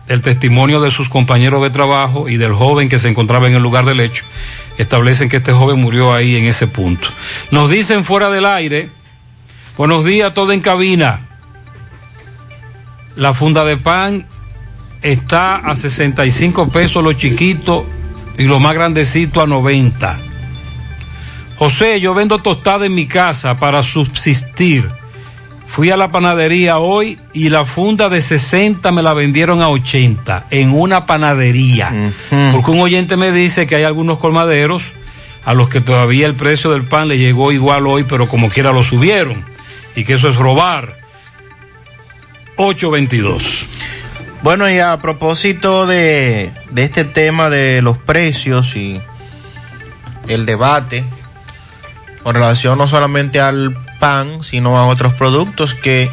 el 0.09 0.23
testimonio 0.23 0.81
de 0.81 0.91
sus 0.91 1.09
compañeros 1.09 1.63
de 1.63 1.71
trabajo 1.71 2.29
y 2.29 2.37
del 2.37 2.53
joven 2.55 2.89
que 2.89 2.99
se 2.99 3.09
encontraba 3.09 3.47
en 3.49 3.55
el 3.55 3.63
lugar 3.63 3.85
del 3.85 4.01
hecho 4.01 4.25
establecen 4.79 5.29
que 5.29 5.39
este 5.39 5.53
joven 5.53 5.79
murió 5.81 6.15
ahí 6.15 6.37
en 6.37 6.45
ese 6.45 6.67
punto. 6.67 7.09
Nos 7.51 7.71
dicen 7.71 8.05
fuera 8.05 8.31
del 8.31 8.47
aire, 8.47 8.91
buenos 9.77 10.05
días, 10.05 10.33
todo 10.35 10.53
en 10.53 10.61
cabina. 10.61 11.27
La 13.17 13.35
funda 13.35 13.65
de 13.65 13.77
pan 13.77 14.27
está 15.03 15.57
a 15.57 15.75
65 15.77 16.69
pesos 16.69 17.03
lo 17.03 17.13
chiquito 17.13 17.85
y 18.39 18.45
lo 18.45 18.61
más 18.61 18.75
grandecito 18.75 19.43
a 19.43 19.47
90. 19.47 20.19
José, 21.57 22.01
yo 22.01 22.15
vendo 22.15 22.39
tostada 22.39 22.87
en 22.87 22.95
mi 22.95 23.07
casa 23.07 23.59
para 23.59 23.83
subsistir. 23.83 24.89
Fui 25.67 25.91
a 25.91 25.97
la 25.97 26.11
panadería 26.11 26.79
hoy 26.79 27.19
y 27.35 27.51
la 27.51 27.65
funda 27.67 28.09
de 28.09 28.23
60 28.23 28.91
me 28.93 29.03
la 29.03 29.13
vendieron 29.13 29.61
a 29.61 29.69
80 29.69 30.47
en 30.51 30.73
una 30.73 31.05
panadería. 31.05 32.13
Porque 32.53 32.71
un 32.71 32.81
oyente 32.81 33.17
me 33.17 33.33
dice 33.33 33.67
que 33.67 33.75
hay 33.75 33.83
algunos 33.83 34.19
colmaderos 34.19 34.85
a 35.45 35.53
los 35.55 35.69
que 35.69 35.81
todavía 35.81 36.27
el 36.27 36.35
precio 36.35 36.71
del 36.71 36.85
pan 36.85 37.09
le 37.09 37.19
llegó 37.19 37.53
igual 37.53 37.87
hoy, 37.87 38.05
pero 38.05 38.29
como 38.29 38.51
quiera 38.51 38.73
lo 38.73 38.83
subieron. 38.83 39.45
Y 39.97 40.05
que 40.05 40.15
eso 40.15 40.29
es 40.29 40.37
robar. 40.37 40.97
822. 42.57 43.67
Bueno, 44.43 44.71
y 44.71 44.79
a 44.79 44.97
propósito 44.99 45.87
de, 45.87 46.53
de 46.71 46.85
este 46.85 47.05
tema 47.05 47.51
de 47.51 47.83
los 47.83 47.99
precios 47.99 48.77
y 48.77 49.01
el 50.29 50.47
debate 50.47 51.05
con 52.23 52.35
relación 52.35 52.79
no 52.79 52.87
solamente 52.87 53.41
al 53.41 53.75
pan, 53.99 54.45
sino 54.45 54.79
a 54.79 54.87
otros 54.87 55.15
productos 55.15 55.75
que 55.75 56.11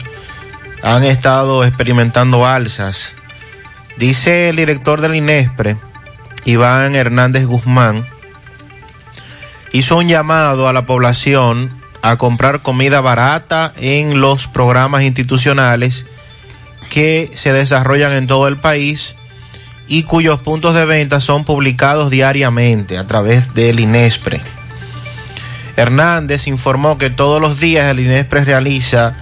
han 0.82 1.04
estado 1.04 1.64
experimentando 1.64 2.46
alzas. 2.46 3.16
Dice 3.98 4.50
el 4.50 4.56
director 4.56 5.02
del 5.02 5.16
INESPRE, 5.16 5.78
Iván 6.46 6.96
Hernández 6.96 7.46
Guzmán, 7.46 8.08
hizo 9.72 9.98
un 9.98 10.08
llamado 10.08 10.68
a 10.68 10.74
la 10.74 10.86
población 10.86 11.70
a 12.02 12.18
comprar 12.18 12.62
comida 12.62 13.02
barata 13.02 13.74
en 13.78 14.20
los 14.20 14.48
programas 14.48 15.04
institucionales 15.04 16.06
que 16.90 17.32
se 17.36 17.54
desarrollan 17.54 18.14
en 18.14 18.28
todo 18.28 18.48
el 18.48 18.58
país 18.58 19.16
y 19.88 20.04
cuyos 20.04 20.40
puntos 20.40 20.74
de 20.76 20.86
venta 20.86 21.20
son 21.20 21.44
publicados 21.46 22.10
diariamente 22.10 22.98
a 22.98 23.06
través 23.06 23.54
del 23.54 23.80
INESPRE. 23.80 24.42
Hernández 25.78 26.48
informó 26.48 26.98
que 26.98 27.10
todos 27.10 27.42
los 27.42 27.60
días 27.60 27.92
el 27.92 28.00
INESPRE 28.00 28.46
realiza 28.46 29.16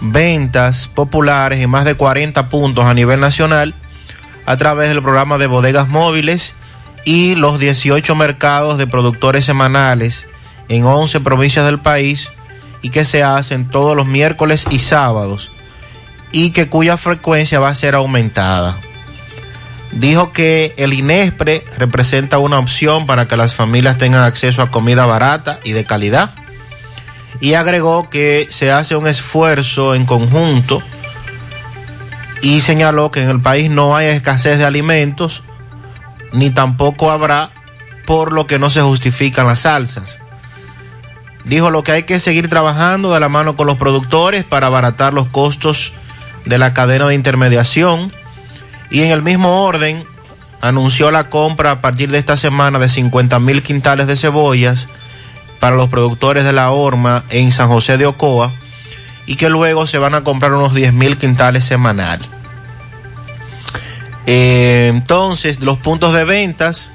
ventas 0.00 0.88
populares 0.88 1.60
en 1.60 1.70
más 1.70 1.84
de 1.84 1.94
40 1.94 2.48
puntos 2.48 2.84
a 2.84 2.94
nivel 2.94 3.20
nacional 3.20 3.74
a 4.44 4.56
través 4.56 4.88
del 4.88 5.02
programa 5.02 5.38
de 5.38 5.46
bodegas 5.46 5.88
móviles 5.88 6.54
y 7.04 7.34
los 7.34 7.58
18 7.60 8.14
mercados 8.14 8.78
de 8.78 8.86
productores 8.86 9.44
semanales 9.44 10.26
en 10.68 10.84
11 10.84 11.20
provincias 11.20 11.64
del 11.64 11.78
país 11.78 12.30
y 12.82 12.90
que 12.90 13.04
se 13.04 13.22
hacen 13.22 13.68
todos 13.68 13.96
los 13.96 14.06
miércoles 14.06 14.66
y 14.70 14.78
sábados 14.78 15.50
y 16.32 16.50
que 16.50 16.68
cuya 16.68 16.96
frecuencia 16.96 17.60
va 17.60 17.68
a 17.68 17.74
ser 17.74 17.94
aumentada. 17.94 18.76
Dijo 19.92 20.32
que 20.32 20.74
el 20.76 20.92
INESPRE 20.92 21.64
representa 21.78 22.38
una 22.38 22.58
opción 22.58 23.06
para 23.06 23.26
que 23.28 23.36
las 23.36 23.54
familias 23.54 23.98
tengan 23.98 24.24
acceso 24.24 24.60
a 24.60 24.70
comida 24.70 25.06
barata 25.06 25.58
y 25.64 25.72
de 25.72 25.84
calidad. 25.84 26.34
Y 27.40 27.54
agregó 27.54 28.10
que 28.10 28.48
se 28.50 28.70
hace 28.70 28.96
un 28.96 29.06
esfuerzo 29.06 29.94
en 29.94 30.06
conjunto 30.06 30.82
y 32.42 32.60
señaló 32.60 33.10
que 33.10 33.22
en 33.22 33.30
el 33.30 33.40
país 33.40 33.70
no 33.70 33.96
hay 33.96 34.06
escasez 34.06 34.58
de 34.58 34.64
alimentos, 34.64 35.42
ni 36.32 36.50
tampoco 36.50 37.10
habrá, 37.10 37.50
por 38.06 38.32
lo 38.32 38.46
que 38.46 38.58
no 38.58 38.70
se 38.70 38.82
justifican 38.82 39.46
las 39.46 39.60
salsas. 39.60 40.18
Dijo 41.44 41.70
lo 41.70 41.82
que 41.82 41.92
hay 41.92 42.02
que 42.02 42.20
seguir 42.20 42.48
trabajando 42.48 43.12
de 43.14 43.20
la 43.20 43.28
mano 43.28 43.56
con 43.56 43.66
los 43.66 43.78
productores 43.78 44.44
para 44.44 44.66
abaratar 44.66 45.14
los 45.14 45.28
costos 45.28 45.92
de 46.46 46.58
la 46.58 46.72
cadena 46.72 47.06
de 47.06 47.14
intermediación 47.14 48.12
y 48.90 49.02
en 49.02 49.10
el 49.10 49.22
mismo 49.22 49.64
orden 49.64 50.04
anunció 50.60 51.10
la 51.10 51.28
compra 51.28 51.72
a 51.72 51.80
partir 51.80 52.10
de 52.10 52.18
esta 52.18 52.36
semana 52.36 52.78
de 52.78 52.88
50 52.88 53.38
mil 53.40 53.62
quintales 53.62 54.06
de 54.06 54.16
cebollas 54.16 54.88
para 55.60 55.76
los 55.76 55.88
productores 55.88 56.44
de 56.44 56.52
la 56.52 56.70
horma 56.70 57.24
en 57.30 57.52
San 57.52 57.68
José 57.68 57.98
de 57.98 58.06
Ocoa 58.06 58.52
y 59.26 59.36
que 59.36 59.48
luego 59.48 59.86
se 59.86 59.98
van 59.98 60.14
a 60.14 60.22
comprar 60.24 60.52
unos 60.54 60.74
10 60.74 60.92
mil 60.92 61.16
quintales 61.18 61.64
semanal. 61.64 62.20
Eh, 64.26 64.90
entonces, 64.92 65.60
los 65.60 65.78
puntos 65.78 66.12
de 66.14 66.24
ventas, 66.24 66.90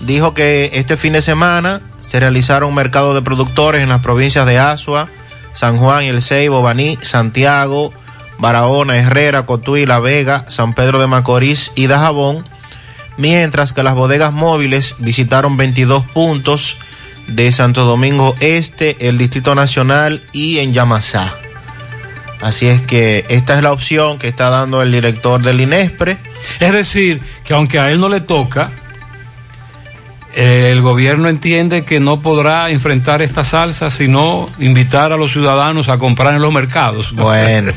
dijo 0.00 0.34
que 0.34 0.70
este 0.74 0.96
fin 0.96 1.12
de 1.12 1.22
semana 1.22 1.80
se 2.00 2.20
realizaron 2.20 2.74
mercados 2.74 3.14
de 3.14 3.22
productores 3.22 3.82
en 3.82 3.88
las 3.88 4.00
provincias 4.00 4.46
de 4.46 4.58
Asua, 4.58 5.08
San 5.54 5.78
Juan, 5.78 6.04
El 6.04 6.22
Ceibo, 6.22 6.62
Baní, 6.62 6.98
Santiago, 7.02 7.92
Barahona, 8.38 8.96
Herrera, 8.96 9.46
Cotuí, 9.46 9.86
La 9.86 10.00
Vega, 10.00 10.44
San 10.48 10.74
Pedro 10.74 11.00
de 11.00 11.06
Macorís 11.06 11.72
y 11.74 11.86
Dajabón, 11.86 12.44
mientras 13.16 13.72
que 13.72 13.82
las 13.82 13.94
bodegas 13.94 14.32
móviles 14.32 14.94
visitaron 14.98 15.56
22 15.56 16.04
puntos 16.04 16.78
de 17.26 17.52
Santo 17.52 17.84
Domingo 17.84 18.34
Este, 18.40 19.08
el 19.08 19.18
Distrito 19.18 19.54
Nacional 19.54 20.22
y 20.32 20.58
en 20.58 20.72
Yamasá. 20.72 21.34
Así 22.40 22.68
es 22.68 22.80
que 22.80 23.24
esta 23.28 23.56
es 23.56 23.62
la 23.62 23.72
opción 23.72 24.18
que 24.18 24.28
está 24.28 24.48
dando 24.48 24.80
el 24.80 24.92
director 24.92 25.42
del 25.42 25.60
INESPRE. 25.60 26.18
Es 26.60 26.72
decir, 26.72 27.20
que 27.44 27.54
aunque 27.54 27.80
a 27.80 27.90
él 27.90 28.00
no 28.00 28.08
le 28.08 28.20
toca, 28.20 28.70
el 30.34 30.80
gobierno 30.80 31.28
entiende 31.28 31.84
que 31.84 32.00
no 32.00 32.20
podrá 32.20 32.70
enfrentar 32.70 33.22
esta 33.22 33.44
salsa 33.44 33.90
sino 33.90 34.48
invitar 34.58 35.12
a 35.12 35.16
los 35.16 35.32
ciudadanos 35.32 35.88
a 35.88 35.98
comprar 35.98 36.34
en 36.34 36.42
los 36.42 36.52
mercados. 36.52 37.12
Bueno. 37.18 37.72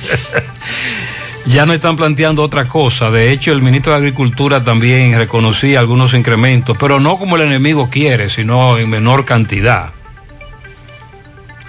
ya 1.46 1.66
no 1.66 1.74
están 1.74 1.96
planteando 1.96 2.44
otra 2.44 2.68
cosa. 2.68 3.10
De 3.10 3.32
hecho, 3.32 3.52
el 3.52 3.62
ministro 3.62 3.94
de 3.94 4.00
Agricultura 4.00 4.64
también 4.64 5.18
reconocía 5.18 5.80
algunos 5.80 6.14
incrementos, 6.14 6.78
pero 6.80 7.00
no 7.00 7.18
como 7.18 7.36
el 7.36 7.44
enemigo 7.44 7.90
quiere, 7.90 8.30
sino 8.30 8.78
en 8.78 8.90
menor 8.90 9.26
cantidad. 9.26 9.90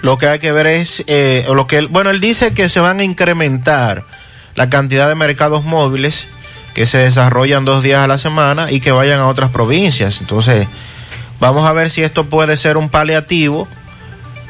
Lo 0.01 0.17
que 0.17 0.27
hay 0.27 0.39
que 0.39 0.51
ver 0.51 0.67
es, 0.67 1.03
eh, 1.07 1.45
lo 1.51 1.65
que 1.65 1.77
él, 1.77 1.87
bueno, 1.87 2.09
él 2.09 2.19
dice 2.19 2.53
que 2.53 2.69
se 2.69 2.81
van 2.81 2.99
a 2.99 3.03
incrementar 3.03 4.03
la 4.55 4.69
cantidad 4.69 5.07
de 5.07 5.15
mercados 5.15 5.63
móviles 5.63 6.27
que 6.73 6.85
se 6.85 6.97
desarrollan 6.97 7.65
dos 7.65 7.83
días 7.83 8.01
a 8.01 8.07
la 8.07 8.17
semana 8.17 8.71
y 8.71 8.79
que 8.79 8.91
vayan 8.91 9.19
a 9.19 9.27
otras 9.27 9.51
provincias. 9.51 10.21
Entonces, 10.21 10.67
vamos 11.39 11.65
a 11.65 11.73
ver 11.73 11.89
si 11.89 12.03
esto 12.03 12.25
puede 12.25 12.57
ser 12.57 12.77
un 12.77 12.89
paliativo 12.89 13.67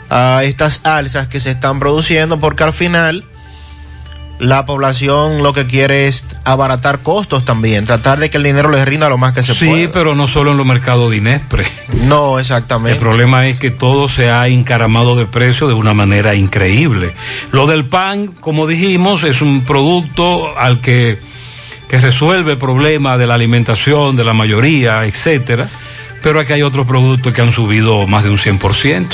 a 0.10 0.44
estas 0.44 0.82
alzas 0.84 1.28
que 1.28 1.40
se 1.40 1.52
están 1.52 1.80
produciendo, 1.80 2.40
porque 2.40 2.64
al 2.64 2.74
final 2.74 3.26
la 4.40 4.66
población 4.66 5.42
lo 5.42 5.54
que 5.54 5.66
quiere 5.66 6.08
es 6.08 6.26
abaratar 6.44 7.02
costos 7.02 7.46
también, 7.46 7.86
tratar 7.86 8.20
de 8.20 8.30
que 8.30 8.38
el 8.38 8.44
dinero 8.44 8.70
les 8.70 8.86
rinda 8.86 9.08
lo 9.10 9.18
más 9.18 9.34
que 9.34 9.44
se 9.44 9.54
sí, 9.54 9.66
pueda. 9.66 9.82
Sí, 9.82 9.90
pero 9.92 10.16
no 10.16 10.28
solo 10.28 10.52
en 10.52 10.58
los 10.58 10.66
mercados 10.66 11.10
de 11.12 11.18
Inespre. 11.18 11.66
No, 12.02 12.40
exactamente. 12.40 12.94
El 12.94 13.00
problema 13.00 13.48
es 13.48 13.60
que 13.60 13.72
todo 13.72 14.08
se 14.08 14.30
ha 14.30 14.48
encaramado 14.48 15.16
de 15.16 15.26
precio 15.26 15.68
de 15.68 15.74
una 15.74 15.94
manera 15.94 16.36
increíble. 16.36 17.14
Lo 17.52 17.68
del 17.68 17.86
pan, 17.86 18.28
como 18.28 18.68
dijimos, 18.68 19.24
es 19.24 19.42
un 19.42 19.62
producto 19.62 20.58
al 20.58 20.82
que 20.82 21.20
que 21.94 22.02
resuelve 22.02 22.54
el 22.54 22.58
problema 22.58 23.20
de 23.20 23.28
la 23.28 23.36
alimentación 23.36 24.16
de 24.16 24.24
la 24.24 24.34
mayoría, 24.34 25.06
etcétera, 25.06 25.70
pero 26.24 26.40
aquí 26.40 26.54
hay 26.54 26.64
otros 26.64 26.88
productos 26.88 27.34
que 27.34 27.42
han 27.44 27.52
subido 27.52 28.08
más 28.08 28.24
de 28.24 28.32
un 28.32 28.40
100%, 28.40 29.10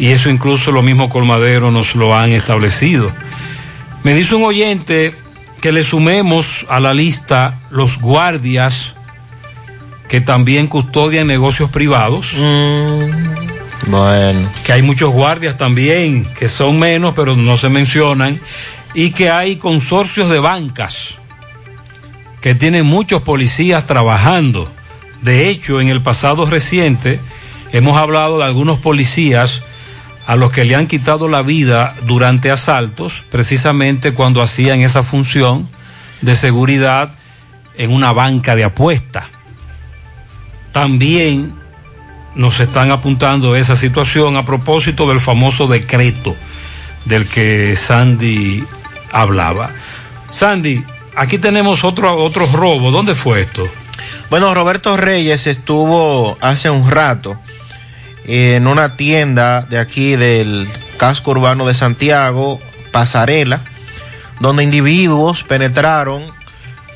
y 0.00 0.08
eso 0.08 0.28
incluso 0.28 0.72
los 0.72 0.82
mismos 0.82 1.12
colmaderos 1.12 1.72
nos 1.72 1.94
lo 1.94 2.16
han 2.16 2.32
establecido. 2.32 3.12
Me 4.02 4.14
dice 4.14 4.34
un 4.34 4.42
oyente 4.42 5.14
que 5.60 5.70
le 5.70 5.84
sumemos 5.84 6.66
a 6.68 6.80
la 6.80 6.92
lista 6.92 7.60
los 7.70 8.00
guardias 8.00 8.96
que 10.08 10.20
también 10.20 10.66
custodian 10.66 11.28
negocios 11.28 11.70
privados. 11.70 12.34
Mm, 12.36 13.90
bueno. 13.92 14.50
Que 14.64 14.72
hay 14.72 14.82
muchos 14.82 15.12
guardias 15.12 15.56
también, 15.56 16.24
que 16.36 16.48
son 16.48 16.80
menos, 16.80 17.12
pero 17.14 17.36
no 17.36 17.56
se 17.56 17.68
mencionan, 17.68 18.40
y 18.92 19.12
que 19.12 19.30
hay 19.30 19.54
consorcios 19.54 20.28
de 20.30 20.40
bancas 20.40 21.17
que 22.40 22.54
tienen 22.54 22.86
muchos 22.86 23.22
policías 23.22 23.86
trabajando. 23.86 24.70
De 25.22 25.48
hecho, 25.48 25.80
en 25.80 25.88
el 25.88 26.02
pasado 26.02 26.46
reciente 26.46 27.20
hemos 27.72 27.98
hablado 27.98 28.38
de 28.38 28.44
algunos 28.44 28.78
policías 28.78 29.62
a 30.26 30.36
los 30.36 30.52
que 30.52 30.64
le 30.64 30.74
han 30.74 30.86
quitado 30.86 31.26
la 31.28 31.42
vida 31.42 31.94
durante 32.06 32.50
asaltos, 32.50 33.24
precisamente 33.30 34.12
cuando 34.12 34.42
hacían 34.42 34.80
esa 34.80 35.02
función 35.02 35.68
de 36.20 36.36
seguridad 36.36 37.12
en 37.76 37.92
una 37.92 38.12
banca 38.12 38.54
de 38.54 38.64
apuesta. 38.64 39.28
También 40.72 41.54
nos 42.34 42.60
están 42.60 42.90
apuntando 42.90 43.56
esa 43.56 43.74
situación 43.74 44.36
a 44.36 44.44
propósito 44.44 45.08
del 45.08 45.20
famoso 45.20 45.66
decreto 45.66 46.36
del 47.04 47.26
que 47.26 47.74
Sandy 47.74 48.64
hablaba. 49.10 49.70
Sandy, 50.30 50.84
aquí 51.18 51.38
tenemos 51.38 51.84
otro, 51.84 52.14
otro 52.22 52.46
robo. 52.46 52.90
¿Dónde 52.90 53.14
fue 53.14 53.40
esto? 53.40 53.68
Bueno, 54.30 54.54
Roberto 54.54 54.96
Reyes 54.96 55.46
estuvo 55.46 56.38
hace 56.40 56.70
un 56.70 56.90
rato 56.90 57.38
en 58.24 58.66
una 58.66 58.96
tienda 58.96 59.62
de 59.62 59.78
aquí 59.78 60.16
del 60.16 60.68
casco 60.96 61.32
urbano 61.32 61.66
de 61.66 61.74
Santiago, 61.74 62.60
Pasarela, 62.92 63.60
donde 64.40 64.62
individuos 64.62 65.44
penetraron 65.44 66.22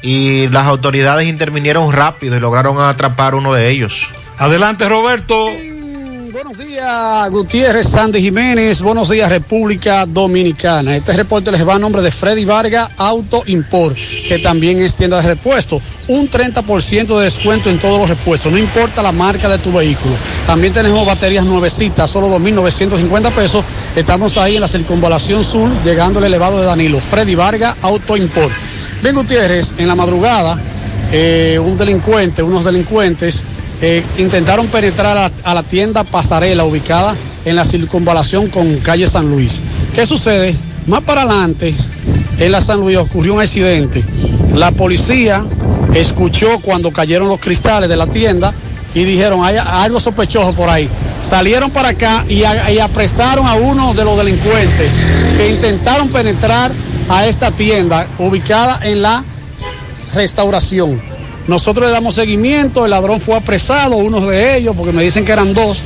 y 0.03 0.49
las 0.49 0.67
autoridades 0.67 1.29
intervinieron 1.29 1.93
rápido 1.93 2.37
y 2.37 2.41
lograron 2.41 2.81
atrapar 2.81 3.35
uno 3.35 3.53
de 3.53 3.71
ellos. 3.71 4.09
Adelante, 4.39 4.89
Roberto. 4.89 5.49
Buenos 6.43 6.59
días, 6.59 7.31
Gutiérrez, 7.31 7.87
Sandy 7.87 8.21
Jiménez. 8.21 8.83
Buenos 8.83 9.09
días, 9.09 9.31
República 9.31 10.05
Dominicana. 10.07 10.97
Este 10.97 11.13
reporte 11.13 11.53
les 11.53 11.67
va 11.67 11.77
a 11.77 11.79
nombre 11.79 12.03
de 12.03 12.11
Freddy 12.11 12.45
Vargas 12.45 12.91
Auto 12.97 13.45
Import, 13.47 13.97
que 14.27 14.41
también 14.41 14.83
es 14.83 14.97
tienda 14.97 15.19
de 15.23 15.29
repuesto. 15.29 15.81
Un 16.09 16.29
30% 16.29 17.17
de 17.17 17.25
descuento 17.25 17.71
en 17.71 17.79
todos 17.79 18.01
los 18.01 18.09
repuestos, 18.09 18.51
no 18.51 18.59
importa 18.59 19.05
la 19.05 19.13
marca 19.13 19.49
de 19.49 19.59
tu 19.59 19.73
vehículo. 19.73 20.17
También 20.45 20.73
tenemos 20.73 21.07
baterías 21.07 21.45
nuevecitas, 21.45 22.11
solo 22.11 22.27
2.950 22.41 23.31
pesos. 23.31 23.65
Estamos 23.95 24.37
ahí 24.37 24.57
en 24.57 24.63
la 24.63 24.69
circunvalación 24.69 25.45
sur, 25.45 25.71
llegando 25.85 26.19
al 26.19 26.25
elevado 26.25 26.59
de 26.59 26.67
Danilo. 26.67 26.99
Freddy 26.99 27.37
Vargas 27.37 27.77
Auto 27.83 28.17
Import. 28.17 28.53
Bien, 29.01 29.15
Gutiérrez, 29.15 29.75
en 29.79 29.87
la 29.87 29.95
madrugada, 29.95 30.59
eh, 31.13 31.61
un 31.65 31.79
delincuente, 31.79 32.43
unos 32.43 32.65
delincuentes 32.65 33.45
eh, 33.85 34.05
intentaron 34.17 34.69
penetrar 34.69 35.33
a, 35.45 35.55
la 35.55 35.63
tienda 35.65 36.05
Pasarela 36.05 36.65
ubicada 36.65 37.17
en 37.45 37.57
la 37.57 37.65
circunvalación 37.65 38.47
con 38.47 38.77
calle 38.77 39.09
San 39.09 39.29
Luis. 39.29 39.61
¿Qué 39.93 40.07
sucede? 40.07 40.55
Más 40.87 41.03
para 41.03 41.23
adelante, 41.23 41.75
en 42.39 42.53
la 42.53 42.61
San 42.61 42.79
Luis 42.79 42.97
ocurrió 42.97 43.35
un 43.35 43.41
accidente. 43.41 44.05
La 44.55 44.71
policía 44.71 45.45
escuchó 45.95 46.61
cuando 46.61 46.93
cayeron 46.93 47.29
los 47.29 47.41
cristales 47.41 47.89
de 47.89 47.97
la 47.97 48.07
tienda 48.07 48.55
y 48.95 49.03
dijeron, 49.03 49.45
hay 49.45 49.57
algo 49.57 49.99
sospechoso 49.99 50.53
por 50.55 50.71
ahí. 50.71 50.89
Salieron 51.25 51.71
para 51.73 51.89
acá 51.89 52.25
y 52.29 52.45
apresaron 52.45 53.49
a 53.49 53.55
uno 53.55 53.95
de 53.95 54.05
los 54.05 54.17
delincuentes 54.17 54.93
que 55.37 55.51
intentaron 55.51 56.09
penetrar 56.09 56.71
a 57.09 57.27
esta 57.27 57.51
tienda 57.51 58.07
ubicada 58.19 58.79
en 58.85 59.03
la 59.03 59.25
restauración. 60.15 61.12
Nosotros 61.53 61.89
le 61.89 61.93
damos 61.93 62.15
seguimiento, 62.15 62.87
el 62.87 62.93
ladrón 62.93 63.21
fue 63.21 63.37
apresado, 63.37 63.97
uno 63.97 64.23
de 64.23 64.57
ellos, 64.57 64.75
porque 64.75 64.91
me 64.91 65.03
dicen 65.03 65.27
que 65.27 65.33
eran 65.33 65.53
dos, 65.53 65.83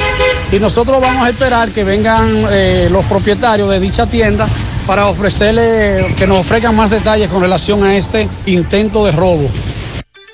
y 0.53 0.61
nosotros 0.61 1.01
vamos 1.01 1.27
a 1.27 1.31
esperar 1.31 1.71
que 1.71 1.83
vengan 1.83 2.29
eh, 2.53 2.87
los 2.89 3.05
propietarios 3.07 3.69
de 3.69 3.81
dicha 3.81 4.07
tienda 4.07 4.47
para 4.87 5.07
ofrecerle, 5.07 6.07
que 6.17 6.29
nos 6.29 6.39
ofrezcan 6.39 6.77
más 6.77 6.93
detalles 6.93 7.29
con 7.29 7.43
relación 7.43 7.83
a 7.83 7.97
este 7.97 8.29
intento 8.47 9.05
de 9.05 9.11
robo. 9.11 9.51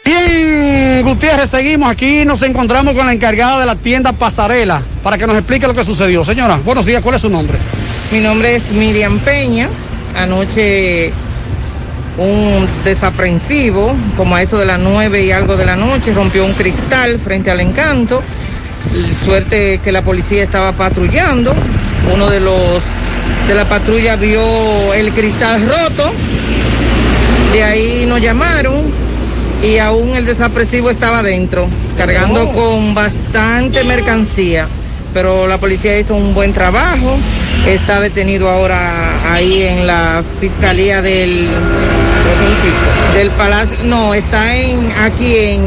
Bien, 0.04 1.02
Gutiérrez, 1.02 1.48
seguimos 1.48 1.90
aquí, 1.90 2.26
nos 2.26 2.42
encontramos 2.42 2.94
con 2.94 3.06
la 3.06 3.14
encargada 3.14 3.58
de 3.60 3.64
la 3.64 3.76
tienda 3.76 4.12
Pasarela 4.12 4.82
para 5.02 5.16
que 5.16 5.26
nos 5.26 5.38
explique 5.38 5.66
lo 5.66 5.72
que 5.72 5.82
sucedió. 5.82 6.26
Señora, 6.26 6.60
buenos 6.62 6.84
días, 6.84 7.02
¿cuál 7.02 7.14
es 7.14 7.22
su 7.22 7.30
nombre? 7.30 7.56
Mi 8.10 8.20
nombre 8.20 8.54
es 8.54 8.70
Miriam 8.72 9.18
Peña. 9.20 9.70
Anoche 10.14 11.10
un 12.18 12.68
desaprensivo, 12.84 13.94
como 14.16 14.36
a 14.36 14.42
eso 14.42 14.58
de 14.58 14.66
las 14.66 14.78
nueve 14.78 15.24
y 15.24 15.32
algo 15.32 15.56
de 15.56 15.66
la 15.66 15.76
noche, 15.76 16.12
rompió 16.14 16.44
un 16.44 16.52
cristal 16.52 17.18
frente 17.18 17.50
al 17.50 17.60
encanto. 17.60 18.22
Suerte 19.24 19.80
que 19.82 19.92
la 19.92 20.02
policía 20.02 20.42
estaba 20.42 20.72
patrullando. 20.72 21.54
Uno 22.14 22.28
de 22.30 22.40
los 22.40 22.82
de 23.48 23.54
la 23.54 23.64
patrulla 23.68 24.16
vio 24.16 24.42
el 24.94 25.12
cristal 25.12 25.60
roto. 25.62 26.12
De 27.52 27.62
ahí 27.62 28.04
nos 28.06 28.20
llamaron 28.20 28.74
y 29.62 29.78
aún 29.78 30.16
el 30.16 30.24
desapresivo 30.26 30.90
estaba 30.90 31.22
dentro, 31.22 31.68
cargando 31.96 32.42
Oh. 32.42 32.52
con 32.52 32.94
bastante 32.94 33.84
mercancía. 33.84 34.66
Pero 35.14 35.46
la 35.46 35.58
policía 35.58 35.98
hizo 35.98 36.14
un 36.14 36.34
buen 36.34 36.52
trabajo. 36.52 37.16
Está 37.66 38.00
detenido 38.00 38.48
ahora 38.48 38.80
ahí 39.32 39.62
en 39.62 39.86
la 39.86 40.22
fiscalía 40.40 41.00
del 41.02 41.48
del 43.14 43.30
palacio. 43.30 43.78
No, 43.84 44.14
está 44.14 44.56
en 44.56 44.78
aquí 45.00 45.36
en 45.36 45.62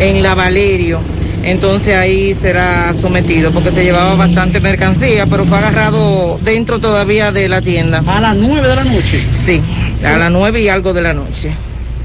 en 0.00 0.22
la 0.22 0.34
Valerio. 0.34 1.00
Entonces 1.44 1.96
ahí 1.96 2.34
será 2.34 2.94
sometido 2.94 3.50
porque 3.50 3.70
se 3.70 3.82
llevaba 3.82 4.14
bastante 4.14 4.60
mercancía, 4.60 5.26
pero 5.26 5.44
fue 5.44 5.58
agarrado 5.58 6.38
dentro 6.42 6.78
todavía 6.78 7.32
de 7.32 7.48
la 7.48 7.60
tienda. 7.60 8.02
A 8.06 8.20
las 8.20 8.36
nueve 8.36 8.68
de 8.68 8.76
la 8.76 8.84
noche. 8.84 9.20
Sí, 9.32 9.60
a 10.04 10.16
las 10.16 10.30
nueve 10.30 10.60
y 10.60 10.68
algo 10.68 10.92
de 10.92 11.02
la 11.02 11.12
noche. 11.12 11.52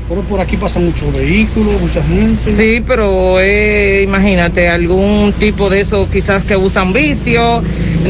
Pero 0.09 0.21
por 0.21 0.39
aquí 0.39 0.55
pasan 0.55 0.85
muchos 0.85 1.13
vehículos, 1.13 1.81
mucha 1.81 2.01
gente. 2.01 2.51
Sí, 2.51 2.81
pero 2.87 3.39
eh, 3.41 4.03
imagínate, 4.03 4.69
algún 4.69 5.33
tipo 5.37 5.69
de 5.69 5.81
eso 5.81 6.07
quizás 6.09 6.43
que 6.43 6.55
usan 6.55 6.93
vicio, 6.93 7.61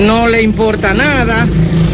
no 0.05 0.27
le 0.27 0.41
importa 0.41 0.93
nada. 0.93 1.47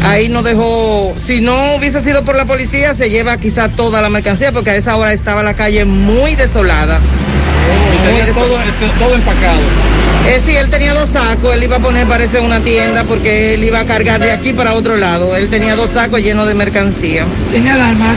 Ahí 0.04 0.28
no 0.28 0.42
dejó, 0.42 1.14
si 1.16 1.40
no 1.40 1.76
hubiese 1.76 2.00
sido 2.02 2.24
por 2.24 2.36
la 2.36 2.44
policía, 2.44 2.94
se 2.94 3.08
lleva 3.10 3.36
quizás 3.38 3.74
toda 3.74 4.02
la 4.02 4.10
mercancía, 4.10 4.52
porque 4.52 4.70
a 4.70 4.76
esa 4.76 4.96
hora 4.96 5.12
estaba 5.12 5.42
la 5.42 5.54
calle 5.54 5.84
muy 5.84 6.34
desolada. 6.36 6.98
Muy 6.98 8.06
tenía 8.06 8.26
deso- 8.26 8.34
todo, 8.34 8.58
este, 8.60 8.98
todo 8.98 9.14
empacado. 9.14 9.60
Eh, 10.26 10.40
sí, 10.44 10.56
él 10.56 10.70
tenía 10.70 10.94
dos 10.94 11.10
sacos, 11.10 11.54
él 11.54 11.62
iba 11.64 11.76
a 11.76 11.80
poner, 11.80 12.06
parece, 12.06 12.40
una 12.40 12.60
tienda, 12.60 13.04
porque 13.04 13.54
él 13.54 13.64
iba 13.64 13.80
a 13.80 13.84
cargar 13.84 14.20
de 14.20 14.32
aquí 14.32 14.52
para 14.52 14.74
otro 14.74 14.96
lado. 14.96 15.36
Él 15.36 15.48
tenía 15.48 15.76
dos 15.76 15.90
sacos 15.90 16.20
llenos 16.20 16.46
de 16.46 16.54
mercancía. 16.54 17.24
Tiene 17.50 17.70
alarma, 17.70 18.14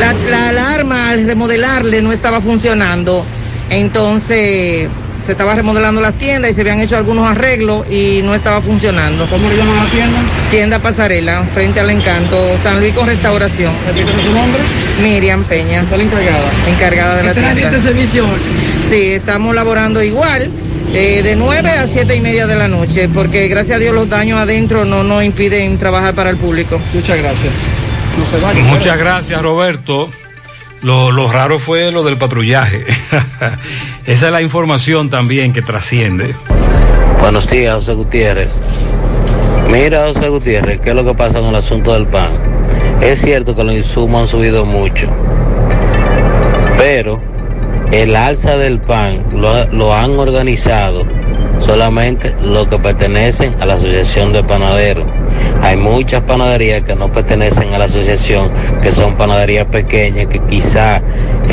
La, 0.00 0.12
la 0.30 0.48
alarma 0.50 1.10
al 1.10 1.24
remodelarle 1.26 2.02
no 2.02 2.12
estaba 2.12 2.40
funcionando. 2.40 3.24
Entonces 3.70 4.88
se 5.26 5.32
estaba 5.32 5.54
remodelando 5.54 6.00
las 6.00 6.14
tiendas 6.14 6.50
y 6.50 6.54
se 6.54 6.60
habían 6.62 6.80
hecho 6.80 6.96
algunos 6.96 7.28
arreglos 7.28 7.84
y 7.90 8.20
no 8.24 8.34
estaba 8.34 8.60
funcionando. 8.62 9.26
¿Cómo 9.28 9.48
le 9.50 9.56
llaman 9.56 9.76
la 9.76 9.84
tienda? 9.90 10.18
Tienda 10.50 10.78
Pasarela, 10.78 11.42
frente 11.52 11.80
al 11.80 11.90
Encanto, 11.90 12.38
San 12.62 12.78
Luis 12.80 12.94
con 12.94 13.06
restauración. 13.06 13.72
Repíteme 13.88 14.22
su 14.22 14.32
nombre. 14.32 14.62
Miriam 15.02 15.42
Peña. 15.44 15.82
¿Está 15.82 15.96
la 15.96 16.04
encargada? 16.04 16.50
Encargada 16.68 17.16
de 17.16 17.22
la 17.24 17.30
¿Está 17.32 17.52
tienda. 17.54 17.76
el 17.76 17.82
servicio 17.82 18.24
hoy? 18.24 18.40
Sí, 18.88 19.10
estamos 19.12 19.54
laborando 19.54 20.02
igual. 20.02 20.48
eh, 20.94 21.20
de 21.22 21.34
9 21.36 21.68
a 21.68 21.86
7 21.88 22.14
y 22.16 22.20
media 22.20 22.46
de 22.46 22.54
la 22.56 22.68
noche, 22.68 23.08
porque 23.12 23.48
gracias 23.48 23.76
a 23.76 23.80
Dios 23.80 23.92
los 23.94 24.08
daños 24.08 24.38
adentro 24.40 24.84
no 24.84 25.02
nos 25.02 25.24
impiden 25.24 25.76
trabajar 25.78 26.14
para 26.14 26.30
el 26.30 26.36
público. 26.36 26.80
Muchas 26.94 27.18
gracias. 27.18 27.52
No 28.18 28.24
se 28.24 28.38
vaya. 28.38 28.60
Muchas 28.62 28.96
gracias, 28.96 29.42
Roberto. 29.42 30.08
Lo, 30.86 31.26
raro 31.26 31.58
fue 31.58 31.90
lo 31.90 32.04
del 32.04 32.16
patrullaje. 32.16 32.84
Esa 34.06 34.26
es 34.26 34.32
la 34.32 34.40
información 34.40 35.10
también 35.10 35.52
que 35.52 35.60
trasciende. 35.60 36.36
Buenos 37.18 37.50
días, 37.50 37.74
José 37.74 37.94
Gutiérrez. 37.94 38.60
Mira, 39.68 40.06
José 40.06 40.28
Gutiérrez, 40.28 40.80
¿qué 40.80 40.90
es 40.90 40.94
lo 40.94 41.04
que 41.04 41.12
pasa 41.14 41.40
con 41.40 41.48
el 41.48 41.56
asunto 41.56 41.92
del 41.92 42.06
pan? 42.06 42.28
Es 43.00 43.20
cierto 43.20 43.56
que 43.56 43.64
los 43.64 43.74
insumos 43.74 44.22
han 44.22 44.28
subido 44.28 44.64
mucho, 44.64 45.08
pero 46.78 47.20
el 47.90 48.14
alza 48.14 48.56
del 48.56 48.78
pan 48.78 49.24
lo, 49.34 49.66
lo 49.72 49.92
han 49.92 50.16
organizado 50.16 51.02
solamente 51.58 52.32
los 52.44 52.68
que 52.68 52.78
pertenecen 52.78 53.56
a 53.60 53.66
la 53.66 53.74
Asociación 53.74 54.32
de 54.32 54.44
Panaderos. 54.44 55.08
Hay 55.62 55.76
muchas 55.76 56.22
panaderías 56.22 56.82
que 56.82 56.94
no 56.94 57.08
pertenecen 57.08 57.74
a 57.74 57.78
la 57.78 57.86
asociación, 57.86 58.48
que 58.82 58.92
son 58.92 59.14
panaderías 59.14 59.66
pequeñas, 59.66 60.28
que 60.28 60.38
quizá 60.38 61.00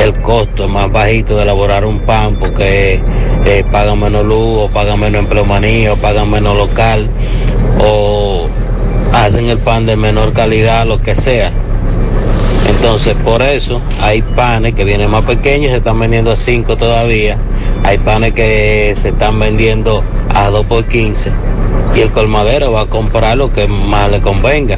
el 0.02 0.14
costo 0.15 0.65
es 0.65 0.70
más 0.70 0.91
bajito 0.91 1.36
de 1.36 1.44
elaborar 1.44 1.86
un 1.86 1.99
pan 1.99 2.36
porque 2.40 2.99
eh, 3.45 3.64
pagan 3.72 3.99
menos 3.99 4.26
luz, 4.26 4.70
pagan 4.72 4.99
menos 4.99 5.22
empleomanía, 5.22 5.94
o 5.94 5.98
pagan 5.98 6.30
menos 6.30 6.56
local, 6.56 7.07
o 7.80 8.48
hacen 9.14 9.49
el 9.49 9.57
pan 9.57 9.86
de 9.86 9.95
menor 9.95 10.34
calidad, 10.34 10.86
lo 10.86 11.02
que 11.02 11.15
sea. 11.15 11.52
Entonces, 12.70 13.15
por 13.24 13.41
eso 13.41 13.82
hay 14.02 14.22
panes 14.22 14.74
que 14.74 14.84
vienen 14.84 15.10
más 15.10 15.24
pequeños, 15.24 15.72
se 15.72 15.78
están 15.78 15.99
vendiendo 15.99 16.32
a 16.32 16.36
5 16.36 16.76
todavía. 16.78 17.38
Hay 17.84 17.98
panes 17.98 18.34
que 18.34 18.94
se 18.95 19.10
están 19.10 19.40
vendiendo 19.40 20.03
a 20.34 20.49
2 20.49 20.65
por 20.65 20.86
15. 20.86 21.32
Y 21.95 22.01
el 22.01 22.11
colmadero 22.11 22.72
va 22.72 22.81
a 22.81 22.85
comprar 22.88 23.38
lo 23.38 23.53
que 23.53 23.68
más 23.68 24.10
le 24.10 24.22
convenga, 24.22 24.77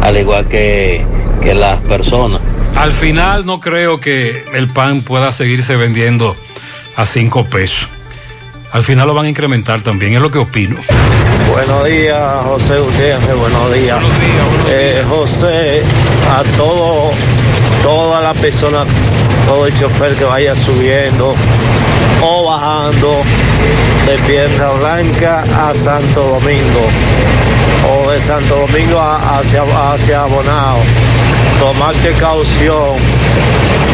al 0.00 0.16
igual 0.16 0.46
que, 0.46 1.04
que 1.42 1.54
las 1.54 1.78
personas. 1.80 2.40
Al 2.76 2.92
final 2.92 3.44
no 3.46 3.60
creo 3.60 4.00
que 4.00 4.44
el 4.54 4.68
pan 4.68 5.02
pueda 5.02 5.32
seguirse 5.32 5.76
vendiendo 5.76 6.36
a 6.96 7.04
cinco 7.06 7.44
pesos. 7.44 7.88
Al 8.72 8.82
final 8.82 9.06
lo 9.06 9.14
van 9.14 9.26
a 9.26 9.28
incrementar 9.28 9.82
también, 9.82 10.14
es 10.14 10.20
lo 10.20 10.30
que 10.30 10.38
opino. 10.38 10.76
Buenos 11.50 11.84
días, 11.84 12.44
José 12.44 12.78
Gutiérrez, 12.78 13.36
buenos 13.36 13.74
días. 13.74 14.02
Eh, 14.70 15.04
José, 15.06 15.82
a 16.30 16.42
todo, 16.56 17.10
toda 17.82 18.22
la 18.22 18.32
persona, 18.32 18.86
todo 19.46 19.66
el 19.66 19.78
chofer 19.78 20.14
que 20.14 20.24
vaya 20.24 20.54
subiendo 20.54 21.34
o 22.22 22.44
bajando 22.44 23.22
de 24.06 24.18
Piedra 24.26 24.70
Blanca 24.72 25.42
a 25.68 25.74
Santo 25.74 26.20
Domingo 26.22 26.86
o 27.88 28.10
de 28.10 28.20
Santo 28.20 28.66
Domingo 28.66 29.00
hacia, 29.00 29.62
hacia 29.62 30.24
Bonao, 30.26 30.78
tomar 31.58 31.94
precaución 31.96 32.96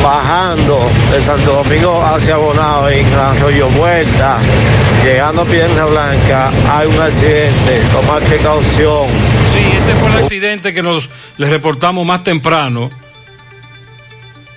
bajando 0.03 0.79
de 1.11 1.23
Santo 1.23 1.63
Domingo 1.65 2.03
hacia 2.03 2.37
Bonao 2.37 2.89
en 2.89 3.07
Arroyo 3.15 3.69
Vuelta, 3.71 4.39
llegando 5.05 5.43
a 5.43 5.45
Piedra 5.45 5.85
Blanca, 5.87 6.51
hay 6.71 6.87
un 6.87 7.01
accidente, 7.01 7.83
tomar 7.93 8.23
precaución. 8.23 9.09
Sí, 9.53 9.77
ese 9.77 9.95
fue 9.95 10.11
el 10.11 10.19
accidente 10.19 10.75
que 10.75 10.83
nos 10.83 11.09
les 11.37 11.49
reportamos 11.49 12.05
más 12.05 12.23
temprano. 12.25 12.91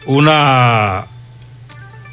Una, 0.06 1.06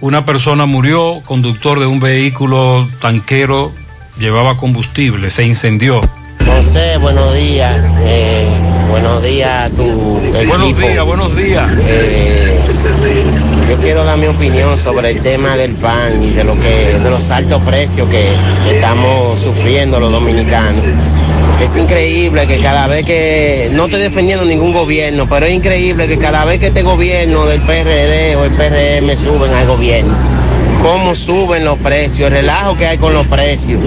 una 0.00 0.26
persona 0.26 0.66
murió, 0.66 1.22
conductor 1.24 1.80
de 1.80 1.86
un 1.86 2.00
vehículo 2.00 2.88
tanquero 3.00 3.72
llevaba 4.18 4.56
combustible, 4.56 5.30
se 5.30 5.44
incendió. 5.44 6.00
José, 6.44 6.98
buenos 6.98 7.34
días. 7.34 7.72
Eh, 8.00 8.48
buenos 8.90 9.22
días 9.22 9.72
a 9.72 9.76
tu 9.76 10.18
equipo. 10.18 10.48
Buenos 10.48 10.78
días, 10.78 11.04
buenos 11.04 11.36
días. 11.36 11.70
Eh, 11.78 12.60
yo 13.68 13.76
quiero 13.82 14.04
dar 14.04 14.18
mi 14.18 14.26
opinión 14.26 14.76
sobre 14.76 15.10
el 15.10 15.20
tema 15.20 15.56
del 15.56 15.74
pan 15.74 16.22
y 16.22 16.30
de 16.30 16.44
lo 16.44 16.54
que 16.54 16.98
de 17.02 17.10
los 17.10 17.30
altos 17.30 17.64
precios 17.66 18.08
que 18.08 18.22
estamos 18.72 19.38
sufriendo 19.38 20.00
los 20.00 20.12
dominicanos. 20.12 20.84
Es 21.62 21.76
increíble 21.76 22.46
que 22.46 22.58
cada 22.58 22.86
vez 22.86 23.04
que 23.04 23.70
no 23.72 23.86
estoy 23.86 24.00
defendiendo 24.00 24.44
ningún 24.44 24.72
gobierno, 24.72 25.28
pero 25.28 25.46
es 25.46 25.52
increíble 25.52 26.06
que 26.06 26.18
cada 26.18 26.44
vez 26.44 26.60
que 26.60 26.68
este 26.68 26.82
gobierno 26.82 27.44
del 27.46 27.60
PRD 27.62 28.36
o 28.36 28.44
el 28.44 28.52
PRM 28.52 29.16
suben 29.16 29.52
al 29.52 29.66
gobierno, 29.66 30.14
cómo 30.82 31.14
suben 31.14 31.64
los 31.64 31.78
precios, 31.78 32.28
el 32.28 32.34
relajo 32.34 32.76
que 32.76 32.86
hay 32.86 32.98
con 32.98 33.12
los 33.12 33.26
precios. 33.26 33.80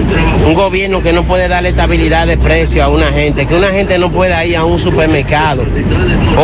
Un 0.46 0.54
gobierno 0.54 1.02
que 1.02 1.12
no 1.12 1.22
puede 1.24 1.48
darle 1.48 1.70
estabilidad 1.70 2.26
de 2.26 2.36
precio 2.36 2.84
a 2.84 2.88
una 2.88 3.10
gente, 3.10 3.46
que 3.46 3.54
una 3.54 3.68
gente 3.68 3.98
no 3.98 4.10
pueda 4.10 4.44
ir 4.44 4.56
a 4.56 4.64
un 4.64 4.78
supermercado 4.78 5.62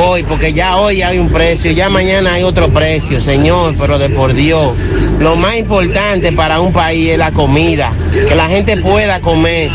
hoy, 0.07 0.23
porque 0.23 0.53
ya 0.53 0.77
hoy 0.77 1.03
hay 1.03 1.19
un 1.19 1.29
precio, 1.29 1.73
ya 1.73 1.89
mañana 1.89 2.35
hay 2.35 2.43
otro 2.43 2.68
precio, 2.71 3.21
señor, 3.21 3.75
pero 3.79 3.99
de 3.99 4.09
por 4.11 4.35
Dios. 4.35 5.21
Lo 5.21 5.37
más 5.37 5.57
importante 5.57 6.33
para 6.33 6.61
un 6.61 6.73
país 6.73 7.11
es 7.11 7.19
la 7.19 7.31
comida, 7.33 7.93
que 8.29 8.35
la 8.35 8.49
gente 8.49 8.77
pueda 8.79 9.21
comer, 9.21 9.71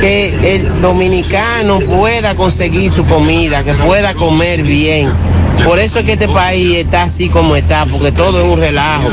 que 0.00 0.54
el 0.54 0.80
dominicano 0.82 1.78
pueda 1.80 2.34
conseguir 2.34 2.90
su 2.90 3.06
comida, 3.06 3.64
que 3.64 3.74
pueda 3.74 4.14
comer 4.14 4.62
bien. 4.62 5.10
Por 5.64 5.78
eso 5.78 6.00
es 6.00 6.06
que 6.06 6.12
este 6.12 6.28
país 6.28 6.76
está 6.76 7.02
así 7.02 7.28
como 7.28 7.56
está, 7.56 7.84
porque 7.86 8.12
todo 8.12 8.42
es 8.42 8.48
un 8.48 8.60
relajo. 8.60 9.10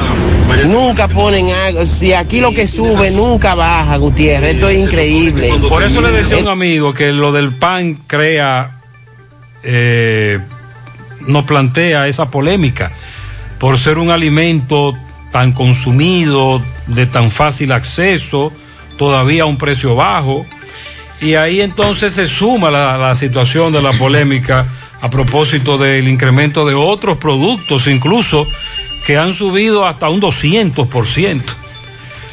Nunca 0.68 1.08
ponen 1.08 1.52
algo, 1.52 1.86
si 1.86 2.14
aquí 2.14 2.40
lo 2.40 2.52
que 2.52 2.68
sube 2.68 3.12
nunca 3.12 3.56
baja, 3.56 3.98
Gutiérrez, 3.98 4.56
esto 4.56 4.70
es 4.70 4.80
increíble. 4.80 5.52
Por 5.68 5.84
eso 5.84 6.02
le 6.02 6.12
decía 6.12 6.38
a 6.38 6.42
un 6.42 6.48
amigo 6.48 6.94
que 6.94 7.12
lo 7.12 7.32
del 7.32 7.54
pan 7.54 8.00
crea, 8.08 8.80
eh, 9.64 10.40
nos 11.28 11.46
plantea 11.46 12.08
esa 12.08 12.30
polémica, 12.30 12.92
por 13.60 13.78
ser 13.78 13.98
un 13.98 14.12
alimento 14.12 14.96
tan 15.32 15.52
consumido, 15.52 16.62
de 16.88 17.06
tan 17.06 17.32
fácil 17.32 17.72
acceso, 17.72 18.52
todavía 18.98 19.44
a 19.44 19.46
un 19.46 19.58
precio 19.58 19.96
bajo. 19.96 20.46
Y 21.22 21.36
ahí 21.36 21.62
entonces 21.62 22.14
se 22.14 22.28
suma 22.28 22.72
la, 22.72 23.16
situación 23.16 23.72
de 23.72 23.82
la 23.82 23.92
polémica 23.94 24.66
a 25.02 25.10
propósito 25.10 25.78
del 25.78 26.08
incremento 26.08 26.66
de 26.66 26.74
otros 26.74 27.18
productos, 27.18 27.88
incluso 27.88 28.48
que 29.06 29.18
han 29.18 29.34
subido 29.34 29.86
hasta 29.86 30.10
un 30.10 30.22
200%. 30.22 31.42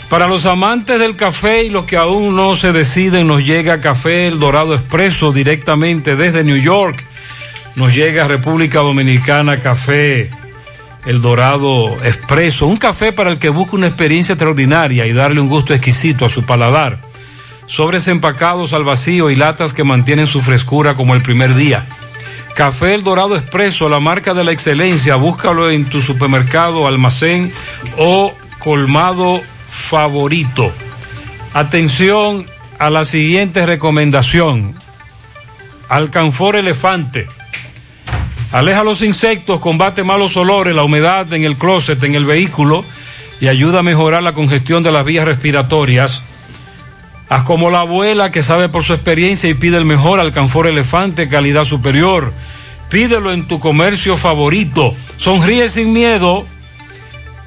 Para 0.08 0.26
los 0.26 0.44
amantes 0.46 0.98
del 0.98 1.16
café 1.16 1.64
y 1.64 1.70
los 1.70 1.86
que 1.86 1.96
aún 1.96 2.36
no 2.36 2.54
se 2.54 2.72
deciden, 2.72 3.26
nos 3.26 3.44
llega 3.44 3.80
Café 3.80 4.28
El 4.28 4.38
Dorado 4.38 4.74
Expreso 4.74 5.32
directamente 5.32 6.16
desde 6.16 6.44
New 6.44 6.58
York. 6.58 7.02
Nos 7.76 7.94
llega 7.94 8.28
República 8.28 8.80
Dominicana 8.80 9.60
Café 9.60 10.30
El 11.04 11.20
Dorado 11.20 11.90
Expreso, 12.04 12.66
un 12.66 12.76
café 12.76 13.12
para 13.12 13.30
el 13.30 13.38
que 13.38 13.48
busca 13.48 13.76
una 13.76 13.88
experiencia 13.88 14.34
extraordinaria 14.34 15.06
y 15.06 15.12
darle 15.12 15.40
un 15.40 15.48
gusto 15.48 15.74
exquisito 15.74 16.24
a 16.24 16.28
su 16.28 16.44
paladar. 16.44 17.00
Sobres 17.66 18.06
empacados 18.06 18.72
al 18.72 18.84
vacío 18.84 19.30
y 19.30 19.36
latas 19.36 19.74
que 19.74 19.82
mantienen 19.82 20.26
su 20.26 20.40
frescura 20.40 20.94
como 20.94 21.14
el 21.14 21.22
primer 21.22 21.54
día. 21.54 21.86
Café 22.54 22.94
El 22.94 23.02
Dorado 23.02 23.36
Expreso, 23.36 23.88
la 23.88 23.98
marca 23.98 24.34
de 24.34 24.44
la 24.44 24.52
excelencia, 24.52 25.16
búscalo 25.16 25.70
en 25.70 25.86
tu 25.86 26.02
supermercado, 26.02 26.86
almacén 26.86 27.52
o 27.96 28.32
colmado 28.58 29.40
favorito. 29.68 30.72
Atención 31.54 32.46
a 32.78 32.90
la 32.90 33.04
siguiente 33.04 33.66
recomendación. 33.66 34.74
Alcanfor 35.88 36.56
Elefante. 36.56 37.26
Aleja 38.52 38.84
los 38.84 39.00
insectos, 39.00 39.60
combate 39.60 40.04
malos 40.04 40.36
olores, 40.36 40.74
la 40.74 40.84
humedad 40.84 41.32
en 41.32 41.44
el 41.44 41.56
closet, 41.56 42.02
en 42.04 42.14
el 42.14 42.26
vehículo 42.26 42.84
y 43.40 43.48
ayuda 43.48 43.78
a 43.78 43.82
mejorar 43.82 44.22
la 44.22 44.34
congestión 44.34 44.82
de 44.82 44.92
las 44.92 45.06
vías 45.06 45.24
respiratorias. 45.24 46.22
Haz 47.30 47.44
como 47.44 47.70
la 47.70 47.80
abuela 47.80 48.30
que 48.30 48.42
sabe 48.42 48.68
por 48.68 48.84
su 48.84 48.92
experiencia 48.92 49.48
y 49.48 49.54
pide 49.54 49.78
el 49.78 49.86
mejor 49.86 50.20
Alcanfor 50.20 50.66
Elefante, 50.66 51.30
calidad 51.30 51.64
superior. 51.64 52.30
Pídelo 52.90 53.32
en 53.32 53.48
tu 53.48 53.58
comercio 53.58 54.18
favorito. 54.18 54.94
Sonríe 55.16 55.70
sin 55.70 55.94
miedo. 55.94 56.46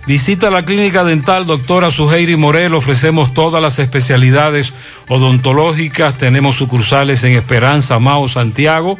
Visita 0.07 0.49
la 0.49 0.65
clínica 0.65 1.03
dental 1.03 1.45
doctora 1.45 1.91
Suheiri 1.91 2.35
Morel. 2.35 2.73
Ofrecemos 2.73 3.31
todas 3.35 3.61
las 3.61 3.77
especialidades 3.77 4.73
odontológicas. 5.07 6.17
Tenemos 6.17 6.55
sucursales 6.55 7.23
en 7.23 7.33
Esperanza, 7.33 7.99
Mao, 7.99 8.27
Santiago. 8.27 8.97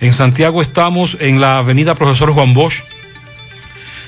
En 0.00 0.12
Santiago 0.12 0.62
estamos 0.62 1.16
en 1.20 1.40
la 1.40 1.58
avenida 1.58 1.94
Profesor 1.94 2.32
Juan 2.32 2.54
Bosch. 2.54 2.82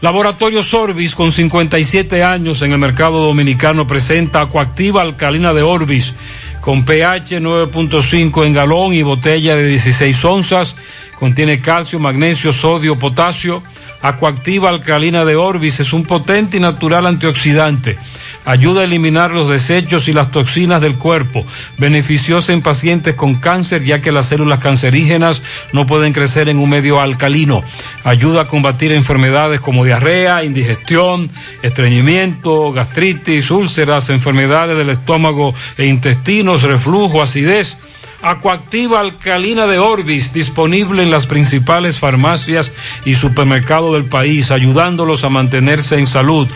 Laboratorio 0.00 0.62
Sorbis, 0.62 1.16
con 1.16 1.32
57 1.32 2.22
años 2.22 2.62
en 2.62 2.70
el 2.70 2.78
mercado 2.78 3.24
dominicano, 3.24 3.88
presenta 3.88 4.40
Acuactiva 4.40 5.02
Alcalina 5.02 5.52
de 5.52 5.62
Orbis, 5.62 6.14
con 6.60 6.84
pH 6.84 7.40
9.5 7.40 8.46
en 8.46 8.52
galón 8.52 8.94
y 8.94 9.02
botella 9.02 9.56
de 9.56 9.66
16 9.66 10.24
onzas. 10.24 10.76
Contiene 11.18 11.60
calcio, 11.60 11.98
magnesio, 11.98 12.52
sodio, 12.52 12.96
potasio. 12.96 13.64
Acuactiva 14.00 14.68
Alcalina 14.68 15.24
de 15.24 15.34
Orbis 15.34 15.80
es 15.80 15.92
un 15.92 16.04
potente 16.04 16.56
y 16.56 16.60
natural 16.60 17.06
antioxidante. 17.06 17.98
Ayuda 18.44 18.82
a 18.82 18.84
eliminar 18.84 19.32
los 19.32 19.48
desechos 19.48 20.08
y 20.08 20.12
las 20.12 20.30
toxinas 20.30 20.80
del 20.80 20.94
cuerpo. 20.94 21.44
Beneficiosa 21.78 22.52
en 22.52 22.62
pacientes 22.62 23.14
con 23.14 23.34
cáncer, 23.34 23.82
ya 23.82 24.00
que 24.00 24.12
las 24.12 24.26
células 24.26 24.60
cancerígenas 24.60 25.42
no 25.72 25.86
pueden 25.86 26.12
crecer 26.12 26.48
en 26.48 26.58
un 26.58 26.70
medio 26.70 27.00
alcalino. 27.00 27.64
Ayuda 28.04 28.42
a 28.42 28.48
combatir 28.48 28.92
enfermedades 28.92 29.60
como 29.60 29.84
diarrea, 29.84 30.44
indigestión, 30.44 31.30
estreñimiento, 31.62 32.72
gastritis, 32.72 33.50
úlceras, 33.50 34.08
enfermedades 34.10 34.78
del 34.78 34.90
estómago 34.90 35.54
e 35.76 35.86
intestinos, 35.86 36.62
reflujo, 36.62 37.20
acidez. 37.20 37.76
Acuactiva 38.20 38.98
Alcalina 38.98 39.68
de 39.68 39.78
Orbis, 39.78 40.32
disponible 40.32 41.04
en 41.04 41.10
las 41.10 41.28
principales 41.28 42.00
farmacias 42.00 42.72
y 43.04 43.14
supermercados 43.14 43.94
del 43.94 44.06
país, 44.06 44.50
ayudándolos 44.50 45.22
a 45.22 45.28
mantenerse 45.28 45.98
en 45.98 46.08
salud. 46.08 46.48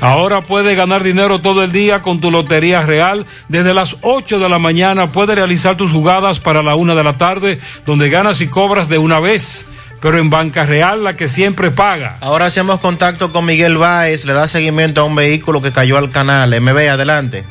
Ahora 0.00 0.40
puedes 0.40 0.74
ganar 0.74 1.02
dinero 1.02 1.42
todo 1.42 1.64
el 1.64 1.70
día 1.70 2.00
con 2.00 2.18
tu 2.18 2.30
Lotería 2.30 2.80
Real. 2.80 3.26
Desde 3.48 3.74
las 3.74 3.96
8 4.00 4.38
de 4.38 4.48
la 4.48 4.58
mañana 4.58 5.12
puedes 5.12 5.36
realizar 5.36 5.76
tus 5.76 5.90
jugadas 5.90 6.40
para 6.40 6.62
la 6.62 6.76
una 6.76 6.94
de 6.94 7.04
la 7.04 7.18
tarde, 7.18 7.60
donde 7.84 8.08
ganas 8.08 8.40
y 8.40 8.46
cobras 8.46 8.88
de 8.88 8.96
una 8.96 9.20
vez. 9.20 9.66
Pero 10.00 10.18
en 10.18 10.30
Banca 10.30 10.64
Real, 10.64 11.04
la 11.04 11.14
que 11.14 11.28
siempre 11.28 11.70
paga. 11.70 12.16
Ahora 12.20 12.46
hacemos 12.46 12.80
contacto 12.80 13.32
con 13.32 13.44
Miguel 13.44 13.76
Báez, 13.76 14.24
le 14.24 14.32
da 14.32 14.48
seguimiento 14.48 15.02
a 15.02 15.04
un 15.04 15.14
vehículo 15.14 15.60
que 15.60 15.72
cayó 15.72 15.98
al 15.98 16.10
canal. 16.10 16.58
MB, 16.58 16.88
adelante. 16.90 17.44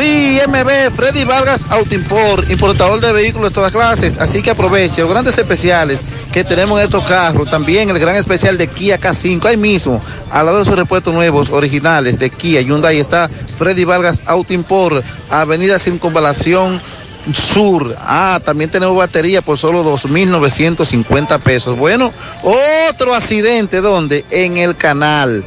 Sí, 0.00 0.40
MB, 0.48 0.90
Freddy 0.96 1.24
Vargas 1.24 1.60
Autoimport, 1.68 2.48
importador 2.48 3.02
de 3.02 3.12
vehículos 3.12 3.50
de 3.50 3.54
todas 3.54 3.70
clases, 3.70 4.18
así 4.18 4.40
que 4.40 4.48
aproveche 4.48 5.02
los 5.02 5.10
grandes 5.10 5.36
especiales 5.36 6.00
que 6.32 6.42
tenemos 6.42 6.80
en 6.80 6.86
estos 6.86 7.04
carros, 7.04 7.50
también 7.50 7.90
el 7.90 7.98
gran 7.98 8.16
especial 8.16 8.56
de 8.56 8.66
Kia 8.66 8.98
K5, 8.98 9.44
ahí 9.44 9.58
mismo, 9.58 10.00
al 10.30 10.46
lado 10.46 10.60
de 10.60 10.64
sus 10.64 10.74
repuestos 10.74 11.12
nuevos, 11.12 11.50
originales 11.50 12.18
de 12.18 12.30
Kia 12.30 12.62
Hyundai, 12.62 12.98
está 12.98 13.28
Freddy 13.58 13.84
Vargas 13.84 14.22
Autoimport, 14.24 15.04
Avenida 15.28 15.78
Circunvalación 15.78 16.80
Sur. 17.34 17.94
Ah, 17.98 18.40
también 18.42 18.70
tenemos 18.70 18.96
batería 18.96 19.42
por 19.42 19.58
solo 19.58 19.84
2.950 19.84 21.38
pesos. 21.40 21.76
Bueno, 21.76 22.10
otro 22.42 23.14
accidente, 23.14 23.82
¿dónde? 23.82 24.24
En 24.30 24.56
el 24.56 24.76
canal 24.76 25.44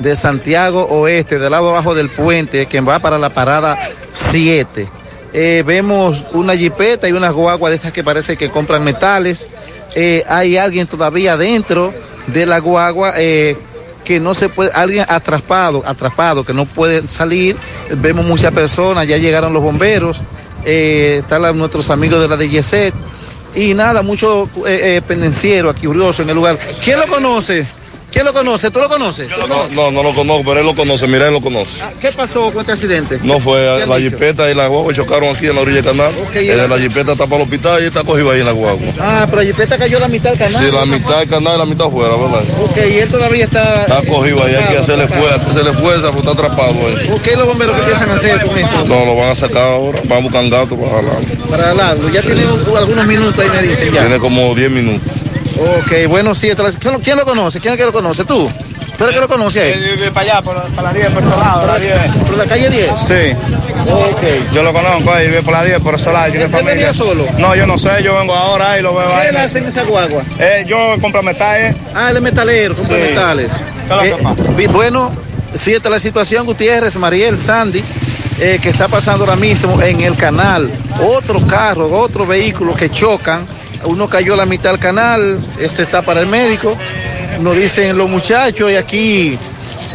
de 0.00 0.16
Santiago 0.16 0.86
Oeste, 0.86 1.38
del 1.38 1.52
lado 1.52 1.70
abajo 1.70 1.94
del 1.94 2.08
puente, 2.08 2.66
que 2.66 2.80
va 2.80 2.98
para 2.98 3.18
la 3.18 3.30
parada 3.30 3.78
7. 4.12 4.88
Eh, 5.32 5.62
vemos 5.64 6.24
una 6.32 6.56
jipeta 6.56 7.08
y 7.08 7.12
unas 7.12 7.32
guaguas 7.32 7.70
de 7.70 7.76
estas 7.76 7.92
que 7.92 8.02
parece 8.02 8.36
que 8.36 8.50
compran 8.50 8.82
metales. 8.82 9.48
Eh, 9.94 10.24
hay 10.28 10.56
alguien 10.56 10.86
todavía 10.86 11.36
dentro 11.36 11.92
de 12.26 12.46
la 12.46 12.58
guagua 12.58 13.12
eh, 13.16 13.56
que 14.04 14.18
no 14.18 14.34
se 14.34 14.48
puede, 14.48 14.72
alguien 14.72 15.04
atrapado, 15.08 15.82
atrapado, 15.86 16.44
que 16.44 16.54
no 16.54 16.64
puede 16.64 17.06
salir. 17.06 17.56
Vemos 17.96 18.24
muchas 18.24 18.52
personas, 18.52 19.06
ya 19.06 19.18
llegaron 19.18 19.52
los 19.52 19.62
bomberos, 19.62 20.22
están 20.64 21.56
nuestros 21.56 21.90
amigos 21.90 22.20
de 22.20 22.28
la 22.28 22.36
DGC. 22.36 22.92
Y 23.54 23.74
nada, 23.74 24.02
mucho 24.02 24.48
pendenciero 25.06 25.70
aquí, 25.70 25.86
curioso 25.86 26.22
en 26.22 26.30
el 26.30 26.36
lugar. 26.36 26.58
¿Quién 26.82 27.00
lo 27.00 27.08
conoce? 27.08 27.66
¿Quién 28.12 28.24
lo 28.24 28.32
conoce? 28.32 28.70
¿Tú 28.72 28.80
lo 28.80 28.88
conoces? 28.88 29.28
¿Tú 29.28 29.36
lo 29.40 29.46
No, 29.46 29.54
conoces? 29.54 29.72
no, 29.76 29.90
no 29.92 30.02
lo 30.02 30.12
conozco, 30.12 30.42
pero 30.44 30.60
él 30.60 30.66
lo 30.66 30.74
conoce, 30.74 31.06
mira, 31.06 31.28
él 31.28 31.32
lo 31.34 31.40
conoce. 31.40 31.80
¿Qué 32.00 32.10
pasó 32.10 32.50
con 32.52 32.60
este 32.62 32.72
accidente? 32.72 33.20
No 33.22 33.38
fue, 33.38 33.76
¿Qué 33.78 33.86
la 33.86 33.96
dicho? 33.98 34.10
jipeta 34.10 34.50
y 34.50 34.54
la 34.54 34.66
guagua 34.66 34.92
chocaron 34.92 35.34
aquí 35.34 35.46
en 35.46 35.54
la 35.54 35.60
orilla 35.60 35.76
del 35.82 35.84
canal. 35.84 36.12
y 36.34 36.38
Eh, 36.38 36.56
la- 36.56 36.66
la 36.66 36.78
jipeta 36.78 37.12
está 37.12 37.26
para 37.26 37.36
el 37.36 37.42
hospital 37.42 37.82
y 37.82 37.86
está 37.86 38.02
cogido 38.02 38.30
ahí 38.32 38.40
en 38.40 38.46
la 38.46 38.52
guagua. 38.52 38.88
Ah, 38.98 39.26
pero 39.30 39.42
la 39.42 39.46
jipeta 39.48 39.78
cayó 39.78 39.98
la 40.00 40.08
mitad 40.08 40.30
del 40.30 40.38
canal. 40.40 40.60
Sí, 40.64 40.70
la 40.72 40.86
mitad 40.86 41.18
del 41.20 41.28
canal 41.28 41.54
y 41.54 41.58
la 41.58 41.66
mitad 41.66 41.86
afuera, 41.86 42.14
¿verdad? 42.16 42.40
Ok, 42.64 42.76
y 42.90 42.98
él 42.98 43.08
todavía 43.08 43.44
está... 43.44 43.82
Está 43.82 44.02
cogido 44.02 44.44
ahí, 44.44 44.54
hay 44.56 44.64
que 44.72 44.78
hacerle 44.78 45.06
fuerza, 45.06 45.48
hacerle 45.48 45.72
fuerza 45.74 46.10
porque 46.10 46.28
está 46.28 46.32
atrapado 46.32 46.74
ahí. 46.88 47.10
¿Qué 47.22 47.36
los 47.36 47.46
bomberos 47.46 47.76
que 47.76 47.82
piensan 47.82 48.10
hacer 48.10 48.42
con 48.44 48.58
esto? 48.58 48.84
No, 48.86 49.04
lo 49.04 49.16
van 49.16 49.30
a 49.30 49.34
sacar 49.36 49.62
ahora, 49.62 50.00
van 50.04 50.18
a 50.18 50.22
buscar 50.22 50.42
un 50.42 50.50
gato 50.50 50.76
para 50.76 50.96
jalar. 50.96 51.16
Para 51.48 51.62
jalarlo. 51.62 52.08
Ya 52.08 52.22
tiene 52.22 52.44
un- 52.44 52.76
algunos 52.76 53.06
minutos 53.06 53.38
ahí, 53.38 53.50
me 53.54 53.62
dicen 53.68 53.92
ya. 53.92 54.00
Tiene 54.00 54.18
como 54.18 54.52
10 54.54 54.70
minutos. 54.70 55.12
Ok, 55.60 56.08
bueno, 56.08 56.34
sí. 56.34 56.50
¿Quién, 56.80 56.92
lo- 56.94 57.00
quién 57.00 57.16
lo 57.16 57.24
conoce? 57.24 57.60
¿Quién 57.60 57.74
es 57.74 57.78
que 57.78 57.84
lo 57.86 57.92
conoce? 57.92 58.24
¿Tú? 58.24 58.50
¿Tú 58.96 59.04
eres 59.04 59.14
que 59.14 59.20
lo 59.20 59.28
conoce 59.28 59.60
a 59.60 59.66
él? 59.66 59.94
Vive 59.96 60.10
para 60.10 60.32
allá, 60.32 60.42
por, 60.42 60.56
para 60.74 60.88
la 60.88 60.92
10, 60.94 61.10
por 61.10 61.22
Solado, 61.22 61.66
la 61.66 61.78
10. 61.78 61.94
¿Por 62.26 62.36
la 62.38 62.44
calle 62.44 62.68
10? 62.70 62.90
Sí. 62.96 63.32
Ok. 63.90 64.52
Yo 64.54 64.62
lo 64.62 64.72
conozco, 64.72 65.12
ahí 65.12 65.26
vive 65.28 65.42
por 65.42 65.52
la 65.54 65.64
10, 65.64 65.80
por 65.80 65.98
Solado. 65.98 66.32
Yo 66.34 66.42
¿Él 66.42 66.64
venía 66.64 66.92
solo? 66.92 67.24
No, 67.38 67.54
yo 67.54 67.66
no 67.66 67.78
sé, 67.78 68.02
yo 68.02 68.14
vengo 68.16 68.34
ahora 68.34 68.78
y 68.78 68.82
lo 68.82 68.94
veo 68.94 69.08
¿Qué 69.08 69.14
ahí. 69.14 69.28
él 69.28 69.36
hace 69.38 69.58
en 69.58 69.66
esa 69.68 69.82
guagua? 69.84 70.22
Eh, 70.38 70.64
yo 70.66 70.96
compro 71.00 71.22
metales. 71.22 71.74
Ah, 71.94 72.10
es 72.14 72.20
metalero, 72.20 72.74
compra 72.74 72.96
Sí. 72.96 73.02
metales. 73.02 73.46
¿Qué 73.88 73.94
que 74.00 74.08
Eh, 74.10 74.16
vi- 74.56 74.66
bueno, 74.66 75.10
sí, 75.54 75.72
esta 75.74 75.88
es 75.88 75.92
la 75.92 76.00
situación, 76.00 76.44
Gutiérrez, 76.44 76.96
Mariel, 76.96 77.40
Sandy, 77.40 77.82
eh, 78.38 78.58
que 78.62 78.68
está 78.68 78.86
pasando 78.88 79.24
ahora 79.24 79.36
mismo 79.36 79.80
en 79.82 80.02
el 80.02 80.14
canal. 80.16 80.70
Otro 81.02 81.40
carro, 81.46 81.90
otro 81.98 82.26
vehículo 82.26 82.74
que 82.74 82.90
chocan. 82.90 83.46
Uno 83.84 84.08
cayó 84.08 84.34
a 84.34 84.36
la 84.36 84.46
mitad 84.46 84.70
del 84.70 84.78
canal, 84.78 85.38
este 85.58 85.82
está 85.82 86.02
para 86.02 86.20
el 86.20 86.26
médico. 86.26 86.76
Nos 87.40 87.56
dicen 87.56 87.96
los 87.96 88.08
muchachos 88.08 88.70
y 88.70 88.76
aquí, 88.76 89.38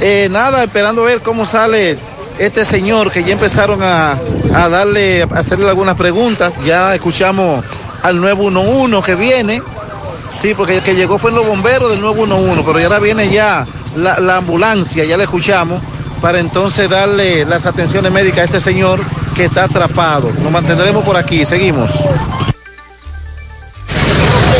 eh, 0.01 0.27
nada, 0.31 0.63
esperando 0.63 1.03
ver 1.03 1.21
cómo 1.21 1.45
sale 1.45 1.97
este 2.39 2.65
señor 2.65 3.11
que 3.11 3.23
ya 3.23 3.33
empezaron 3.33 3.81
a, 3.83 4.17
darle, 4.51 5.23
a 5.23 5.39
hacerle 5.39 5.69
algunas 5.69 5.95
preguntas. 5.95 6.53
Ya 6.63 6.95
escuchamos 6.95 7.63
al 8.01 8.19
911 8.19 9.05
que 9.05 9.15
viene. 9.15 9.61
Sí, 10.31 10.53
porque 10.55 10.77
el 10.77 10.83
que 10.83 10.95
llegó 10.95 11.17
fue 11.17 11.31
los 11.31 11.45
bomberos 11.45 11.89
del 11.89 12.01
911, 12.01 12.63
pero 12.65 12.79
ya 12.79 12.85
ahora 12.87 12.99
viene 12.99 13.29
ya 13.29 13.65
la, 13.95 14.19
la 14.19 14.37
ambulancia, 14.37 15.05
ya 15.05 15.15
le 15.15 15.23
escuchamos, 15.23 15.81
para 16.19 16.39
entonces 16.39 16.89
darle 16.89 17.45
las 17.45 17.65
atenciones 17.65 18.11
médicas 18.11 18.39
a 18.39 18.43
este 18.45 18.59
señor 18.59 18.99
que 19.35 19.45
está 19.45 19.65
atrapado. 19.65 20.31
Nos 20.41 20.51
mantendremos 20.51 21.05
por 21.05 21.15
aquí, 21.15 21.45
seguimos. 21.45 21.91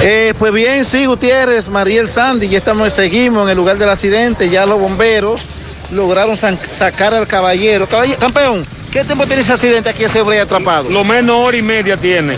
Eh, 0.07 0.36
pues 0.38 0.53
bien, 0.53 0.86
sí, 0.86 1.07
Gutiérrez, 1.07 1.68
Mariel 1.68 2.07
Sandy, 2.07 2.48
ya 2.48 2.60
estamos, 2.60 2.94
seguimos 2.94 3.41
en 3.41 3.49
el 3.49 3.57
lugar 3.57 3.80
del 3.80 3.90
accidente, 3.90 4.52
ya 4.52 4.68
los 4.68 4.80
bomberos 4.80 5.41
lograron 5.91 6.38
sacar 6.38 7.15
al 7.15 7.26
caballero. 7.26 7.88
Caballero, 7.88 8.19
campeón, 8.19 8.64
¿qué 8.91 9.03
tiempo 9.03 9.26
tiene 9.26 9.41
ese 9.41 9.53
accidente 9.53 9.90
aquí 9.90 10.03
ese 10.03 10.22
hombre 10.22 10.40
atrapado? 10.40 10.91
Lo 10.91 11.03
menos 11.03 11.36
hora 11.40 11.57
y 11.57 11.64
media 11.64 11.98
tiene. 11.98 12.38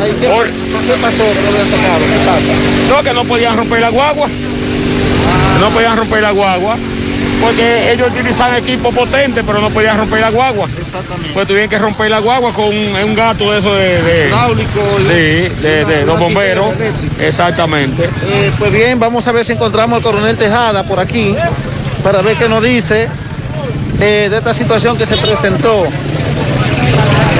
Ay, 0.00 0.12
¿qué, 0.18 0.26
¿Qué 0.26 1.02
pasó? 1.02 1.24
lo 1.24 1.66
sacado? 1.66 1.98
¿Qué 2.08 2.24
pasa? 2.24 2.88
No, 2.88 3.02
que 3.02 3.12
no 3.12 3.24
podían 3.24 3.54
romper 3.58 3.80
la 3.82 3.90
guagua. 3.90 4.28
No 5.60 5.68
podían 5.68 5.98
romper 5.98 6.22
la 6.22 6.30
guagua. 6.30 6.78
Porque 7.40 7.92
ellos 7.92 8.08
utilizan 8.10 8.54
equipo 8.56 8.90
potente, 8.92 9.42
pero 9.44 9.60
no 9.60 9.70
podían 9.70 9.98
romper 9.98 10.20
la 10.20 10.30
guagua. 10.30 10.66
Exactamente. 10.66 11.30
Pues 11.34 11.46
tuvieron 11.46 11.70
que 11.70 11.78
romper 11.78 12.10
la 12.10 12.20
guagua 12.20 12.52
con 12.52 12.66
un, 12.66 13.14
gato 13.14 13.52
de 13.52 13.58
eso 13.58 13.74
de. 13.74 14.02
de 14.02 14.26
Hidráulico. 14.28 14.80
Sí, 14.98 15.62
de, 15.62 15.84
de 15.84 16.06
los 16.06 16.18
bomberos. 16.18 16.74
Exactamente. 17.20 18.04
Eh, 18.04 18.50
pues 18.58 18.72
bien, 18.72 18.98
vamos 18.98 19.26
a 19.28 19.32
ver 19.32 19.44
si 19.44 19.52
encontramos 19.52 19.96
al 19.96 20.02
coronel 20.02 20.36
Tejada 20.36 20.84
por 20.84 21.00
aquí 21.00 21.36
para 22.02 22.20
ver 22.22 22.36
qué 22.36 22.48
nos 22.48 22.62
dice 22.62 23.08
eh, 24.00 24.28
de 24.30 24.36
esta 24.36 24.52
situación 24.52 24.96
que 24.98 25.06
se 25.06 25.16
presentó. 25.16 25.86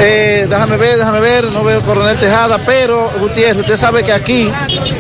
Eh, 0.01 0.47
déjame 0.49 0.77
ver, 0.77 0.99
déjame 0.99 1.21
ver, 1.21 1.45
no 1.53 1.63
veo 1.63 1.81
coronel 1.83 2.17
Tejada, 2.17 2.59
pero 2.59 3.11
Gutiérrez, 3.21 3.61
usted 3.61 3.77
sabe 3.77 4.03
que 4.03 4.13
aquí 4.13 4.51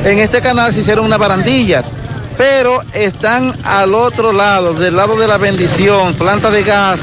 en 0.05 0.19
este 0.19 0.41
canal 0.41 0.73
se 0.73 0.81
hicieron 0.81 1.05
unas 1.05 1.19
barandillas, 1.19 1.93
pero 2.37 2.83
están 2.93 3.55
al 3.65 3.95
otro 3.95 4.33
lado, 4.33 4.75
del 4.75 4.97
lado 4.97 5.17
de 5.17 5.27
la 5.27 5.37
bendición, 5.37 6.15
planta 6.15 6.51
de 6.51 6.63
gas, 6.63 7.01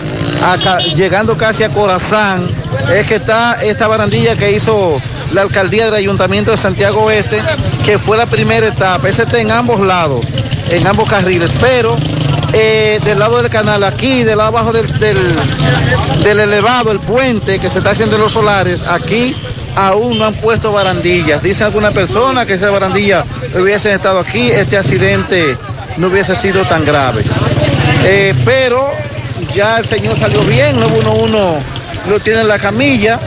llegando 0.95 1.37
casi 1.37 1.63
a 1.63 1.69
Corazán, 1.69 2.47
es 2.93 3.07
que 3.07 3.15
está 3.15 3.61
esta 3.63 3.87
barandilla 3.87 4.35
que 4.35 4.51
hizo 4.51 4.99
la 5.33 5.41
alcaldía 5.41 5.85
del 5.85 5.95
ayuntamiento 5.95 6.51
de 6.51 6.57
Santiago 6.57 7.03
Oeste, 7.03 7.41
que 7.85 7.97
fue 7.97 8.17
la 8.17 8.25
primera 8.25 8.67
etapa, 8.67 9.07
ese 9.07 9.23
está 9.23 9.39
en 9.39 9.51
ambos 9.51 9.79
lados, 9.79 10.25
en 10.69 10.85
ambos 10.85 11.09
carriles, 11.09 11.51
pero 11.61 11.95
eh, 12.53 12.99
del 13.05 13.19
lado 13.19 13.41
del 13.41 13.49
canal, 13.49 13.83
aquí, 13.83 14.23
del 14.23 14.37
lado 14.37 14.49
abajo 14.49 14.73
del, 14.73 14.87
del, 14.99 15.17
del 16.23 16.39
elevado, 16.39 16.91
el 16.91 16.99
puente 16.99 17.59
que 17.59 17.69
se 17.69 17.79
está 17.79 17.91
haciendo 17.91 18.17
en 18.17 18.23
los 18.23 18.33
solares, 18.33 18.83
aquí 18.83 19.35
aún 19.75 20.17
no 20.17 20.25
han 20.25 20.33
puesto 20.35 20.71
barandillas. 20.71 21.41
Dice 21.41 21.63
alguna 21.63 21.91
persona 21.91 22.45
que 22.45 22.53
esas 22.53 22.71
barandillas 22.71 23.25
hubiesen 23.55 23.93
estado 23.93 24.19
aquí, 24.19 24.51
este 24.51 24.77
accidente 24.77 25.57
no 25.97 26.07
hubiese 26.07 26.35
sido 26.35 26.63
tan 26.63 26.85
grave. 26.85 27.23
Eh, 28.05 28.33
pero 28.45 28.91
ya 29.53 29.77
el 29.77 29.85
señor 29.85 30.17
salió 30.17 30.41
bien, 30.43 30.79
911 30.79 31.81
lo 32.09 32.19
tiene 32.19 32.41
en 32.41 32.47
la 32.47 32.57
camilla, 32.57 33.19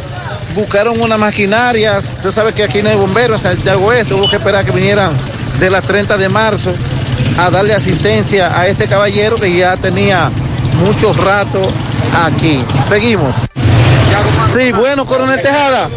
buscaron 0.55 1.01
unas 1.01 1.19
maquinarias, 1.19 2.13
usted 2.17 2.31
sabe 2.31 2.53
que 2.53 2.65
aquí 2.65 2.83
no 2.83 2.91
hay 2.91 2.97
bomberos 2.97 3.45
en 3.45 3.53
Santiago 3.53 3.87
Oeste, 3.87 4.15
hubo 4.15 4.29
que 4.29 4.37
esperar 4.37 4.65
que 4.65 4.73
vinieran 4.73 5.13
de 5.61 5.71
las 5.71 5.85
30 5.85 6.17
de 6.17 6.29
marzo 6.29 6.75
a 7.39 7.51
darle 7.51 7.75
asistencia 7.75 8.59
a 8.59 8.67
este 8.67 8.87
caballero 8.87 9.37
que 9.37 9.55
ya 9.55 9.77
tenía 9.77 10.31
mucho 10.85 11.13
rato 11.13 11.61
aquí. 12.25 12.61
Seguimos. 12.89 13.35
Sí, 14.55 14.73
bueno, 14.73 15.05
coronel 15.05 15.41
Tejada, 15.43 15.89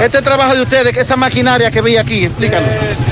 este 0.00 0.22
trabajo 0.22 0.54
de 0.54 0.62
ustedes, 0.62 0.96
esta 0.96 1.16
maquinaria 1.16 1.70
que 1.70 1.80
vi 1.80 1.96
aquí, 1.96 2.24
explícanos. 2.24 2.68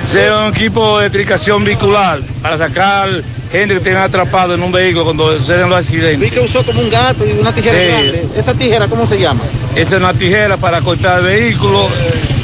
Ser 0.06 0.32
un 0.32 0.48
equipo 0.48 1.00
de 1.00 1.10
tricación 1.10 1.64
vehicular 1.64 2.20
para 2.42 2.56
sacar 2.56 3.08
gente 3.50 3.74
que 3.74 3.80
tiene 3.80 3.98
atrapado 3.98 4.54
en 4.54 4.62
un 4.62 4.70
vehículo 4.72 5.04
cuando 5.04 5.36
suceden 5.38 5.68
los 5.70 5.78
accidentes. 5.78 6.20
Vi 6.20 6.30
que 6.30 6.40
usó 6.40 6.64
como 6.64 6.80
un 6.80 6.90
gato 6.90 7.24
y 7.26 7.32
una 7.40 7.52
tijera 7.52 7.78
Sí. 7.78 7.86
grande. 7.86 8.28
¿Esa 8.36 8.54
tijera 8.54 8.86
cómo 8.88 9.06
se 9.06 9.18
llama? 9.18 9.40
Esa 9.74 9.96
es 9.96 10.02
una 10.02 10.12
tijera 10.12 10.56
para 10.56 10.80
cortar 10.80 11.18
el 11.20 11.24
vehículo 11.26 11.88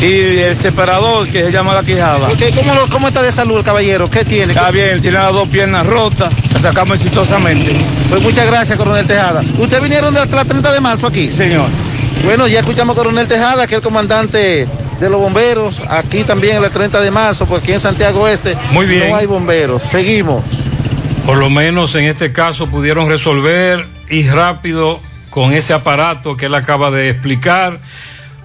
y 0.00 0.38
el 0.38 0.56
separador 0.56 1.28
que 1.28 1.44
se 1.44 1.52
llama 1.52 1.74
la 1.74 1.82
quijada. 1.82 2.28
Ok, 2.28 2.42
¿cómo, 2.56 2.74
lo- 2.74 2.86
¿Cómo 2.88 3.08
está 3.08 3.22
de 3.22 3.30
salud 3.32 3.58
el 3.58 3.64
caballero? 3.64 4.08
¿Qué 4.10 4.24
tiene? 4.24 4.52
Está 4.52 4.70
bien, 4.70 5.00
tiene 5.00 5.18
las 5.18 5.32
dos 5.32 5.48
piernas 5.48 5.86
rotas, 5.86 6.32
la 6.52 6.58
sacamos 6.60 7.00
exitosamente. 7.00 7.72
Pues 8.08 8.22
muchas 8.22 8.46
gracias, 8.46 8.76
coronel 8.78 9.06
Tejada. 9.06 9.42
¿Ustedes 9.58 9.82
vinieron 9.82 10.12
de 10.14 10.20
la 10.26 10.44
30 10.44 10.72
de 10.72 10.80
marzo 10.80 11.06
aquí? 11.06 11.32
Señor. 11.32 11.68
Bueno, 12.24 12.46
ya 12.46 12.60
escuchamos 12.60 12.96
a 12.96 12.98
coronel 12.98 13.26
Tejada, 13.26 13.66
que 13.66 13.74
es 13.74 13.78
el 13.78 13.82
comandante 13.82 14.66
de 15.00 15.10
los 15.10 15.20
bomberos, 15.20 15.82
aquí 15.88 16.24
también 16.24 16.56
en 16.56 16.62
la 16.62 16.70
30 16.70 17.00
de 17.00 17.10
marzo, 17.10 17.46
porque 17.46 17.64
aquí 17.64 17.72
en 17.72 17.80
Santiago 17.80 18.28
Este 18.28 18.56
Muy 18.72 18.86
bien. 18.86 19.08
no 19.10 19.16
hay 19.16 19.26
bomberos. 19.26 19.82
Seguimos. 19.82 20.44
Por 21.24 21.38
lo 21.38 21.48
menos 21.48 21.94
en 21.94 22.04
este 22.04 22.32
caso 22.32 22.66
pudieron 22.66 23.08
resolver 23.08 23.86
y 24.08 24.28
rápido 24.28 25.00
con 25.30 25.52
ese 25.52 25.72
aparato 25.72 26.36
que 26.36 26.46
él 26.46 26.54
acaba 26.54 26.90
de 26.90 27.08
explicar. 27.08 27.80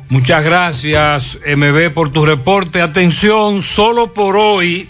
Muchas 0.08 0.44
gracias, 0.44 1.40
MB, 1.46 1.92
por 1.94 2.12
tu 2.12 2.26
reporte. 2.26 2.82
Atención, 2.82 3.62
solo 3.64 4.14
por 4.14 4.38
hoy, 4.38 4.88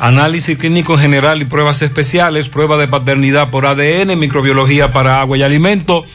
análisis 0.00 0.56
clínico 0.56 0.94
en 0.94 1.00
general 1.00 1.42
y 1.42 1.44
pruebas 1.44 1.82
especiales, 1.82 2.48
prueba 2.48 2.78
de 2.78 2.88
paternidad 2.88 3.50
por 3.50 3.66
ADN, 3.66 4.18
microbiología 4.18 4.92
para 4.92 5.20
agua 5.20 5.36
y 5.36 5.42
alimento, 5.42 6.06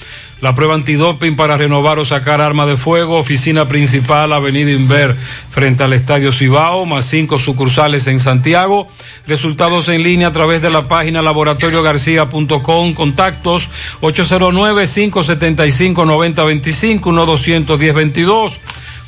la 0.41 0.53
prueba 0.53 0.75
antidoping 0.75 1.35
para 1.35 1.57
renovar 1.57 1.97
o 1.97 2.05
sacar 2.05 2.41
arma 2.41 2.65
de 2.65 2.77
fuego, 2.77 3.17
oficina 3.17 3.67
principal, 3.67 4.33
Avenida 4.33 4.71
Inver, 4.71 5.15
frente 5.49 5.83
al 5.83 5.93
Estadio 5.93 6.31
Cibao, 6.31 6.85
más 6.85 7.05
cinco 7.05 7.39
sucursales 7.39 8.05
en 8.07 8.19
Santiago, 8.19 8.87
resultados 9.27 9.87
en 9.87 10.03
línea 10.03 10.27
a 10.27 10.33
través 10.33 10.61
de 10.61 10.69
la 10.69 10.87
página 10.87 11.21
laboratoriogarcía.com, 11.21 12.93
contactos 12.93 13.69
809-575-9025, 14.01 16.99
1-210-22. 16.99 18.59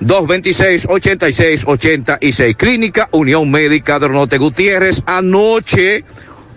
809-226-8686. 0.00 2.56
Clínica 2.56 3.08
Unión 3.12 3.48
Médica 3.50 4.00
del 4.00 4.12
Norte 4.12 4.38
Gutiérrez. 4.38 5.02
Anoche 5.06 6.04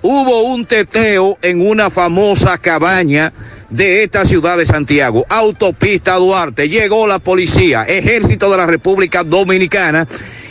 hubo 0.01 0.43
un 0.43 0.65
teteo 0.65 1.37
en 1.41 1.65
una 1.65 1.89
famosa 1.89 2.57
cabaña 2.57 3.33
de 3.69 4.03
esta 4.03 4.25
ciudad 4.25 4.57
de 4.57 4.65
Santiago, 4.65 5.25
autopista 5.29 6.15
Duarte. 6.15 6.69
Llegó 6.69 7.07
la 7.07 7.19
policía, 7.19 7.83
ejército 7.83 8.51
de 8.51 8.57
la 8.57 8.65
República 8.65 9.23
Dominicana 9.23 10.07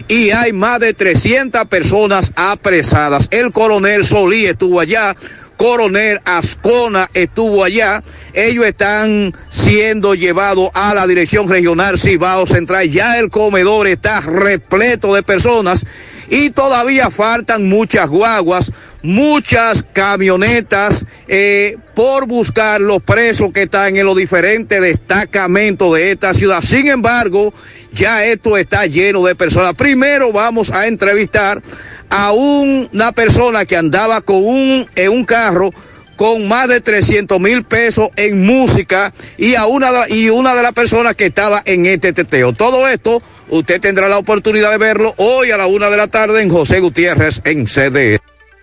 y 0.08 0.30
hay 0.30 0.52
más 0.52 0.80
de 0.80 0.94
300 0.94 1.66
personas 1.68 2.32
apresadas. 2.34 3.28
El 3.30 3.52
coronel 3.52 4.04
Solí 4.04 4.46
estuvo 4.46 4.80
allá, 4.80 5.14
coronel 5.56 6.20
Ascona 6.24 7.10
estuvo 7.12 7.62
allá. 7.62 8.02
Ellos 8.32 8.64
están 8.64 9.34
siendo 9.50 10.14
llevados 10.14 10.70
a 10.74 10.94
la 10.94 11.06
dirección 11.06 11.48
regional 11.48 11.98
Cibao 11.98 12.46
Central. 12.46 12.90
Ya 12.90 13.18
el 13.18 13.30
comedor 13.30 13.86
está 13.86 14.20
repleto 14.20 15.14
de 15.14 15.22
personas 15.22 15.86
y 16.30 16.50
todavía 16.50 17.10
faltan 17.10 17.68
muchas 17.68 18.08
guaguas, 18.08 18.72
muchas 19.02 19.84
camionetas 19.92 21.06
eh, 21.28 21.76
por 21.94 22.26
buscar 22.26 22.80
los 22.80 23.02
presos 23.02 23.52
que 23.52 23.62
están 23.62 23.96
en 23.96 24.06
los 24.06 24.16
diferentes 24.16 24.80
destacamentos 24.80 25.94
de 25.94 26.12
esta 26.12 26.34
ciudad. 26.34 26.62
Sin 26.62 26.88
embargo, 26.88 27.52
ya 27.92 28.24
esto 28.24 28.56
está 28.56 28.86
lleno 28.86 29.24
de 29.24 29.34
personas. 29.34 29.74
Primero 29.74 30.32
vamos 30.32 30.70
a 30.70 30.86
entrevistar 30.86 31.62
a 32.08 32.32
una 32.32 33.12
persona 33.12 33.64
que 33.64 33.76
andaba 33.76 34.20
con 34.20 34.44
un, 34.44 34.86
en 34.94 35.10
un 35.10 35.24
carro 35.24 35.70
con 36.16 36.46
más 36.48 36.68
de 36.68 36.82
300 36.82 37.40
mil 37.40 37.64
pesos 37.64 38.10
en 38.16 38.44
música 38.44 39.10
y 39.38 39.54
a 39.54 39.64
una, 39.64 39.90
y 40.06 40.28
una 40.28 40.54
de 40.54 40.62
las 40.62 40.74
personas 40.74 41.16
que 41.16 41.24
estaba 41.24 41.62
en 41.64 41.86
este 41.86 42.12
teteo. 42.12 42.52
Todo 42.52 42.86
esto 42.88 43.22
usted 43.48 43.80
tendrá 43.80 44.06
la 44.06 44.18
oportunidad 44.18 44.70
de 44.70 44.76
verlo 44.76 45.14
hoy 45.16 45.50
a 45.50 45.56
la 45.56 45.66
una 45.66 45.88
de 45.88 45.96
la 45.96 46.08
tarde 46.08 46.42
en 46.42 46.50
José 46.50 46.80
Gutiérrez 46.80 47.40
en 47.44 47.66
CD. 47.66 48.20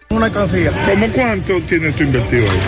Una 0.10 0.32
cancilla. 0.32 0.72
¿Cómo 0.90 1.08
cuánto 1.10 1.60
tienes 1.68 1.94
tú 1.96 2.04
invertido 2.04 2.50
ahí? 2.50 2.60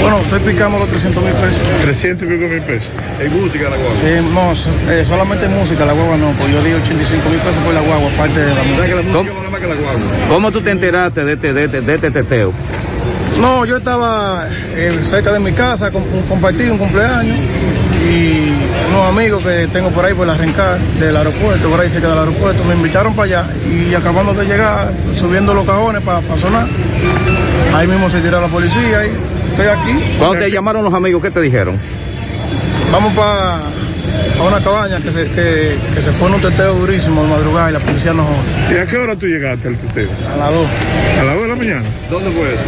Bueno, 0.00 0.18
estoy 0.20 0.40
picando 0.40 0.78
los 0.78 0.88
300 0.88 1.22
mil 1.24 1.32
pesos. 1.32 1.58
300 1.82 2.28
y 2.28 2.32
pico 2.32 2.48
mil 2.48 2.62
pesos. 2.62 2.88
¿En 3.20 3.40
música 3.42 3.68
la 3.68 3.76
guagua? 3.76 3.96
Sí, 4.00 4.86
no, 4.86 4.92
eh, 4.92 5.04
solamente 5.06 5.46
en 5.46 5.54
música, 5.54 5.84
la 5.84 5.92
guagua 5.92 6.16
no, 6.16 6.30
pues 6.38 6.52
yo 6.52 6.62
di 6.62 6.72
85 6.72 7.28
mil 7.30 7.38
pesos 7.40 7.56
por 7.64 7.74
la 7.74 7.80
guagua, 7.80 8.08
aparte 8.14 8.40
de 8.40 8.54
la 8.54 8.62
música. 8.62 8.86
que 8.86 8.94
la 8.94 9.02
música 9.02 9.34
vale 9.34 9.50
más 9.50 9.60
que 9.60 9.66
la 9.66 9.74
guagua? 9.74 10.00
¿Cómo 10.28 10.52
tú 10.52 10.60
te 10.60 10.70
enteraste 10.70 11.24
de 11.24 11.32
este, 11.32 11.52
de 11.52 11.64
este, 11.64 11.80
de 11.80 11.94
este 11.96 12.10
teteo? 12.12 12.52
No, 13.40 13.64
yo 13.64 13.78
estaba 13.78 14.46
eh, 14.76 15.00
cerca 15.02 15.32
de 15.32 15.40
mi 15.40 15.52
casa, 15.52 15.90
com- 15.90 16.04
compartí 16.28 16.62
un 16.64 16.78
cumpleaños 16.78 17.36
y 18.08 18.51
unos 18.88 19.06
amigos 19.06 19.42
que 19.44 19.68
tengo 19.72 19.90
por 19.90 20.04
ahí 20.04 20.14
por 20.14 20.26
la 20.26 20.34
rencar 20.34 20.78
del 20.98 21.16
aeropuerto, 21.16 21.68
por 21.68 21.80
ahí 21.80 21.90
cerca 21.90 22.08
del 22.08 22.18
aeropuerto, 22.18 22.64
me 22.64 22.74
invitaron 22.74 23.14
para 23.14 23.42
allá 23.42 23.46
y 23.70 23.94
acabando 23.94 24.34
de 24.34 24.44
llegar, 24.46 24.90
subiendo 25.18 25.54
los 25.54 25.66
cajones 25.66 26.02
para 26.02 26.20
sonar, 26.40 26.66
ahí 27.74 27.86
mismo 27.86 28.10
se 28.10 28.20
tiró 28.20 28.40
la 28.40 28.48
policía 28.48 29.06
y 29.06 29.10
estoy 29.50 29.66
aquí. 29.66 30.04
Cuando 30.18 30.38
te 30.38 30.50
llamaron 30.50 30.84
los 30.84 30.94
amigos, 30.94 31.22
¿qué 31.22 31.30
te 31.30 31.40
dijeron? 31.40 31.76
Vamos 32.90 33.12
para 33.14 33.60
una 34.46 34.60
cabaña 34.60 34.98
que 34.98 35.12
se, 35.12 35.24
que, 35.30 35.76
que 35.94 36.00
se 36.02 36.10
pone 36.12 36.34
un 36.34 36.42
teteo 36.42 36.74
durísimo 36.74 37.22
de 37.22 37.28
madrugada 37.28 37.70
y 37.70 37.72
la 37.74 37.78
policía 37.78 38.12
nos. 38.12 38.26
¿Y 38.70 38.76
a 38.76 38.86
qué 38.86 38.96
hora 38.96 39.14
tú 39.16 39.26
llegaste 39.26 39.68
al 39.68 39.76
teteo? 39.76 40.08
A 40.34 40.36
las 40.36 40.50
2. 40.50 40.66
¿A 41.20 41.24
las 41.24 41.34
2 41.34 41.42
de 41.42 41.48
la 41.48 41.56
mañana? 41.56 41.82
¿Dónde 42.10 42.30
fue 42.30 42.42
eso? 42.52 42.62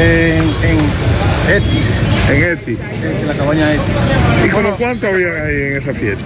En, 0.00 0.42
en 0.68 1.56
Etis. 1.56 2.00
En 2.30 2.42
Etis. 2.44 2.78
En 3.20 3.26
la 3.26 3.34
cabaña 3.34 3.72
Etis. 3.72 4.46
¿Y 4.46 4.48
como 4.50 4.70
cuánto 4.76 5.06
había 5.06 5.28
ahí 5.44 5.54
en 5.70 5.76
esa 5.76 5.92
fiesta? 5.92 6.24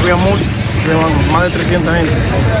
Había 0.00 0.16
mucho, 0.16 0.44
más 1.32 1.42
de 1.44 1.50
300 1.50 1.94
gente. 1.96 2.12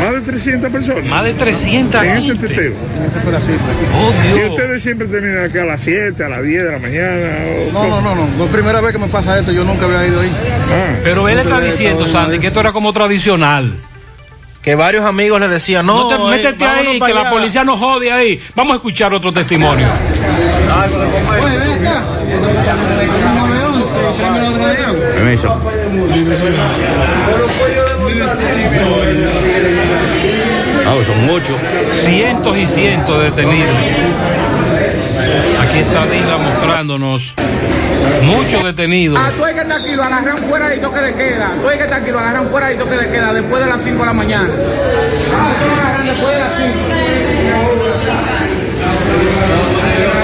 ¿Más 0.04 0.14
de 0.14 0.20
300 0.20 0.70
personas? 0.72 1.04
Más 1.06 1.24
de 1.24 1.32
300 1.34 2.02
En 2.02 2.10
ese 2.10 2.26
gente. 2.28 2.48
teteo. 2.48 2.72
En 2.98 3.06
ese 3.06 3.18
pedacito. 3.20 3.64
Oh, 3.96 4.12
¿Y 4.34 4.38
Dios. 4.38 4.50
ustedes 4.50 4.82
siempre 4.82 5.06
terminan 5.06 5.44
acá 5.44 5.62
a 5.62 5.66
las 5.66 5.80
7, 5.80 6.24
a 6.24 6.28
las 6.28 6.42
10 6.42 6.64
de 6.64 6.72
la 6.72 6.78
mañana? 6.78 7.36
o 7.68 7.72
No, 7.72 7.88
no, 7.88 8.00
no, 8.02 8.14
no. 8.36 8.44
Es 8.44 8.50
primera 8.50 8.80
vez 8.80 8.92
que 8.92 8.98
me 8.98 9.06
pasa 9.08 9.38
esto, 9.38 9.52
yo 9.52 9.64
nunca 9.64 9.86
había 9.86 10.06
ido 10.06 10.20
ahí. 10.20 10.30
Pero 11.04 11.28
él 11.28 11.38
está 11.38 11.54
Nunca 11.54 11.64
diciendo, 11.66 12.04
en 12.06 12.12
Sandy, 12.12 12.38
que 12.38 12.48
esto 12.48 12.60
era 12.60 12.72
como 12.72 12.92
tradicional. 12.92 13.72
Que 14.68 14.74
varios 14.74 15.02
amigos 15.06 15.40
le 15.40 15.48
decían, 15.48 15.86
no, 15.86 16.02
No, 16.02 16.08
te, 16.10 16.14
eh, 16.16 16.28
métete 16.28 16.62
vámonos 16.62 16.92
ahí, 16.92 17.00
que 17.00 17.14
la 17.14 17.30
policía 17.30 17.64
nos 17.64 17.78
jode 17.78 18.12
ahí. 18.12 18.38
Vamos 18.54 18.74
a 18.74 18.76
escuchar 18.76 19.14
otro 19.14 19.32
testimonio. 19.32 19.86
Permiso. 25.14 25.58
Ah, 30.86 30.96
son 31.06 31.24
muchos. 31.24 31.56
Cientos 31.92 32.58
y 32.58 32.66
cientos 32.66 33.18
de 33.20 33.30
detenidos. 33.30 33.74
Aquí 35.78 35.86
está 35.86 36.06
Dila 36.06 36.38
mostrándonos 36.38 37.34
muchos 38.22 38.64
detenidos. 38.64 39.16
Ah, 39.16 39.30
tú 39.36 39.44
hay 39.44 39.54
que 39.54 39.60
estar 39.60 39.80
aquí, 39.80 39.94
lo 39.94 40.02
agarran 40.02 40.36
fuera 40.38 40.74
y 40.74 40.80
toque 40.80 40.98
de 40.98 41.14
queda. 41.14 41.56
Tú 41.62 41.68
hay 41.68 41.78
que 41.78 41.84
estar 41.84 42.02
aquí, 42.02 42.10
lo 42.10 42.18
agarran 42.18 42.48
fuera 42.48 42.72
y 42.72 42.76
toque 42.76 42.96
de 42.96 43.08
queda 43.08 43.32
después 43.32 43.62
de 43.62 43.68
las 43.70 43.80
5 43.82 44.00
de 44.00 44.06
la 44.06 44.12
mañana. 44.12 44.48
Ah, 45.36 45.54
tú 45.60 45.66
lo 45.68 45.74
agarran 45.74 46.06
después 46.06 46.34
de 46.34 46.40
las 46.40 46.52
5. 46.56 46.72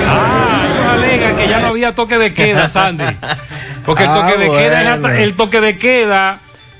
Ah, 0.09 0.93
alegan 0.95 1.37
que 1.37 1.49
ya 1.49 1.61
no 1.61 1.69
había 1.69 1.95
toque 1.95 2.19
de 2.19 2.35
queda, 2.35 2.69
Sandy. 2.69 3.05
Porque 3.87 4.03
el 4.03 4.11
Ah, 4.11 4.15
toque 4.27 4.39
de 4.39 4.51
queda 4.51 4.83
es 4.83 4.89
hasta, 4.89 5.19
el 5.23 5.35
toque 5.35 5.61
de 5.61 5.79
queda 5.79 6.39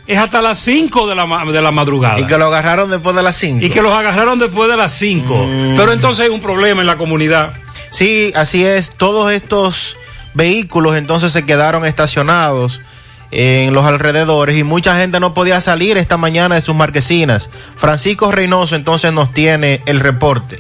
es 0.09 0.19
hasta 0.19 0.43
las 0.43 0.59
5 0.59 1.07
de 1.07 1.15
la, 1.15 1.45
de 1.45 1.63
la 1.63 1.71
madrugada. 1.71 2.19
Y 2.19 2.25
que 2.25 2.37
lo 2.37 2.47
agarraron 2.47 2.91
después 2.91 3.15
de 3.15 3.23
las 3.23 3.37
5. 3.37 3.65
Y 3.65 3.71
que 3.71 3.83
los 3.83 3.93
agarraron 3.97 4.41
después 4.41 4.69
de 4.69 4.77
las 4.77 4.91
5. 4.93 5.47
Pero 5.77 5.93
entonces 5.93 6.25
hay 6.25 6.31
un 6.31 6.41
problema 6.41 6.81
en 6.81 6.89
la 6.89 6.97
comunidad. 6.97 7.53
Sí, 7.95 8.33
así 8.35 8.65
es. 8.65 8.91
Todos 8.91 9.31
estos 9.31 9.97
vehículos 10.35 10.97
entonces 10.97 11.31
se 11.31 11.47
quedaron 11.47 11.85
estacionados 11.87 12.81
en 13.31 13.73
los 13.73 13.85
alrededores 13.85 14.59
y 14.59 14.65
mucha 14.65 14.99
gente 14.99 15.21
no 15.21 15.33
podía 15.33 15.61
salir 15.61 15.97
esta 15.97 16.17
mañana 16.17 16.57
de 16.57 16.63
sus 16.63 16.75
marquesinas. 16.75 17.51
Francisco 17.77 18.33
Reynoso 18.33 18.75
entonces 18.75 19.13
nos 19.13 19.33
tiene 19.33 19.81
el 19.87 20.01
reporte. 20.01 20.59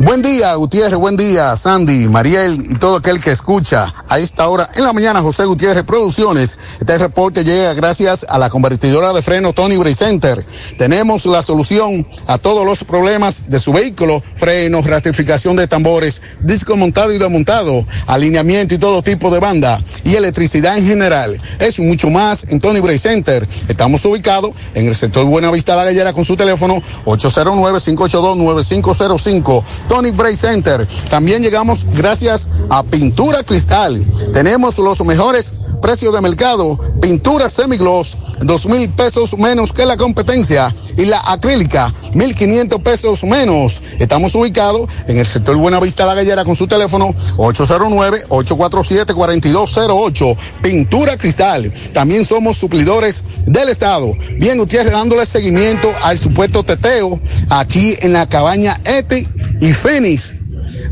Buen 0.00 0.22
día, 0.22 0.54
Gutiérrez, 0.54 0.96
buen 0.96 1.16
día, 1.16 1.56
Sandy, 1.56 2.06
Mariel 2.06 2.56
y 2.70 2.76
todo 2.76 2.94
aquel 2.94 3.20
que 3.20 3.32
escucha 3.32 3.92
a 4.08 4.20
esta 4.20 4.48
hora 4.48 4.70
en 4.76 4.84
la 4.84 4.92
mañana, 4.92 5.22
José 5.22 5.44
Gutiérrez 5.44 5.82
Producciones. 5.82 6.56
Este 6.80 6.96
reporte 6.98 7.42
llega 7.42 7.74
gracias 7.74 8.24
a 8.28 8.38
la 8.38 8.48
convertidora 8.48 9.12
de 9.12 9.22
freno 9.22 9.52
Tony 9.52 9.76
Center. 9.94 10.46
Tenemos 10.78 11.26
la 11.26 11.42
solución 11.42 12.06
a 12.28 12.38
todos 12.38 12.64
los 12.64 12.84
problemas 12.84 13.50
de 13.50 13.58
su 13.58 13.72
vehículo, 13.72 14.22
frenos, 14.36 14.86
ratificación 14.86 15.56
de 15.56 15.66
tambores, 15.66 16.22
disco 16.42 16.76
montado 16.76 17.12
y 17.12 17.18
desmontado, 17.18 17.84
alineamiento 18.06 18.76
y 18.76 18.78
todo 18.78 19.02
tipo 19.02 19.32
de 19.32 19.40
banda 19.40 19.82
y 20.04 20.14
electricidad 20.14 20.78
en 20.78 20.86
general. 20.86 21.42
Es 21.58 21.80
mucho 21.80 22.08
más 22.08 22.44
en 22.50 22.60
Tony 22.60 22.78
Bray 22.78 22.98
Center. 22.98 23.48
Estamos 23.66 24.04
ubicados 24.04 24.52
en 24.74 24.86
el 24.86 24.94
sector 24.94 25.24
Buenavista 25.24 25.74
La 25.74 25.82
Gallera 25.82 26.12
con 26.12 26.24
su 26.24 26.36
teléfono 26.36 26.80
809-582-9505. 27.04 29.64
Tony 29.88 30.10
Bray 30.10 30.36
Center. 30.36 30.86
También 31.08 31.42
llegamos 31.42 31.86
gracias 31.94 32.48
a 32.70 32.82
Pintura 32.82 33.42
Cristal. 33.42 34.04
Tenemos 34.32 34.78
los 34.78 35.04
mejores 35.04 35.54
precios 35.80 36.12
de 36.14 36.20
mercado. 36.20 36.78
Pintura 37.00 37.48
semigloss, 37.48 38.18
dos 38.42 38.66
mil 38.66 38.88
pesos 38.90 39.38
menos 39.38 39.72
que 39.72 39.86
la 39.86 39.96
competencia. 39.96 40.74
Y 40.96 41.06
la 41.06 41.20
acrílica, 41.26 41.92
mil 42.14 42.34
quinientos 42.34 42.82
pesos 42.82 43.22
menos. 43.24 43.80
Estamos 43.98 44.34
ubicados 44.34 44.90
en 45.06 45.18
el 45.18 45.26
sector 45.26 45.56
Buenavista 45.56 46.06
La 46.06 46.14
Gallera 46.14 46.44
con 46.44 46.56
su 46.56 46.66
teléfono 46.66 47.14
809-847-4208. 47.36 50.36
Pintura 50.62 51.16
Cristal. 51.16 51.72
También 51.92 52.24
somos 52.24 52.56
suplidores 52.56 53.22
del 53.46 53.68
Estado. 53.68 54.12
Bien, 54.38 54.58
Gutiérrez, 54.58 54.92
dándole 54.92 55.24
seguimiento 55.24 55.88
al 56.02 56.18
supuesto 56.18 56.64
teteo 56.64 57.20
aquí 57.50 57.96
en 58.00 58.12
la 58.12 58.28
cabaña 58.28 58.80
Ete 58.84 59.28
y 59.60 59.72
Fénix, 59.78 60.34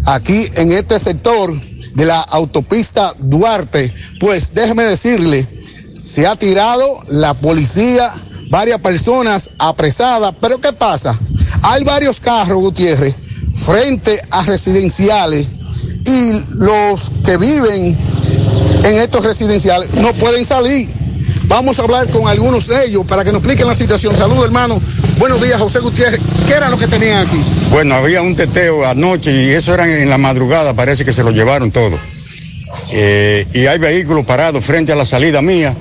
aquí 0.06 0.48
en 0.54 0.72
este 0.72 0.98
sector 0.98 1.52
de 1.94 2.06
la 2.06 2.20
autopista 2.20 3.14
Duarte. 3.18 3.92
Pues 4.20 4.54
déjeme 4.54 4.84
decirle, 4.84 5.46
se 5.94 6.26
ha 6.26 6.36
tirado 6.36 6.86
la 7.08 7.34
policía, 7.34 8.12
varias 8.50 8.80
personas 8.80 9.50
apresadas, 9.58 10.34
pero 10.40 10.60
¿qué 10.60 10.72
pasa? 10.72 11.18
Hay 11.62 11.84
varios 11.84 12.20
carros, 12.20 12.60
Gutiérrez, 12.60 13.14
frente 13.54 14.20
a 14.30 14.42
residenciales 14.42 15.46
y 16.04 16.44
los 16.50 17.10
que 17.24 17.36
viven 17.36 17.96
en 18.84 18.98
estos 18.98 19.24
residenciales 19.24 19.92
no 19.94 20.12
pueden 20.14 20.44
salir. 20.44 20.88
Vamos 21.48 21.78
a 21.78 21.82
hablar 21.82 22.08
con 22.08 22.28
algunos 22.28 22.66
de 22.66 22.86
ellos 22.86 23.04
para 23.06 23.24
que 23.24 23.32
nos 23.32 23.40
expliquen 23.40 23.66
la 23.66 23.74
situación. 23.74 24.14
Saludos, 24.14 24.44
hermano. 24.44 24.80
Buenos 25.18 25.42
días, 25.42 25.58
José 25.58 25.80
Gutiérrez. 25.80 26.20
¿Qué 26.46 26.52
era 26.52 26.68
lo 26.68 26.78
que 26.78 26.86
tenían 26.86 27.26
aquí? 27.26 27.40
Bueno, 27.70 27.94
había 27.94 28.20
un 28.20 28.36
teteo 28.36 28.84
anoche 28.84 29.32
y 29.32 29.50
eso 29.50 29.72
era 29.72 30.02
en 30.02 30.10
la 30.10 30.18
madrugada, 30.18 30.74
parece 30.74 31.04
que 31.04 31.12
se 31.12 31.24
lo 31.24 31.30
llevaron 31.30 31.70
todo. 31.70 31.98
Eh, 32.92 33.46
y 33.54 33.66
hay 33.66 33.78
vehículos 33.78 34.26
parados 34.26 34.64
frente 34.64 34.92
a 34.92 34.96
la 34.96 35.06
salida 35.06 35.40
mía 35.40 35.74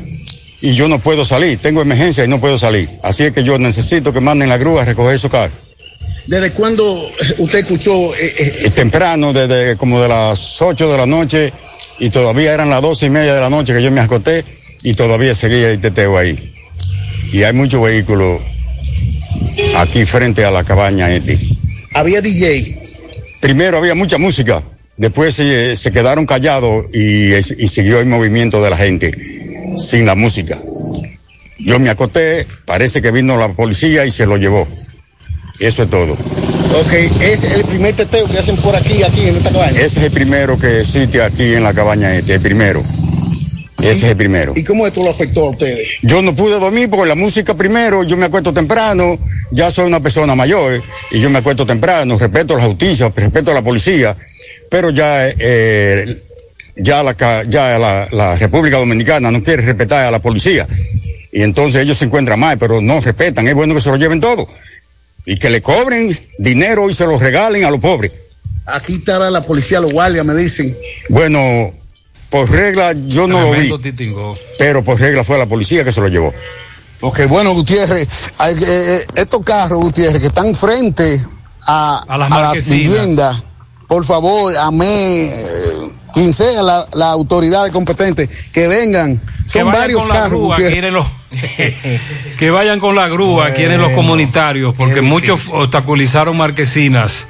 y 0.62 0.74
yo 0.74 0.88
no 0.88 1.00
puedo 1.00 1.26
salir, 1.26 1.60
tengo 1.60 1.82
emergencia 1.82 2.24
y 2.24 2.30
no 2.30 2.40
puedo 2.40 2.58
salir. 2.58 2.90
Así 3.04 3.24
es 3.24 3.34
que 3.34 3.44
yo 3.44 3.60
necesito 3.60 4.14
que 4.14 4.22
manden 4.22 4.48
la 4.48 4.58
grúa 4.58 4.84
a 4.84 4.86
recoger 4.86 5.16
esos 5.16 5.30
carros. 5.30 5.58
¿Desde 6.28 6.52
cuándo 6.52 6.84
usted 7.38 7.60
escuchó? 7.60 8.16
Eh, 8.16 8.72
temprano, 8.74 9.34
desde 9.34 9.76
como 9.76 10.02
de 10.02 10.08
las 10.08 10.62
8 10.62 10.90
de 10.90 10.98
la 10.98 11.06
noche 11.06 11.52
y 12.00 12.10
todavía 12.10 12.54
eran 12.54 12.70
las 12.70 12.82
doce 12.82 13.08
y 13.08 13.10
media 13.10 13.36
de 13.36 13.42
la 13.42 13.50
noche 13.50 13.74
que 13.74 13.84
yo 13.84 13.92
me 13.92 14.02
acosté 14.02 14.46
y 14.82 14.94
todavía 14.94 15.36
seguía 15.36 15.72
el 15.72 15.82
teteo 15.82 16.18
ahí. 16.18 16.54
Y 17.34 17.44
hay 17.44 17.54
muchos 17.54 17.82
vehículos 17.82 18.40
aquí 19.78 20.06
frente 20.06 20.46
a 20.46 20.52
la 20.52 20.64
cabaña 20.64 21.14
Eti. 21.14 21.58
Había 21.94 22.22
DJ. 22.22 22.82
Primero 23.42 23.78
había 23.78 23.96
mucha 23.96 24.18
música, 24.18 24.64
después 24.98 25.36
se, 25.36 25.76
se 25.76 25.92
quedaron 25.92 26.26
callados 26.26 26.86
y, 26.94 27.34
y 27.34 27.68
siguió 27.68 28.00
el 28.00 28.08
movimiento 28.08 28.64
de 28.64 28.70
la 28.70 28.78
gente 28.78 29.12
sin 29.78 30.06
la 30.06 30.16
música. 30.16 30.60
Yo 31.60 31.80
me 31.80 31.90
acosté, 31.90 32.46
parece 32.66 33.02
que 33.02 33.12
vino 33.12 33.38
la 33.38 33.54
policía 33.54 34.06
y 34.06 34.12
se 34.12 34.26
lo 34.26 34.38
llevó. 34.38 34.68
Eso 35.60 35.84
es 35.84 35.90
todo. 35.90 36.14
Ok, 36.14 36.94
es 37.22 37.44
el 37.44 37.64
primer 37.64 37.96
teteo 37.96 38.28
que 38.28 38.40
hacen 38.40 38.58
por 38.58 38.76
aquí, 38.76 39.02
aquí 39.04 39.28
en 39.28 39.38
esta 39.38 39.52
cabaña. 39.52 39.80
Ese 39.80 40.00
es 40.00 40.04
el 40.06 40.12
primero 40.12 40.60
que 40.60 40.82
existe 40.82 41.22
aquí 41.22 41.54
en 41.54 41.64
la 41.64 41.74
cabaña 41.74 42.14
este, 42.14 42.34
el 42.36 42.42
primero. 42.42 42.84
Ese 43.80 43.92
es 43.92 44.04
el 44.04 44.18
primero. 44.18 44.54
¿Y 44.56 44.64
cómo 44.64 44.88
esto 44.88 45.04
lo 45.04 45.10
afectó 45.10 45.48
a 45.48 45.50
ustedes? 45.50 46.00
Yo 46.02 46.22
no 46.22 46.36
pude 46.36 46.60
dormir 46.60 46.90
porque 46.90 47.08
la 47.08 47.16
música 47.16 47.54
primero, 47.56 48.04
yo 48.04 48.18
me 48.18 48.26
acuesto 48.26 48.54
temprano, 48.54 49.18
ya 49.52 49.70
soy 49.70 49.86
una 49.86 50.00
persona 50.00 50.34
mayor 50.34 50.82
y 51.12 51.20
yo 51.20 51.30
me 51.30 51.40
acuesto 51.40 51.66
temprano, 51.66 52.18
respeto 52.18 52.56
a 52.56 52.60
la 52.60 52.66
justicia, 52.66 53.12
respeto 53.16 53.52
a 53.52 53.54
la 53.54 53.62
policía, 53.62 54.16
pero 54.70 54.90
ya, 54.92 55.28
eh, 55.28 56.22
ya, 56.78 57.04
la, 57.04 57.16
ya 57.44 57.78
la, 57.78 58.08
la 58.12 58.36
República 58.38 58.78
Dominicana 58.78 59.30
no 59.30 59.44
quiere 59.44 59.64
respetar 59.64 60.06
a 60.06 60.12
la 60.12 60.20
policía 60.20 60.68
y 61.32 61.42
entonces 61.42 61.82
ellos 61.82 61.98
se 61.98 62.06
encuentran 62.06 62.40
mal, 62.40 62.58
pero 62.58 62.80
no 62.80 63.02
respetan, 63.02 63.48
es 63.48 63.54
bueno 63.54 63.76
que 63.76 63.82
se 63.82 63.90
lo 63.90 63.98
lleven 63.98 64.22
todo 64.22 64.48
y 65.26 65.38
que 65.38 65.50
le 65.50 65.62
cobren 65.62 66.18
dinero 66.38 66.90
y 66.90 66.94
se 66.94 67.06
lo 67.06 67.20
regalen 67.20 67.66
a 67.66 67.72
los 67.72 67.80
pobres. 67.80 68.12
Aquí 68.66 68.96
estaba 68.96 69.30
la 69.30 69.42
policía, 69.42 69.80
los 69.80 69.92
guardias, 69.92 70.26
me 70.26 70.34
dicen. 70.34 70.74
Bueno, 71.10 71.74
por 72.30 72.50
regla 72.50 72.94
yo 73.08 73.28
no 73.28 73.42
lo 73.42 73.52
vi, 73.52 73.72
titingó. 73.82 74.34
pero 74.58 74.84
por 74.84 75.00
regla 75.00 75.24
fue 75.24 75.38
la 75.38 75.46
policía 75.46 75.84
que 75.84 75.92
se 75.92 76.02
lo 76.02 76.08
llevó. 76.08 76.32
Ok, 77.02 77.22
bueno, 77.28 77.54
Gutiérrez, 77.54 78.08
hay 78.40 78.56
que- 78.56 78.66
eh, 78.98 79.06
estos 79.16 79.42
carros, 79.44 79.80
Gutiérrez, 79.84 80.22
que 80.22 80.28
están 80.28 80.56
frente 80.56 81.20
a, 81.68 82.04
A 82.08 82.18
las 82.18 82.32
a 82.32 82.36
las 82.40 82.46
marquesinas. 82.48 82.80
viviendas, 82.80 83.44
por 83.88 84.04
favor, 84.06 84.56
amé, 84.58 85.26
eh, 85.26 85.34
quien 86.14 86.34
sea 86.34 86.62
la, 86.64 86.88
la 86.94 87.12
autoridad 87.12 87.70
competente, 87.72 88.30
que 88.54 88.68
vengan. 88.68 89.18
Que 89.18 89.60
Son 89.60 89.66
vayan 89.68 89.82
varios 89.82 90.00
con 90.02 90.10
la 90.10 90.16
carros. 90.16 90.32
grúa, 90.32 90.48
Gutiérrez. 90.56 90.74
quieren 90.74 90.94
los- 90.94 91.08
que 92.40 92.50
vayan 92.50 92.80
con 92.80 92.96
la 92.96 93.08
grúa, 93.10 93.52
quieren 93.52 93.82
los 93.82 93.92
comunitarios, 93.92 94.74
porque 94.76 95.02
muchos 95.02 95.42
obstaculizaron 95.52 96.36
marquesinas. 96.38 97.28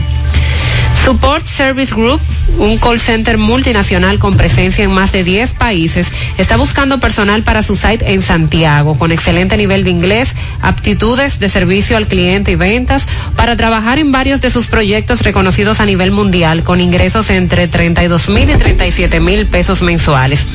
Support 1.05 1.47
Service 1.47 1.93
Group, 1.95 2.21
un 2.59 2.77
call 2.77 2.99
center 2.99 3.37
multinacional 3.37 4.19
con 4.19 4.37
presencia 4.37 4.83
en 4.83 4.91
más 4.91 5.11
de 5.11 5.23
10 5.23 5.53
países, 5.53 6.07
está 6.37 6.55
buscando 6.57 6.99
personal 6.99 7.43
para 7.43 7.63
su 7.63 7.75
site 7.75 8.11
en 8.11 8.21
Santiago, 8.21 8.97
con 8.97 9.11
excelente 9.11 9.57
nivel 9.57 9.83
de 9.83 9.89
inglés, 9.89 10.35
aptitudes 10.61 11.39
de 11.39 11.49
servicio 11.49 11.97
al 11.97 12.07
cliente 12.07 12.51
y 12.51 12.55
ventas, 12.55 13.05
para 13.35 13.55
trabajar 13.55 13.97
en 13.97 14.11
varios 14.11 14.41
de 14.41 14.51
sus 14.51 14.67
proyectos 14.67 15.21
reconocidos 15.21 15.79
a 15.79 15.85
nivel 15.85 16.11
mundial, 16.11 16.63
con 16.63 16.79
ingresos 16.79 17.29
entre 17.29 17.67
32 17.67 18.29
mil 18.29 18.49
y 18.49 18.55
37 18.55 19.19
mil 19.19 19.45
pesos 19.47 19.81
mensuales. 19.81 20.45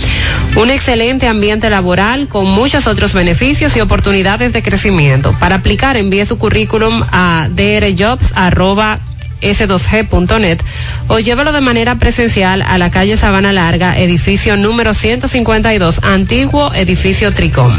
Un 0.57 0.71
excelente 0.71 1.27
ambiente 1.27 1.69
laboral 1.71 2.29
con 2.29 2.47
muchos 2.47 2.87
otros 2.87 3.13
beneficios 3.13 3.77
y 3.77 3.81
oportunidades 3.81 4.53
de 4.53 4.63
crecimiento. 4.63 5.35
Para 5.41 5.57
aplicar, 5.57 5.97
envíe 5.97 6.27
su 6.27 6.39
currículum 6.39 7.03
a 7.11 7.49
drjobs@ 7.51 9.14
s2g.net 9.45 10.63
o 11.09 11.19
llévalo 11.19 11.53
de 11.53 11.61
manera 11.61 11.97
presencial 11.97 12.63
a 12.63 12.79
la 12.79 12.91
calle 12.91 13.17
Sabana 13.17 13.53
Larga, 13.53 13.99
edificio 13.99 14.57
número 14.57 14.95
152, 14.95 16.01
antiguo 16.03 16.73
edificio 16.75 17.33
Tricom. 17.33 17.77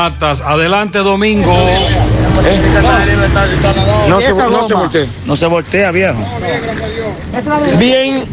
Matas. 0.01 0.41
Adelante, 0.41 0.97
Domingo. 0.97 1.55
No 4.09 4.19
se, 4.19 4.33
no 4.33 4.67
se 4.67 4.73
voltea. 4.73 5.05
No 5.27 5.35
se 5.35 5.45
voltea, 5.45 5.91
viejo. 5.91 6.17
Bien, 7.77 8.23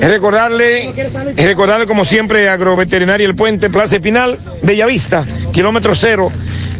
es 0.00 0.08
recordarle, 0.08 0.88
es 0.88 1.44
recordarle 1.44 1.86
como 1.86 2.06
siempre 2.06 2.48
Agroveterinaria 2.48 3.26
El 3.26 3.34
Puente, 3.34 3.68
Plaza 3.68 3.96
Espinal, 3.96 4.38
Bellavista, 4.62 5.26
kilómetro 5.52 5.94
cero, 5.94 6.32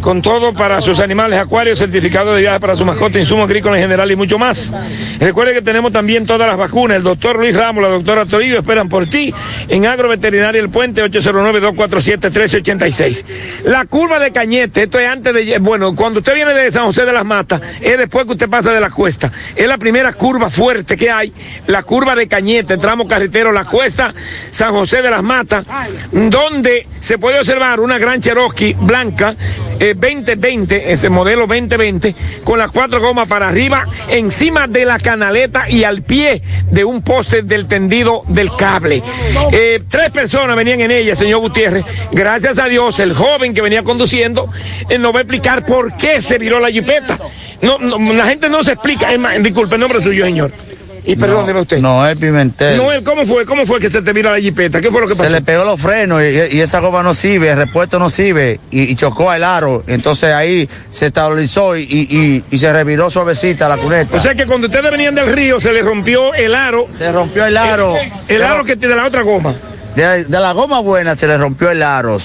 con 0.03 0.20
todo 0.20 0.53
para 0.53 0.83
sus 0.83 1.01
animales 1.01 1.39
acuarios, 1.39 1.79
certificado 1.79 2.35
de 2.35 2.43
viaje 2.43 2.61
para 2.61 2.74
su 2.74 2.85
mascota, 2.85 3.20
insumos 3.20 3.47
agrícolas 3.47 3.79
en 3.79 3.85
general 3.85 4.11
y 4.11 4.16
mucho 4.16 4.37
más. 4.37 4.74
Recuerde 5.20 5.55
que 5.55 5.62
tenemos 5.62 5.93
también 5.93 6.27
todas 6.27 6.49
las 6.49 6.59
vacunas. 6.59 6.97
El 6.99 7.05
doctor 7.05 7.39
Luis 7.39 7.57
Ramos, 7.57 7.83
la 7.83 7.89
doctora 7.89 8.27
Torillo 8.27 8.59
esperan 8.59 8.89
por 8.89 9.07
ti 9.07 9.33
en 9.69 9.87
Agroveterinaria 9.87 10.61
El 10.61 10.70
Puente 10.70 11.05
809-247-1386. 11.05 13.62
La 13.65 13.85
curva 13.87 14.19
de 14.19 14.33
Cañete, 14.33 14.83
esto 14.83 14.99
es 14.99 15.09
antes 15.09 15.33
de, 15.33 15.59
bueno, 15.61 15.95
cuando 15.95 16.19
usted 16.19 16.35
viene 16.35 16.53
de 16.53 16.73
San 16.73 16.87
José 16.87 17.07
de 17.07 17.12
las 17.12 17.24
Matas, 17.24 17.61
es 17.81 17.97
después 17.97 18.27
que 18.27 18.33
usted 18.33 18.51
pasa 18.51 18.73
de 18.73 18.81
la 18.81 18.91
cuesta. 18.91 19.31
Es 19.55 19.69
la 19.69 19.79
primera 19.79 20.15
curva 20.15 20.51
fuerte 20.51 20.97
que 20.97 21.12
hay, 21.12 21.33
la 21.69 21.85
curva 21.85 22.16
de 22.16 22.27
Cañete, 22.27 22.77
tramo 22.77 23.07
carretero, 23.07 23.53
la 23.53 23.66
cuesta 23.66 24.12
San 24.51 24.73
José 24.73 25.01
de 25.01 25.11
las 25.11 25.23
Matas, 25.23 25.65
donde 26.11 26.89
se 27.01 27.19
puede 27.19 27.39
observar 27.39 27.79
una 27.79 27.99
gran 27.99 28.20
Cherokee 28.20 28.74
blanca, 28.74 29.37
eh, 29.83 29.95
2020, 29.95 30.93
ese 30.93 31.09
modelo 31.09 31.49
2020, 31.49 32.15
con 32.45 32.57
las 32.57 32.71
cuatro 32.71 33.01
gomas 33.01 33.27
para 33.27 33.49
arriba, 33.49 33.85
encima 34.09 34.69
de 34.69 34.85
la 34.85 35.01
canaleta 35.01 35.69
y 35.69 35.83
al 35.83 36.03
pie 36.03 36.41
de 36.71 36.85
un 36.85 37.03
poste 37.03 37.43
del 37.43 37.67
tendido 37.67 38.23
del 38.29 38.55
cable. 38.55 39.03
Eh, 39.51 39.83
tres 39.89 40.11
personas 40.11 40.55
venían 40.55 40.81
en 40.83 40.93
ella, 40.93 41.17
señor 41.17 41.41
Gutiérrez. 41.41 41.85
Gracias 42.13 42.61
a 42.61 42.67
Dios, 42.67 43.01
el 43.01 43.13
joven 43.13 43.55
que 43.55 43.61
venía 43.61 43.83
conduciendo, 43.83 44.49
él 44.89 45.03
nos 45.03 45.13
va 45.13 45.19
a 45.19 45.23
explicar 45.23 45.67
por 45.67 45.97
qué 45.97 46.23
se 46.23 46.39
viró 46.39 46.61
la 46.61 46.71
jipeta. 46.71 47.19
No, 47.61 47.79
no, 47.79 47.99
la 48.13 48.27
gente 48.27 48.49
no 48.49 48.63
se 48.63 48.73
explica. 48.73 49.09
Disculpe, 49.41 49.75
el 49.75 49.81
nombre 49.81 50.01
suyo, 50.01 50.25
señor. 50.25 50.53
Y 51.05 51.16
perdón, 51.16 51.47
dime 51.47 51.61
usted. 51.61 51.79
Noel 51.79 52.16
Pimentel. 52.16 52.77
Noel, 52.77 53.03
¿cómo 53.03 53.27
fue? 53.27 53.45
¿Cómo 53.45 53.66
fue 53.66 53.81
que 53.81 53.89
se 53.89 54.03
te 54.03 54.12
viró 54.12 54.31
la 54.31 54.39
jipeta? 54.41 54.81
¿Qué 54.81 54.91
fue 54.91 55.01
lo 55.01 55.09
que 55.09 55.15
pasó? 55.15 55.24
Se 55.24 55.31
le 55.31 55.43
pegó 55.43 55.65
los 55.65 55.81
frenos 55.81 56.23
y, 56.23 56.57
y 56.57 56.61
esa 56.61 56.79
goma 56.79 57.03
no 57.03 57.12
sirve, 57.12 57.49
el 57.49 57.57
repuesto 57.57 57.99
no 57.99 58.09
sirve 58.09 58.61
y, 58.70 58.83
y 58.83 58.95
chocó 58.95 59.31
al 59.31 59.43
aro. 59.43 59.83
Entonces 59.89 60.33
ahí 60.33 60.69
se 60.91 61.07
estabilizó 61.07 61.77
y, 61.77 61.83
y, 61.83 62.45
y 62.49 62.59
se 62.59 62.73
reviró 62.73 63.11
suavecita 63.11 63.69
la 63.69 63.79
cuneta. 63.79 64.16
O 64.16 64.20
sea 64.20 64.37
que 64.37 64.47
cuando 64.47 64.69
ustedes 64.69 64.91
venían 64.93 65.15
del 65.15 65.33
río 65.33 65.59
se 65.61 65.73
le 65.73 65.83
rompió 65.83 66.35
el 66.35 66.55
aro. 66.55 66.87
Se 66.97 67.11
rompió 67.11 67.47
el 67.47 67.57
aro. 67.57 67.97
El, 68.29 68.37
el 68.37 68.43
aro 68.43 68.65
que 68.65 68.77
de 68.77 68.95
la 68.95 69.05
otra 69.05 69.23
goma. 69.23 69.55
De, 69.97 70.24
de, 70.24 70.41
la 70.41 70.53
goma 70.53 70.81
buena 70.81 71.16
se 71.16 71.27
le 71.27 71.37
rompió 71.37 71.70
el 71.70 71.83
aro. 71.83 72.16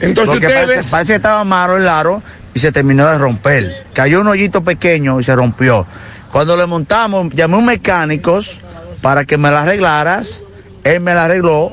Entonces 0.00 0.34
Porque 0.34 0.46
ustedes... 0.46 0.66
parece, 0.66 0.90
parece 0.90 1.12
que 1.14 1.16
estaba 1.16 1.42
malo 1.44 1.78
el 1.78 1.88
aro 1.88 2.22
y 2.52 2.58
se 2.60 2.70
terminó 2.70 3.10
de 3.10 3.16
romper. 3.18 3.86
Cayó 3.94 4.20
un 4.20 4.28
hoyito 4.28 4.62
pequeño 4.62 5.20
y 5.20 5.24
se 5.24 5.34
rompió. 5.34 5.86
Cuando 6.32 6.56
le 6.56 6.66
montamos, 6.66 7.32
llamé 7.32 7.54
a 7.54 7.58
un 7.58 7.66
mecánicos 7.66 8.60
para 9.02 9.24
que 9.24 9.38
me 9.38 9.50
la 9.50 9.62
arreglaras. 9.62 10.44
Él 10.84 11.00
me 11.00 11.14
la 11.14 11.24
arregló. 11.24 11.72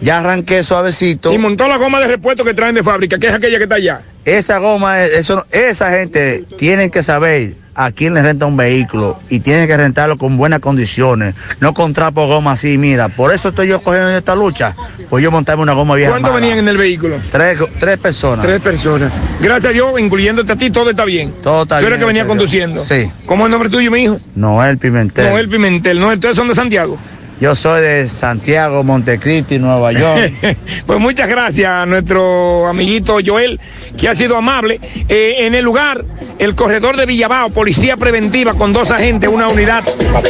Ya 0.00 0.18
arranqué 0.18 0.62
suavecito. 0.62 1.32
Y 1.32 1.38
montó 1.38 1.68
la 1.68 1.76
goma 1.76 2.00
de 2.00 2.08
repuesto 2.08 2.44
que 2.44 2.54
traen 2.54 2.74
de 2.74 2.82
fábrica, 2.82 3.18
que 3.18 3.28
es 3.28 3.34
aquella 3.34 3.58
que 3.58 3.64
está 3.64 3.76
allá. 3.76 4.02
Esa 4.24 4.58
goma, 4.58 5.04
eso, 5.04 5.46
esa 5.52 5.90
gente 5.90 6.44
tienen 6.58 6.90
que 6.90 7.02
saber 7.04 7.54
a 7.74 7.90
quien 7.92 8.14
le 8.14 8.22
renta 8.22 8.46
un 8.46 8.56
vehículo 8.56 9.18
y 9.28 9.40
tiene 9.40 9.66
que 9.66 9.76
rentarlo 9.76 10.18
con 10.18 10.36
buenas 10.36 10.60
condiciones, 10.60 11.34
no 11.60 11.72
con 11.74 11.92
trapo 11.94 12.26
goma 12.26 12.52
así, 12.52 12.78
mira, 12.78 13.08
por 13.08 13.32
eso 13.32 13.48
estoy 13.50 13.68
yo 13.68 13.80
cogiendo 13.82 14.10
esta 14.16 14.34
lucha, 14.36 14.74
pues 15.08 15.22
yo 15.22 15.30
montarme 15.30 15.62
una 15.62 15.72
goma 15.72 15.94
vieja. 15.94 16.10
¿Cuántos 16.10 16.34
venían 16.34 16.58
en 16.58 16.68
el 16.68 16.76
vehículo? 16.76 17.16
Tres, 17.30 17.58
tres 17.78 17.98
personas. 17.98 18.44
Tres 18.44 18.60
personas. 18.60 19.12
Gracias 19.40 19.70
a 19.70 19.72
Dios, 19.72 19.98
incluyéndote 19.98 20.52
a 20.52 20.56
ti, 20.56 20.70
todo 20.70 20.90
está 20.90 21.04
bien. 21.04 21.32
Todo 21.42 21.62
está 21.62 21.76
Tú 21.76 21.80
bien. 21.80 21.88
eres 21.88 21.98
que 22.00 22.04
venía 22.06 22.26
conduciendo. 22.26 22.84
Sí. 22.84 23.10
¿Cómo 23.26 23.44
es 23.44 23.46
el 23.46 23.50
nombre 23.52 23.70
tuyo, 23.70 23.90
mi 23.90 24.04
hijo? 24.04 24.20
Noel 24.34 24.78
Pimentel. 24.78 25.30
Noel 25.30 25.48
Pimentel. 25.48 25.98
Noel, 25.98 26.14
ustedes 26.18 26.36
son 26.36 26.48
de 26.48 26.54
Santiago. 26.54 26.98
Yo 27.42 27.56
soy 27.56 27.82
de 27.82 28.08
Santiago, 28.08 28.84
Montecristi, 28.84 29.58
Nueva 29.58 29.90
York. 29.90 30.32
pues 30.86 31.00
muchas 31.00 31.28
gracias 31.28 31.68
a 31.68 31.84
nuestro 31.86 32.68
amiguito 32.68 33.18
Joel, 33.26 33.58
que 33.98 34.08
ha 34.08 34.14
sido 34.14 34.36
amable. 34.36 34.78
Eh, 35.08 35.38
en 35.40 35.56
el 35.56 35.64
lugar, 35.64 36.04
el 36.38 36.54
corredor 36.54 36.96
de 36.96 37.04
Villabao, 37.04 37.50
policía 37.50 37.96
preventiva 37.96 38.54
con 38.54 38.72
dos 38.72 38.92
agentes, 38.92 39.28
una 39.28 39.48
unidad 39.48 39.82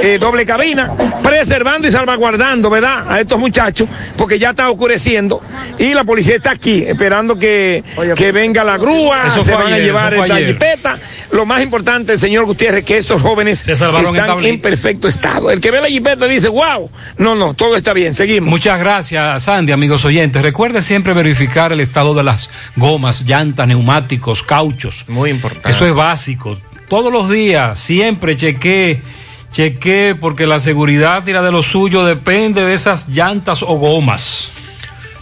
eh, 0.02 0.16
doble 0.18 0.46
cabina, 0.46 0.90
preservando 1.22 1.86
y 1.86 1.90
salvaguardando, 1.90 2.70
¿verdad? 2.70 3.04
A 3.06 3.20
estos 3.20 3.38
muchachos, 3.38 3.90
porque 4.16 4.38
ya 4.38 4.50
está 4.50 4.70
oscureciendo. 4.70 5.42
Y 5.78 5.92
la 5.92 6.04
policía 6.04 6.36
está 6.36 6.52
aquí, 6.52 6.82
esperando 6.82 7.38
que, 7.38 7.84
que 8.16 8.32
venga 8.32 8.64
la 8.64 8.78
grúa, 8.78 9.24
Eso 9.26 9.42
se 9.42 9.54
van 9.54 9.70
a 9.70 9.78
llevar 9.78 10.14
esta 10.14 10.34
ayer. 10.34 10.54
jipeta. 10.54 10.98
Lo 11.30 11.44
más 11.44 11.62
importante, 11.62 12.16
señor 12.16 12.46
Gutiérrez, 12.46 12.86
que 12.86 12.96
estos 12.96 13.20
jóvenes 13.20 13.68
están 13.68 14.44
en 14.46 14.60
perfecto 14.62 15.08
estado. 15.08 15.50
El 15.50 15.60
que 15.60 15.70
ve 15.70 15.82
la 15.82 15.88
jipeta 15.88 16.24
dice, 16.26 16.48
wow, 16.48 16.90
no, 17.18 17.34
no, 17.34 17.54
todo 17.54 17.76
está 17.76 17.92
bien, 17.92 18.14
seguimos. 18.14 18.50
Muchas 18.50 18.78
gracias, 18.78 19.42
Sandy, 19.42 19.72
amigos 19.72 20.04
oyentes. 20.04 20.42
Recuerde 20.42 20.82
siempre 20.82 21.12
verificar 21.12 21.72
el 21.72 21.80
estado 21.80 22.14
de 22.14 22.22
las 22.22 22.50
gomas, 22.76 23.22
llantas, 23.22 23.68
neumáticos, 23.68 24.42
cauchos. 24.42 25.04
Muy 25.08 25.30
importante. 25.30 25.70
Eso 25.70 25.86
es 25.86 25.94
básico. 25.94 26.58
Todos 26.88 27.12
los 27.12 27.30
días, 27.30 27.78
siempre 27.78 28.36
chequee, 28.36 29.02
chequee, 29.50 30.14
porque 30.14 30.46
la 30.46 30.60
seguridad 30.60 31.26
y 31.26 31.32
la 31.32 31.42
de 31.42 31.52
lo 31.52 31.62
suyo 31.62 32.04
depende 32.04 32.62
de 32.62 32.74
esas 32.74 33.08
llantas 33.08 33.62
o 33.62 33.76
gomas. 33.76 34.50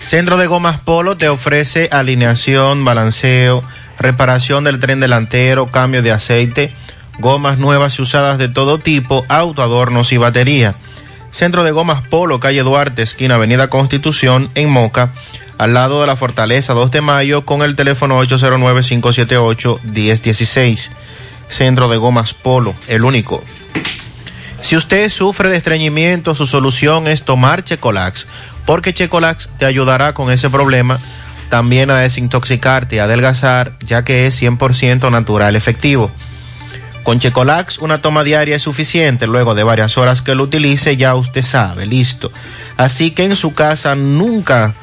Centro 0.01 0.39
de 0.39 0.47
Gomas 0.47 0.81
Polo 0.81 1.17
te 1.17 1.29
ofrece 1.29 1.89
alineación, 1.93 2.85
balanceo, 2.85 3.63
reparación 3.99 4.65
del 4.65 4.81
tren 4.81 4.99
delantero, 4.99 5.71
cambio 5.71 6.03
de 6.03 6.11
aceite, 6.11 6.73
gomas 7.19 7.59
nuevas 7.59 7.99
y 7.99 8.03
usadas 8.03 8.39
de 8.39 8.49
todo 8.49 8.79
tipo, 8.79 9.25
auto, 9.29 9.63
adornos 9.63 10.13
y 10.13 10.17
batería. 10.17 10.75
Centro 11.31 11.65
de 11.65 11.71
Gomas 11.71 12.03
Polo, 12.03 12.41
calle 12.41 12.63
Duarte, 12.63 13.03
esquina 13.03 13.37
Avenida 13.37 13.69
Constitución, 13.69 14.51
en 14.55 14.71
Moca, 14.71 15.13
al 15.59 15.75
lado 15.75 16.01
de 16.01 16.07
la 16.07 16.17
Fortaleza 16.17 16.73
2 16.73 16.91
de 16.91 17.01
Mayo, 17.01 17.45
con 17.45 17.63
el 17.63 17.77
teléfono 17.77 18.23
809-578-1016. 18.25 20.91
Centro 21.49 21.89
de 21.89 21.97
Gomas 21.97 22.35
Polo, 22.35 22.75
el 22.89 23.05
único. 23.05 23.43
Si 24.63 24.77
usted 24.77 25.09
sufre 25.09 25.51
de 25.51 25.57
estreñimiento, 25.57 26.35
su 26.35 26.47
solución 26.47 27.09
es 27.09 27.25
tomar 27.25 27.65
Checolax, 27.65 28.27
porque 28.67 28.95
Checolax 28.95 29.49
te 29.59 29.65
ayudará 29.65 30.13
con 30.13 30.31
ese 30.31 30.51
problema, 30.51 30.99
también 31.49 31.91
a 31.91 31.99
desintoxicarte 31.99 32.97
y 32.97 32.99
adelgazar, 32.99 33.73
ya 33.85 34.05
que 34.05 34.27
es 34.27 34.41
100% 34.41 35.11
natural 35.11 35.57
efectivo. 35.57 36.11
Con 37.03 37.19
Checolax 37.19 37.79
una 37.79 38.03
toma 38.03 38.25
diaria 38.25 38.57
es 38.57 38.63
suficiente, 38.63 39.27
luego 39.27 39.55
de 39.55 39.63
varias 39.63 39.97
horas 39.97 40.23
que 40.23 40.35
lo 40.35 40.45
utilice 40.45 40.97
ya 40.97 41.15
usted 41.15 41.43
sabe, 41.43 41.87
listo. 41.87 42.31
Así 42.77 43.11
que 43.11 43.25
en 43.25 43.37
su 43.37 43.55
casa 43.55 43.95
nunca 43.95 44.75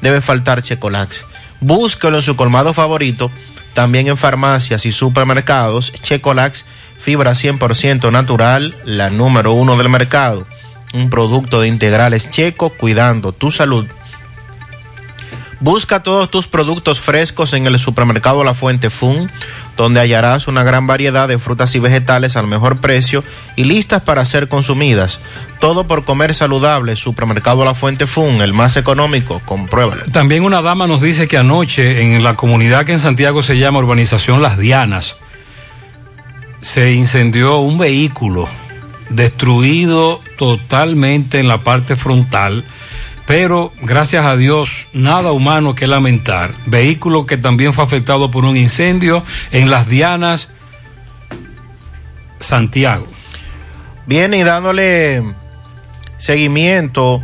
debe 0.00 0.20
faltar 0.20 0.62
Checolax. 0.62 1.24
Búsquelo 1.60 2.16
en 2.16 2.22
su 2.22 2.36
colmado 2.36 2.72
favorito, 2.72 3.30
también 3.74 4.08
en 4.08 4.16
farmacias 4.16 4.86
y 4.86 4.92
supermercados. 4.92 5.92
Checolax, 5.92 6.64
fibra 6.98 7.32
100% 7.32 8.10
natural, 8.10 8.74
la 8.84 9.10
número 9.10 9.52
uno 9.52 9.76
del 9.76 9.88
mercado. 9.88 10.46
Un 10.94 11.10
producto 11.10 11.60
de 11.60 11.68
integrales 11.68 12.30
checo 12.30 12.70
cuidando 12.70 13.32
tu 13.32 13.50
salud. 13.50 13.86
Busca 15.60 16.04
todos 16.04 16.30
tus 16.30 16.46
productos 16.46 17.00
frescos 17.00 17.52
en 17.52 17.66
el 17.66 17.78
supermercado 17.80 18.44
La 18.44 18.54
Fuente 18.54 18.90
Fun, 18.90 19.28
donde 19.82 20.00
hallarás 20.00 20.48
una 20.48 20.64
gran 20.64 20.86
variedad 20.86 21.28
de 21.28 21.38
frutas 21.38 21.74
y 21.74 21.78
vegetales 21.78 22.36
al 22.36 22.48
mejor 22.48 22.78
precio 22.78 23.22
y 23.56 23.64
listas 23.64 24.02
para 24.02 24.24
ser 24.24 24.48
consumidas. 24.48 25.20
Todo 25.60 25.86
por 25.86 26.04
comer 26.04 26.34
saludable. 26.34 26.96
Supermercado 26.96 27.64
La 27.64 27.74
Fuente 27.74 28.06
Fun, 28.06 28.42
el 28.42 28.52
más 28.52 28.76
económico. 28.76 29.40
Compruébalo. 29.44 30.04
También 30.12 30.42
una 30.42 30.62
dama 30.62 30.86
nos 30.88 31.00
dice 31.00 31.28
que 31.28 31.38
anoche 31.38 32.02
en 32.02 32.22
la 32.24 32.34
comunidad 32.34 32.84
que 32.84 32.92
en 32.92 32.98
Santiago 32.98 33.40
se 33.40 33.56
llama 33.56 33.78
Urbanización 33.78 34.42
Las 34.42 34.58
Dianas, 34.58 35.16
se 36.60 36.92
incendió 36.92 37.58
un 37.58 37.78
vehículo 37.78 38.48
destruido 39.10 40.20
totalmente 40.36 41.38
en 41.38 41.46
la 41.46 41.58
parte 41.58 41.94
frontal, 41.94 42.64
pero 43.28 43.74
gracias 43.82 44.24
a 44.24 44.38
Dios 44.38 44.88
nada 44.94 45.32
humano 45.32 45.74
que 45.74 45.86
lamentar. 45.86 46.54
Vehículo 46.64 47.26
que 47.26 47.36
también 47.36 47.74
fue 47.74 47.84
afectado 47.84 48.30
por 48.30 48.46
un 48.46 48.56
incendio 48.56 49.22
en 49.50 49.70
Las 49.70 49.86
Dianas, 49.86 50.48
Santiago. 52.40 53.06
Viene 54.06 54.38
y 54.38 54.44
dándole 54.44 55.22
seguimiento 56.16 57.22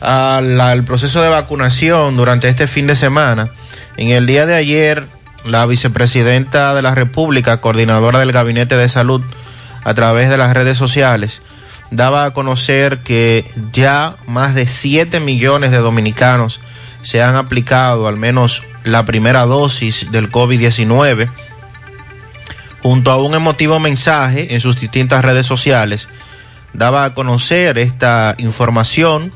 al 0.00 0.82
proceso 0.82 1.22
de 1.22 1.28
vacunación 1.28 2.16
durante 2.16 2.48
este 2.48 2.66
fin 2.66 2.88
de 2.88 2.96
semana. 2.96 3.50
En 3.96 4.08
el 4.08 4.26
día 4.26 4.46
de 4.46 4.56
ayer, 4.56 5.06
la 5.44 5.66
vicepresidenta 5.66 6.74
de 6.74 6.82
la 6.82 6.96
República, 6.96 7.60
coordinadora 7.60 8.18
del 8.18 8.32
Gabinete 8.32 8.76
de 8.76 8.88
Salud, 8.88 9.22
a 9.84 9.94
través 9.94 10.30
de 10.30 10.36
las 10.36 10.52
redes 10.52 10.76
sociales, 10.76 11.42
daba 11.94 12.24
a 12.24 12.32
conocer 12.32 12.98
que 12.98 13.50
ya 13.72 14.16
más 14.26 14.54
de 14.54 14.66
7 14.66 15.20
millones 15.20 15.70
de 15.70 15.78
dominicanos 15.78 16.60
se 17.02 17.22
han 17.22 17.36
aplicado 17.36 18.08
al 18.08 18.16
menos 18.16 18.62
la 18.84 19.04
primera 19.04 19.46
dosis 19.46 20.10
del 20.10 20.30
COVID-19 20.30 21.30
junto 22.84 23.10
a 23.10 23.16
un 23.16 23.34
emotivo 23.34 23.80
mensaje 23.80 24.52
en 24.54 24.60
sus 24.60 24.78
distintas 24.78 25.24
redes 25.24 25.46
sociales, 25.46 26.10
daba 26.74 27.06
a 27.06 27.14
conocer 27.14 27.78
esta 27.78 28.34
información, 28.36 29.32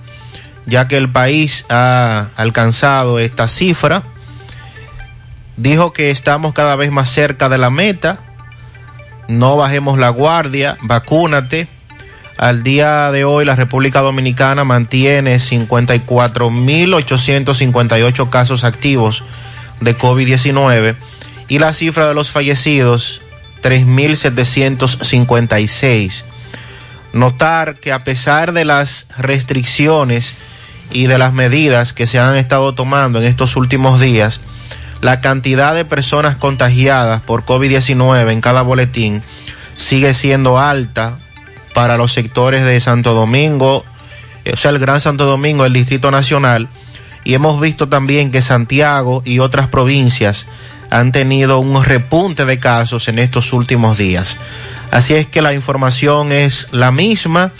ya 0.66 0.86
que 0.86 0.98
el 0.98 1.10
país 1.10 1.64
ha 1.70 2.28
alcanzado 2.36 3.18
esta 3.18 3.48
cifra. 3.48 4.02
Dijo 5.56 5.94
que 5.94 6.10
estamos 6.10 6.52
cada 6.52 6.76
vez 6.76 6.92
más 6.92 7.08
cerca 7.08 7.48
de 7.48 7.56
la 7.56 7.70
meta, 7.70 8.18
no 9.28 9.56
bajemos 9.56 9.98
la 9.98 10.10
guardia, 10.10 10.76
vacúnate. 10.82 11.68
Al 12.38 12.62
día 12.62 13.10
de 13.10 13.24
hoy 13.24 13.44
la 13.44 13.56
República 13.56 14.00
Dominicana 14.00 14.62
mantiene 14.62 15.38
54.858 15.38 18.30
casos 18.30 18.62
activos 18.62 19.24
de 19.80 19.98
COVID-19 19.98 20.94
y 21.48 21.58
la 21.58 21.72
cifra 21.72 22.06
de 22.06 22.14
los 22.14 22.30
fallecidos 22.30 23.22
3.756. 23.60 26.22
Notar 27.12 27.74
que 27.74 27.90
a 27.90 28.04
pesar 28.04 28.52
de 28.52 28.64
las 28.64 29.08
restricciones 29.18 30.34
y 30.92 31.06
de 31.06 31.18
las 31.18 31.32
medidas 31.32 31.92
que 31.92 32.06
se 32.06 32.20
han 32.20 32.36
estado 32.36 32.72
tomando 32.72 33.18
en 33.18 33.24
estos 33.24 33.56
últimos 33.56 34.00
días, 34.00 34.40
la 35.00 35.20
cantidad 35.20 35.74
de 35.74 35.84
personas 35.84 36.36
contagiadas 36.36 37.20
por 37.20 37.44
COVID-19 37.44 38.30
en 38.30 38.40
cada 38.40 38.62
boletín 38.62 39.24
sigue 39.76 40.14
siendo 40.14 40.60
alta 40.60 41.18
para 41.78 41.96
los 41.96 42.12
sectores 42.12 42.64
de 42.64 42.80
Santo 42.80 43.14
Domingo, 43.14 43.84
o 44.52 44.56
sea, 44.56 44.72
el 44.72 44.80
Gran 44.80 45.00
Santo 45.00 45.26
Domingo, 45.26 45.64
el 45.64 45.72
Distrito 45.72 46.10
Nacional, 46.10 46.68
y 47.22 47.34
hemos 47.34 47.60
visto 47.60 47.88
también 47.88 48.32
que 48.32 48.42
Santiago 48.42 49.22
y 49.24 49.38
otras 49.38 49.68
provincias 49.68 50.48
han 50.90 51.12
tenido 51.12 51.60
un 51.60 51.84
repunte 51.84 52.44
de 52.46 52.58
casos 52.58 53.06
en 53.06 53.20
estos 53.20 53.52
últimos 53.52 53.96
días. 53.96 54.38
Así 54.90 55.14
es 55.14 55.28
que 55.28 55.40
la 55.40 55.54
información 55.54 56.32
es 56.32 56.66
la 56.72 56.90
misma, 56.90 57.52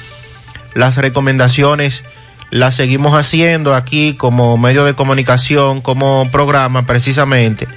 las 0.74 0.96
recomendaciones 0.96 2.02
las 2.50 2.74
seguimos 2.74 3.14
haciendo 3.14 3.72
aquí 3.72 4.14
como 4.14 4.58
medio 4.58 4.84
de 4.84 4.94
comunicación, 4.94 5.80
como 5.80 6.28
programa 6.32 6.86
precisamente, 6.86 7.68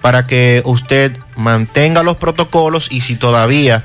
para 0.00 0.28
que 0.28 0.62
usted 0.64 1.18
mantenga 1.34 2.04
los 2.04 2.14
protocolos 2.14 2.86
y 2.92 3.00
si 3.00 3.16
todavía 3.16 3.82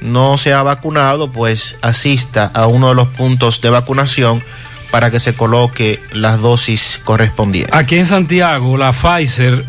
no 0.00 0.38
se 0.38 0.52
ha 0.52 0.62
vacunado, 0.62 1.32
pues 1.32 1.76
asista 1.82 2.50
a 2.54 2.66
uno 2.66 2.88
de 2.88 2.94
los 2.94 3.08
puntos 3.08 3.60
de 3.60 3.70
vacunación 3.70 4.42
para 4.90 5.10
que 5.10 5.20
se 5.20 5.34
coloque 5.34 6.00
las 6.12 6.40
dosis 6.40 7.00
correspondientes. 7.04 7.74
Aquí 7.74 7.96
en 7.96 8.06
Santiago, 8.06 8.76
la 8.76 8.92
Pfizer 8.92 9.64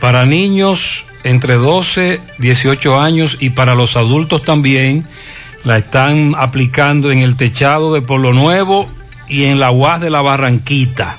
para 0.00 0.26
niños 0.26 1.04
entre 1.22 1.54
12 1.54 2.20
y 2.38 2.42
18 2.42 3.00
años 3.00 3.38
y 3.40 3.50
para 3.50 3.74
los 3.74 3.96
adultos 3.96 4.42
también 4.42 5.06
la 5.64 5.78
están 5.78 6.34
aplicando 6.36 7.10
en 7.10 7.20
el 7.20 7.36
techado 7.36 7.94
de 7.94 8.02
Polo 8.02 8.32
Nuevo 8.32 8.88
y 9.28 9.44
en 9.44 9.58
la 9.58 9.70
UAS 9.70 10.00
de 10.00 10.10
la 10.10 10.20
Barranquita. 10.20 11.16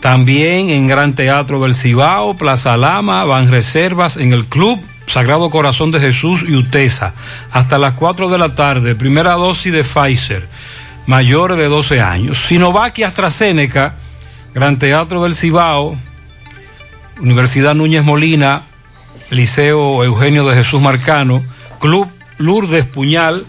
También 0.00 0.70
en 0.70 0.86
Gran 0.86 1.14
Teatro 1.14 1.60
del 1.60 1.74
Cibao, 1.74 2.36
Plaza 2.36 2.76
Lama, 2.76 3.24
van 3.24 3.50
reservas 3.50 4.16
en 4.16 4.32
el 4.32 4.46
Club 4.46 4.80
Sagrado 5.10 5.50
Corazón 5.50 5.90
de 5.90 6.00
Jesús 6.00 6.44
y 6.48 6.54
UTESA. 6.54 7.14
Hasta 7.50 7.78
las 7.78 7.94
4 7.94 8.28
de 8.28 8.38
la 8.38 8.54
tarde, 8.54 8.94
primera 8.94 9.32
dosis 9.32 9.72
de 9.72 9.82
Pfizer, 9.82 10.48
mayores 11.06 11.58
de 11.58 11.66
12 11.66 12.00
años. 12.00 12.38
Sinovac 12.38 12.96
y 12.98 13.02
AstraZeneca, 13.02 13.96
Gran 14.54 14.78
Teatro 14.78 15.24
del 15.24 15.34
Cibao, 15.34 15.98
Universidad 17.20 17.74
Núñez 17.74 18.04
Molina, 18.04 18.62
Liceo 19.30 20.04
Eugenio 20.04 20.48
de 20.48 20.56
Jesús 20.56 20.80
Marcano, 20.80 21.42
Club 21.80 22.08
Lourdes 22.38 22.86
Puñal, 22.86 23.46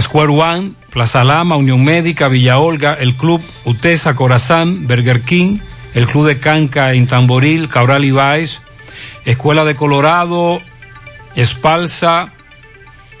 Square 0.00 0.32
One, 0.32 0.72
Plaza 0.90 1.24
Lama, 1.24 1.56
Unión 1.56 1.84
Médica, 1.84 2.28
Villa 2.28 2.58
Olga, 2.58 2.94
el 2.94 3.16
Club 3.16 3.42
Utesa 3.64 4.14
Corazán, 4.14 4.86
Burger 4.86 5.22
King, 5.22 5.58
el 5.94 6.06
Club 6.06 6.26
de 6.26 6.38
Canca 6.38 6.94
en 6.94 7.06
Tamboril, 7.06 7.68
Cabral 7.68 8.04
Ibáez, 8.04 8.60
Escuela 9.28 9.66
de 9.66 9.76
Colorado, 9.76 10.62
Espalsa, 11.36 12.32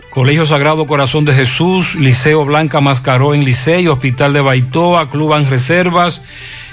Colegio 0.08 0.46
Sagrado 0.46 0.86
Corazón 0.86 1.26
de 1.26 1.34
Jesús, 1.34 1.96
Liceo 1.96 2.46
Blanca 2.46 2.80
Mascaró 2.80 3.34
en 3.34 3.44
Licey, 3.44 3.86
Hospital 3.88 4.32
de 4.32 4.40
Baitoa, 4.40 5.10
Club 5.10 5.34
An 5.34 5.50
Reservas 5.50 6.22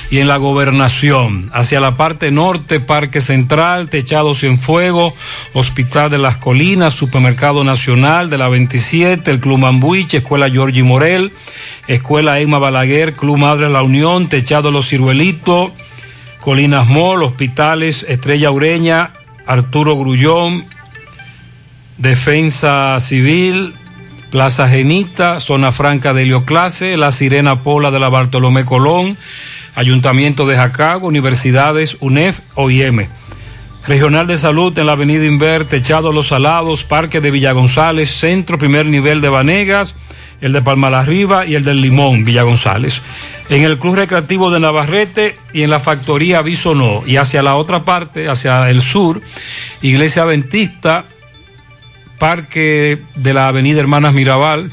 y 0.10 0.20
en 0.20 0.30
la 0.30 0.38
Gobernación. 0.38 1.49
Hacia 1.53 1.82
la 1.82 1.98
parte 1.98 2.32
norte, 2.32 2.80
Parque 2.80 3.20
Central, 3.20 3.90
Techado 3.90 4.36
Fuego, 4.36 5.14
Hospital 5.52 6.10
de 6.10 6.18
las 6.18 6.38
Colinas, 6.38 6.94
Supermercado 6.94 7.66
Nacional 7.66 8.30
de 8.30 8.38
la 8.38 8.48
27, 8.48 9.30
el 9.32 9.41
Club 9.41 9.57
Mambuich, 9.57 10.14
Escuela 10.14 10.48
Giorgi 10.48 10.82
Morel, 10.82 11.34
Escuela 11.90 12.40
Emma 12.40 12.57
Balaguer, 12.57 13.16
Club 13.16 13.36
Madre 13.36 13.70
La 13.70 13.84
Unión, 13.84 14.30
Techado 14.30 14.72
Los 14.72 14.88
Ciruelitos, 14.88 15.72
Colinas 16.40 16.88
Mall, 16.88 17.22
Hospitales 17.22 18.06
Estrella 18.07 18.49
Ureña, 18.49 19.12
Arturo 19.45 19.95
Grullón, 19.95 20.65
Defensa 21.97 22.99
Civil, 22.99 23.73
Plaza 24.31 24.67
Genita, 24.67 25.39
Zona 25.39 25.72
Franca 25.72 26.13
de 26.13 26.23
Helioclase, 26.23 26.97
La 26.97 27.11
Sirena 27.11 27.63
Pola 27.63 27.91
de 27.91 27.99
la 27.99 28.09
Bartolomé 28.09 28.65
Colón, 28.65 29.17
Ayuntamiento 29.76 30.45
de 30.45 30.55
Jacago, 30.55 31.07
Universidades, 31.07 31.97
UNEF, 31.99 32.41
OIM. 32.55 33.07
Regional 33.88 34.26
de 34.26 34.38
Salud 34.38 34.77
en 34.80 34.88
la 34.88 34.93
Avenida 34.93 35.26
Inver, 35.26 35.65
Techado 35.65 36.11
Los 36.11 36.30
Salados, 36.30 36.84
Parque 36.84 37.22
de 37.22 37.30
Villa 37.30 37.51
González, 37.51 38.09
Centro 38.09 38.57
Primer 38.57 38.88
Nivel 38.88 39.22
de 39.22 39.30
Vanegas, 39.30 39.93
el 40.41 40.53
de 40.53 40.62
Palmalarriba 40.62 41.45
y 41.45 41.56
el 41.56 41.64
del 41.64 41.82
Limón, 41.82 42.26
Villa 42.26 42.44
González. 42.44 43.02
En 43.49 43.64
el 43.64 43.78
Club 43.78 43.95
Recreativo 43.95 44.52
de 44.52 44.60
Navarrete 44.60 45.38
y 45.53 45.64
en 45.64 45.70
la 45.70 45.80
Factoría 45.80 46.41
Bisonó. 46.41 47.03
Y 47.06 47.18
hacia 47.18 47.44
la 47.44 47.56
otra 47.56 47.86
parte, 47.86 48.28
hacia 48.28 48.70
el 48.70 48.82
sur, 48.82 49.22
Iglesia 49.82 50.24
Adventista, 50.24 51.06
Parque 52.18 52.99
de 53.16 53.34
la 53.34 53.48
Avenida 53.48 53.80
Hermanas 53.80 54.14
Mirabal, 54.14 54.72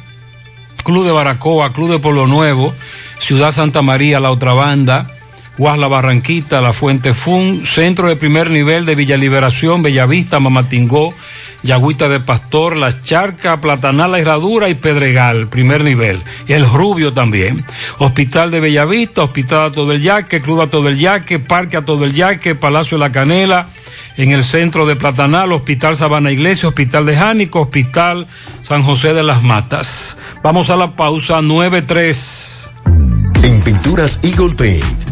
Club 0.85 1.05
de 1.05 1.13
Baracoa, 1.13 1.73
Club 1.73 1.91
de 1.91 1.99
Pueblo 1.99 2.27
Nuevo, 2.27 2.75
Ciudad 3.19 3.53
Santa 3.53 3.83
María, 3.83 4.21
la 4.21 4.31
otra 4.31 4.53
banda, 4.53 5.12
Guasla 5.59 5.87
Barranquita, 5.87 6.62
La 6.62 6.73
Fuente 6.73 7.12
Fun, 7.12 7.66
Centro 7.66 8.09
de 8.09 8.16
Primer 8.16 8.51
Nivel 8.51 8.87
de 8.87 8.95
Villa 8.95 9.19
Liberación, 9.19 9.83
Bellavista, 9.83 10.41
Mamatingó, 10.41 11.15
Yagüita 11.62 12.09
de 12.09 12.20
Pastor, 12.20 12.74
La 12.77 13.03
Charca, 13.03 13.61
Platanal, 13.61 14.12
La 14.12 14.19
Herradura 14.19 14.70
y 14.70 14.74
Pedregal, 14.74 15.49
primer 15.49 15.85
nivel. 15.85 16.23
Y 16.49 16.55
el 16.55 16.65
Rubio 16.65 17.12
también. 17.12 17.65
Hospital 17.99 18.51
de 18.51 18.61
Bellavista, 18.61 19.24
Hospital 19.24 19.66
Ato 19.66 19.87
del 19.87 20.01
Yaque, 20.01 20.41
Club 20.41 20.62
Ato 20.62 20.83
del 20.83 20.99
Yaque, 20.99 21.39
Parque 21.39 21.77
Ato 21.77 21.99
del 21.99 22.15
Yaque, 22.15 22.55
Palacio 22.55 22.97
de 22.97 23.05
la 23.05 23.12
Canela, 23.12 23.69
en 24.16 24.33
el 24.33 24.45
centro 24.45 24.87
de 24.87 24.97
Platanal, 24.97 25.53
Hospital 25.53 25.97
Sabana 25.97 26.33
Iglesia, 26.33 26.69
Hospital 26.70 27.05
de 27.05 27.16
Jánico, 27.16 27.61
Hospital 27.61 28.27
San 28.62 28.83
José 28.83 29.12
de 29.12 29.23
las 29.23 29.43
Matas. 29.43 30.16
Vamos 30.43 30.70
a 30.70 30.77
la 30.77 30.95
pausa 30.97 31.41
9-3. 31.41 32.70
En 33.43 33.61
Pinturas 33.62 34.19
Eagle 34.23 34.55
Paint 34.55 35.12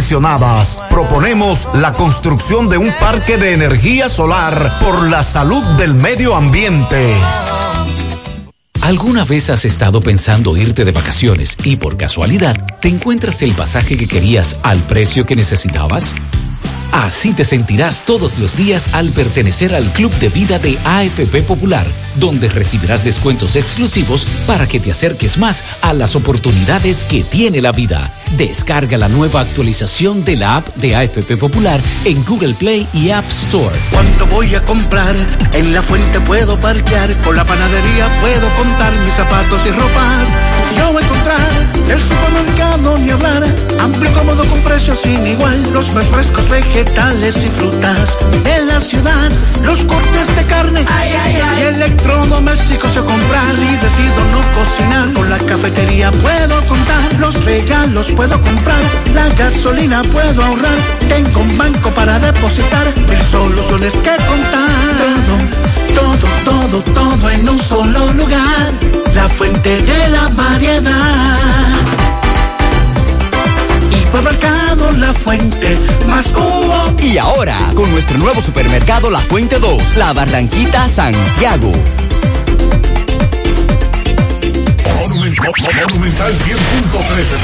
Proponemos 0.89 1.69
la 1.75 1.93
construcción 1.93 2.69
de 2.69 2.77
un 2.77 2.91
parque 2.99 3.37
de 3.37 3.53
energía 3.53 4.09
solar 4.09 4.71
por 4.81 5.09
la 5.09 5.21
salud 5.21 5.63
del 5.77 5.93
medio 5.93 6.35
ambiente. 6.35 7.13
¿Alguna 8.81 9.25
vez 9.25 9.49
has 9.51 9.63
estado 9.63 10.01
pensando 10.01 10.57
irte 10.57 10.85
de 10.85 10.91
vacaciones 10.91 11.55
y 11.63 11.75
por 11.75 11.97
casualidad 11.97 12.79
te 12.81 12.87
encuentras 12.87 13.41
el 13.43 13.53
pasaje 13.53 13.95
que 13.95 14.07
querías 14.07 14.59
al 14.63 14.79
precio 14.79 15.25
que 15.25 15.35
necesitabas? 15.35 16.15
Así 16.91 17.33
te 17.33 17.45
sentirás 17.45 18.03
todos 18.03 18.37
los 18.37 18.57
días 18.57 18.93
al 18.93 19.11
pertenecer 19.11 19.73
al 19.73 19.85
Club 19.93 20.13
de 20.15 20.29
Vida 20.29 20.59
de 20.59 20.77
AFP 20.83 21.41
Popular, 21.43 21.85
donde 22.15 22.49
recibirás 22.49 23.03
descuentos 23.03 23.55
exclusivos 23.55 24.25
para 24.45 24.67
que 24.67 24.79
te 24.79 24.91
acerques 24.91 25.37
más 25.37 25.63
a 25.81 25.93
las 25.93 26.15
oportunidades 26.15 27.05
que 27.05 27.23
tiene 27.23 27.61
la 27.61 27.71
vida. 27.71 28.13
Descarga 28.37 28.97
la 28.97 29.07
nueva 29.07 29.41
actualización 29.41 30.25
de 30.25 30.35
la 30.35 30.57
app 30.57 30.67
de 30.75 30.95
AFP 30.95 31.37
Popular 31.37 31.79
en 32.03 32.23
Google 32.25 32.55
Play 32.55 32.87
y 32.93 33.11
App 33.11 33.29
Store. 33.29 33.75
¿Cuánto 33.91 34.25
voy 34.27 34.53
a 34.55 34.63
comprar? 34.63 35.15
En 35.53 35.73
la 35.73 35.81
fuente 35.81 36.19
puedo 36.19 36.59
parquear, 36.59 37.13
con 37.21 37.35
la 37.35 37.45
panadería 37.45 38.07
puedo 38.19 38.53
contar 38.55 38.93
mis 38.99 39.13
zapatos 39.13 39.65
y 39.65 39.71
ropas. 39.71 40.29
Yo 40.77 40.91
voy 41.91 41.97
a 41.97 41.97
encontrar 41.97 41.97
el 41.97 42.03
supermercado 42.03 42.97
ni 42.99 43.09
hablar, 43.09 43.43
amplio 43.79 44.13
cómodo 44.13 44.45
con 44.45 44.59
precios 44.61 44.99
sin 44.99 45.25
igual, 45.25 45.73
los 45.73 45.93
más 45.93 46.05
frescos 46.05 46.49
vegetales 46.49 47.43
y 47.43 47.49
frutas 47.49 48.17
en 48.45 48.67
la 48.67 48.79
ciudad, 48.79 49.31
los 49.63 49.79
cortes 49.83 50.35
de 50.35 50.43
carne 50.45 50.85
ay, 50.87 51.09
ay, 51.23 51.41
ay. 51.41 51.61
y 51.61 51.65
electrodomésticos 51.75 52.95
yo 52.95 53.05
comprar. 53.05 53.51
Si 53.51 53.77
decido 53.77 54.25
no 54.31 54.41
cocinar 54.55 55.13
con 55.13 55.29
la 55.29 55.37
cafetería 55.37 56.11
puedo 56.11 56.61
contar, 56.67 57.19
los 57.19 57.45
regalos 57.45 58.11
puedo 58.11 58.41
comprar, 58.41 58.81
la 59.13 59.29
gasolina 59.29 60.01
puedo 60.03 60.43
ahorrar, 60.43 60.77
tengo 61.07 61.41
un 61.41 61.57
banco 61.57 61.89
para 61.91 62.19
depositar, 62.19 62.93
mil 63.09 63.21
soluciones 63.21 63.93
que 63.93 64.15
contar. 64.25 64.69
Todo, 65.95 66.15
todo, 66.45 66.81
todo, 66.81 66.93
todo 66.93 67.29
en 67.29 67.49
un 67.49 67.59
solo 67.59 68.13
lugar, 68.13 68.71
la 69.15 69.29
fuente 69.29 69.81
de 69.81 70.09
la 70.09 70.27
variedad. 70.29 71.39
Hipermercado 73.91 74.91
La 74.93 75.13
Fuente, 75.13 75.77
más 76.07 76.27
cubo. 76.27 76.93
Y 76.99 77.17
ahora, 77.17 77.57
con 77.75 77.89
nuestro 77.91 78.17
nuevo 78.17 78.41
supermercado 78.41 79.09
La 79.09 79.19
Fuente 79.19 79.59
2, 79.59 79.97
La 79.97 80.13
Barranquita 80.13 80.87
Santiago. 80.87 81.71
Monumental 85.01 86.33
100.13 86.33 87.41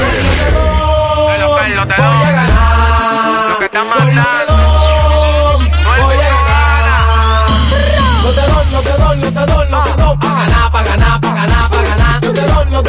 Carlos, 1.27 1.57
Carlos, 1.57 1.87
te 1.87 2.01
doy. 2.01 2.17
Lo 3.49 3.59
que 3.59 3.65
está 3.65 3.83
mandando. 3.83 4.66
No 9.15 9.31
te 9.31 9.45
doy, 9.51 9.67
no 9.69 9.83
te 9.83 10.01
doy. 10.01 10.17
Pa' 10.17 10.33
ganar, 10.33 10.71
pa' 10.71 10.83
ganar, 10.83 11.21
pa' 11.21 11.33
ganar, 11.33 11.69
pa' 11.69 11.81
ganar. 11.81 12.23
No 12.23 12.33
te 12.33 12.41
doy, 12.41 12.65
no 12.71 12.83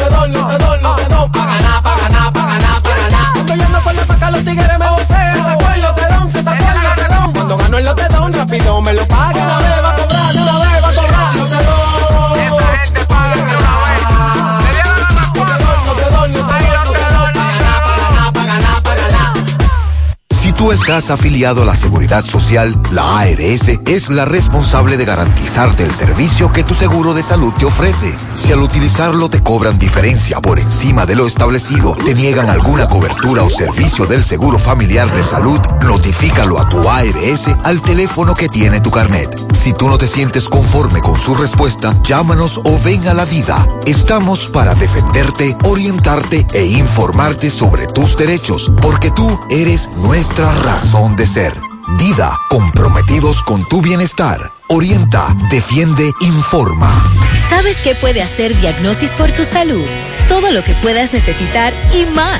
estás 20.89 21.11
afiliado 21.11 21.61
a 21.61 21.65
la 21.65 21.75
Seguridad 21.75 22.25
Social, 22.25 22.75
la 22.91 23.19
ARS 23.19 23.67
es 23.85 24.09
la 24.09 24.25
responsable 24.25 24.97
de 24.97 25.05
garantizarte 25.05 25.83
el 25.83 25.91
servicio 25.91 26.51
que 26.51 26.63
tu 26.63 26.73
seguro 26.73 27.13
de 27.13 27.21
salud 27.21 27.53
te 27.53 27.65
ofrece. 27.65 28.17
Si 28.33 28.51
al 28.51 28.63
utilizarlo 28.63 29.29
te 29.29 29.39
cobran 29.39 29.77
diferencia 29.77 30.41
por 30.41 30.57
encima 30.57 31.05
de 31.05 31.15
lo 31.15 31.27
establecido, 31.27 31.95
te 32.03 32.15
niegan 32.15 32.49
alguna 32.49 32.87
cobertura 32.87 33.43
o 33.43 33.51
servicio 33.51 34.07
del 34.07 34.23
seguro 34.23 34.57
familiar 34.57 35.07
de 35.11 35.23
salud, 35.23 35.59
notifícalo 35.83 36.59
a 36.59 36.67
tu 36.67 36.89
ARS 36.89 37.49
al 37.63 37.83
teléfono 37.83 38.33
que 38.33 38.49
tiene 38.49 38.81
tu 38.81 38.89
carnet. 38.89 39.48
Si 39.59 39.73
tú 39.73 39.89
no 39.89 39.97
te 39.97 40.07
sientes 40.07 40.47
conforme 40.47 41.01
con 41.01 41.19
su 41.19 41.35
respuesta, 41.35 41.93
llámanos 42.01 42.61
o 42.63 42.79
ven 42.79 43.05
a 43.09 43.13
la 43.13 43.25
vida. 43.25 43.67
Estamos 43.85 44.47
para 44.47 44.73
defenderte, 44.73 45.57
orientarte 45.65 46.47
e 46.53 46.65
informarte 46.65 47.49
sobre 47.49 47.85
tus 47.85 48.15
derechos, 48.15 48.71
porque 48.81 49.11
tú 49.11 49.37
eres 49.49 49.89
nuestra 49.97 50.49
razón 50.63 51.17
de 51.17 51.27
ser. 51.27 51.53
Dida, 51.97 52.39
comprometidos 52.49 53.43
con 53.43 53.67
tu 53.67 53.81
bienestar. 53.81 54.39
Orienta, 54.69 55.35
defiende, 55.49 56.09
informa. 56.21 56.89
¿Sabes 57.49 57.75
qué 57.83 57.95
puede 57.95 58.21
hacer 58.21 58.57
Diagnosis 58.61 59.11
por 59.11 59.29
tu 59.33 59.43
salud? 59.43 59.83
Todo 60.29 60.51
lo 60.51 60.63
que 60.63 60.73
puedas 60.75 61.11
necesitar 61.11 61.73
y 61.93 62.05
más. 62.15 62.39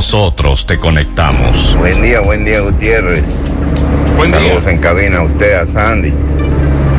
nosotros 0.00 0.64
te 0.64 0.78
conectamos. 0.78 1.76
Buen 1.76 2.00
día, 2.00 2.20
buen 2.20 2.42
día, 2.42 2.60
Gutiérrez. 2.60 3.22
Buen 4.16 4.30
día. 4.32 4.40
Saludos 4.40 4.66
en 4.68 4.78
cabina 4.78 5.18
a 5.18 5.22
usted, 5.24 5.52
a 5.52 5.66
Sandy 5.66 6.10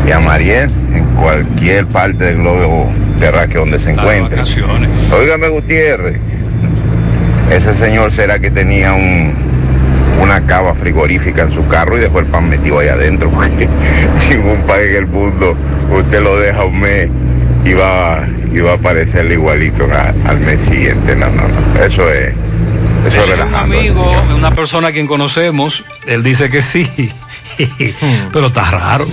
y 0.07 0.11
a 0.11 0.19
Mariel 0.19 0.69
en 0.94 1.03
cualquier 1.19 1.88
parte 1.88 2.26
del 2.26 2.38
globo 2.38 2.91
terráqueo 3.19 3.61
donde 3.61 3.80
se 3.80 3.90
encuentre. 3.90 4.40
Óigame, 5.19 5.48
Gutiérrez, 5.49 6.18
ese 7.52 7.73
señor 7.73 8.11
será 8.11 8.38
que 8.38 8.52
tenía 8.52 8.94
un, 8.94 9.34
una 10.22 10.41
cava 10.45 10.76
frigorífica 10.76 11.41
en 11.41 11.52
su 11.52 11.65
carro 11.68 11.98
y 11.98 12.02
dejó 12.02 12.19
el 12.19 12.28
pan 12.28 12.49
metido 12.49 12.78
ahí 12.78 12.90
adentro, 12.90 13.32
porque 13.36 13.68
ningún 14.30 14.61
pan 14.68 14.80
en 14.80 14.95
el 14.95 15.07
mundo 15.07 15.57
usted 15.91 16.22
lo 16.22 16.38
deja 16.38 16.65
un 16.65 16.80
mes 16.80 17.10
y 17.65 17.73
va, 17.73 18.28
y 18.53 18.60
va 18.60 18.73
a 18.73 18.78
parecerle 18.78 19.34
igualito 19.34 19.88
a- 19.91 20.14
al 20.30 20.40
mes 20.41 20.61
siguiente. 20.61 21.15
No, 21.15 21.30
no, 21.32 21.41
no. 21.48 21.84
Eso 21.84 22.07
es. 22.14 22.36
Eso 23.06 23.18
es 23.18 23.23
un 23.23 23.30
relajando. 23.30 23.78
amigo, 23.78 24.11
una 24.36 24.53
persona 24.53 24.90
a 24.90 24.91
quien 24.91 25.07
conocemos, 25.07 25.84
él 26.06 26.23
dice 26.23 26.49
que 26.49 26.61
sí, 26.61 26.88
pero 28.32 28.48
está 28.48 28.64
raro, 28.69 29.07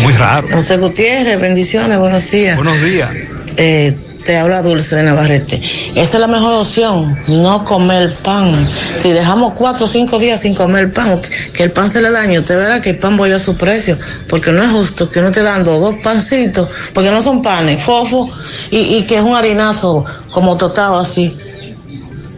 muy 0.00 0.12
raro. 0.14 0.48
José 0.50 0.76
Gutiérrez, 0.76 1.40
bendiciones, 1.40 1.98
buenos 1.98 2.30
días. 2.30 2.56
Buenos 2.56 2.82
días. 2.82 3.10
Eh, 3.56 3.96
te 4.24 4.36
habla 4.36 4.60
Dulce 4.60 4.94
de 4.96 5.04
Navarrete. 5.04 5.62
Esa 5.94 6.16
es 6.16 6.20
la 6.20 6.26
mejor 6.26 6.52
opción, 6.52 7.16
no 7.28 7.64
comer 7.64 8.12
pan. 8.16 8.68
Si 9.00 9.10
dejamos 9.10 9.54
cuatro 9.54 9.86
o 9.86 9.88
cinco 9.88 10.18
días 10.18 10.42
sin 10.42 10.54
comer 10.54 10.92
pan, 10.92 11.18
que 11.54 11.62
el 11.62 11.70
pan 11.70 11.88
se 11.90 12.02
le 12.02 12.10
dañe, 12.10 12.38
usted 12.38 12.58
verá 12.58 12.82
que 12.82 12.90
el 12.90 12.98
pan 12.98 13.16
vuelve 13.16 13.36
a 13.36 13.38
su 13.38 13.56
precio, 13.56 13.96
porque 14.28 14.50
no 14.50 14.62
es 14.62 14.70
justo 14.70 15.08
que 15.08 15.20
uno 15.20 15.28
esté 15.28 15.42
dando 15.42 15.78
dos 15.78 15.94
pancitos, 16.02 16.68
porque 16.92 17.10
no 17.10 17.22
son 17.22 17.40
panes, 17.40 17.82
fofo, 17.82 18.28
y, 18.70 18.96
y 18.96 19.02
que 19.04 19.16
es 19.16 19.22
un 19.22 19.34
harinazo 19.34 20.04
como 20.30 20.56
tostado 20.56 20.98
así. 20.98 21.34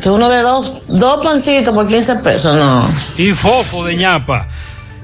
Que 0.01 0.09
uno 0.09 0.31
de 0.31 0.41
dos, 0.41 0.83
dos 0.89 1.25
pancitos 1.25 1.75
por 1.75 1.87
15 1.87 2.17
pesos, 2.17 2.57
no. 2.57 2.89
Y 3.19 3.33
fofo 3.33 3.85
de 3.85 3.97
ñapa. 3.97 4.49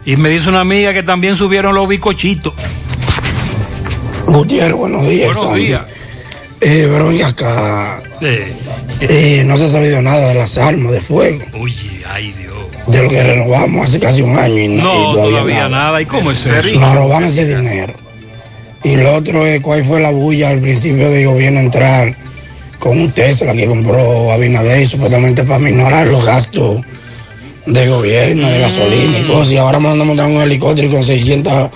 Y 0.05 0.17
me 0.17 0.29
dice 0.31 0.49
una 0.49 0.61
amiga 0.61 0.95
que 0.95 1.03
también 1.03 1.37
subieron 1.37 1.75
los 1.75 1.87
bicochitos. 1.89 2.55
Gutiérrez, 4.27 4.77
buenos 4.77 5.07
días. 5.07 5.27
Buenos 5.27 5.45
Sandy. 5.45 5.67
días. 5.67 5.83
Eh, 6.61 6.89
pero 6.91 7.09
venga 7.09 7.27
acá. 7.29 8.03
Eh, 8.21 9.43
no 9.45 9.57
se 9.57 9.67
ha 9.67 9.69
sabido 9.69 10.01
nada 10.01 10.29
de 10.29 10.35
las 10.35 10.57
armas 10.57 10.93
de 10.93 11.01
fuego. 11.01 11.45
Oye, 11.61 12.03
ay 12.09 12.33
Dios. 12.33 12.57
De 12.87 13.03
lo 13.03 13.11
que 13.11 13.23
renovamos 13.23 13.89
hace 13.89 14.01
casi 14.01 14.23
un 14.23 14.39
año 14.39 14.59
y, 14.63 14.69
no, 14.69 14.83
No, 14.83 15.29
y 15.29 15.31
todavía 15.31 15.69
nada. 15.69 16.01
¿Y 16.01 16.07
cómo 16.07 16.31
es 16.31 16.47
eso? 16.47 16.81
Nos 16.81 16.95
roban 16.95 17.25
ese 17.25 17.45
dinero. 17.45 17.93
Y 18.85 18.97
lo 18.97 19.15
otro 19.17 19.45
es 19.45 19.61
cuál 19.61 19.85
fue 19.85 20.01
la 20.01 20.11
bulla 20.11 20.51
al 20.51 20.61
principio 20.61 21.11
del 21.11 21.27
gobierno 21.27 21.61
entrar 21.61 22.15
con 22.89 22.99
un 22.99 23.13
Tesla 23.13 23.53
que 23.53 23.67
compró 23.67 24.31
Abinader 24.33 24.87
supuestamente 24.87 25.45
para 25.45 25.59
minorar 25.59 26.07
los 26.09 26.25
gastos 26.25 26.81
de 27.67 27.89
gobierno, 27.89 28.49
de 28.49 28.61
gasolina 28.61 29.19
y 29.19 29.23
cosas. 29.25 29.53
Y 29.53 29.57
ahora 29.57 29.79
mandamos 29.79 30.07
montar 30.17 30.27
un 30.27 30.41
helicóptero 30.41 30.91
con 30.91 31.03
600, 31.03 31.71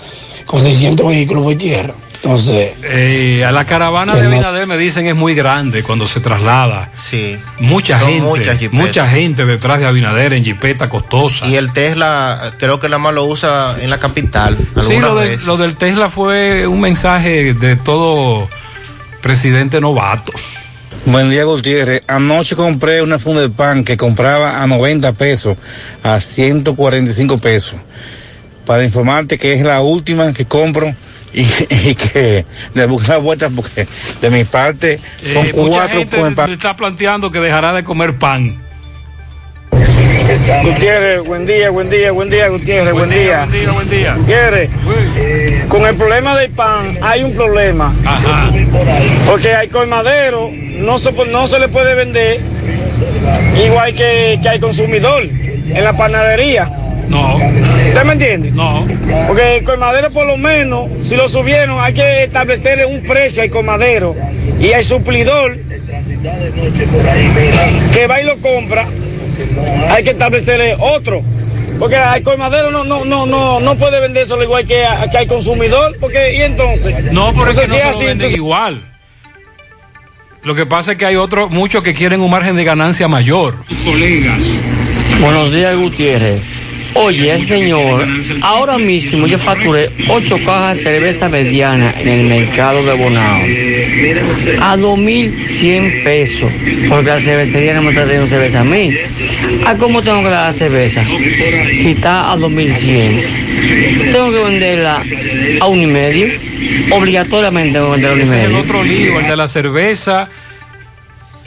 con 0.47 0.61
600 0.63 1.07
vehículos 1.07 1.43
por 1.45 1.55
tierra. 1.57 1.95
Entonces, 2.23 2.73
Eh, 2.83 3.43
a 3.47 3.51
la 3.51 3.65
caravana 3.65 4.15
de 4.15 4.25
no- 4.25 4.35
Abinader 4.35 4.67
me 4.67 4.77
dicen 4.77 5.07
es 5.07 5.15
muy 5.17 5.35
grande 5.35 5.83
cuando 5.83 6.07
se 6.07 6.21
traslada. 6.21 6.91
Sí. 6.95 7.39
Mucha 7.59 7.99
Son 7.99 8.09
gente, 8.11 8.69
mucha 8.73 9.07
gente 9.09 9.47
detrás 9.47 9.81
de 9.81 9.87
Abinader 9.87 10.35
en 10.35 10.45
jipeta 10.45 10.91
costosa. 10.91 11.47
Y 11.47 11.57
el 11.57 11.73
Tesla 11.73 12.53
creo 12.59 12.79
que 12.79 12.89
nada 12.89 12.99
más 12.99 13.15
lo 13.15 13.25
usa 13.25 13.77
en 13.81 13.89
la 13.89 13.99
capital. 13.99 14.59
Sí, 14.59 14.97
algunas 14.97 15.11
lo 15.47 15.47
lo 15.47 15.57
del 15.57 15.77
Tesla 15.77 16.11
fue 16.11 16.67
un 16.67 16.81
mensaje 16.81 17.55
de 17.55 17.77
todo 17.77 18.51
presidente 19.23 19.81
novato. 19.81 20.33
Buen 21.07 21.31
día, 21.31 21.45
Gutiérrez. 21.45 22.03
Anoche 22.07 22.55
compré 22.57 23.03
una 23.03 23.19
funda 23.19 23.41
de 23.41 23.49
pan 23.49 23.85
que 23.85 23.97
compraba 23.97 24.63
a 24.63 24.67
90 24.67 25.13
pesos, 25.13 25.57
a 26.03 26.21
145 26.21 27.39
pesos. 27.39 27.81
Para 28.67 28.85
informarte 28.85 29.39
que 29.39 29.55
es 29.55 29.63
la 29.63 29.81
última 29.81 30.33
que 30.33 30.45
compro 30.45 30.95
y, 31.33 31.41
y 31.71 31.95
que 31.95 32.45
le 32.75 32.87
busque 32.87 33.09
la 33.09 33.19
vuelta 33.19 33.49
porque 33.51 33.87
de 34.21 34.31
mi 34.31 34.45
parte 34.45 35.01
son 35.25 35.47
Eh, 35.47 35.53
mucha 35.57 35.71
cuatro 35.71 35.99
gente 36.01 36.17
con 36.17 36.35
pa- 36.35 36.45
está 36.47 36.77
planteando 36.77 37.31
que 37.33 37.41
dejará 37.41 37.73
de 37.73 37.83
comer 37.83 38.19
pan. 38.19 38.59
Gutiérrez, 40.63 41.25
buen 41.25 41.45
día, 41.47 41.71
buen 41.71 41.91
día, 41.91 42.13
buen 42.13 42.31
día, 42.31 42.49
Gutiérrez, 42.49 42.93
buen, 42.93 43.11
día. 43.11 43.47
Buen 43.47 43.51
día, 43.53 43.71
buen 43.73 43.89
día. 43.91 44.15
Gutiérrez, 44.15 44.71
con 45.71 45.87
el 45.87 45.97
problema 45.97 46.37
del 46.37 46.51
pan 46.51 46.99
hay 47.01 47.23
un 47.23 47.33
problema. 47.33 47.95
Porque 49.27 49.55
hay 49.55 49.69
colmadero, 49.69 50.51
no 50.53 50.99
se, 50.99 51.13
no 51.13 51.47
se 51.47 51.59
le 51.61 51.69
puede 51.69 51.95
vender 51.95 52.41
igual 53.65 53.95
que, 53.95 54.39
que 54.43 54.49
hay 54.49 54.59
consumidor 54.59 55.23
en 55.23 55.85
la 55.85 55.97
panadería. 55.97 56.69
No. 57.09 57.37
¿Usted 57.37 58.05
me 58.05 58.13
entiende? 58.13 58.51
No. 58.51 58.85
Porque 59.29 59.59
el 59.59 59.65
colmadero 59.65 60.11
por 60.11 60.27
lo 60.27 60.37
menos, 60.37 60.91
si 61.03 61.17
lo 61.17 61.29
subieron, 61.29 61.81
hay 61.81 61.95
que 61.95 62.25
establecerle 62.25 62.87
un 62.87 63.03
precio 63.03 63.43
al 63.43 63.51
colmadero 63.51 64.15
y 64.61 64.73
al 64.73 64.85
suplidor 64.85 65.57
que 67.95 68.07
va 68.09 68.21
y 68.21 68.25
lo 68.25 68.37
compra, 68.39 68.87
hay 69.91 70.03
que 70.03 70.11
establecerle 70.11 70.77
otro. 70.81 71.23
Porque 71.81 71.97
al 71.97 72.23
colmadero 72.23 72.71
no, 72.71 72.85
no, 72.85 73.05
no, 73.05 73.27
no, 73.27 73.59
no 73.59 73.75
puede 73.77 74.01
vender 74.01 74.23
eso 74.23 74.41
igual 74.41 74.65
que, 74.67 74.85
a- 74.85 75.11
que 75.11 75.19
al 75.19 75.27
consumidor, 75.27 75.97
porque 75.99 76.37
y 76.37 76.43
entonces. 76.43 77.13
No, 77.13 77.33
pero 77.33 77.51
es 77.51 77.59
que 77.59 77.65
Entonces, 77.65 77.69
no 77.69 77.75
si 77.75 77.81
se 77.81 77.85
lo 77.93 77.99
venden 77.99 78.11
entonces- 78.13 78.37
igual. 78.37 78.87
Lo 80.43 80.55
que 80.55 80.65
pasa 80.67 80.93
es 80.93 80.99
que 80.99 81.07
hay 81.07 81.17
otros, 81.17 81.51
muchos 81.51 81.83
que 81.83 81.93
quieren 81.95 82.21
un 82.21 82.31
margen 82.31 82.55
de 82.57 82.65
ganancia 82.65 83.09
mayor. 83.09 83.57
Colegas. 83.85 84.43
Buenos 85.21 85.51
días, 85.53 85.77
Gutiérrez. 85.77 86.43
Oye, 86.95 87.45
señor, 87.45 88.05
ahora 88.43 88.77
mismo 88.77 89.27
yo 89.27 89.39
facturé 89.39 89.91
ocho 90.09 90.37
cajas 90.45 90.79
de 90.79 90.85
cerveza 90.85 91.29
mediana 91.29 91.95
en 91.99 92.09
el 92.09 92.27
mercado 92.27 92.85
de 92.85 92.93
Bonao 92.95 93.41
a 94.61 94.77
2.100 94.77 96.03
pesos, 96.03 96.53
porque 96.89 97.11
la 97.11 97.21
cervecería 97.21 97.75
no 97.75 97.83
me 97.83 97.91
está 97.91 98.07
dando 98.07 98.27
cerveza 98.27 98.61
a 98.61 98.65
mí. 98.65 98.93
¿A 99.67 99.75
cómo 99.77 100.03
tengo 100.03 100.23
que 100.23 100.31
dar 100.31 100.49
la 100.49 100.53
cerveza? 100.53 101.05
Si 101.05 101.91
está 101.91 102.33
a 102.33 102.37
2.100. 102.37 104.13
Tengo 104.13 104.33
que 104.33 104.39
venderla 104.39 105.03
a 105.61 105.67
un 105.67 105.83
y 105.83 105.87
medio. 105.87 106.27
Obligatoriamente 106.91 107.75
tengo 107.75 107.95
que 107.95 108.01
venderla 108.01 108.11
a 108.11 108.15
un 108.15 108.21
y 108.21 108.23
Ese 108.25 108.37
es 108.37 108.43
el 108.43 108.49
medio. 108.51 108.65
otro 108.65 108.83
lío, 108.83 109.21
el 109.21 109.29
de 109.29 109.37
la 109.37 109.47
cerveza, 109.47 110.29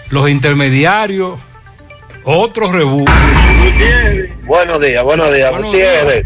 los 0.10 0.30
intermediarios, 0.30 1.38
otros 2.24 2.72
rebú. 2.72 3.06
Buenos 4.46 4.82
días, 4.82 5.04
buenos 5.04 5.34
días, 5.34 5.52
Buenos 5.52 5.72
Gutiérrez. 5.72 6.26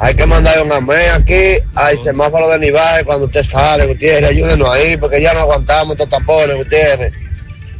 Hay 0.00 0.14
que 0.14 0.26
mandar 0.26 0.62
un 0.62 0.72
amén 0.72 1.10
aquí 1.12 1.58
al 1.74 1.98
semáforo 2.02 2.48
de 2.50 2.58
Nivaje 2.58 3.04
cuando 3.04 3.26
usted 3.26 3.44
sale, 3.44 3.86
Gutiérrez. 3.86 4.30
Ayúdenos 4.30 4.68
ahí 4.70 4.96
porque 4.96 5.20
ya 5.20 5.34
no 5.34 5.40
aguantamos 5.40 5.92
estos 5.92 6.08
tapones, 6.08 6.56
Gutiérrez. 6.56 7.12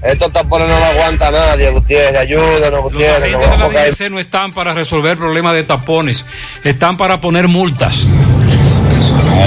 Estos 0.03 0.33
tapones 0.33 0.69
no 0.69 0.79
lo 0.79 0.85
aguanta 0.85 1.31
nadie, 1.31 1.71
Gutiérrez. 1.71 2.21
Ayúdenos, 2.21 2.71
Los 2.71 2.83
Gutiérrez. 2.83 3.35
agentes 3.35 3.59
nos 3.59 3.73
de 3.73 3.79
la. 3.79 3.85
DGC 3.87 4.11
no 4.11 4.19
están 4.21 4.53
para 4.53 4.75
resolver 4.75 5.17
problemas 5.17 5.55
de 5.55 5.65
tapones, 5.65 6.25
están 6.65 6.97
para 6.97 7.21
poner 7.21 7.49
multas. 7.49 8.07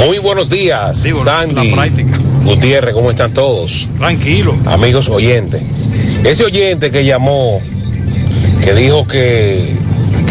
Muy 0.05 0.19
buenos 0.19 0.49
días, 0.49 1.05
Sandy. 1.23 1.73
Gutiérrez, 2.43 2.93
¿cómo 2.93 3.09
están 3.09 3.33
todos? 3.33 3.88
Tranquilo. 3.97 4.57
Amigos 4.65 5.09
oyentes. 5.09 5.61
Ese 6.23 6.43
oyente 6.43 6.91
que 6.91 7.03
llamó, 7.05 7.61
que 8.63 8.73
dijo 8.73 9.05
que, 9.07 9.75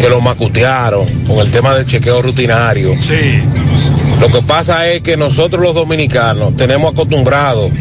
que 0.01 0.09
lo 0.09 0.19
macutearon 0.19 1.07
con 1.27 1.37
el 1.37 1.51
tema 1.51 1.75
del 1.75 1.85
chequeo 1.85 2.23
rutinario. 2.23 2.95
Sí. 2.99 3.39
Lo 4.19 4.29
que 4.29 4.41
pasa 4.41 4.87
es 4.87 5.01
que 5.01 5.15
nosotros 5.15 5.61
los 5.61 5.75
dominicanos 5.75 6.55
tenemos 6.55 6.93
acostumbrados 6.93 7.71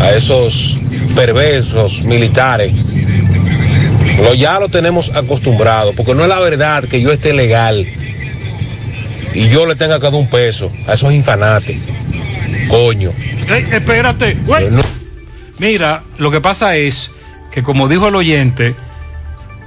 a 0.00 0.10
esos 0.12 0.78
perversos 1.14 2.02
militares. 2.04 2.72
Lo, 4.22 4.32
ya 4.32 4.58
lo 4.58 4.70
tenemos 4.70 5.14
acostumbrado, 5.14 5.92
porque 5.92 6.14
no 6.14 6.22
es 6.22 6.28
la 6.30 6.40
verdad 6.40 6.84
que 6.84 7.02
yo 7.02 7.12
esté 7.12 7.34
legal 7.34 7.86
y 9.34 9.48
yo 9.48 9.66
le 9.66 9.76
tenga 9.76 9.96
que 9.98 10.04
dar 10.04 10.14
un 10.14 10.26
peso 10.26 10.72
a 10.86 10.94
esos 10.94 11.12
infanates. 11.12 11.86
Coño. 12.68 13.12
Ey, 13.46 13.66
espérate. 13.72 14.38
güey. 14.46 14.68
Mira, 15.58 16.02
lo 16.16 16.30
que 16.30 16.40
pasa 16.40 16.76
es 16.76 17.10
que 17.50 17.62
como 17.62 17.88
dijo 17.88 18.08
el 18.08 18.16
oyente, 18.16 18.74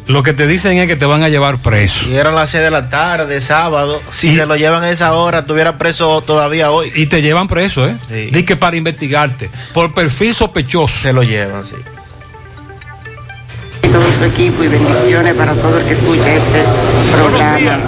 lo 0.08 0.24
que 0.24 0.34
te 0.34 0.48
dicen 0.48 0.78
es 0.78 0.88
que 0.88 0.96
te 0.96 1.06
van 1.06 1.24
a 1.24 1.30
llevar 1.30 1.60
preso. 1.60 2.10
Y 2.10 2.16
eran 2.16 2.36
las 2.36 2.50
6 2.50 2.64
de 2.64 2.72
la 2.72 2.90
tarde, 2.90 3.40
sábado. 3.42 4.02
Si 4.12 4.36
se 4.36 4.46
lo 4.46 4.56
llevan 4.56 4.84
a 4.84 4.90
esa 4.90 5.14
hora, 5.14 5.40
estuviera 5.40 5.78
preso 5.78 6.22
todavía 6.22 6.72
hoy. 6.72 6.92
Y 6.96 7.06
te 7.06 7.22
llevan 7.22 7.48
preso, 7.48 7.88
¿eh? 7.88 7.98
Di 8.32 8.44
que 8.44 8.56
para 8.56 8.76
investigarte, 8.76 9.50
por 9.74 9.94
perfil 9.94 10.34
sospechoso. 10.34 11.00
Se 11.00 11.14
lo 11.14 11.24
llevan, 11.24 11.66
sí. 11.66 11.76
todo 13.92 14.02
su 14.18 14.24
equipo 14.24 14.64
y 14.64 14.68
bendiciones 14.68 15.36
para 15.36 15.54
todo 15.54 15.80
el 15.80 15.86
que 15.86 15.94
escucha 15.94 16.34
este 16.34 16.64
programa. 17.12 17.80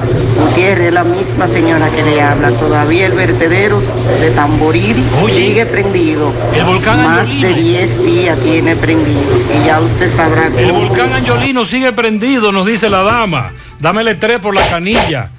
Gutiérrez, 0.43 0.93
la 0.93 1.03
misma 1.03 1.47
señora 1.47 1.89
que 1.89 2.03
le 2.03 2.21
habla, 2.21 2.51
todavía 2.51 3.05
el 3.05 3.13
vertedero 3.13 3.79
de 4.19 4.31
Tamboril 4.31 4.95
sigue 5.27 5.65
prendido. 5.65 6.33
El 6.53 6.63
volcán 6.65 6.97
Más 7.03 7.19
Angiolino. 7.21 7.47
de 7.47 7.53
10 7.61 8.03
días 8.05 8.39
tiene 8.39 8.75
prendido 8.75 9.21
y 9.61 9.65
ya 9.65 9.79
usted 9.79 10.09
sabrá 10.13 10.47
El 10.47 10.67
cómo- 10.67 10.87
volcán 10.87 11.13
Angiolino 11.13 11.63
sigue 11.65 11.91
prendido, 11.93 12.51
nos 12.51 12.65
dice 12.67 12.89
la 12.89 13.03
dama. 13.03 13.53
Dámele 13.79 14.15
tres 14.15 14.39
por 14.39 14.53
la 14.53 14.67
canilla. 14.69 15.29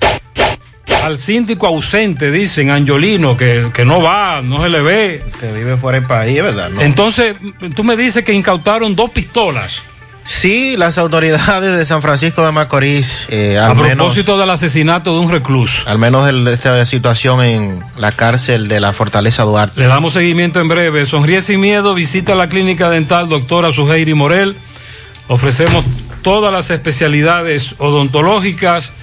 Al 1.02 1.18
síndico 1.18 1.66
ausente, 1.66 2.30
dicen 2.30 2.70
Angiolino, 2.70 3.36
que, 3.36 3.68
que 3.74 3.84
no 3.84 4.00
va, 4.00 4.40
no 4.40 4.62
se 4.62 4.70
le 4.70 4.80
ve. 4.80 5.22
Que 5.38 5.52
vive 5.52 5.76
fuera 5.76 5.98
del 5.98 6.08
país, 6.08 6.42
¿verdad? 6.42 6.70
No. 6.70 6.80
Entonces, 6.80 7.36
tú 7.74 7.84
me 7.84 7.94
dices 7.96 8.24
que 8.24 8.32
incautaron 8.32 8.96
dos 8.96 9.10
pistolas. 9.10 9.82
Sí, 10.26 10.76
las 10.78 10.96
autoridades 10.96 11.76
de 11.76 11.84
San 11.84 12.00
Francisco 12.00 12.44
de 12.44 12.50
Macorís, 12.50 13.26
eh, 13.30 13.58
A 13.58 13.66
al 13.66 13.76
menos, 13.76 13.90
propósito 13.96 14.38
del 14.38 14.48
asesinato 14.48 15.12
de 15.12 15.20
un 15.20 15.30
recluso. 15.30 15.82
al 15.86 15.98
menos 15.98 16.26
el- 16.28 16.44
de 16.46 16.54
esta 16.54 16.84
situación 16.86 17.42
en 17.42 17.84
la 17.98 18.10
cárcel 18.10 18.66
de 18.68 18.80
la 18.80 18.92
Fortaleza 18.94 19.42
Duarte. 19.42 19.78
Le 19.80 19.86
damos 19.86 20.14
seguimiento 20.14 20.60
en 20.60 20.68
breve. 20.68 21.04
Sonríe 21.04 21.42
sin 21.42 21.60
miedo, 21.60 21.92
visita 21.94 22.34
la 22.34 22.48
clínica 22.48 22.88
dental 22.88 23.28
doctora 23.28 23.70
Suheiri 23.70 24.14
Morel. 24.14 24.56
Ofrecemos 25.28 25.84
todas 26.22 26.50
las 26.52 26.70
especialidades 26.70 27.74
odontológicas. 27.78 28.94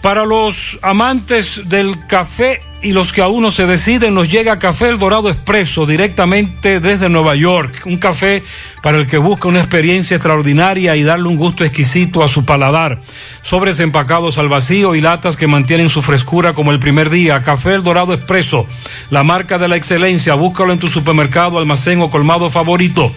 Para 0.00 0.24
los 0.24 0.78
amantes 0.82 1.68
del 1.68 2.06
café 2.08 2.60
y 2.82 2.92
los 2.92 3.12
que 3.12 3.22
aún 3.22 3.42
no 3.42 3.50
se 3.52 3.66
deciden, 3.66 4.14
nos 4.14 4.28
llega 4.28 4.58
Café 4.58 4.88
El 4.88 4.98
Dorado 4.98 5.28
Expreso 5.28 5.86
directamente 5.86 6.80
desde 6.80 7.08
Nueva 7.08 7.36
York. 7.36 7.82
Un 7.84 7.98
café 7.98 8.42
para 8.82 8.98
el 8.98 9.06
que 9.06 9.18
busca 9.18 9.48
una 9.48 9.60
experiencia 9.60 10.16
extraordinaria 10.16 10.96
y 10.96 11.04
darle 11.04 11.28
un 11.28 11.36
gusto 11.36 11.64
exquisito 11.64 12.22
a 12.22 12.28
su 12.28 12.44
paladar. 12.44 13.00
Sobres 13.40 13.80
empacados 13.80 14.38
al 14.38 14.48
vacío 14.48 14.94
y 14.94 15.00
latas 15.00 15.36
que 15.36 15.46
mantienen 15.46 15.88
su 15.88 16.02
frescura 16.02 16.52
como 16.52 16.72
el 16.72 16.80
primer 16.80 17.08
día. 17.08 17.42
Café 17.42 17.74
El 17.74 17.84
Dorado 17.84 18.12
Expreso, 18.12 18.66
la 19.10 19.22
marca 19.22 19.58
de 19.58 19.68
la 19.68 19.76
excelencia. 19.76 20.34
Búscalo 20.34 20.72
en 20.72 20.80
tu 20.80 20.88
supermercado, 20.88 21.58
almacén 21.58 22.02
o 22.02 22.10
colmado 22.10 22.50
favorito. 22.50 23.12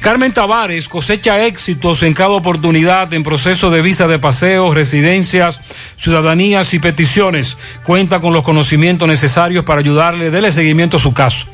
Carmen 0.00 0.32
Tavares 0.32 0.88
cosecha 0.88 1.44
éxitos 1.44 2.02
en 2.04 2.14
cada 2.14 2.30
oportunidad 2.30 3.12
en 3.12 3.24
proceso 3.24 3.70
de 3.70 3.82
visa 3.82 4.06
de 4.06 4.20
paseo, 4.20 4.72
residencias, 4.72 5.60
ciudadanías 5.96 6.72
y 6.74 6.78
peticiones. 6.78 7.58
Cuenta 7.82 8.20
con 8.20 8.32
los 8.32 8.44
conocimientos 8.44 9.08
necesarios 9.08 9.64
para 9.64 9.80
ayudarle, 9.80 10.30
dele 10.30 10.52
seguimiento 10.52 10.98
a 10.98 11.00
su 11.00 11.12
caso. 11.12 11.46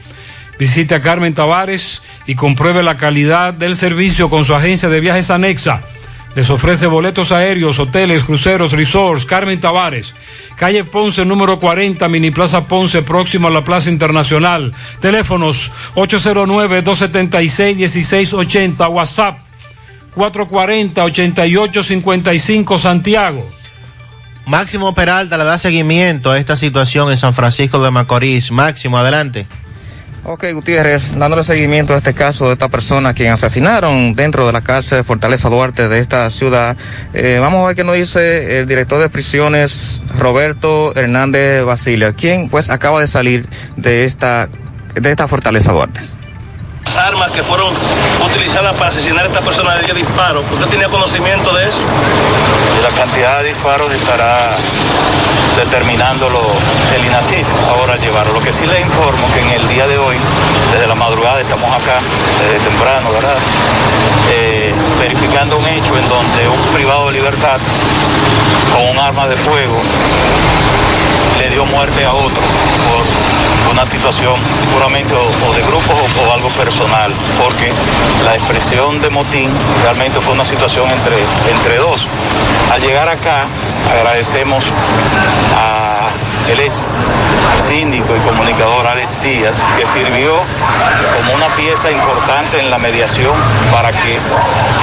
Visite 0.58 0.94
a 0.94 1.00
Carmen 1.00 1.34
Tavares 1.34 2.02
y 2.26 2.34
compruebe 2.34 2.82
la 2.82 2.96
calidad 2.96 3.54
del 3.54 3.76
servicio 3.76 4.28
con 4.30 4.44
su 4.44 4.54
agencia 4.54 4.88
de 4.88 5.00
viajes 5.00 5.30
anexa. 5.30 5.82
Les 6.34 6.50
ofrece 6.50 6.86
boletos 6.86 7.30
aéreos, 7.30 7.78
hoteles, 7.78 8.24
cruceros, 8.24 8.72
resorts. 8.72 9.24
Carmen 9.24 9.60
Tavares, 9.60 10.14
calle 10.56 10.82
Ponce 10.84 11.24
número 11.24 11.60
40, 11.60 12.08
Mini 12.08 12.32
Plaza 12.32 12.66
Ponce, 12.66 13.02
próximo 13.02 13.46
a 13.48 13.52
la 13.52 13.62
Plaza 13.62 13.88
Internacional. 13.88 14.72
Teléfonos 15.00 15.70
809-276-1680, 15.94 18.90
WhatsApp 18.90 19.38
440-8855 20.16 22.78
Santiago. 22.78 23.48
Máximo 24.46 24.94
Peralta 24.94 25.38
le 25.38 25.44
da 25.44 25.58
seguimiento 25.58 26.30
a 26.30 26.38
esta 26.38 26.56
situación 26.56 27.10
en 27.10 27.16
San 27.16 27.32
Francisco 27.34 27.82
de 27.82 27.90
Macorís. 27.90 28.50
Máximo, 28.50 28.98
adelante. 28.98 29.46
Ok, 30.26 30.46
Gutiérrez, 30.54 31.18
dándole 31.18 31.44
seguimiento 31.44 31.92
a 31.92 31.98
este 31.98 32.14
caso 32.14 32.46
de 32.46 32.54
esta 32.54 32.68
persona 32.68 33.12
quien 33.12 33.30
asesinaron 33.30 34.14
dentro 34.14 34.46
de 34.46 34.54
la 34.54 34.62
cárcel 34.62 34.98
de 34.98 35.04
Fortaleza 35.04 35.50
Duarte 35.50 35.86
de 35.86 35.98
esta 35.98 36.30
ciudad. 36.30 36.78
Eh, 37.12 37.36
vamos 37.42 37.62
a 37.62 37.66
ver 37.66 37.76
qué 37.76 37.84
nos 37.84 37.96
dice 37.96 38.58
el 38.58 38.66
director 38.66 39.02
de 39.02 39.10
prisiones, 39.10 40.02
Roberto 40.18 40.96
Hernández 40.96 41.62
Basilia, 41.66 42.14
quien 42.14 42.48
pues 42.48 42.70
acaba 42.70 43.00
de 43.00 43.06
salir 43.06 43.46
de 43.76 44.04
esta, 44.04 44.48
de 44.94 45.10
esta 45.10 45.28
Fortaleza 45.28 45.72
Duarte 45.72 46.00
armas 46.98 47.30
que 47.30 47.42
fueron 47.42 47.72
utilizadas 48.24 48.72
para 48.74 48.88
asesinar 48.88 49.24
a 49.24 49.28
esta 49.28 49.40
persona 49.40 49.76
de 49.76 49.92
disparos. 49.94 50.44
¿Usted 50.50 50.66
tenía 50.66 50.88
conocimiento 50.88 51.54
de 51.54 51.68
eso? 51.68 51.84
Y 52.78 52.82
la 52.82 52.90
cantidad 52.90 53.38
de 53.42 53.48
disparos 53.48 53.92
estará 53.92 54.56
determinándolo 55.56 56.40
el 56.96 57.04
INACIF 57.04 57.46
ahora 57.68 57.96
llevarlo. 57.96 58.34
Lo 58.34 58.40
que 58.40 58.52
sí 58.52 58.66
le 58.66 58.80
informo 58.80 59.26
que 59.32 59.40
en 59.40 59.50
el 59.50 59.68
día 59.68 59.86
de 59.86 59.98
hoy, 59.98 60.16
desde 60.72 60.86
la 60.86 60.94
madrugada, 60.94 61.40
estamos 61.40 61.70
acá, 61.70 62.00
desde 62.40 62.64
temprano, 62.68 63.12
¿verdad? 63.12 63.36
Eh, 64.30 64.74
verificando 64.98 65.58
un 65.58 65.66
hecho 65.66 65.96
en 65.96 66.08
donde 66.08 66.48
un 66.48 66.60
privado 66.74 67.06
de 67.06 67.12
libertad 67.12 67.58
con 68.72 68.88
un 68.88 68.98
arma 68.98 69.28
de 69.28 69.36
fuego 69.36 69.80
le 71.38 71.48
dio 71.50 71.64
muerte 71.66 72.04
a 72.04 72.12
otro 72.12 72.40
por 73.64 73.72
una 73.72 73.86
situación 73.86 74.34
puramente 74.72 75.14
o, 75.14 75.52
de 75.54 75.62
grupos 75.62 75.96
o, 76.26 76.32
algo 76.32 76.48
personal, 76.50 77.12
porque 77.40 77.72
la 78.24 78.34
expresión 78.34 79.00
de 79.00 79.10
motín 79.10 79.50
realmente 79.82 80.20
fue 80.20 80.34
una 80.34 80.44
situación 80.44 80.90
entre, 80.90 81.16
entre 81.50 81.78
dos. 81.78 82.06
Al 82.72 82.80
llegar 82.80 83.08
acá, 83.08 83.46
agradecemos 83.90 84.64
a 85.56 86.08
el 86.50 86.60
ex 86.60 86.86
síndico 87.56 88.14
y 88.16 88.20
comunicador 88.20 88.86
Alex 88.86 89.20
Díaz, 89.22 89.62
que 89.78 89.86
sirvió 89.86 90.34
como 91.16 91.34
una 91.34 91.48
pieza 91.56 91.90
importante 91.90 92.60
en 92.60 92.70
la 92.70 92.78
mediación 92.78 93.34
para 93.72 93.90
que 93.92 94.18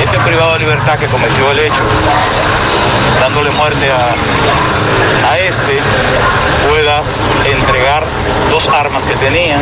ese 0.02 0.18
privado 0.20 0.54
de 0.54 0.60
libertad 0.60 0.98
que 0.98 1.08
cometió 1.08 1.52
el 1.52 1.60
hecho, 1.60 1.84
dándole 3.22 3.52
muerte 3.52 3.88
a, 3.92 5.32
a 5.32 5.38
este, 5.38 5.78
pueda 6.68 7.04
entregar 7.46 7.61
dos 8.50 8.68
armas 8.68 9.04
que 9.06 9.16
tenían 9.16 9.62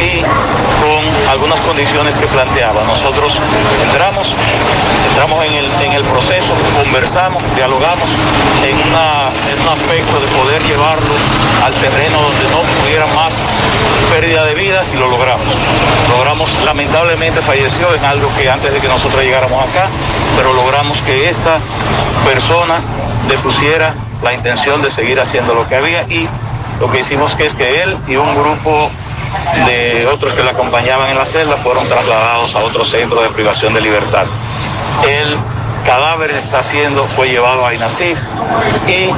y 0.00 0.20
con 0.20 1.30
algunas 1.30 1.60
condiciones 1.60 2.16
que 2.16 2.26
planteaba. 2.26 2.84
Nosotros 2.84 3.38
entramos, 3.84 4.34
entramos 5.08 5.44
en 5.44 5.52
el, 5.54 5.70
en 5.82 5.92
el 5.92 6.02
proceso, 6.04 6.52
conversamos, 6.82 7.42
dialogamos 7.54 8.08
en, 8.64 8.76
una, 8.88 9.30
en 9.50 9.60
un 9.60 9.68
aspecto 9.68 10.20
de 10.20 10.26
poder 10.28 10.62
llevarlo 10.64 11.14
al 11.64 11.72
terreno 11.74 12.20
donde 12.20 12.44
no 12.50 12.60
hubiera 12.84 13.06
más 13.14 13.34
pérdida 14.10 14.44
de 14.44 14.54
vida 14.54 14.84
y 14.92 14.96
lo 14.96 15.08
logramos. 15.08 15.46
Logramos, 16.10 16.50
lamentablemente 16.64 17.40
falleció 17.40 17.94
en 17.94 18.04
algo 18.04 18.28
que 18.36 18.50
antes 18.50 18.72
de 18.72 18.80
que 18.80 18.88
nosotros 18.88 19.22
llegáramos 19.22 19.62
acá, 19.68 19.88
pero 20.36 20.52
logramos 20.52 21.00
que 21.02 21.28
esta 21.28 21.58
persona 22.24 22.80
depusiera 23.28 23.94
la 24.22 24.32
intención 24.32 24.82
de 24.82 24.90
seguir 24.90 25.20
haciendo 25.20 25.54
lo 25.54 25.68
que 25.68 25.76
había 25.76 26.02
y 26.02 26.28
lo 26.80 26.90
que 26.90 27.00
hicimos 27.00 27.36
es 27.38 27.54
que 27.54 27.82
él 27.82 27.96
y 28.08 28.16
un 28.16 28.34
grupo 28.34 28.90
de 29.66 30.06
otros 30.06 30.34
que 30.34 30.42
le 30.42 30.50
acompañaban 30.50 31.10
en 31.10 31.18
la 31.18 31.24
celda 31.24 31.56
fueron 31.58 31.86
trasladados 31.88 32.54
a 32.54 32.60
otro 32.60 32.84
centro 32.84 33.22
de 33.22 33.28
privación 33.30 33.74
de 33.74 33.80
libertad. 33.80 34.24
El 35.06 35.36
cadáver 35.84 36.30
está 36.30 36.62
siendo, 36.62 37.04
fue 37.04 37.28
llevado 37.28 37.66
a 37.66 37.74
INASIF 37.74 38.18
y 38.88 39.10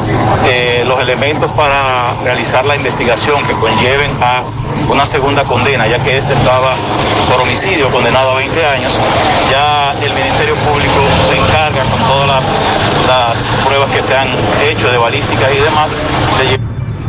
eh, 0.49 0.85
los 0.87 1.01
elementos 1.01 1.51
para 1.53 2.15
realizar 2.25 2.65
la 2.65 2.77
investigación 2.77 3.47
que 3.47 3.53
conlleven 3.55 4.11
a 4.21 4.43
una 4.89 5.07
segunda 5.07 5.45
condena, 5.45 5.87
ya 5.87 5.99
que 6.03 6.19
este 6.19 6.33
estaba 6.33 6.75
por 7.31 7.41
homicidio 7.41 7.89
condenado 7.91 8.33
a 8.33 8.35
20 8.37 8.67
años, 8.67 8.93
ya 9.51 9.95
el 10.03 10.13
Ministerio 10.13 10.55
Público 10.57 11.01
se 11.29 11.37
encarga 11.37 11.83
con 11.85 12.01
todas 12.03 12.29
las, 12.29 13.37
pruebas 13.65 13.91
que 13.91 14.03
se 14.03 14.17
han 14.17 14.29
hecho 14.69 14.91
de 14.91 14.99
balística 14.99 15.51
y 15.53 15.59
demás 15.59 15.93
de 16.39 16.66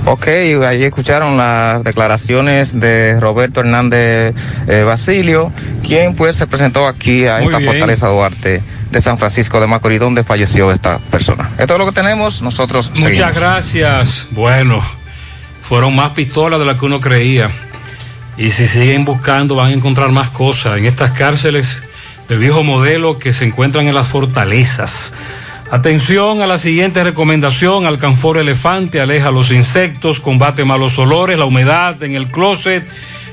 Ok, 0.09 0.27
ahí 0.65 0.85
escucharon 0.85 1.35
las 1.35 1.83
declaraciones 1.83 2.79
de 2.79 3.19
Roberto 3.19 3.59
Hernández 3.59 4.33
eh, 4.69 4.83
Basilio, 4.83 5.51
quien 5.85 6.15
pues 6.15 6.37
se 6.37 6.47
presentó 6.47 6.87
aquí 6.87 7.25
a 7.25 7.41
esta 7.41 7.59
Fortaleza 7.59 8.07
Duarte 8.07 8.63
de 8.89 9.01
San 9.01 9.17
Francisco 9.17 9.59
de 9.59 9.67
Macorís, 9.67 9.99
donde 9.99 10.23
falleció 10.23 10.71
esta 10.71 10.99
persona. 10.99 11.49
Esto 11.57 11.73
es 11.73 11.79
lo 11.79 11.85
que 11.85 11.91
tenemos, 11.91 12.41
nosotros 12.41 12.89
Muchas 12.95 13.35
gracias. 13.35 14.27
Bueno, 14.31 14.81
fueron 15.61 15.93
más 15.93 16.11
pistolas 16.11 16.57
de 16.57 16.65
las 16.65 16.77
que 16.77 16.85
uno 16.85 17.01
creía. 17.01 17.51
Y 18.37 18.51
si 18.51 18.65
siguen 18.65 19.03
buscando 19.03 19.55
van 19.55 19.71
a 19.71 19.73
encontrar 19.73 20.11
más 20.11 20.29
cosas 20.29 20.77
en 20.77 20.85
estas 20.85 21.11
cárceles 21.11 21.81
del 22.29 22.39
viejo 22.39 22.63
modelo 22.63 23.19
que 23.19 23.33
se 23.33 23.43
encuentran 23.43 23.87
en 23.87 23.93
las 23.93 24.07
fortalezas. 24.07 25.11
Atención 25.69 26.41
a 26.41 26.47
la 26.47 26.57
siguiente 26.57 27.03
recomendación, 27.03 27.85
alcanfor 27.85 28.37
elefante, 28.37 29.01
aleja 29.01 29.31
los 29.31 29.51
insectos, 29.51 30.21
combate 30.21 30.63
malos 30.63 30.97
olores, 30.97 31.37
la 31.37 31.43
humedad 31.43 32.01
en 32.03 32.15
el 32.15 32.29
closet, 32.29 32.87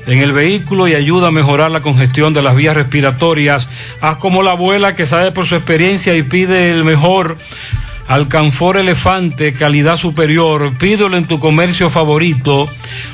en 0.05 0.19
el 0.19 0.33
vehículo 0.33 0.89
y 0.89 0.95
ayuda 0.95 1.29
a 1.29 1.31
mejorar 1.31 1.71
la 1.71 1.81
congestión 1.81 2.33
de 2.33 2.41
las 2.41 2.53
vías 2.53 2.75
respiratorias. 2.75 3.69
Haz 4.01 4.17
como 4.17 4.43
la 4.43 4.51
abuela 4.51 4.95
que 4.95 5.05
sabe 5.05 5.31
por 5.31 5.47
su 5.47 5.55
experiencia 5.55 6.13
y 6.13 6.23
pide 6.23 6.71
el 6.71 6.83
mejor. 6.83 7.37
Alcanfor 8.07 8.75
Elefante, 8.75 9.53
calidad 9.53 9.95
superior, 9.95 10.77
pídelo 10.77 11.15
en 11.15 11.27
tu 11.27 11.39
comercio 11.39 11.89
favorito. 11.89 12.69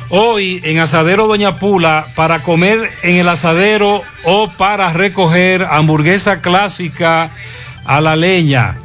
Hoy 0.10 0.62
en 0.64 0.80
Asadero 0.80 1.28
Doña 1.28 1.60
Pula, 1.60 2.08
para 2.16 2.42
comer 2.42 2.90
en 3.04 3.18
el 3.18 3.30
asadero 3.30 4.02
o 4.24 4.50
para 4.50 4.92
recoger 4.92 5.64
hamburguesa 5.70 6.42
clásica 6.42 7.30
a 7.86 8.02
la 8.02 8.16
leña 8.16 8.78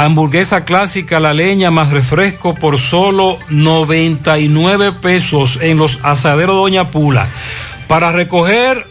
Hamburguesa 0.00 0.64
clásica, 0.64 1.18
la 1.18 1.34
leña 1.34 1.72
más 1.72 1.90
refresco 1.90 2.54
por 2.54 2.78
solo 2.78 3.36
99 3.48 4.92
pesos 4.92 5.58
en 5.60 5.76
los 5.76 5.98
asaderos 6.04 6.54
Doña 6.54 6.92
Pula. 6.92 7.28
Para 7.88 8.12
recoger 8.12 8.86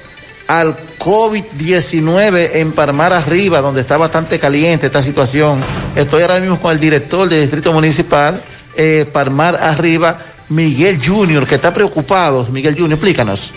al 0.46 0.76
COVID-19 0.98 2.50
en 2.54 2.72
Parmar 2.72 3.12
Arriba, 3.12 3.60
donde 3.60 3.82
está 3.82 3.96
bastante 3.96 4.38
caliente 4.38 4.86
esta 4.86 5.02
situación. 5.02 5.60
Estoy 5.94 6.22
ahora 6.22 6.40
mismo 6.40 6.60
con 6.60 6.72
el 6.72 6.80
director 6.80 7.28
del 7.28 7.42
Distrito 7.42 7.72
Municipal, 7.72 8.40
eh, 8.74 9.06
Parmar 9.12 9.56
Arriba, 9.56 10.18
Miguel 10.48 10.98
Junior, 11.04 11.46
que 11.46 11.56
está 11.56 11.72
preocupado. 11.72 12.46
Miguel 12.50 12.74
Junior, 12.74 12.92
explícanos. 12.92 13.52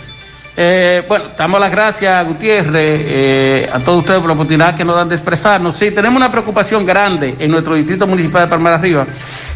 Eh, 0.57 1.03
bueno, 1.07 1.25
damos 1.37 1.59
las 1.61 1.71
gracias, 1.71 2.27
Gutiérrez, 2.27 3.01
eh, 3.05 3.69
a 3.71 3.79
todos 3.79 3.99
ustedes 3.99 4.19
por 4.19 4.27
la 4.27 4.33
oportunidad 4.33 4.75
que 4.75 4.83
nos 4.83 4.95
dan 4.95 5.07
de 5.07 5.15
expresarnos. 5.15 5.77
Sí, 5.77 5.91
tenemos 5.91 6.17
una 6.17 6.31
preocupación 6.31 6.85
grande 6.85 7.35
en 7.39 7.51
nuestro 7.51 7.75
distrito 7.75 8.05
municipal 8.05 8.43
de 8.43 8.47
Palmar 8.49 8.73
Arriba 8.73 9.05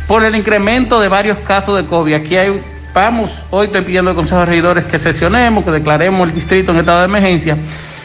por 0.07 0.23
el 0.23 0.35
incremento 0.35 0.99
de 0.99 1.07
varios 1.07 1.37
casos 1.39 1.75
de 1.75 1.85
COVID. 1.85 2.13
Aquí 2.13 2.37
hay, 2.37 2.61
vamos, 2.93 3.43
hoy 3.49 3.65
estoy 3.67 3.81
pidiendo 3.81 4.11
al 4.11 4.15
Consejo 4.15 4.39
de 4.41 4.45
Regidores 4.45 4.85
que 4.85 4.97
sesionemos, 4.97 5.65
que 5.65 5.71
declaremos 5.71 6.29
el 6.29 6.33
distrito 6.33 6.71
en 6.71 6.77
estado 6.77 6.99
de 6.99 7.05
emergencia. 7.05 7.57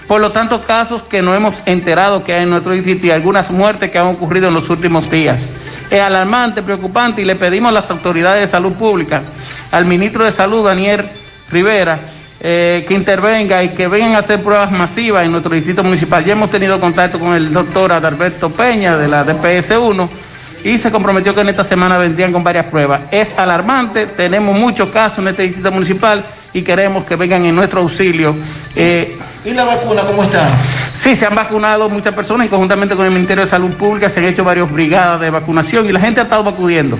Por 0.09 0.21
lo 0.21 0.33
tanto, 0.33 0.63
casos 0.63 1.05
que 1.05 1.23
no 1.23 1.37
hemos 1.37 1.63
enterado 1.67 2.25
que 2.25 2.35
hay 2.35 2.43
en 2.43 2.51
nuestro 2.51 2.73
distrito 2.73 3.07
y 3.07 3.13
algunas 3.13 3.53
muertes 3.53 3.93
que 3.93 3.99
han 3.99 4.07
ocurrido 4.07 4.49
en 4.49 4.55
los 4.55 4.69
últimos 4.69 5.09
días. 5.09 5.49
Es 5.89 6.01
alarmante, 6.01 6.63
preocupante 6.63 7.23
y 7.23 7.25
le 7.25 7.37
pedimos 7.37 7.71
a 7.71 7.75
las 7.75 7.91
autoridades 7.91 8.41
de 8.41 8.47
salud 8.49 8.73
pública, 8.73 9.23
al 9.71 9.85
ministro 9.85 10.25
de 10.25 10.33
Salud, 10.33 10.65
Daniel 10.65 11.05
Rivera, 11.51 12.01
eh, 12.41 12.87
que 12.89 12.95
intervenga 12.95 13.63
y 13.63 13.69
que 13.69 13.87
vengan 13.87 14.15
a 14.15 14.19
hacer 14.19 14.41
pruebas 14.43 14.71
masivas 14.73 15.25
en 15.25 15.33
nuestro 15.33 15.55
distrito 15.55 15.85
municipal. 15.85 16.25
Ya 16.25 16.33
hemos 16.33 16.51
tenido 16.51 16.81
contacto 16.81 17.19
con 17.19 17.35
el 17.35 17.53
doctor 17.53 17.93
Adalberto 17.93 18.51
Peña 18.51 18.97
de 18.97 19.09
la 19.09 19.25
DPS 19.25 19.73
1 19.73 20.09
y 20.65 20.79
se 20.79 20.91
comprometió 20.91 21.35
que 21.35 21.41
en 21.41 21.51
esta 21.51 21.65
semana 21.65 21.99
vendrían 21.99 22.33
con 22.33 22.43
varias 22.43 22.67
pruebas. 22.67 23.03
Es 23.11 23.39
alarmante, 23.39 24.07
tenemos 24.07 24.59
muchos 24.59 24.89
casos 24.91 25.19
en 25.19 25.29
este 25.29 25.43
distrito 25.45 25.71
municipal 25.71 26.25
y 26.53 26.63
queremos 26.63 27.05
que 27.05 27.17
vengan 27.17 27.45
en 27.45 27.55
nuestro 27.55 27.81
auxilio. 27.81 28.35
Eh, 28.75 29.19
¿Y 29.45 29.53
la 29.53 29.65
vacuna 29.65 30.03
cómo 30.03 30.25
está? 30.25 30.49
Sí, 30.95 31.17
se 31.17 31.27
han 31.27 31.35
vacunado 31.35 31.89
muchas 31.89 32.15
personas 32.15 32.47
y 32.47 32.51
conjuntamente 32.51 32.97
con 32.97 33.07
el 33.07 33.13
Ministerio 33.13 33.45
de 33.45 33.51
Salud 33.51 33.73
Pública 33.73 34.11
se 34.11 34.21
han 34.21 34.27
hecho 34.27 34.45
varias 34.45 34.71
brigadas 34.71 35.21
de 35.21 35.31
vacunación 35.31 35.87
y 35.87 35.93
la 35.93 36.01
gente 36.01 36.21
ha 36.21 36.25
estado 36.25 36.49
acudiendo. 36.49 36.99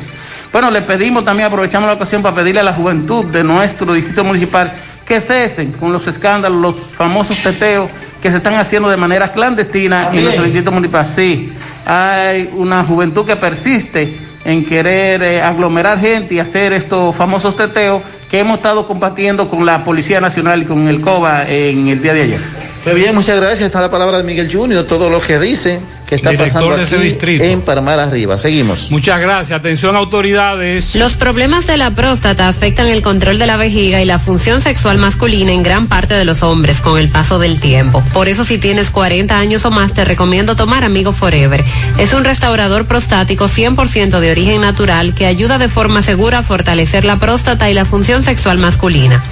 Bueno, 0.53 0.71
le 0.71 0.83
pedimos 0.83 1.25
también, 1.25 1.47
aprovechamos 1.47 1.87
la 1.87 1.95
ocasión 1.95 2.23
para 2.23 2.35
pedirle 2.35 2.61
a 2.61 2.65
la 2.65 2.73
juventud 2.73 3.25
de 3.27 3.45
nuestro 3.45 3.93
distrito 3.93 4.25
municipal 4.25 4.73
que 5.11 5.21
cesen 5.21 5.73
con 5.73 5.93
los 5.93 6.07
escándalos, 6.07 6.61
los 6.61 6.77
famosos 6.77 7.43
teteos 7.43 7.91
que 8.23 8.31
se 8.31 8.37
están 8.37 8.55
haciendo 8.55 8.89
de 8.89 8.97
manera 8.97 9.33
clandestina 9.33 10.11
en 10.13 10.23
nuestro 10.23 10.45
distrito 10.45 10.71
municipal. 10.71 11.05
Sí, 11.05 11.53
hay 11.85 12.49
una 12.55 12.85
juventud 12.85 13.27
que 13.27 13.35
persiste 13.35 14.17
en 14.45 14.65
querer 14.65 15.21
eh, 15.25 15.43
aglomerar 15.43 15.99
gente 15.99 16.37
y 16.37 16.39
hacer 16.39 16.73
estos 16.73 17.17
famosos 17.17 17.57
teteos 17.57 18.03
que 18.31 18.39
hemos 18.39 18.59
estado 18.59 18.87
compartiendo 18.87 19.49
con 19.51 19.67
la 19.67 19.83
Policía 19.83 20.21
Nacional 20.21 20.63
y 20.63 20.67
con 20.67 20.87
el 20.87 21.01
COBA 21.01 21.49
en 21.49 21.89
el 21.89 22.01
día 22.01 22.15
de 22.15 22.23
ayer. 22.23 22.41
Muy 22.87 22.95
bien, 22.95 23.13
muchas 23.13 23.41
gracias. 23.41 23.67
Está 23.67 23.81
la 23.81 23.91
palabra 23.91 24.19
de 24.19 24.23
Miguel 24.23 24.49
Junior, 24.51 24.85
todo 24.85 25.11
lo 25.11 25.21
que 25.21 25.41
dice 25.41 25.81
que 26.11 26.17
está 26.17 26.31
Director 26.31 26.55
pasando 26.55 26.77
de 26.77 26.83
ese 26.83 26.97
aquí 26.97 27.05
distrito. 27.05 27.45
en 27.45 27.63
Parmar 27.63 28.01
Arriba. 28.01 28.37
Seguimos. 28.37 28.91
Muchas 28.91 29.21
gracias. 29.21 29.59
Atención 29.59 29.97
autoridades. 29.97 30.97
Los 30.97 31.15
problemas 31.15 31.67
de 31.67 31.77
la 31.77 31.93
próstata 31.95 32.49
afectan 32.49 32.89
el 32.89 33.01
control 33.01 33.39
de 33.39 33.47
la 33.47 33.57
vejiga 33.57 34.03
y 34.03 34.05
la 34.05 34.19
función 34.19 34.61
sexual 34.61 34.99
masculina 34.99 35.53
en 35.53 35.63
gran 35.63 35.87
parte 35.87 36.15
de 36.15 36.25
los 36.25 36.43
hombres 36.43 36.81
con 36.81 36.99
el 36.99 37.09
paso 37.09 37.39
del 37.39 37.61
tiempo. 37.61 38.03
Por 38.13 38.29
eso 38.29 38.45
si 38.45 38.59
tienes 38.59 38.91
40 38.91 39.39
años 39.39 39.65
o 39.65 39.71
más 39.71 39.95
te 39.95 40.05
recomiendo 40.05 40.57
tomar 40.57 40.85
Amigo 40.85 41.13
Forever. 41.13 41.65
Es 41.97 42.13
un 42.13 42.25
restaurador 42.25 42.87
prostático 42.87 43.49
100% 43.49 44.19
de 44.19 44.31
origen 44.33 44.61
natural 44.61 45.15
que 45.15 45.27
ayuda 45.27 45.59
de 45.59 45.69
forma 45.69 46.03
segura 46.03 46.39
a 46.39 46.43
fortalecer 46.43 47.05
la 47.05 47.19
próstata 47.19 47.71
y 47.71 47.75
la 47.75 47.85
función 47.85 48.25
sexual 48.25 48.59
masculina. 48.59 49.23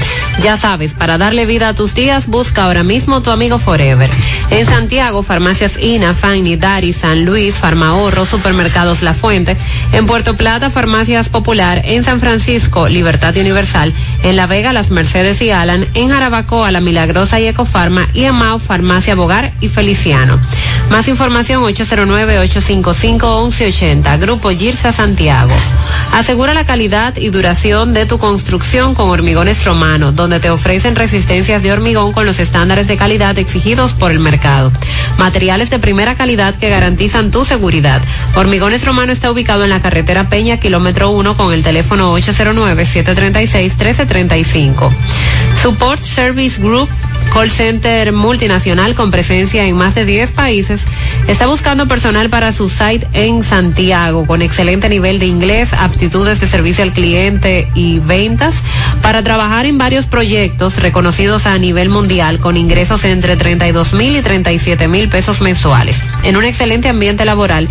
Ya 0.43 0.57
sabes, 0.57 0.95
para 0.95 1.19
darle 1.19 1.45
vida 1.47 1.71
a 1.71 1.75
tus 1.75 1.95
días, 1.95 2.29
busca 2.29 2.65
ahora 2.65 2.85
mismo 2.85 3.21
tu 3.23 3.31
Amigo 3.31 3.59
Forever. 3.59 4.09
En 4.51 4.65
Santiago, 4.65 5.25
farmacias 5.25 5.77
INA, 5.83 6.15
Fanny, 6.15 6.57
Dari, 6.69 6.93
San 6.93 7.25
Luis, 7.25 7.55
Farmahorro, 7.55 8.27
Supermercados 8.27 9.01
La 9.01 9.15
Fuente. 9.15 9.57
En 9.93 10.05
Puerto 10.05 10.37
Plata, 10.37 10.69
Farmacias 10.69 11.31
Popular. 11.31 11.81
En 11.87 12.05
San 12.05 12.21
Francisco, 12.21 12.91
Libertad 12.91 13.35
Universal. 13.39 13.95
En 14.23 14.37
La 14.37 14.47
Vega, 14.47 14.75
Las 14.75 14.91
Mercedes 14.91 15.41
y 15.41 15.51
Alan. 15.51 15.87
En 15.95 16.11
Jarabacoa, 16.11 16.71
La 16.71 16.83
Milagrosa 16.83 17.41
y 17.41 17.47
Ecofarma. 17.47 18.07
Y 18.13 18.25
en 18.25 18.35
Mao, 18.35 18.59
Farmacia 18.59 19.15
Bogar 19.15 19.55
y 19.61 19.71
Feliciano. 19.71 20.39
Más 20.91 21.09
información 21.09 21.63
809-855-1180. 21.63 24.21
Grupo 24.21 24.51
Girsa 24.51 24.93
Santiago. 24.93 25.55
Asegura 26.13 26.53
la 26.53 26.67
calidad 26.67 27.17
y 27.17 27.31
duración 27.31 27.95
de 27.95 28.05
tu 28.05 28.19
construcción 28.19 28.95
con 28.95 29.09
Hormigones 29.09 29.65
Romano, 29.65 30.13
donde 30.13 30.41
te 30.41 30.51
ofrecen 30.51 30.97
resistencias 30.97 31.63
de 31.63 31.73
hormigón 31.73 32.13
con 32.13 32.27
los 32.27 32.41
estándares 32.41 32.89
de 32.89 32.97
calidad 32.97 33.39
exigidos 33.39 33.93
por 33.93 34.11
el 34.11 34.19
mercado. 34.19 34.73
Materiales 35.19 35.71
de 35.71 35.79
primera 35.79 36.15
calidad 36.15 36.55
que 36.59 36.69
garantizan 36.69 37.31
tu 37.31 37.45
seguridad. 37.45 38.03
Hormigones 38.35 38.85
Romano 38.85 39.13
está 39.13 39.31
ubicado 39.31 39.63
en 39.65 39.71
la 39.71 39.81
carretera 39.81 40.29
Peña, 40.29 40.59
kilómetro 40.59 41.11
1, 41.11 41.37
con 41.37 41.53
el 41.53 41.63
teléfono 41.63 42.19
809-736-1335. 42.19 44.91
Support 45.63 46.03
Service 46.05 46.61
Group 46.61 46.89
call 47.33 47.51
center 47.51 48.13
multinacional 48.13 48.95
con 48.95 49.11
presencia 49.11 49.65
en 49.65 49.77
más 49.77 49.95
de 49.95 50.05
10 50.05 50.33
países, 50.33 50.85
está 51.27 51.47
buscando 51.47 51.89
personal 51.89 52.31
para 52.31 52.53
su 52.53 52.69
site 52.69 53.07
en 53.13 53.43
Santiago 53.45 54.27
con 54.27 54.43
excelente 54.43 54.89
nivel 54.89 55.19
de 55.19 55.27
inglés, 55.27 55.73
aptitudes 55.73 56.41
de 56.41 56.47
servicio 56.47 56.85
al 56.85 56.93
cliente 56.93 57.69
y 57.75 57.99
ventas 57.99 58.57
para 59.03 59.23
trabajar 59.23 59.67
en 59.67 59.79
varios 59.79 60.07
proyectos 60.07 60.83
reconocidos 60.83 61.47
a 61.47 61.59
nivel 61.59 61.89
mundial 61.89 62.41
con 62.41 62.57
ingresos 62.57 63.05
entre 63.05 63.37
32 63.37 63.93
mil 63.95 64.17
y 64.17 64.23
37 64.23 64.89
mil 64.89 65.09
pesos 65.09 65.41
mensuales 65.41 66.01
en 66.23 66.37
un 66.37 66.45
excelente 66.45 66.89
ambiente 66.89 67.25
laboral 67.25 67.69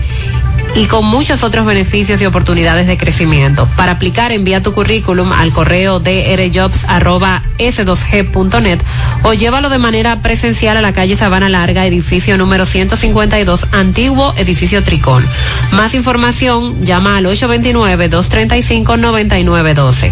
y 0.75 0.85
con 0.85 1.05
muchos 1.05 1.43
otros 1.43 1.65
beneficios 1.65 2.21
y 2.21 2.25
oportunidades 2.25 2.87
de 2.87 2.97
crecimiento. 2.97 3.67
Para 3.75 3.91
aplicar, 3.93 4.31
envía 4.31 4.61
tu 4.61 4.73
currículum 4.73 5.31
al 5.31 5.51
correo 5.51 5.99
drjobs.s2g.net 5.99 8.79
o 9.23 9.33
llévalo 9.33 9.69
de 9.69 9.79
manera 9.79 10.21
presencial 10.21 10.77
a 10.77 10.81
la 10.81 10.93
calle 10.93 11.15
Sabana 11.15 11.49
Larga, 11.49 11.85
edificio 11.85 12.37
número 12.37 12.65
152, 12.65 13.67
antiguo 13.71 14.33
edificio 14.37 14.83
Tricón. 14.83 15.25
Más 15.71 15.93
información, 15.93 16.85
llama 16.85 17.17
al 17.17 17.25
829-235-9912. 17.25 20.11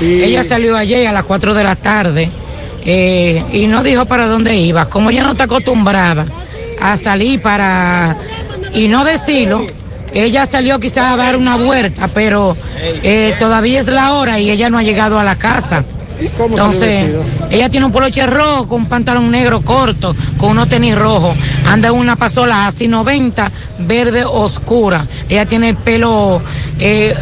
Ella 0.00 0.42
salió 0.44 0.78
ayer 0.78 1.06
a 1.08 1.12
las 1.12 1.24
4 1.24 1.52
de 1.52 1.64
la 1.64 1.76
tarde 1.76 2.30
eh, 2.86 3.44
y 3.52 3.66
no 3.66 3.82
dijo 3.82 4.06
para 4.06 4.28
dónde 4.28 4.56
iba. 4.56 4.88
Como 4.88 5.10
ella 5.10 5.24
no 5.24 5.32
está 5.32 5.44
acostumbrada 5.44 6.24
a 6.80 6.96
salir 6.96 7.42
para 7.42 8.16
y 8.74 8.88
no 8.88 9.04
decirlo, 9.04 9.66
ella 10.14 10.46
salió 10.46 10.78
quizás 10.78 11.12
a 11.12 11.16
dar 11.16 11.36
una 11.36 11.56
vuelta, 11.56 12.08
pero 12.12 12.56
eh, 13.02 13.34
todavía 13.38 13.80
es 13.80 13.86
la 13.86 14.12
hora 14.14 14.38
y 14.38 14.50
ella 14.50 14.70
no 14.70 14.78
ha 14.78 14.82
llegado 14.82 15.18
a 15.18 15.24
la 15.24 15.36
casa. 15.36 15.84
cómo 16.36 16.56
Entonces, 16.56 17.10
ella 17.50 17.68
tiene 17.68 17.86
un 17.86 17.92
poloche 17.92 18.26
rojo, 18.26 18.74
un 18.74 18.86
pantalón 18.86 19.30
negro 19.30 19.62
corto, 19.62 20.14
con 20.36 20.50
unos 20.50 20.68
tenis 20.68 20.96
rojos. 20.96 21.36
Anda 21.66 21.88
en 21.88 21.94
una 21.94 22.16
pasola 22.16 22.66
así 22.66 22.88
90, 22.88 23.50
verde 23.80 24.24
oscura. 24.24 25.06
Ella 25.28 25.46
tiene 25.46 25.70
el 25.70 25.76
pelo 25.76 26.42
eh, 26.78 27.14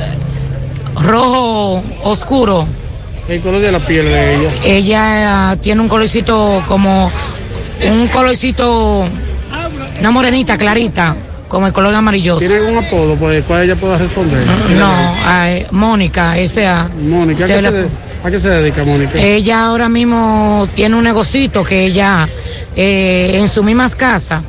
rojo 0.97 1.83
oscuro. 2.03 2.67
El 3.29 3.41
color 3.41 3.61
de 3.61 3.71
la 3.71 3.79
piel 3.79 4.07
de 4.07 4.35
ella. 4.35 4.51
Ella 4.65 5.57
tiene 5.61 5.81
un 5.81 5.89
colorcito 5.89 6.65
como 6.67 7.13
un 7.83 8.09
colorcito, 8.09 9.05
una 10.01 10.11
morenita 10.11 10.59
clarita, 10.59 11.17
como 11.51 11.67
el 11.67 11.73
color 11.75 11.95
amarilloso. 11.95 12.39
¿Tiene 12.39 12.55
algún 12.57 12.79
apodo 12.79 13.17
por 13.17 13.33
el 13.33 13.43
cual 13.43 13.65
ella 13.65 13.75
pueda 13.75 13.99
responder? 13.99 14.47
No, 14.79 15.15
ay, 15.27 15.67
Mónica, 15.73 16.39
S.A. 16.39 16.89
Mónica, 17.03 17.45
¿a 17.45 17.49
qué, 17.49 17.55
se 17.57 17.63
la- 17.63 17.71
de- 17.73 17.89
a 18.25 18.31
qué 18.31 18.41
se 18.41 18.49
dedica 18.49 18.85
Mónica? 18.85 19.19
Ella 19.21 19.65
ahora 19.67 19.89
mismo 19.89 20.67
tiene 20.75 20.95
un 20.97 21.05
negocito 21.05 21.63
que 21.65 21.85
ella, 21.87 22.27
eh, 22.77 23.33
en 23.35 23.49
su 23.49 23.63
misma 23.65 23.91
casa, 23.91 24.43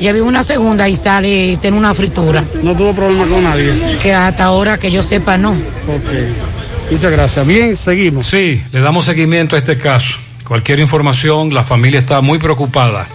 ella 0.00 0.12
vive 0.12 0.24
una 0.26 0.42
segunda 0.42 0.88
y 0.88 0.96
sale 0.96 1.52
y 1.52 1.56
tiene 1.58 1.76
una 1.76 1.92
fritura. 1.94 2.42
No 2.62 2.74
tuvo 2.74 2.92
problema 2.94 3.26
con 3.26 3.44
nadie. 3.44 3.72
Que 4.02 4.12
hasta 4.14 4.44
ahora 4.44 4.78
que 4.78 4.90
yo 4.90 5.02
sepa 5.02 5.36
no. 5.38 5.50
Ok. 5.52 6.90
Muchas 6.90 7.12
gracias. 7.12 7.46
Bien, 7.46 7.76
seguimos. 7.76 8.28
Sí, 8.28 8.62
le 8.72 8.80
damos 8.80 9.04
seguimiento 9.04 9.56
a 9.56 9.58
este 9.58 9.76
caso. 9.76 10.16
Cualquier 10.46 10.80
información, 10.80 11.52
la 11.52 11.64
familia 11.64 12.00
está 12.00 12.20
muy 12.22 12.38
preocupada. 12.38 13.06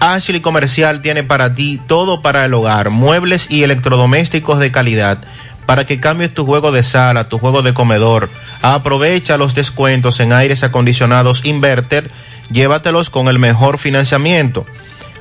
Ashley 0.01 0.41
Comercial 0.41 1.01
tiene 1.01 1.23
para 1.23 1.55
ti 1.55 1.81
todo 1.87 2.23
para 2.23 2.45
el 2.45 2.55
hogar, 2.55 2.91
muebles 2.91 3.47
y 3.49 3.63
electrodomésticos 3.63 4.59
de 4.59 4.73
calidad, 4.73 5.19
para 5.67 5.87
que 5.87 6.01
cambies 6.01 6.35
tu 6.35 6.45
juego 6.45 6.73
de 6.73 6.83
sala, 6.83 7.29
tu 7.29 7.39
juego 7.39 7.63
de 7.63 7.75
comedor. 7.75 8.31
Aprovecha 8.63 9.37
los 9.37 9.55
descuentos 9.55 10.21
en 10.21 10.33
aires 10.33 10.63
acondicionados 10.63 11.45
Inverter, 11.45 12.11
llévatelos 12.51 13.11
con 13.11 13.29
el 13.29 13.39
mejor 13.39 13.79
financiamiento. 13.79 14.67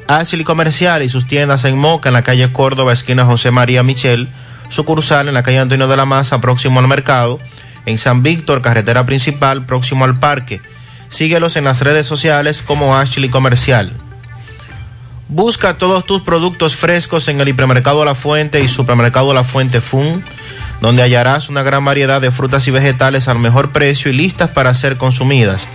Ashley 0.07 0.43
Comercial 0.43 1.03
y 1.03 1.09
sus 1.09 1.25
tiendas 1.25 1.63
en 1.65 1.77
Moca, 1.77 2.09
en 2.09 2.13
la 2.13 2.23
calle 2.23 2.51
Córdoba, 2.51 2.93
esquina 2.93 3.25
José 3.25 3.51
María 3.51 3.83
Michel, 3.83 4.29
sucursal 4.69 5.27
en 5.27 5.33
la 5.33 5.43
calle 5.43 5.59
Antonio 5.59 5.87
de 5.87 5.97
la 5.97 6.05
Maza, 6.05 6.41
próximo 6.41 6.79
al 6.79 6.87
mercado, 6.87 7.39
en 7.85 7.97
San 7.97 8.23
Víctor, 8.23 8.61
carretera 8.61 9.05
principal, 9.05 9.65
próximo 9.65 10.05
al 10.05 10.19
parque. 10.19 10.61
Síguelos 11.09 11.55
en 11.55 11.65
las 11.65 11.81
redes 11.81 12.07
sociales 12.07 12.61
como 12.65 12.97
Ashley 12.97 13.29
Comercial. 13.29 13.91
Busca 15.33 15.77
todos 15.77 16.03
tus 16.03 16.19
productos 16.23 16.75
frescos 16.75 17.29
en 17.29 17.39
el 17.39 17.47
hipermercado 17.47 18.03
La 18.03 18.15
Fuente 18.15 18.59
y 18.59 18.67
supermercado 18.67 19.33
La 19.33 19.45
Fuente 19.45 19.79
Fun, 19.79 20.25
donde 20.81 21.03
hallarás 21.03 21.47
una 21.47 21.63
gran 21.63 21.85
variedad 21.85 22.19
de 22.19 22.31
frutas 22.31 22.67
y 22.67 22.71
vegetales 22.71 23.29
al 23.29 23.39
mejor 23.39 23.71
precio 23.71 24.11
y 24.11 24.13
listas 24.13 24.49
para 24.49 24.73
ser 24.73 24.97
consumidas. 24.97 25.69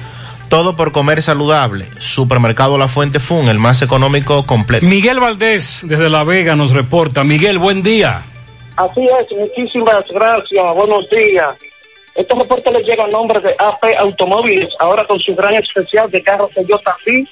Todo 0.50 0.76
por 0.76 0.92
comer 0.92 1.22
saludable. 1.22 1.86
Supermercado 2.00 2.76
La 2.76 2.86
Fuente 2.86 3.18
Fun, 3.18 3.48
el 3.48 3.58
más 3.58 3.80
económico 3.80 4.44
completo. 4.44 4.84
Miguel 4.84 5.20
Valdés, 5.20 5.80
desde 5.88 6.10
La 6.10 6.22
Vega, 6.22 6.54
nos 6.54 6.72
reporta. 6.72 7.24
Miguel, 7.24 7.58
buen 7.58 7.82
día. 7.82 8.24
Así 8.76 9.08
es, 9.08 9.38
muchísimas 9.38 10.04
gracias, 10.12 10.74
buenos 10.74 11.08
días. 11.08 11.56
Este 12.14 12.34
reporte 12.34 12.70
les 12.72 12.86
llega 12.86 13.04
a 13.04 13.08
nombre 13.08 13.40
de 13.40 13.56
AP 13.58 13.98
Automóviles, 14.00 14.68
ahora 14.80 15.06
con 15.06 15.18
su 15.18 15.34
gran 15.34 15.54
especial 15.54 16.10
de 16.10 16.22
carros 16.22 16.50
Toyota 16.52 16.94
Fit, 17.02 17.26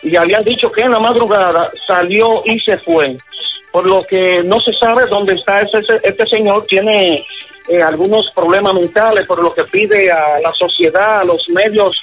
y 0.01 0.15
habían 0.15 0.43
dicho 0.43 0.71
que 0.71 0.81
en 0.81 0.91
la 0.91 0.99
madrugada 0.99 1.71
salió 1.85 2.41
y 2.45 2.59
se 2.59 2.77
fue. 2.79 3.17
Por 3.71 3.87
lo 3.87 4.01
que 4.03 4.43
no 4.43 4.59
se 4.59 4.73
sabe 4.73 5.05
dónde 5.05 5.33
está 5.33 5.61
ese, 5.61 5.79
este 6.03 6.27
señor, 6.27 6.65
tiene 6.65 7.25
eh, 7.67 7.81
algunos 7.81 8.29
problemas 8.31 8.73
mentales, 8.73 9.25
por 9.27 9.41
lo 9.41 9.53
que 9.53 9.63
pide 9.65 10.11
a 10.11 10.39
la 10.41 10.51
sociedad, 10.51 11.19
a 11.21 11.23
los 11.23 11.47
medios 11.49 12.01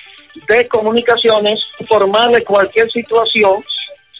de 0.48 0.68
comunicaciones, 0.68 1.60
informarle 1.80 2.44
cualquier 2.44 2.90
situación 2.90 3.64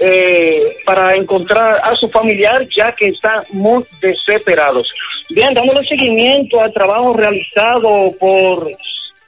eh, 0.01 0.77
para 0.85 1.17
encontrar 1.17 1.81
a 1.83 1.95
su 1.97 2.09
familiar, 2.09 2.67
ya 2.69 2.93
que 2.93 3.09
están 3.09 3.43
muy 3.51 3.85
desesperados. 4.01 4.93
Bien, 5.31 5.53
dándole 5.53 5.87
seguimiento 5.87 6.61
al 6.61 6.73
trabajo 6.73 7.15
realizado 7.15 8.13
por 8.19 8.71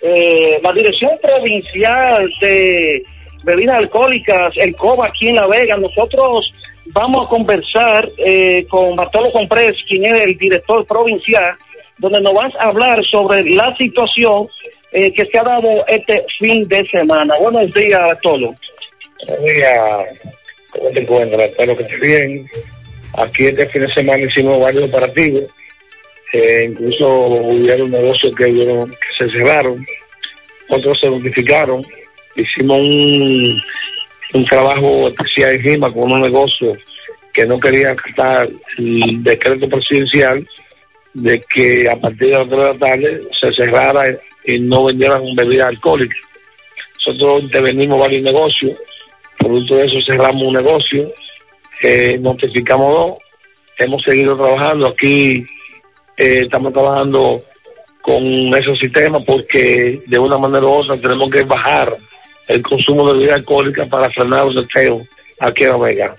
eh, 0.00 0.60
la 0.62 0.72
Dirección 0.72 1.10
Provincial 1.20 2.30
de 2.40 3.04
bebidas 3.42 3.76
alcohólicas, 3.76 4.52
el 4.56 4.74
COBA 4.76 5.08
aquí 5.08 5.28
en 5.28 5.36
La 5.36 5.46
Vega. 5.46 5.76
Nosotros 5.76 6.52
vamos 6.86 7.26
a 7.26 7.28
conversar 7.28 8.08
eh, 8.18 8.64
con 8.68 8.96
Bartolo 8.96 9.30
Comprés, 9.32 9.76
quien 9.88 10.04
es 10.04 10.22
el 10.22 10.36
director 10.36 10.86
provincial, 10.86 11.54
donde 11.98 12.20
nos 12.20 12.34
vas 12.34 12.54
a 12.56 12.68
hablar 12.68 13.04
sobre 13.04 13.42
la 13.50 13.74
situación 13.76 14.48
eh, 14.92 15.12
que 15.12 15.26
se 15.26 15.38
ha 15.38 15.42
dado 15.42 15.86
este 15.86 16.24
fin 16.38 16.66
de 16.66 16.86
semana. 16.86 17.34
Buenos 17.38 17.72
días, 17.74 18.00
Bartolo. 18.00 18.54
Buenos 19.26 19.44
días. 19.44 20.39
¿Cómo 20.70 20.90
te 20.90 21.00
encuentras? 21.00 21.50
Espero 21.50 21.76
que 21.76 21.82
estés 21.82 22.00
bien. 22.00 22.46
Aquí 23.18 23.46
este 23.46 23.66
fin 23.68 23.82
de 23.82 23.92
semana 23.92 24.22
hicimos 24.22 24.60
varios 24.60 24.84
operativos. 24.84 25.44
Eh, 26.32 26.66
incluso 26.70 27.08
hubieron 27.08 27.90
negocios 27.90 28.34
que, 28.36 28.44
que 28.44 28.86
se 29.18 29.28
cerraron, 29.28 29.84
otros 30.68 30.98
se 31.00 31.08
notificaron. 31.08 31.84
Hicimos 32.36 32.80
un, 32.80 33.60
un 34.34 34.44
trabajo 34.46 35.08
especial 35.08 35.54
en 35.54 35.62
Gima 35.62 35.92
con 35.92 36.04
unos 36.04 36.20
negocios 36.20 36.78
que 37.32 37.46
no 37.46 37.58
querían 37.58 37.98
acatar 37.98 38.48
el 38.78 39.22
decreto 39.22 39.68
presidencial 39.68 40.46
de 41.14 41.42
que 41.52 41.88
a 41.90 41.96
partir 41.96 42.28
de 42.28 42.38
las 42.38 42.48
3 42.48 42.50
de 42.50 42.56
la 42.56 42.78
tarde 42.78 43.20
se 43.38 43.52
cerrara 43.52 44.16
y 44.44 44.58
no 44.60 44.84
vendieran 44.84 45.22
bebidas 45.34 45.68
alcohólicas. 45.68 46.20
Nosotros 47.06 47.44
intervenimos 47.44 47.98
varios 47.98 48.22
negocios, 48.22 48.78
producto 49.40 49.76
de 49.76 49.86
eso 49.86 50.00
cerramos 50.06 50.42
un 50.42 50.54
negocio, 50.54 51.10
eh, 51.82 52.18
notificamos 52.18 52.88
dos, 52.92 53.18
hemos 53.78 54.02
seguido 54.02 54.36
trabajando 54.36 54.86
aquí, 54.86 55.44
eh, 56.16 56.42
estamos 56.42 56.72
trabajando 56.72 57.42
con 58.02 58.22
esos 58.54 58.78
sistemas 58.78 59.22
porque 59.26 60.00
de 60.06 60.18
una 60.18 60.38
manera 60.38 60.66
u 60.66 60.70
otra 60.70 60.96
tenemos 60.96 61.30
que 61.30 61.42
bajar 61.42 61.92
el 62.48 62.62
consumo 62.62 63.06
de 63.06 63.18
bebida 63.18 63.34
alcohólica 63.36 63.86
para 63.86 64.10
frenar 64.10 64.46
los 64.46 64.66
testeos 64.66 65.02
aquí 65.38 65.64
en 65.64 65.70
La 65.70 65.76
Vega. 65.78 66.14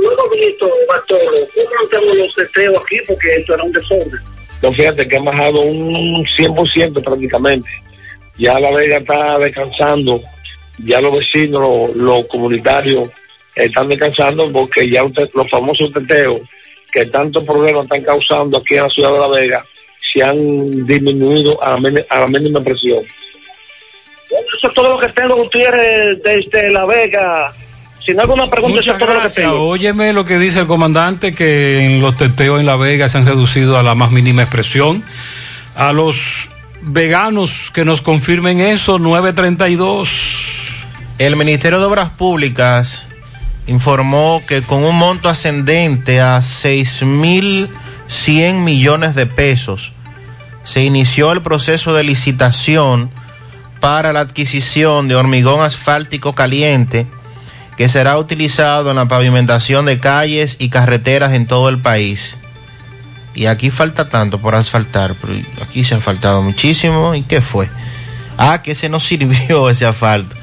Luego 0.00 0.22
esto, 0.34 0.70
Bartolo, 0.88 1.46
¿cómo 1.54 1.86
hacemos 1.86 2.16
los 2.16 2.34
testeos 2.34 2.82
aquí? 2.82 2.96
Porque 3.06 3.28
esto 3.30 3.54
era 3.54 3.64
un 3.64 3.72
desorden. 3.72 4.20
No, 4.62 4.72
fíjate 4.72 5.08
que 5.08 5.16
ha 5.16 5.22
bajado 5.22 5.60
un 5.60 6.24
100% 6.24 7.02
prácticamente. 7.02 7.68
Ya 8.36 8.58
La 8.58 8.70
Vega 8.72 8.98
está 8.98 9.38
descansando, 9.38 10.20
ya 10.78 11.00
los 11.00 11.14
vecinos, 11.18 11.60
los, 11.62 11.96
los 11.96 12.26
comunitarios 12.26 13.08
están 13.54 13.88
descansando 13.88 14.50
porque 14.52 14.90
ya 14.90 15.04
usted- 15.04 15.28
los 15.34 15.48
famosos 15.50 15.92
teteos 15.92 16.40
que 16.92 17.06
tantos 17.06 17.44
problemas 17.44 17.84
están 17.84 18.02
causando 18.02 18.58
aquí 18.58 18.74
en 18.76 18.82
la 18.84 18.90
ciudad 18.90 19.12
de 19.12 19.18
La 19.18 19.28
Vega 19.28 19.64
se 20.12 20.22
han 20.22 20.86
disminuido 20.86 21.60
a 21.62 21.78
la, 21.80 22.04
a 22.10 22.20
la 22.20 22.26
mínima 22.28 22.60
presión. 22.60 23.00
Bueno, 24.30 24.46
eso 24.58 24.68
es 24.68 24.74
todo 24.74 24.90
lo 24.92 24.98
que 24.98 25.08
tengo, 25.08 25.36
Gutiérrez, 25.36 26.22
desde 26.22 26.70
La 26.70 26.84
Vega. 26.86 27.52
Si 28.04 28.12
no 28.12 28.20
hay 28.20 28.24
alguna 28.24 28.50
pregunta, 28.50 28.80
eso 28.80 28.92
Muchas 28.92 28.94
es 28.94 28.98
todo 29.00 29.08
lo 29.08 29.14
que 29.14 29.20
gracias. 29.20 29.46
tengo. 29.46 29.68
Óyeme 29.68 30.12
lo 30.12 30.24
que 30.24 30.38
dice 30.38 30.60
el 30.60 30.66
comandante, 30.66 31.34
que 31.34 31.84
en 31.84 32.00
los 32.00 32.16
teteos 32.16 32.60
en 32.60 32.66
La 32.66 32.76
Vega 32.76 33.08
se 33.08 33.18
han 33.18 33.26
reducido 33.26 33.78
a 33.78 33.82
la 33.82 33.94
más 33.94 34.10
mínima 34.10 34.42
expresión. 34.42 35.02
A 35.74 35.92
los 35.92 36.48
veganos 36.82 37.70
que 37.72 37.84
nos 37.84 38.02
confirmen 38.02 38.60
eso, 38.60 38.98
932. 38.98 40.10
El 41.18 41.36
Ministerio 41.36 41.78
de 41.78 41.84
Obras 41.84 42.10
Públicas 42.10 43.06
informó 43.68 44.42
que 44.48 44.62
con 44.62 44.82
un 44.82 44.98
monto 44.98 45.28
ascendente 45.28 46.20
a 46.20 46.38
6.100 46.38 48.54
millones 48.54 49.14
de 49.14 49.26
pesos 49.26 49.92
se 50.64 50.82
inició 50.82 51.30
el 51.30 51.40
proceso 51.40 51.94
de 51.94 52.02
licitación 52.02 53.10
para 53.78 54.12
la 54.12 54.18
adquisición 54.20 55.06
de 55.06 55.14
hormigón 55.14 55.62
asfáltico 55.62 56.32
caliente 56.32 57.06
que 57.76 57.88
será 57.88 58.18
utilizado 58.18 58.90
en 58.90 58.96
la 58.96 59.06
pavimentación 59.06 59.86
de 59.86 60.00
calles 60.00 60.56
y 60.58 60.68
carreteras 60.68 61.32
en 61.32 61.46
todo 61.46 61.68
el 61.68 61.80
país. 61.80 62.38
Y 63.36 63.46
aquí 63.46 63.70
falta 63.70 64.08
tanto 64.08 64.40
por 64.40 64.56
asfaltar, 64.56 65.14
pero 65.20 65.34
aquí 65.62 65.84
se 65.84 65.94
ha 65.94 66.00
faltado 66.00 66.42
muchísimo. 66.42 67.14
¿Y 67.14 67.22
qué 67.22 67.40
fue? 67.40 67.68
Ah, 68.36 68.62
que 68.62 68.74
se 68.74 68.88
nos 68.88 69.04
sirvió 69.06 69.70
ese 69.70 69.86
asfalto. 69.86 70.34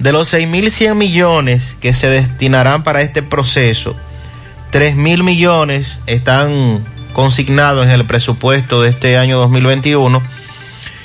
De 0.00 0.12
los 0.12 0.32
6.100 0.32 0.94
millones 0.94 1.76
que 1.78 1.92
se 1.92 2.08
destinarán 2.08 2.82
para 2.82 3.02
este 3.02 3.22
proceso, 3.22 3.94
3.000 4.72 5.22
millones 5.22 6.00
están 6.06 6.82
consignados 7.12 7.84
en 7.84 7.92
el 7.92 8.06
presupuesto 8.06 8.80
de 8.80 8.88
este 8.88 9.18
año 9.18 9.38
2021 9.38 10.22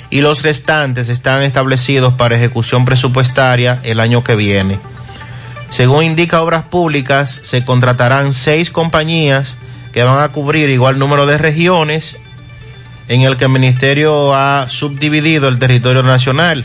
y 0.08 0.22
los 0.22 0.42
restantes 0.42 1.10
están 1.10 1.42
establecidos 1.42 2.14
para 2.14 2.36
ejecución 2.36 2.86
presupuestaria 2.86 3.80
el 3.82 4.00
año 4.00 4.24
que 4.24 4.34
viene. 4.34 4.80
Según 5.68 6.04
indica 6.04 6.40
Obras 6.40 6.62
Públicas, 6.62 7.40
se 7.42 7.66
contratarán 7.66 8.32
seis 8.32 8.70
compañías 8.70 9.58
que 9.92 10.04
van 10.04 10.22
a 10.22 10.28
cubrir 10.28 10.70
igual 10.70 10.98
número 10.98 11.26
de 11.26 11.36
regiones 11.36 12.16
en 13.08 13.20
el 13.20 13.36
que 13.36 13.44
el 13.44 13.50
Ministerio 13.50 14.34
ha 14.34 14.70
subdividido 14.70 15.48
el 15.48 15.58
territorio 15.58 16.02
nacional, 16.02 16.64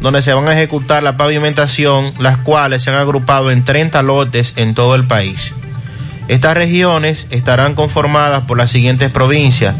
donde 0.00 0.22
se 0.22 0.34
van 0.34 0.48
a 0.48 0.52
ejecutar 0.52 1.02
la 1.02 1.16
pavimentación, 1.16 2.12
las 2.18 2.38
cuales 2.38 2.82
se 2.82 2.90
han 2.90 2.96
agrupado 2.96 3.50
en 3.50 3.64
30 3.64 4.02
lotes 4.02 4.54
en 4.56 4.74
todo 4.74 4.94
el 4.94 5.06
país. 5.06 5.54
Estas 6.28 6.54
regiones 6.56 7.26
estarán 7.30 7.74
conformadas 7.74 8.44
por 8.44 8.56
las 8.56 8.70
siguientes 8.70 9.10
provincias. 9.10 9.76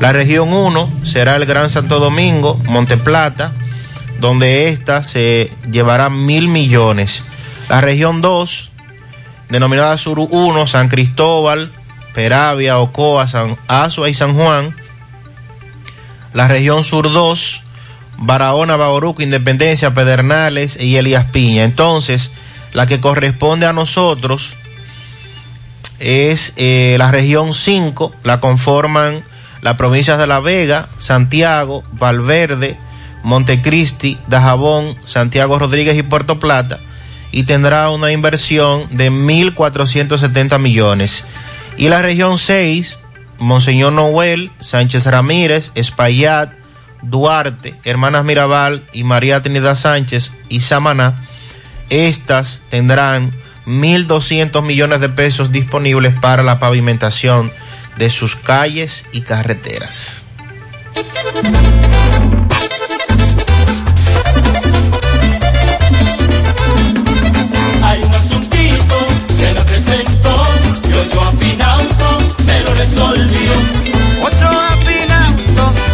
La 0.00 0.12
región 0.12 0.52
1 0.52 0.90
será 1.02 1.36
el 1.36 1.46
Gran 1.46 1.70
Santo 1.70 1.98
Domingo, 1.98 2.60
Monteplata, 2.66 3.52
donde 4.20 4.68
ésta 4.68 5.02
se 5.02 5.50
llevará 5.70 6.10
mil 6.10 6.48
millones. 6.48 7.22
La 7.68 7.80
región 7.80 8.20
2, 8.20 8.70
denominada 9.48 9.98
Sur 9.98 10.18
1, 10.30 10.66
San 10.66 10.88
Cristóbal, 10.88 11.72
Peravia, 12.14 12.78
Ocoa, 12.78 13.28
San 13.28 13.56
Azua 13.68 14.08
y 14.08 14.14
San 14.14 14.34
Juan. 14.34 14.74
La 16.34 16.48
región 16.48 16.84
Sur 16.84 17.10
2, 17.12 17.62
Barahona, 18.18 18.76
Bauruco, 18.76 19.22
Independencia, 19.22 19.94
Pedernales 19.94 20.78
y 20.80 20.96
Elías 20.96 21.24
Piña. 21.26 21.64
Entonces, 21.64 22.32
la 22.72 22.86
que 22.86 23.00
corresponde 23.00 23.66
a 23.66 23.72
nosotros 23.72 24.54
es 25.98 26.52
eh, 26.56 26.96
la 26.98 27.10
región 27.10 27.54
5, 27.54 28.12
la 28.24 28.40
conforman 28.40 29.22
las 29.62 29.76
provincias 29.76 30.18
de 30.18 30.26
La 30.26 30.40
Vega, 30.40 30.88
Santiago, 30.98 31.82
Valverde, 31.92 32.76
Montecristi, 33.22 34.18
Dajabón, 34.28 34.96
Santiago 35.04 35.58
Rodríguez 35.58 35.96
y 35.96 36.02
Puerto 36.02 36.38
Plata, 36.38 36.78
y 37.32 37.44
tendrá 37.44 37.90
una 37.90 38.12
inversión 38.12 38.84
de 38.96 39.10
1.470 39.10 40.58
millones. 40.58 41.24
Y 41.76 41.88
la 41.88 42.02
región 42.02 42.38
6, 42.38 42.98
Monseñor 43.38 43.92
Noel, 43.92 44.50
Sánchez 44.60 45.06
Ramírez, 45.06 45.72
Espaillat, 45.74 46.52
Duarte, 47.02 47.74
Hermanas 47.84 48.24
Mirabal 48.24 48.82
y 48.92 49.04
María 49.04 49.42
Trinidad 49.42 49.76
Sánchez 49.76 50.32
y 50.48 50.60
Samaná, 50.60 51.14
estas 51.90 52.60
tendrán 52.70 53.32
1.200 53.66 54.62
millones 54.62 55.00
de 55.00 55.08
pesos 55.08 55.52
disponibles 55.52 56.14
para 56.20 56.42
la 56.42 56.58
pavimentación 56.58 57.52
de 57.96 58.10
sus 58.10 58.36
calles 58.36 59.04
y 59.12 59.20
carreteras. 59.22 60.24
Hay 67.82 68.02
un 68.02 68.14
asuntito, 68.14 69.08
se 69.36 69.54
lo 69.54 69.64
presentó, 69.64 70.46
y 70.88 70.92
ocho 70.92 71.20
afinauto, 71.22 72.18
me 72.46 72.60
lo 72.62 72.74
resolvió. 72.74 73.97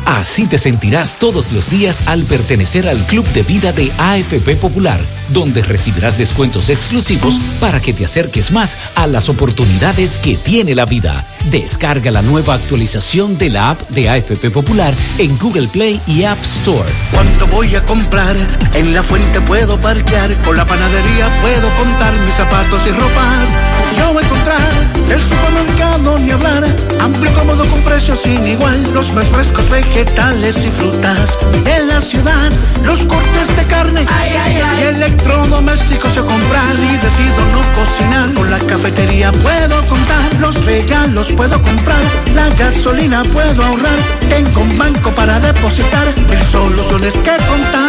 Así 0.06 0.46
te 0.46 0.58
sentirás 0.58 1.18
todos 1.18 1.52
los 1.52 1.70
días 1.70 2.08
al 2.08 2.24
pertenecer 2.24 2.88
al 2.88 2.98
Club 3.06 3.26
de 3.34 3.44
Vida 3.44 3.72
de 3.72 3.92
AFP 3.98 4.56
Popular, 4.56 5.00
donde 5.30 5.62
recibirás 5.62 6.18
descuentos 6.18 6.70
exclusivos 6.70 7.36
para 7.60 7.80
que 7.80 7.94
te 7.94 8.06
acerques 8.06 8.52
más 8.52 8.78
a 8.96 9.08
las 9.08 9.30
oportunidades 9.30 10.18
que 10.18 10.36
tiene 10.36 10.76
la 10.76 10.86
vida. 10.86 11.26
Descarga 11.52 12.12
la 12.12 12.22
nueva 12.22 12.56
actualización 12.56 13.38
de 13.38 13.50
la 13.50 13.72
app 13.72 13.90
de 13.90 14.10
AFP 14.10 14.50
Popular 14.52 14.94
en 15.18 15.38
Google 15.38 15.68
Play 15.68 16.02
y 16.08 16.24
App 16.24 16.42
Store. 16.44 16.90
Cuando 17.12 17.48
voy 17.48 17.76
a 17.76 17.84
comprar, 17.84 18.36
en 18.74 18.94
la 18.94 19.04
fuente 19.04 19.42
puedo 19.42 19.80
parquear, 19.80 20.34
con 20.44 20.58
la 20.58 20.66
panadería 20.66 21.30
puedo 21.42 21.76
contar 21.76 22.14
mis 22.22 22.34
zapatos 22.34 22.82
y 22.88 22.92
ropas. 22.92 23.58
Yo 23.98 24.14
voy 24.14 24.24
a 24.24 24.26
encontrar 24.26 24.67
el 25.10 25.22
supermercado 25.24 26.18
ni 26.20 26.32
hablar, 26.32 26.64
amplio 27.00 27.34
cómodo 27.34 27.66
con 27.66 27.82
precios 27.82 28.20
sin 28.20 28.46
igual, 28.46 28.82
los 28.94 29.14
más 29.14 29.26
frescos 29.28 29.70
vegetales 29.70 30.66
y 30.66 30.70
frutas. 30.70 31.38
En 31.66 31.88
la 31.88 32.02
ciudad, 32.02 32.52
los 32.84 33.04
cortes 33.06 33.56
de 33.56 33.64
carne 33.66 34.06
y 34.06 34.82
electrodomésticos 34.86 36.16
yo 36.16 36.26
comprar. 36.26 36.74
Si 36.74 36.88
decido 36.98 37.46
no 37.52 37.74
cocinar, 37.74 38.34
con 38.34 38.52
la 38.52 38.60
cafetería 38.60 39.32
puedo 39.32 39.82
contar, 39.88 40.34
los 40.40 40.66
regalos 40.66 41.32
puedo 41.32 41.62
comprar, 41.62 42.02
la 42.36 42.50
gasolina 42.56 43.24
puedo 43.24 43.64
ahorrar, 43.64 44.00
tengo 44.30 44.62
un 44.62 44.78
banco 44.78 45.12
para 45.12 45.40
depositar, 45.40 46.14
mil 46.30 46.44
soluciones 46.44 47.14
que 47.14 47.36
contar. 47.48 47.88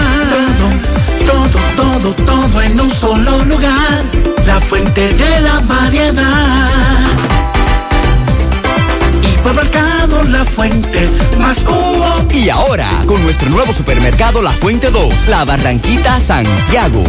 Todo, 1.26 1.50
todo, 1.76 2.14
todo, 2.14 2.14
todo 2.24 2.62
en 2.62 2.80
un 2.80 2.90
solo 2.90 3.44
lugar, 3.44 4.05
la 4.49 4.60
fuente 4.62 5.12
de 5.12 5.41
la 5.43 5.60
variedad. 5.60 6.70
Hipermercado 9.23 10.23
La 10.25 10.43
Fuente, 10.43 11.10
más 11.39 11.59
cubo. 11.60 12.27
Y 12.33 12.49
ahora, 12.49 12.89
con 13.07 13.23
nuestro 13.23 13.51
nuevo 13.51 13.75
supermercado 13.75 14.41
La 14.41 14.52
Fuente 14.52 14.91
2, 14.91 15.28
La 15.28 15.44
Barranquita 15.44 16.18
Santiago. 16.18 17.05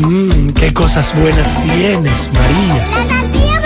Mmm, 0.00 0.48
qué 0.50 0.74
cosas 0.74 1.14
buenas 1.14 1.60
tienes, 1.62 2.28
María. 2.32 2.74
La 2.74 3.22
tortilla 3.22 3.60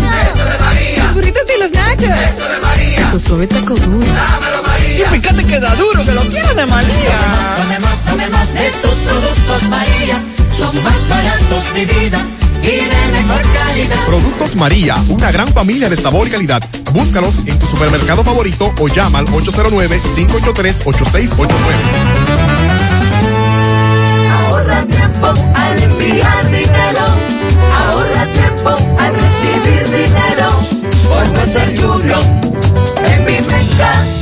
para 0.00 0.22
Eso 0.30 0.44
de 0.50 0.58
María. 0.64 1.04
Los 1.04 1.14
burritos 1.14 1.42
y 1.54 1.60
los 1.60 1.72
nachos. 1.72 2.18
Eso 2.34 2.48
de 2.48 2.58
María. 2.58 3.10
Tu 3.10 3.20
suave 3.20 3.46
taco 3.46 3.74
duro. 3.74 4.06
Dámelo, 4.06 4.61
María. 4.92 5.16
Y 5.16 5.20
fíjate 5.20 5.44
que 5.44 5.60
da 5.60 5.74
duro, 5.76 6.04
que 6.04 6.12
lo 6.12 6.20
quiero 6.22 6.54
de 6.54 6.66
María. 6.66 7.18
Tomemos, 7.56 8.04
tomemos 8.04 8.52
de 8.54 8.70
tus 8.82 8.90
productos, 8.90 9.62
María. 9.68 10.22
Son 10.56 10.82
más 10.84 11.08
baratos 11.08 11.74
de 11.74 11.84
vida 11.86 12.24
y 12.62 12.66
de 12.66 13.08
mejor 13.12 13.40
calidad. 13.52 13.96
Productos 14.06 14.54
María, 14.56 14.96
una 15.08 15.32
gran 15.32 15.48
familia 15.48 15.88
de 15.88 15.96
sabor 15.96 16.28
y 16.28 16.30
calidad. 16.30 16.62
Búscalos 16.92 17.34
en 17.46 17.58
tu 17.58 17.66
supermercado 17.66 18.22
favorito 18.22 18.72
o 18.78 18.88
llama 18.88 19.20
al 19.20 19.26
809-583-8689. 19.26 21.48
Ahorra 24.30 24.84
tiempo 24.84 25.32
al 25.54 25.82
enviar 25.82 26.50
dinero. 26.50 27.06
Ahorra 27.86 28.26
tiempo 28.26 28.70
al 28.98 29.14
recibir 29.14 29.88
dinero. 29.90 30.50
Por 31.08 31.24
ser 31.52 31.80
Junior 31.80 32.22
en 33.04 33.24
mi 33.24 33.38
banca. 33.40 34.21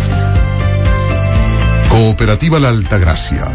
Cooperativa 1.91 2.57
La 2.57 2.69
Altagracia. 2.69 3.45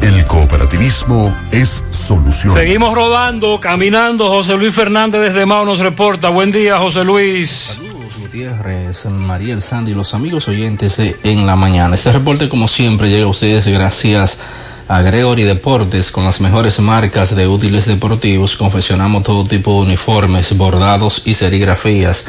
El 0.00 0.24
cooperativismo 0.26 1.36
es 1.50 1.82
solución. 1.90 2.54
Seguimos 2.54 2.94
rodando, 2.94 3.58
caminando. 3.58 4.28
José 4.28 4.56
Luis 4.56 4.72
Fernández 4.72 5.20
desde 5.20 5.46
Mao 5.46 5.64
nos 5.64 5.80
reporta. 5.80 6.28
Buen 6.28 6.52
día, 6.52 6.78
José 6.78 7.02
Luis. 7.02 7.74
Gutiérrez, 8.20 9.06
María 9.06 9.54
El 9.54 9.62
Sandy 9.62 9.90
y 9.90 9.94
los 9.96 10.14
amigos 10.14 10.46
oyentes 10.46 10.96
de 10.96 11.16
En 11.24 11.44
la 11.44 11.56
Mañana. 11.56 11.96
Este 11.96 12.12
reporte, 12.12 12.48
como 12.48 12.68
siempre, 12.68 13.10
llega 13.10 13.24
a 13.24 13.30
ustedes 13.30 13.66
gracias 13.66 14.38
a 14.86 15.02
Gregory 15.02 15.42
Deportes 15.42 16.12
con 16.12 16.24
las 16.24 16.40
mejores 16.40 16.78
marcas 16.78 17.34
de 17.34 17.48
útiles 17.48 17.86
deportivos. 17.86 18.56
Confeccionamos 18.56 19.24
todo 19.24 19.44
tipo 19.44 19.72
de 19.72 19.88
uniformes, 19.88 20.56
bordados 20.56 21.22
y 21.24 21.34
serigrafías. 21.34 22.26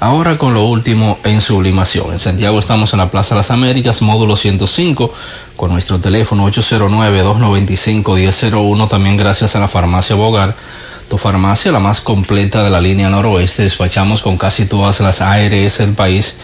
Ahora 0.00 0.36
con 0.36 0.54
lo 0.54 0.64
último 0.64 1.18
en 1.24 1.40
sublimación. 1.40 2.12
En 2.12 2.18
Santiago 2.18 2.58
estamos 2.58 2.92
en 2.92 2.98
la 2.98 3.10
Plaza 3.10 3.34
Las 3.34 3.50
Américas, 3.50 4.02
módulo 4.02 4.36
105, 4.36 5.10
con 5.56 5.70
nuestro 5.70 5.98
teléfono 6.00 6.46
809-295-1001. 6.50 8.88
También 8.88 9.16
gracias 9.16 9.56
a 9.56 9.60
la 9.60 9.68
farmacia 9.68 10.16
Bogar, 10.16 10.54
tu 11.08 11.16
farmacia 11.16 11.72
la 11.72 11.80
más 11.80 12.00
completa 12.00 12.62
de 12.62 12.70
la 12.70 12.80
línea 12.80 13.08
noroeste. 13.08 13.62
Despachamos 13.62 14.20
con 14.20 14.36
casi 14.36 14.66
todas 14.66 15.00
las 15.00 15.22
ARS 15.22 15.78
del 15.78 15.94
país 15.94 16.36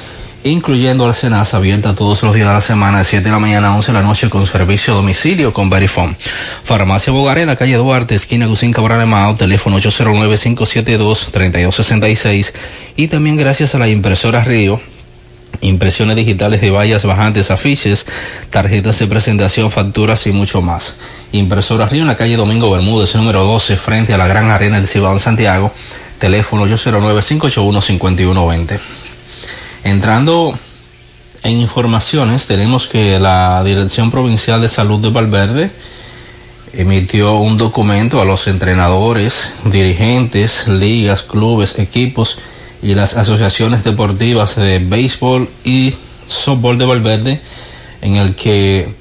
incluyendo 0.44 1.06
al 1.06 1.14
Senasa, 1.14 1.56
abierta 1.58 1.94
todos 1.94 2.22
los 2.22 2.34
días 2.34 2.48
de 2.48 2.54
la 2.54 2.60
semana 2.60 2.98
de 2.98 3.04
7 3.04 3.24
de 3.24 3.30
la 3.30 3.38
mañana 3.38 3.68
a 3.68 3.76
11 3.76 3.92
de 3.92 3.98
la 3.98 4.04
noche 4.04 4.28
con 4.30 4.46
servicio 4.46 4.94
a 4.94 4.96
domicilio 4.96 5.52
con 5.52 5.70
Verifone. 5.70 6.16
Farmacia 6.64 7.12
Bogarena, 7.12 7.56
calle 7.56 7.76
Duarte, 7.76 8.14
esquina 8.14 8.46
Gusín 8.46 8.72
Cabral 8.72 9.06
Mao, 9.06 9.34
teléfono 9.34 9.78
809-572-3266 9.78 12.52
y 12.96 13.08
también 13.08 13.36
gracias 13.36 13.74
a 13.74 13.78
la 13.78 13.88
impresora 13.88 14.42
Río 14.42 14.80
impresiones 15.62 16.16
digitales 16.16 16.60
de 16.60 16.70
vallas 16.70 17.04
bajantes, 17.04 17.50
afiches, 17.50 18.06
tarjetas 18.50 18.98
de 18.98 19.06
presentación, 19.06 19.70
facturas 19.70 20.26
y 20.26 20.32
mucho 20.32 20.60
más. 20.62 20.98
Impresora 21.32 21.86
Río 21.86 22.02
en 22.02 22.08
la 22.08 22.16
calle 22.16 22.36
Domingo 22.36 22.70
Bermúdez, 22.70 23.14
número 23.14 23.44
12, 23.44 23.76
frente 23.76 24.14
a 24.14 24.18
la 24.18 24.26
Gran 24.26 24.50
Arena 24.50 24.76
del 24.76 24.88
Cibao 24.88 25.12
en 25.12 25.20
Santiago, 25.20 25.70
teléfono 26.18 26.66
809-581-5120. 26.66 28.80
Entrando 29.84 30.57
en 31.42 31.59
informaciones, 31.59 32.47
tenemos 32.47 32.86
que 32.86 33.18
la 33.18 33.62
Dirección 33.65 34.10
Provincial 34.10 34.60
de 34.60 34.68
Salud 34.68 35.00
de 35.00 35.10
Valverde 35.10 35.70
emitió 36.73 37.36
un 37.36 37.59
documento 37.59 38.20
a 38.20 38.25
los 38.25 38.47
entrenadores, 38.47 39.55
dirigentes, 39.65 40.68
ligas, 40.68 41.23
clubes, 41.23 41.78
equipos, 41.78 42.39
y 42.83 42.94
las 42.94 43.17
asociaciones 43.17 43.84
deportivas 43.84 44.57
de 44.57 44.78
béisbol 44.78 45.49
y 45.65 45.94
softball 46.26 46.78
de 46.78 46.86
Valverde 46.86 47.41
en 48.00 48.17
el 48.17 48.34
que 48.34 48.94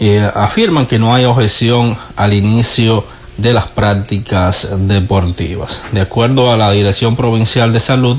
eh, 0.00 0.30
afirman 0.34 0.86
que 0.86 0.98
no 0.98 1.14
hay 1.14 1.24
objeción 1.24 1.96
al 2.16 2.34
inicio 2.34 3.04
de 3.38 3.54
las 3.54 3.66
prácticas 3.68 4.68
deportivas. 4.88 5.82
De 5.92 6.02
acuerdo 6.02 6.52
a 6.52 6.56
la 6.56 6.70
Dirección 6.72 7.16
Provincial 7.16 7.72
de 7.72 7.80
Salud, 7.80 8.18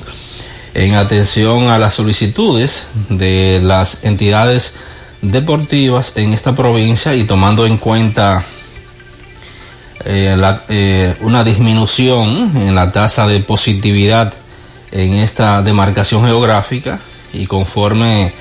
en 0.74 0.96
atención 0.96 1.70
a 1.70 1.78
las 1.78 1.94
solicitudes 1.94 2.88
de 3.10 3.62
las 3.64 4.04
entidades 4.04 4.74
deportivas 5.22 6.14
en 6.18 6.34
esta 6.34 6.56
provincia 6.56 7.16
y 7.16 7.24
tomando 7.26 7.66
en 7.66 7.78
cuenta 7.78 8.44
eh, 10.06 10.36
eh, 10.70 11.16
una 11.22 11.44
disminución 11.44 12.52
en 12.56 12.76
la 12.76 12.92
tasa 12.92 13.28
de 13.28 13.40
positividad 13.40 14.34
en 14.92 15.14
esta 15.14 15.62
demarcación 15.62 16.26
geográfica 16.26 17.00
y 17.32 17.46
conforme 17.46 18.32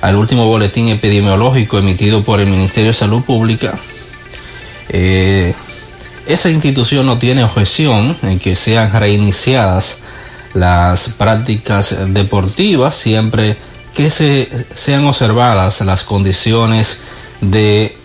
al 0.00 0.16
último 0.16 0.46
boletín 0.46 0.88
epidemiológico 0.88 1.78
emitido 1.78 2.22
por 2.22 2.40
el 2.40 2.48
Ministerio 2.48 2.90
de 2.90 2.94
Salud 2.94 3.22
Pública, 3.22 3.74
eh, 4.88 5.54
esa 6.26 6.50
institución 6.50 7.06
no 7.06 7.18
tiene 7.18 7.44
objeción 7.44 8.16
en 8.22 8.38
que 8.38 8.56
sean 8.56 8.92
reiniciadas 8.92 9.98
las 10.54 11.10
prácticas 11.10 11.96
deportivas 12.12 12.94
siempre 12.94 13.56
que 13.94 14.10
se, 14.10 14.48
sean 14.74 15.04
observadas 15.04 15.80
las 15.82 16.04
condiciones 16.04 17.00
de 17.40 17.96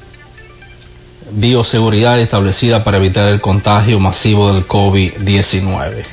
bioseguridad 1.31 2.19
establecida 2.19 2.83
para 2.83 2.97
evitar 2.97 3.29
el 3.29 3.41
contagio 3.41 3.99
masivo 3.99 4.53
del 4.53 4.67
COVID-19. 4.67 6.03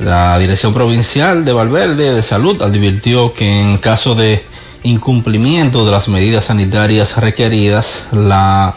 La 0.00 0.38
Dirección 0.38 0.72
Provincial 0.72 1.44
de 1.44 1.52
Valverde 1.52 2.14
de 2.14 2.22
Salud 2.22 2.60
advirtió 2.62 3.32
que 3.32 3.60
en 3.60 3.78
caso 3.78 4.14
de 4.14 4.42
incumplimiento 4.82 5.84
de 5.84 5.92
las 5.92 6.08
medidas 6.08 6.46
sanitarias 6.46 7.16
requeridas, 7.18 8.06
la, 8.12 8.74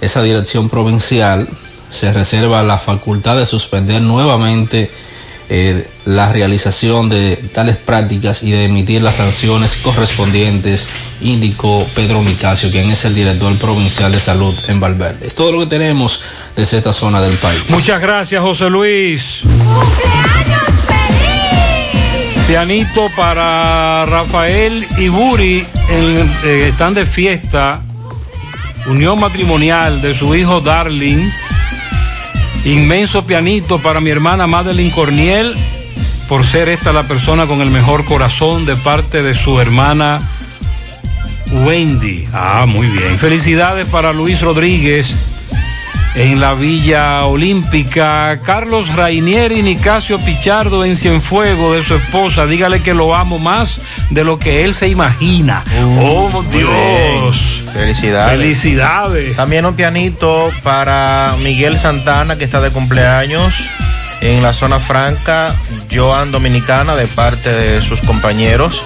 esa 0.00 0.22
dirección 0.22 0.68
provincial 0.68 1.48
se 1.90 2.12
reserva 2.12 2.62
la 2.62 2.78
facultad 2.78 3.36
de 3.36 3.46
suspender 3.46 4.00
nuevamente 4.00 4.90
eh, 5.52 5.84
la 6.04 6.32
realización 6.32 7.08
de 7.08 7.36
tales 7.52 7.76
prácticas 7.76 8.44
y 8.44 8.52
de 8.52 8.66
emitir 8.66 9.02
las 9.02 9.16
sanciones 9.16 9.74
correspondientes, 9.82 10.86
indicó 11.20 11.84
Pedro 11.92 12.22
Nicasio, 12.22 12.70
quien 12.70 12.88
es 12.88 13.04
el 13.04 13.16
director 13.16 13.56
provincial 13.58 14.12
de 14.12 14.20
salud 14.20 14.54
en 14.68 14.78
Valverde. 14.78 15.26
Es 15.26 15.34
todo 15.34 15.50
lo 15.50 15.58
que 15.58 15.66
tenemos 15.66 16.22
desde 16.54 16.78
esta 16.78 16.92
zona 16.92 17.20
del 17.20 17.36
país. 17.38 17.60
Muchas 17.68 18.00
gracias, 18.00 18.40
José 18.40 18.70
Luis. 18.70 19.40
Pianito 22.46 23.08
para 23.16 24.06
Rafael 24.06 24.86
y 24.98 25.08
Buri 25.08 25.66
en, 25.88 26.32
eh, 26.44 26.68
están 26.70 26.94
de 26.94 27.06
fiesta. 27.06 27.80
Unión 28.86 29.18
matrimonial 29.18 30.00
de 30.00 30.14
su 30.14 30.32
hijo 30.36 30.60
Darling. 30.60 31.28
Inmenso 32.64 33.24
pianito 33.24 33.78
para 33.78 34.00
mi 34.00 34.10
hermana 34.10 34.46
Madeline 34.46 34.90
Corniel, 34.90 35.54
por 36.28 36.44
ser 36.44 36.68
esta 36.68 36.92
la 36.92 37.04
persona 37.04 37.46
con 37.46 37.60
el 37.60 37.70
mejor 37.70 38.04
corazón 38.04 38.66
de 38.66 38.76
parte 38.76 39.22
de 39.22 39.34
su 39.34 39.60
hermana 39.60 40.20
Wendy. 41.50 42.28
Ah, 42.32 42.66
muy 42.66 42.86
bien. 42.86 43.18
Felicidades 43.18 43.86
para 43.88 44.12
Luis 44.12 44.40
Rodríguez 44.42 45.14
en 46.14 46.40
la 46.40 46.54
Villa 46.54 47.24
Olímpica. 47.24 48.38
Carlos 48.44 48.94
Rainieri 48.94 49.60
y 49.60 49.62
Nicasio 49.62 50.18
Pichardo 50.18 50.84
en 50.84 50.96
Cienfuego 50.96 51.74
de 51.74 51.82
su 51.82 51.94
esposa. 51.94 52.46
Dígale 52.46 52.82
que 52.82 52.94
lo 52.94 53.14
amo 53.14 53.38
más 53.38 53.80
de 54.10 54.24
lo 54.24 54.38
que 54.38 54.64
él 54.64 54.74
se 54.74 54.88
imagina. 54.88 55.64
oh, 55.98 56.44
Dios. 56.52 57.59
Felicidades. 57.72 58.38
Felicidades. 58.38 59.36
También 59.36 59.64
un 59.64 59.74
pianito 59.74 60.50
para 60.62 61.34
Miguel 61.42 61.78
Santana, 61.78 62.36
que 62.36 62.44
está 62.44 62.60
de 62.60 62.70
cumpleaños 62.70 63.54
en 64.20 64.42
la 64.42 64.52
zona 64.52 64.78
franca, 64.78 65.54
Joan 65.92 66.30
Dominicana, 66.32 66.94
de 66.94 67.06
parte 67.06 67.52
de 67.52 67.80
sus 67.80 68.00
compañeros. 68.02 68.82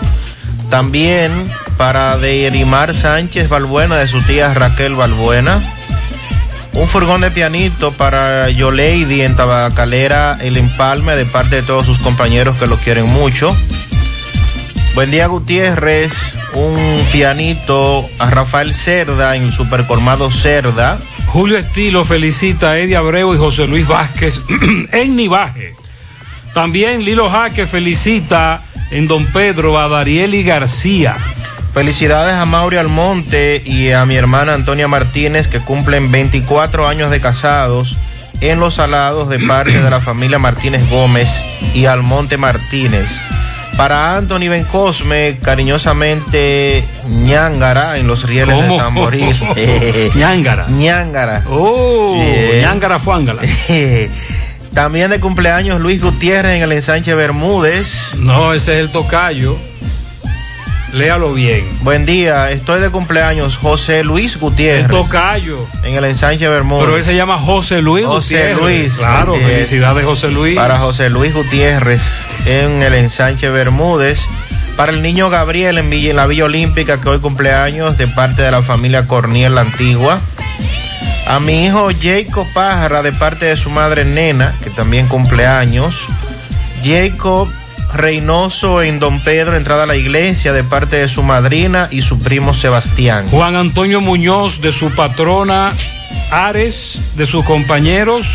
También 0.71 1.33
para 1.77 2.17
Deirimar 2.19 2.95
Sánchez 2.95 3.49
Balbuena, 3.49 3.97
de 3.97 4.09
su 4.09 4.23
tía 4.23 4.53
Raquel 4.55 4.95
Balbuena. 4.95 5.61
Un 6.75 6.89
furgón 6.89 7.21
de 7.21 7.31
pianito 7.31 7.93
para 7.93 8.49
Lady 8.49 9.23
en 9.23 9.37
Tabacalera, 9.37 10.39
el 10.41 10.57
empalme, 10.57 11.15
de 11.15 11.25
parte 11.25 11.57
de 11.57 11.63
todos 11.63 11.87
sus 11.87 11.99
compañeros 11.99 12.57
que 12.59 12.67
lo 12.67 12.77
quieren 12.77 13.07
mucho. 13.07 13.57
Buen 14.95 15.11
día 15.11 15.27
Gutiérrez, 15.27 16.37
un 16.55 17.05
pianito 17.11 18.09
a 18.21 18.31
Rafael 18.31 18.73
Cerda 18.77 19.35
en 19.35 19.53
Supercolmado 19.53 20.31
Cerda. 20.31 20.99
Julio 21.27 21.59
Estilo 21.59 22.05
felicita 22.05 22.71
a 22.71 22.79
Eddie 22.79 22.97
Abreu 22.97 23.35
y 23.35 23.39
José 23.39 23.67
Luis 23.67 23.89
Vázquez 23.89 24.41
en 24.93 25.17
Nivaje. 25.17 25.75
También 26.55 27.05
Lilo 27.05 27.29
Jaque 27.29 27.67
felicita 27.67 28.63
en 28.93 29.09
Don 29.09 29.27
Pedro 29.27 29.81
a 29.81 29.89
Darieli 29.89 30.45
García. 30.45 31.17
Felicidades 31.73 32.37
a 32.37 32.45
Mauri 32.45 32.77
Almonte 32.77 33.65
y 33.67 33.91
a 33.91 34.07
mi 34.07 34.15
hermana 34.15 34.55
Antonia 34.55 34.87
Martínez 34.87 35.49
que 35.49 35.59
cumplen 35.59 36.13
24 36.13 36.87
años 36.87 37.11
de 37.11 37.21
casados 37.21 37.97
en 38.41 38.61
Los 38.61 38.75
Salados 38.75 39.29
de 39.29 39.41
parte 39.41 39.83
de 39.83 39.91
la 39.91 40.01
familia 40.01 40.39
Martínez 40.39 40.89
Gómez 40.89 41.43
y 41.75 41.87
Almonte 41.87 42.37
Martínez. 42.37 43.21
Para 43.77 44.17
Anthony 44.17 44.49
Bencosme, 44.49 45.39
cariñosamente 45.43 46.85
ñángara 47.09 47.99
en 47.99 48.07
los 48.07 48.23
rieles 48.29 48.57
de 48.57 48.77
Tamboril. 48.77 49.35
ñángara. 50.15 50.67
ñángara. 50.69 51.43
Oh, 51.49 52.17
ñángara 52.61 53.01
fuángala. 53.01 53.43
También 54.75 55.11
de 55.11 55.21
cumpleaños 55.21 55.81
Luis 55.81 56.03
Gutiérrez 56.03 56.57
en 56.57 56.63
el 56.63 56.73
ensanche 56.73 57.15
Bermúdez. 57.15 58.19
No, 58.21 58.53
ese 58.55 58.75
es 58.75 58.81
el 58.81 58.91
tocayo. 58.91 59.57
Léalo 60.95 61.35
bien. 61.35 61.67
Buen 61.83 62.07
día, 62.07 62.53
estoy 62.53 62.81
de 62.81 62.89
cumpleaños 62.89 63.57
José 63.57 64.05
Luis 64.05 64.39
Gutiérrez. 64.39 64.85
El 64.85 64.91
tocayo. 64.93 65.67
En 65.83 65.97
el 65.97 66.05
ensanche 66.05 66.47
Bermúdez. 66.47 66.85
Pero 66.85 66.97
él 66.97 67.03
se 67.03 67.17
llama 67.17 67.37
José 67.37 67.83
Luis 67.83 68.07
José 68.07 68.55
Gutiérrez. 68.55 68.61
Luis. 68.61 68.97
Claro, 68.99 69.33
Gutiérrez. 69.33 69.57
felicidades 69.57 70.05
José 70.05 70.31
Luis. 70.31 70.55
Para 70.55 70.79
José 70.79 71.11
Luis 71.11 71.35
Gutiérrez 71.35 72.29
en 72.47 72.81
el 72.81 72.95
ensanche 72.95 73.51
Bermúdez. 73.51 74.29
Para 74.77 74.93
el 74.93 75.03
niño 75.03 75.31
Gabriel 75.31 75.79
en, 75.79 75.91
Villa, 75.91 76.11
en 76.11 76.17
la 76.17 76.29
Villa 76.29 76.45
Olímpica 76.45 77.01
que 77.01 77.09
hoy 77.09 77.19
cumpleaños 77.19 77.99
de 77.99 78.07
parte 78.07 78.43
de 78.43 78.53
la 78.53 78.63
familia 78.63 79.09
Corniel 79.09 79.57
la 79.57 79.63
Antigua. 79.63 80.21
A 81.27 81.41
mi 81.41 81.65
hijo 81.65 81.89
Jacob 82.01 82.47
Pájara 82.55 83.03
de 83.03 83.11
parte 83.11 83.47
de 83.47 83.57
su 83.57 83.69
madre 83.69 84.05
Nena, 84.05 84.55
que 84.63 84.71
también 84.71 85.09
cumpleaños. 85.09 86.07
Jacob 86.85 87.49
Reynoso 87.95 88.83
en 88.83 88.99
Don 88.99 89.21
Pedro, 89.21 89.57
entrada 89.57 89.85
a 89.85 89.87
la 89.87 89.97
iglesia 89.97 90.53
de 90.53 90.65
parte 90.65 90.97
de 90.97 91.09
su 91.09 91.23
madrina 91.23 91.89
y 91.91 92.03
su 92.03 92.19
primo 92.19 92.53
Sebastián. 92.53 93.27
Juan 93.31 93.57
Antonio 93.57 94.01
Muñoz 94.01 94.61
de 94.61 94.73
su 94.73 94.91
patrona 94.91 95.73
Ares, 96.31 97.01
de 97.17 97.27
sus 97.27 97.45
compañeros 97.45 98.27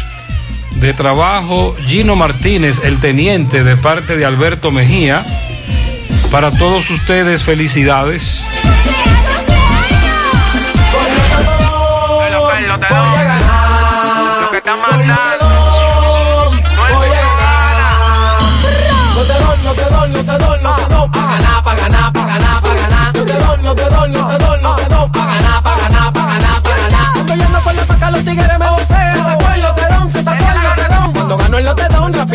de 0.75 0.93
trabajo 0.93 1.75
Gino 1.85 2.15
Martínez, 2.15 2.81
el 2.83 2.99
teniente 2.99 3.63
de 3.63 3.75
parte 3.75 4.15
de 4.15 4.25
Alberto 4.25 4.71
Mejía. 4.71 5.25
Para 6.31 6.51
todos 6.51 6.89
ustedes, 6.89 7.43
felicidades. 7.43 8.41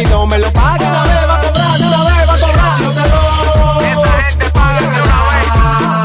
Y 0.04 0.08
no 0.08 0.26
me 0.26 0.38
lo 0.38 0.52
paga. 0.52 0.86
Una 0.90 1.02
vez 1.04 1.28
va 1.28 1.36
a 1.36 1.40
cobrar, 1.40 1.78
de 1.78 1.86
una 1.86 2.04
vez 2.04 2.28
va 2.28 2.34
a 2.34 2.38
cobrar. 2.38 2.80
Yo 2.80 2.90
te 2.90 3.08
doy. 3.08 3.84
Esa 3.86 4.22
gente 4.22 4.50
paga 4.50 4.80
de 4.80 4.86
una 4.86 5.20
vez. 5.30 5.46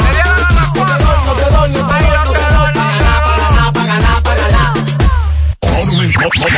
Te 0.03 0.09
dieron 0.13 0.37
la. 0.39 0.45
Yo 0.75 0.83
te 0.85 0.95
doy, 1.03 1.19
yo 1.25 1.33
te 1.35 1.47
doy, 1.51 1.71
yo 1.73 1.83
te 1.83 1.93
doy. 2.55 2.73
Pa' 2.73 2.87
ganar, 2.89 3.23
pa' 3.23 3.37
ganar, 3.37 3.73
pa' 3.73 3.85
ganar, 3.85 4.23
pa' 4.23 4.35
ganar. 4.35 4.73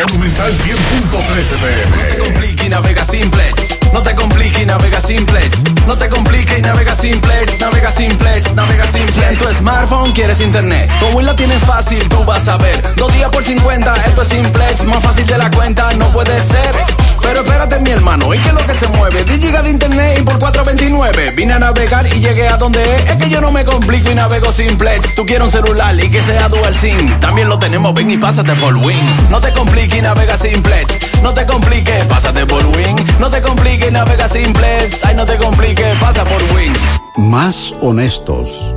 Monumental 0.08 0.52
100.13 0.54 1.58
pm. 1.62 1.92
No 1.92 2.04
te 2.04 2.18
compliques 2.20 2.66
y 2.66 2.70
navega 2.70 3.06
simplex. 3.06 3.56
No 3.94 4.02
te 4.02 4.16
compliques 4.16 4.62
y 4.62 4.66
navega 4.66 5.02
simplex. 5.02 5.64
No 5.88 5.98
te 5.98 6.10
compliques 6.10 6.60
y 6.60 6.62
navega 6.62 6.96
simplex. 6.96 7.60
Navega 7.60 7.92
simplex, 7.92 8.54
navega 8.54 8.88
simplex. 8.92 9.32
En 9.32 9.38
tu 9.38 9.48
smartphone 9.56 10.12
quieres 10.14 10.42
internet. 10.42 10.90
Como 11.00 11.18
Win 11.18 11.26
la 11.26 11.36
tienes 11.36 11.64
fácil, 11.66 12.08
tú 12.10 12.24
vas 12.24 12.48
a 12.48 12.58
ver. 12.58 12.96
Dos 12.96 13.14
días 13.14 13.30
por 13.30 13.44
50, 13.44 13.96
esto 14.08 14.22
es 14.22 14.28
simplex. 14.28 14.84
Más 14.86 15.04
fácil 15.04 15.26
de 15.28 15.38
la 15.38 15.52
cuenta, 15.52 15.92
no 15.94 16.12
puede 16.12 16.40
ser. 16.42 16.76
Pero 17.22 17.42
espérate, 17.42 17.80
mi 17.80 17.92
hermano, 17.92 18.34
¿y 18.34 18.40
qué 18.40 18.50
es 18.50 18.54
lo 18.54 18.66
que 18.66 18.74
se 18.74 18.88
mueve? 18.88 19.24
10 19.24 19.40
gigas 19.40 19.64
de 19.64 19.70
internet 19.72 20.18
y 20.20 20.24
por 20.24 20.40
429. 20.40 21.32
Vine 21.32 21.54
a 21.54 21.60
navegar 21.60 22.06
y 22.08 22.20
llegué 22.20 22.48
a 22.48 22.58
donde 22.58 22.82
es. 22.96 23.12
Es 23.12 23.16
que 23.18 23.30
yo 23.30 23.42
no 23.42 23.52
me 23.52 23.64
complico 23.64 24.12
y 24.12 24.16
navego 24.16 24.52
simplex. 24.52 25.16
Tú 25.16 25.26
quieres 25.26 25.46
un 25.46 25.52
celular 25.52 25.96
y 26.04 26.10
que 26.10 26.24
sea 26.24 26.50
dual 26.50 26.76
SIM. 26.78 27.20
También 27.20 27.50
lo 27.50 27.60
tenemos, 27.60 27.94
ven 27.94 28.10
y 28.12 28.18
pásate 28.18 28.56
por 28.56 28.76
Win. 28.78 29.30
No 29.30 29.40
te 29.40 29.52
compliques 29.54 30.00
y 30.00 30.02
navega 30.02 30.38
simplex. 30.38 31.22
No 31.22 31.34
te 31.34 31.46
compliques, 31.46 32.06
pásate 32.06 32.46
por 32.46 32.66
Win. 32.66 32.96
No 33.20 33.30
te 33.30 33.42
compliques, 33.42 33.92
navega 33.92 34.28
simplex. 34.28 35.06
Ay, 35.06 35.16
no 35.16 35.26
te 35.26 35.38
compliques, 35.38 35.96
pasa 36.00 36.24
por 36.24 36.44
Win. 36.56 36.74
Más 37.18 37.74
honestos. 37.82 38.76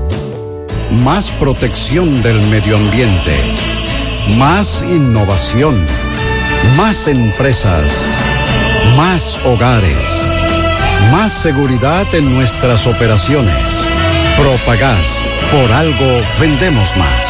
Más 0.90 1.30
protección 1.32 2.22
del 2.22 2.40
medio 2.42 2.76
ambiente. 2.76 3.36
Más 4.36 4.82
innovación. 4.82 5.74
Más 6.76 7.08
empresas. 7.08 7.84
Más 8.96 9.40
hogares. 9.44 9.98
Más 11.10 11.32
seguridad 11.32 12.06
en 12.14 12.32
nuestras 12.32 12.86
operaciones. 12.86 13.56
Propagás. 14.36 15.20
Por 15.50 15.72
algo 15.72 16.20
vendemos 16.38 16.96
más. 16.96 17.26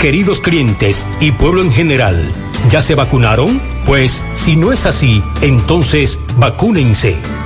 Queridos 0.00 0.40
clientes 0.40 1.04
y 1.18 1.32
pueblo 1.32 1.62
en 1.62 1.72
general, 1.72 2.28
¿ya 2.70 2.80
se 2.80 2.94
vacunaron? 2.94 3.60
Pues 3.84 4.22
si 4.34 4.54
no 4.54 4.72
es 4.72 4.86
así, 4.86 5.24
entonces 5.40 6.20
vacúnense. 6.36 7.16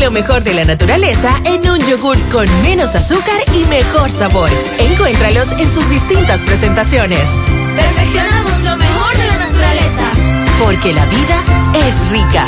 Lo 0.00 0.10
mejor 0.10 0.42
de 0.42 0.54
la 0.54 0.64
naturaleza 0.64 1.30
en 1.44 1.68
un 1.68 1.78
yogur 1.80 2.16
con 2.30 2.46
menos 2.62 2.94
azúcar 2.94 3.38
y 3.54 3.66
mejor 3.66 4.10
sabor. 4.10 4.48
Encuéntralos 4.78 5.52
en 5.52 5.68
sus 5.68 5.88
distintas 5.90 6.40
presentaciones. 6.40 7.28
Perfeccionamos 7.76 8.62
lo 8.62 8.76
mejor 8.78 9.16
de 9.18 9.26
la 9.26 9.36
naturaleza. 9.36 10.10
Porque 10.58 10.94
la 10.94 11.04
vida 11.04 11.44
es 11.86 12.08
rica. 12.08 12.46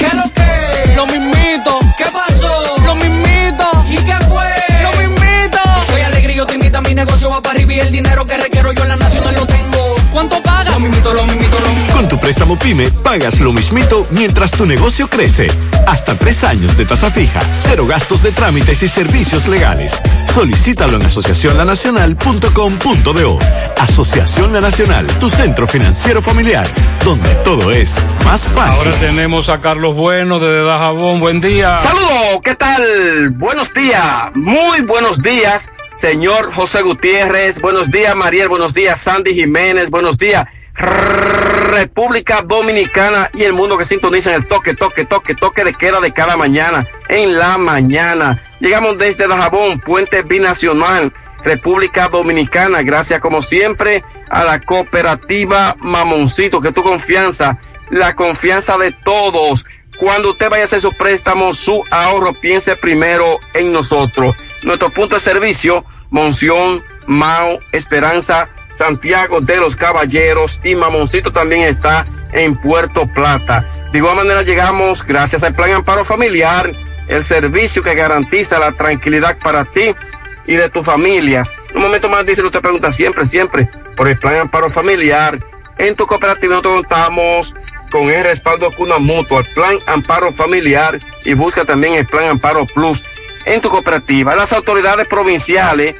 ¿Qué 0.00 0.16
lo 0.16 0.24
que? 0.34 0.96
Lo 0.96 1.06
mismito. 1.06 1.78
¿Qué 1.96 2.06
pasó? 2.06 2.76
Lo 2.84 2.94
mismito. 2.96 3.84
¿Y 3.88 3.96
qué 3.96 4.16
fue? 4.28 4.82
Lo 4.82 4.92
mismito. 4.98 5.60
Soy 5.86 6.00
alegre, 6.00 6.44
te 6.44 6.54
invito 6.54 6.78
a 6.78 6.80
mi 6.80 6.94
negocio 6.94 7.30
va 7.30 7.40
para 7.40 7.54
arriba 7.54 7.74
y 7.74 7.80
el 7.80 7.92
dinero 7.92 8.26
que 8.26 8.36
requiero 8.36 8.72
yo 8.72 8.82
en 8.82 8.88
la 8.88 8.96
nacional 8.96 9.34
lo 9.34 9.46
tengo. 9.46 9.87
¿Cuánto 10.18 10.42
pagas? 10.42 10.74
Lo 10.74 10.80
mismito, 10.80 11.14
lo 11.14 11.24
mismito, 11.26 11.60
lo 11.60 11.68
mismito. 11.68 11.94
Con 11.94 12.08
tu 12.08 12.18
préstamo 12.18 12.58
PYME, 12.58 12.90
pagas 12.90 13.38
lo 13.38 13.52
mismito 13.52 14.04
mientras 14.10 14.50
tu 14.50 14.66
negocio 14.66 15.08
crece. 15.08 15.46
Hasta 15.86 16.18
tres 16.18 16.42
años 16.42 16.76
de 16.76 16.86
tasa 16.86 17.08
fija, 17.08 17.38
cero 17.60 17.86
gastos 17.86 18.24
de 18.24 18.32
trámites 18.32 18.82
y 18.82 18.88
servicios 18.88 19.46
legales. 19.46 19.96
Solicítalo 20.34 20.96
en 20.96 21.06
asociacionlanacional.com.do. 21.06 23.38
Asociación 23.78 24.52
La 24.52 24.60
Nacional, 24.60 25.06
tu 25.20 25.30
centro 25.30 25.68
financiero 25.68 26.20
familiar, 26.20 26.66
donde 27.04 27.32
todo 27.44 27.70
es 27.70 27.94
más 28.24 28.42
fácil. 28.42 28.88
Ahora 28.88 28.98
tenemos 28.98 29.48
a 29.48 29.60
Carlos 29.60 29.94
Bueno 29.94 30.40
de 30.40 30.64
Dajabón. 30.64 31.20
Buen 31.20 31.40
día. 31.40 31.78
Saludos, 31.78 32.40
¿qué 32.42 32.56
tal? 32.56 33.30
Buenos 33.36 33.72
días, 33.72 34.34
muy 34.34 34.80
buenos 34.80 35.22
días, 35.22 35.70
señor 36.00 36.52
José 36.52 36.82
Gutiérrez. 36.82 37.60
Buenos 37.60 37.90
días, 37.90 38.14
Mariel. 38.14 38.48
Buenos 38.48 38.72
días, 38.72 39.00
Sandy 39.00 39.34
Jiménez. 39.34 39.90
Buenos 39.90 40.16
días, 40.16 40.46
República 40.74 42.42
Dominicana 42.42 43.30
y 43.34 43.42
el 43.42 43.52
mundo 43.52 43.76
que 43.76 43.84
sintoniza 43.84 44.30
en 44.30 44.36
el 44.36 44.46
toque, 44.46 44.74
toque, 44.74 45.04
toque, 45.04 45.34
toque 45.34 45.64
de 45.64 45.74
queda 45.74 46.00
de 46.00 46.12
cada 46.12 46.36
mañana, 46.36 46.86
en 47.08 47.36
la 47.36 47.58
mañana. 47.58 48.40
Llegamos 48.60 48.96
desde 48.98 49.26
Dajabón, 49.26 49.80
Puente 49.80 50.22
Binacional, 50.22 51.12
República 51.42 52.08
Dominicana. 52.08 52.82
Gracias 52.82 53.20
como 53.20 53.42
siempre 53.42 54.04
a 54.30 54.44
la 54.44 54.60
cooperativa 54.60 55.76
Mamoncito, 55.80 56.60
que 56.60 56.72
tu 56.72 56.82
confianza, 56.82 57.58
la 57.90 58.14
confianza 58.14 58.78
de 58.78 58.92
todos. 58.92 59.66
Cuando 59.98 60.30
usted 60.30 60.48
vaya 60.48 60.62
a 60.62 60.66
hacer 60.66 60.80
su 60.80 60.92
préstamo, 60.92 61.52
su 61.52 61.82
ahorro, 61.90 62.32
piense 62.34 62.76
primero 62.76 63.40
en 63.52 63.72
nosotros. 63.72 64.36
Nuestro 64.62 64.90
punto 64.90 65.14
de 65.14 65.20
servicio, 65.20 65.84
Monción, 66.10 66.82
Mao, 67.06 67.60
Esperanza, 67.72 68.48
Santiago 68.74 69.40
de 69.40 69.56
los 69.56 69.76
Caballeros 69.76 70.60
y 70.62 70.74
Mamoncito 70.74 71.32
también 71.32 71.62
está 71.62 72.06
en 72.32 72.60
Puerto 72.60 73.06
Plata. 73.12 73.64
De 73.92 73.98
igual 73.98 74.16
manera 74.16 74.42
llegamos 74.42 75.04
gracias 75.04 75.42
al 75.42 75.54
Plan 75.54 75.72
Amparo 75.72 76.04
Familiar, 76.04 76.72
el 77.08 77.24
servicio 77.24 77.82
que 77.82 77.94
garantiza 77.94 78.58
la 78.58 78.72
tranquilidad 78.72 79.36
para 79.38 79.64
ti 79.64 79.94
y 80.46 80.54
de 80.54 80.68
tus 80.68 80.84
familias. 80.84 81.54
Un 81.74 81.82
momento 81.82 82.08
más 82.08 82.24
dice, 82.26 82.42
usted 82.42 82.60
pregunta 82.60 82.92
siempre, 82.92 83.26
siempre 83.26 83.68
por 83.96 84.08
el 84.08 84.18
Plan 84.18 84.36
Amparo 84.36 84.70
Familiar. 84.70 85.38
En 85.78 85.94
tu 85.94 86.06
cooperativa 86.06 86.50
nosotros 86.50 86.74
contamos 86.74 87.54
con 87.90 88.10
el 88.10 88.24
respaldo 88.24 88.70
Cuna 88.72 88.98
Mutua, 88.98 89.40
el 89.40 89.54
Plan 89.54 89.78
Amparo 89.86 90.32
Familiar 90.32 90.98
y 91.24 91.34
busca 91.34 91.64
también 91.64 91.94
el 91.94 92.06
Plan 92.06 92.30
Amparo 92.30 92.66
Plus 92.66 93.04
en 93.48 93.60
tu 93.60 93.68
cooperativa. 93.68 94.36
Las 94.36 94.52
autoridades 94.52 95.06
provinciales 95.06 95.94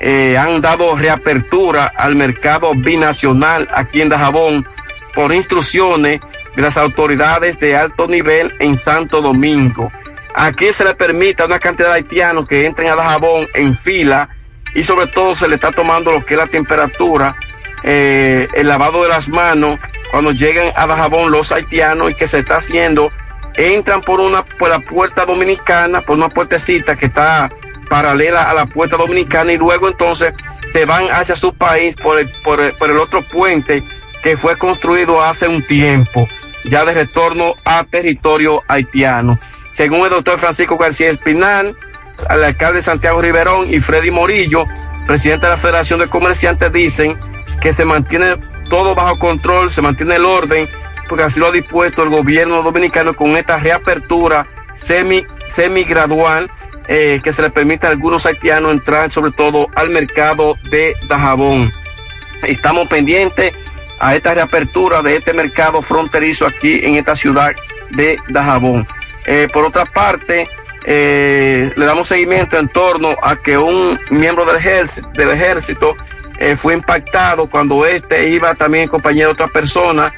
eh, 0.00 0.36
han 0.36 0.60
dado 0.60 0.96
reapertura 0.96 1.86
al 1.86 2.14
mercado 2.14 2.72
binacional 2.74 3.68
aquí 3.74 4.02
en 4.02 4.08
Dajabón 4.08 4.66
por 5.14 5.32
instrucciones 5.32 6.20
de 6.54 6.62
las 6.62 6.76
autoridades 6.76 7.58
de 7.58 7.76
alto 7.76 8.06
nivel 8.06 8.54
en 8.58 8.76
Santo 8.76 9.22
Domingo. 9.22 9.90
Aquí 10.34 10.72
se 10.72 10.84
le 10.84 10.94
permite 10.94 11.42
a 11.42 11.46
una 11.46 11.58
cantidad 11.58 11.88
de 11.88 11.94
haitianos 11.94 12.46
que 12.46 12.66
entren 12.66 12.90
a 12.90 12.96
Dajabón 12.96 13.46
en 13.54 13.76
fila 13.76 14.28
y 14.74 14.82
sobre 14.82 15.06
todo 15.06 15.34
se 15.34 15.48
le 15.48 15.54
está 15.54 15.70
tomando 15.70 16.10
lo 16.10 16.24
que 16.24 16.34
es 16.34 16.38
la 16.38 16.48
temperatura, 16.48 17.36
eh, 17.84 18.48
el 18.54 18.66
lavado 18.66 19.04
de 19.04 19.08
las 19.08 19.28
manos 19.28 19.78
cuando 20.10 20.32
llegan 20.32 20.72
a 20.76 20.86
Dajabón 20.86 21.30
los 21.30 21.52
haitianos 21.52 22.10
y 22.10 22.14
que 22.14 22.26
se 22.26 22.40
está 22.40 22.56
haciendo, 22.56 23.12
entran 23.56 24.02
por 24.02 24.20
una 24.20 24.44
por 24.44 24.68
la 24.68 24.80
puerta 24.80 25.24
dominicana, 25.24 26.02
por 26.02 26.16
una 26.16 26.28
puertecita 26.28 26.96
que 26.96 27.06
está 27.06 27.50
paralela 27.88 28.42
a 28.50 28.54
la 28.54 28.66
puerta 28.66 28.96
dominicana 28.96 29.52
y 29.52 29.58
luego 29.58 29.88
entonces 29.88 30.34
se 30.70 30.84
van 30.84 31.04
hacia 31.10 31.36
su 31.36 31.54
país 31.54 31.94
por 31.96 32.18
el, 32.18 32.28
por 32.42 32.60
el, 32.60 32.98
otro 32.98 33.22
puente 33.22 33.82
que 34.22 34.36
fue 34.36 34.56
construido 34.56 35.22
hace 35.22 35.46
un 35.46 35.62
tiempo, 35.62 36.26
ya 36.64 36.84
de 36.84 36.92
retorno 36.92 37.54
a 37.64 37.84
territorio 37.84 38.62
haitiano. 38.68 39.38
Según 39.70 40.04
el 40.04 40.10
doctor 40.10 40.38
Francisco 40.38 40.78
García 40.78 41.10
Espinal, 41.10 41.76
el 42.30 42.44
alcalde 42.44 42.80
Santiago 42.80 43.20
Riverón 43.20 43.72
y 43.72 43.80
Freddy 43.80 44.10
Morillo, 44.10 44.64
presidente 45.06 45.46
de 45.46 45.52
la 45.52 45.58
Federación 45.58 46.00
de 46.00 46.08
Comerciantes, 46.08 46.72
dicen 46.72 47.18
que 47.60 47.72
se 47.72 47.84
mantiene 47.84 48.36
todo 48.70 48.94
bajo 48.94 49.18
control, 49.18 49.70
se 49.70 49.82
mantiene 49.82 50.16
el 50.16 50.24
orden, 50.24 50.68
porque 51.08 51.24
así 51.24 51.40
lo 51.40 51.48
ha 51.48 51.52
dispuesto 51.52 52.02
el 52.02 52.10
gobierno 52.10 52.62
dominicano 52.62 53.14
con 53.14 53.36
esta 53.36 53.56
reapertura 53.56 54.46
semi, 54.74 55.24
semi 55.46 55.84
gradual 55.84 56.50
eh, 56.88 57.20
que 57.22 57.32
se 57.32 57.42
le 57.42 57.50
permite 57.50 57.86
a 57.86 57.90
algunos 57.90 58.26
haitianos 58.26 58.72
entrar 58.72 59.10
sobre 59.10 59.32
todo 59.32 59.68
al 59.74 59.90
mercado 59.90 60.56
de 60.70 60.94
Dajabón. 61.08 61.70
Estamos 62.42 62.88
pendientes 62.88 63.54
a 64.00 64.14
esta 64.14 64.34
reapertura 64.34 65.00
de 65.02 65.16
este 65.16 65.32
mercado 65.32 65.80
fronterizo 65.80 66.46
aquí 66.46 66.80
en 66.82 66.96
esta 66.96 67.16
ciudad 67.16 67.52
de 67.90 68.18
Dajabón. 68.28 68.86
Eh, 69.26 69.48
por 69.52 69.64
otra 69.64 69.86
parte, 69.86 70.46
eh, 70.84 71.72
le 71.74 71.86
damos 71.86 72.08
seguimiento 72.08 72.58
en 72.58 72.68
torno 72.68 73.16
a 73.22 73.36
que 73.36 73.56
un 73.56 73.98
miembro 74.10 74.44
del 74.44 74.56
ejército, 74.56 75.08
del 75.14 75.30
ejército 75.30 75.96
eh, 76.38 76.56
fue 76.56 76.74
impactado 76.74 77.48
cuando 77.48 77.86
este 77.86 78.28
iba 78.28 78.54
también 78.54 78.84
en 78.84 78.90
compañía 78.90 79.26
de 79.26 79.32
otra 79.32 79.48
persona 79.48 80.12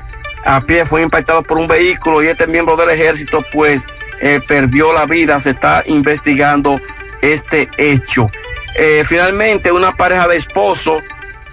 a 0.46 0.60
pie, 0.60 0.86
fue 0.86 1.02
impactado 1.02 1.42
por 1.42 1.58
un 1.58 1.66
vehículo 1.66 2.22
y 2.22 2.28
este 2.28 2.46
miembro 2.46 2.76
del 2.76 2.90
ejército 2.90 3.44
pues 3.52 3.84
eh, 4.20 4.40
perdió 4.46 4.92
la 4.92 5.04
vida. 5.04 5.40
Se 5.40 5.50
está 5.50 5.82
investigando 5.86 6.80
este 7.20 7.68
hecho. 7.76 8.30
Eh, 8.76 9.02
finalmente, 9.04 9.72
una 9.72 9.96
pareja 9.96 10.28
de 10.28 10.36
esposos 10.36 11.02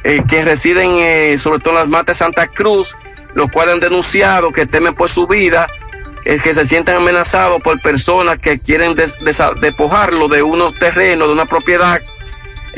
eh, 0.04 0.22
que 0.30 0.46
residen 0.46 1.38
sobre 1.40 1.60
todo 1.60 1.74
en 1.74 1.80
las 1.80 1.90
matas 1.90 2.18
de 2.18 2.26
Santa 2.26 2.48
Cruz, 2.48 2.96
los 3.34 3.52
cuales 3.52 3.76
han 3.76 3.80
denunciado 3.80 4.52
que 4.52 4.68
temen 4.68 4.94
por 4.94 5.10
su 5.10 5.26
vida, 5.26 5.68
que 6.24 6.54
se 6.54 6.64
sienten 6.64 6.96
amenazados 6.96 7.62
por 7.62 7.82
personas 7.82 8.40
que 8.40 8.60
quieren 8.60 8.96
despojarlo 8.96 10.28
de 10.28 10.44
unos 10.44 10.74
terrenos, 10.76 11.28
de 11.28 11.34
una 11.34 11.46
propiedad 11.46 12.00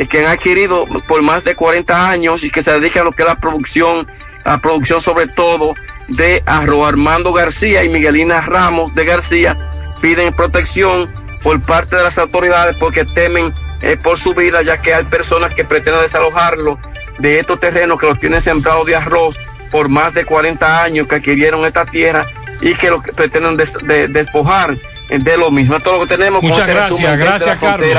que 0.10 0.26
han 0.26 0.32
adquirido 0.32 0.86
por 1.08 1.22
más 1.22 1.44
de 1.44 1.56
40 1.56 2.10
años 2.10 2.44
y 2.44 2.50
que 2.50 2.64
se 2.64 2.72
dedican 2.72 3.02
a 3.02 3.06
lo 3.06 3.12
que 3.12 3.22
es 3.22 3.28
la 3.28 3.36
producción, 3.36 4.08
la 4.44 4.58
producción 4.60 5.00
sobre 5.00 5.28
todo 5.28 5.76
de 6.08 6.44
arroz. 6.46 6.88
Armando 6.88 7.34
García 7.34 7.84
y 7.84 7.90
Miguelina 7.90 8.42
Ramos 8.42 8.94
de 8.96 9.06
García 9.06 9.58
piden 10.02 10.34
protección 10.34 11.12
por 11.42 11.62
parte 11.62 11.96
de 11.96 12.04
las 12.04 12.18
autoridades 12.18 12.76
porque 12.80 13.06
temen 13.06 13.54
eh, 13.82 13.98
por 14.02 14.18
su 14.18 14.34
vida, 14.34 14.62
ya 14.62 14.82
que 14.82 14.94
hay 14.94 15.04
personas 15.06 15.54
que 15.54 15.64
pretenden 15.64 16.02
desalojarlo 16.02 16.78
de 17.20 17.40
estos 17.40 17.60
terrenos 17.60 18.00
que 18.00 18.08
los 18.08 18.20
tienen 18.20 18.42
sembrados 18.42 18.86
de 18.88 18.96
arroz 18.96 19.38
por 19.72 19.90
más 19.90 20.14
de 20.14 20.26
40 20.26 20.84
años 20.84 21.08
que 21.08 21.16
adquirieron 21.16 21.66
esta 21.66 21.86
tierra 21.86 22.26
y 22.62 22.74
que 22.76 22.90
lo 22.90 23.02
que 23.02 23.12
pretenden 23.12 23.58
des- 23.58 23.78
de- 23.84 24.08
despojar 24.08 24.76
de 25.10 25.38
lo 25.38 25.52
mismo. 25.52 25.76
Esto 25.76 25.94
es 25.94 26.00
lo 26.02 26.08
que 26.08 26.16
tenemos. 26.16 26.40
con 26.40 26.50
Muchas 26.50 26.68
este 26.68 26.74
gracias, 26.80 27.18
gracias, 27.20 27.60
Carlos. 27.60 27.90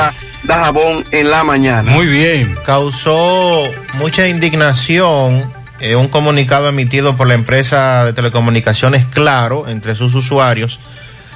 de 0.43 0.53
Jabón 0.55 1.05
en 1.13 1.31
la 1.31 1.45
mañana. 1.45 1.91
Muy 1.93 2.07
bien. 2.07 2.57
Causó 2.65 3.69
mucha 3.95 4.27
indignación 4.27 5.53
eh, 5.81 5.95
un 5.97 6.09
comunicado 6.09 6.69
emitido 6.69 7.17
por 7.17 7.27
la 7.29 7.35
empresa 7.35 8.05
de 8.05 8.13
telecomunicaciones 8.13 9.05
Claro 9.07 9.69
entre 9.69 9.95
sus 9.95 10.15
usuarios 10.15 10.79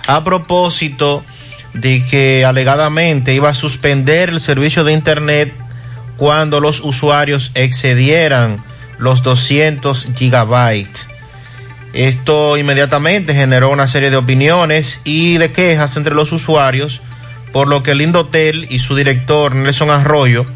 a 0.06 0.24
propósito 0.24 1.22
de 1.74 2.04
que 2.04 2.44
alegadamente 2.44 3.34
iba 3.34 3.50
a 3.50 3.54
suspender 3.54 4.30
el 4.30 4.40
servicio 4.40 4.82
de 4.82 4.92
internet 4.92 5.54
cuando 6.16 6.58
los 6.60 6.80
usuarios 6.80 7.52
excedieran 7.54 8.64
los 8.98 9.22
200 9.22 10.08
gigabytes. 10.16 11.06
Esto 11.92 12.56
inmediatamente 12.56 13.34
generó 13.34 13.70
una 13.70 13.88
serie 13.88 14.10
de 14.10 14.16
opiniones 14.16 15.00
y 15.04 15.38
de 15.38 15.52
quejas 15.52 15.96
entre 15.96 16.14
los 16.14 16.32
usuarios, 16.32 17.00
por 17.52 17.68
lo 17.68 17.82
que 17.82 17.92
el 17.92 18.00
y 18.68 18.78
su 18.78 18.94
director 18.94 19.54
Nelson 19.54 19.90
Arroyo 19.90 20.46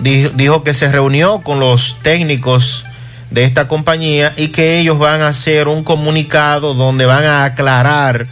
di- 0.00 0.28
dijo 0.34 0.64
que 0.64 0.74
se 0.74 0.90
reunió 0.90 1.40
con 1.40 1.60
los 1.60 1.98
técnicos 2.02 2.84
de 3.30 3.44
esta 3.44 3.68
compañía 3.68 4.32
y 4.36 4.48
que 4.48 4.78
ellos 4.78 4.98
van 4.98 5.22
a 5.22 5.28
hacer 5.28 5.68
un 5.68 5.84
comunicado 5.84 6.74
donde 6.74 7.06
van 7.06 7.24
a 7.24 7.44
aclarar 7.44 8.26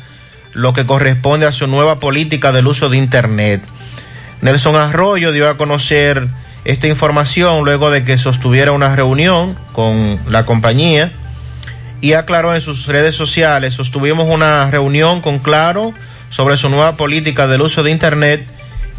lo 0.53 0.73
que 0.73 0.87
corresponde 0.87 1.47
a 1.47 1.53
su 1.53 1.67
nueva 1.67 2.01
política 2.01 2.51
del 2.53 2.67
uso 2.67 2.89
de 2.89 2.97
Internet. 2.97 3.63
Nelson 4.41 4.77
Arroyo 4.77 5.33
dio 5.33 5.49
a 5.49 5.57
conocer 5.57 6.29
esta 6.65 6.87
información 6.87 7.65
luego 7.65 7.91
de 7.91 8.05
que 8.05 8.19
sostuviera 8.19 8.73
una 8.73 8.95
reunión 8.97 9.57
con 9.73 10.19
la 10.29 10.45
compañía 10.47 11.13
y 12.01 12.15
aclaró 12.15 12.55
en 12.55 12.61
sus 12.61 12.87
redes 12.87 13.15
sociales, 13.15 13.75
sostuvimos 13.75 14.27
una 14.29 14.71
reunión 14.71 15.21
con 15.21 15.39
Claro 15.39 15.93
sobre 16.31 16.57
su 16.57 16.69
nueva 16.69 16.97
política 16.97 17.47
del 17.47 17.63
uso 17.63 17.83
de 17.83 17.91
Internet 17.91 18.47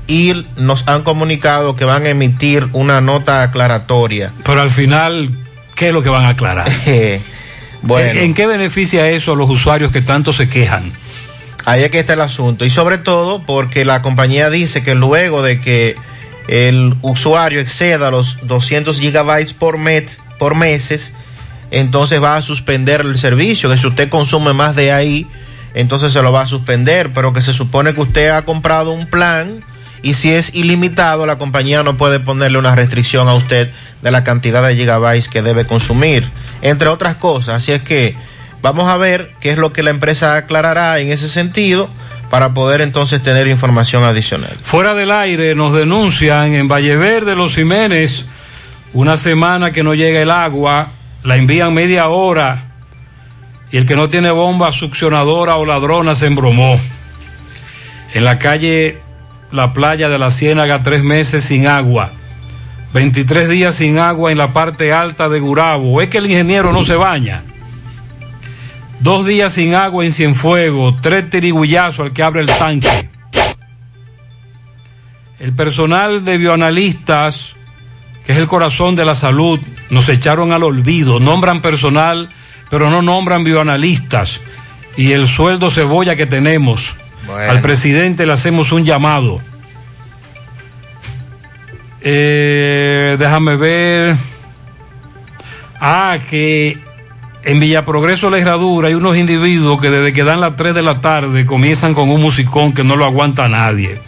y 0.08 0.46
nos 0.56 0.88
han 0.88 1.04
comunicado 1.04 1.76
que 1.76 1.86
van 1.86 2.06
a 2.06 2.10
emitir 2.10 2.68
una 2.74 3.02
nota 3.02 3.44
aclaratoria. 3.44 4.32
Pero 4.46 4.62
al 4.62 4.72
final, 4.72 5.38
¿qué 5.78 5.88
es 5.88 5.94
lo 5.94 6.04
que 6.04 6.10
van 6.10 6.26
a 6.26 6.30
aclarar? 6.30 6.68
bueno. 7.82 8.12
¿En, 8.12 8.18
en 8.18 8.34
qué 8.34 8.46
beneficia 8.46 9.08
eso 9.10 9.32
a 9.32 9.36
los 9.36 9.50
usuarios 9.50 9.92
que 9.94 10.02
tanto 10.02 10.34
se 10.34 10.50
quejan? 10.50 10.92
Ahí 11.66 11.84
es 11.84 11.92
que 11.92 12.00
está 12.00 12.14
el 12.14 12.22
asunto. 12.22 12.66
Y 12.66 12.70
sobre 12.70 12.98
todo 12.98 13.44
porque 13.44 13.86
la 13.86 14.02
compañía 14.02 14.50
dice 14.50 14.84
que 14.84 14.96
luego 14.96 15.42
de 15.42 15.62
que 15.62 15.96
el 16.48 16.96
usuario 17.02 17.60
exceda 17.60 18.10
los 18.10 18.38
200 18.48 19.00
gigabytes 19.00 19.54
por 19.54 19.78
mes, 19.78 20.22
por 20.40 20.56
meses, 20.56 21.14
entonces 21.70 22.24
va 22.24 22.38
a 22.38 22.42
suspender 22.42 23.02
el 23.02 23.20
servicio. 23.20 23.70
Que 23.70 23.78
si 23.78 23.86
usted 23.86 24.10
consume 24.10 24.54
más 24.54 24.76
de 24.76 24.92
ahí, 24.92 25.28
entonces 25.74 26.14
se 26.14 26.22
lo 26.22 26.32
va 26.32 26.42
a 26.42 26.48
suspender. 26.48 27.12
Pero 27.14 27.34
que 27.34 27.42
se 27.42 27.54
supone 27.54 27.94
que 27.94 28.02
usted 28.02 28.30
ha 28.30 28.44
comprado 28.44 28.92
un 28.92 29.08
plan 29.08 29.64
y 30.08 30.14
si 30.14 30.32
es 30.32 30.56
ilimitado, 30.56 31.26
la 31.26 31.38
compañía 31.38 31.84
no 31.84 31.98
puede 31.98 32.22
ponerle 32.22 32.58
una 32.58 32.74
restricción 32.74 33.28
a 33.28 33.34
usted 33.34 33.70
de 34.02 34.10
la 34.10 34.24
cantidad 34.24 34.66
de 34.66 34.74
gigabytes 34.74 35.28
que 35.28 35.42
debe 35.42 35.66
consumir, 35.66 36.30
entre 36.62 36.88
otras 36.88 37.18
cosas. 37.18 37.56
Así 37.56 37.74
es 37.74 37.82
que 37.82 38.16
vamos 38.62 38.90
a 38.90 38.96
ver 38.96 39.34
qué 39.42 39.50
es 39.50 39.58
lo 39.58 39.74
que 39.74 39.84
la 39.84 39.90
empresa 39.90 40.38
aclarará 40.38 40.98
en 41.00 41.12
ese 41.12 41.28
sentido 41.28 41.90
para 42.30 42.54
poder 42.54 42.80
entonces 42.80 43.22
tener 43.22 43.50
información 43.50 44.06
adicional. 44.06 44.56
Fuera 44.64 44.94
del 44.94 45.12
aire 45.12 45.56
nos 45.56 45.74
denuncian 45.74 46.54
en 46.54 46.70
Valleverde 46.70 47.36
Los 47.36 47.56
Jiménez 47.56 48.24
una 48.94 49.18
semana 49.18 49.74
que 49.74 49.84
no 49.84 49.94
llega 49.94 50.22
el 50.22 50.32
agua, 50.32 50.94
la 51.24 51.36
envían 51.36 51.74
media 51.74 52.08
hora 52.08 52.70
y 53.74 53.78
el 53.78 53.86
que 53.86 53.98
no 53.98 54.10
tiene 54.10 54.32
bomba 54.32 54.72
succionadora 54.72 55.58
o 55.58 55.66
ladrona 55.66 56.16
se 56.16 56.28
embromó. 56.28 56.80
En 58.14 58.24
la 58.24 58.40
calle 58.40 59.02
La 59.52 59.74
Playa 59.74 60.10
de 60.10 60.20
la 60.20 60.32
Ciénaga, 60.32 60.84
tres 60.84 61.04
meses 61.04 61.44
sin 61.44 61.68
agua. 61.68 62.12
23 62.94 63.50
días 63.50 63.76
sin 63.76 63.98
agua 64.00 64.32
en 64.32 64.38
la 64.38 64.54
parte 64.54 64.92
alta 64.92 65.30
de 65.30 65.40
Gurabo. 65.40 66.02
Es 66.02 66.10
que 66.10 66.18
el 66.18 66.26
ingeniero 66.26 66.74
no 66.74 66.84
se 66.84 66.96
baña. 66.96 67.44
Dos 69.00 69.26
días 69.26 69.54
sin 69.54 69.76
agua 69.76 70.04
en 70.04 70.12
Cienfuegos, 70.12 70.96
tres 71.02 71.30
tirigullazos 71.30 72.08
al 72.08 72.14
que 72.14 72.24
abre 72.24 72.42
el 72.42 72.48
tanque. 72.48 73.10
El 75.40 75.54
personal 75.54 76.26
de 76.26 76.40
bioanalistas, 76.40 77.56
que 78.26 78.32
es 78.32 78.38
el 78.40 78.48
corazón 78.48 78.96
de 78.96 79.06
la 79.06 79.14
salud, 79.14 79.60
nos 79.92 80.10
echaron 80.10 80.52
al 80.52 80.64
olvido. 80.64 81.20
Nombran 81.20 81.62
personal, 81.62 82.30
pero 82.70 82.90
no 82.90 83.02
nombran 83.02 83.44
bioanalistas. 83.44 84.42
Y 84.98 85.12
el 85.12 85.28
sueldo 85.28 85.70
cebolla 85.70 86.16
que 86.16 86.26
tenemos. 86.26 86.96
Bueno. 87.28 87.52
Al 87.52 87.62
presidente 87.62 88.26
le 88.26 88.34
hacemos 88.34 88.72
un 88.72 88.86
llamado. 88.86 89.42
Eh, 92.02 93.18
déjame 93.20 93.58
ver. 93.58 94.18
Ah, 95.80 96.18
que 96.30 96.78
en 97.44 97.60
Villa 97.60 97.86
Progreso 97.86 98.30
La 98.30 98.40
Herradura 98.40 98.88
hay 98.88 98.94
unos 98.94 99.16
individuos 99.18 99.80
que 99.80 99.90
desde 99.90 100.14
que 100.14 100.24
dan 100.24 100.42
las 100.42 100.56
3 100.56 100.74
de 100.74 100.82
la 100.82 101.02
tarde 101.02 101.46
comienzan 101.46 101.94
con 101.94 102.10
un 102.10 102.22
musicón 102.22 102.74
que 102.74 102.84
no 102.84 102.96
lo 102.96 103.06
aguanta 103.06 103.48
nadie. 103.48 104.02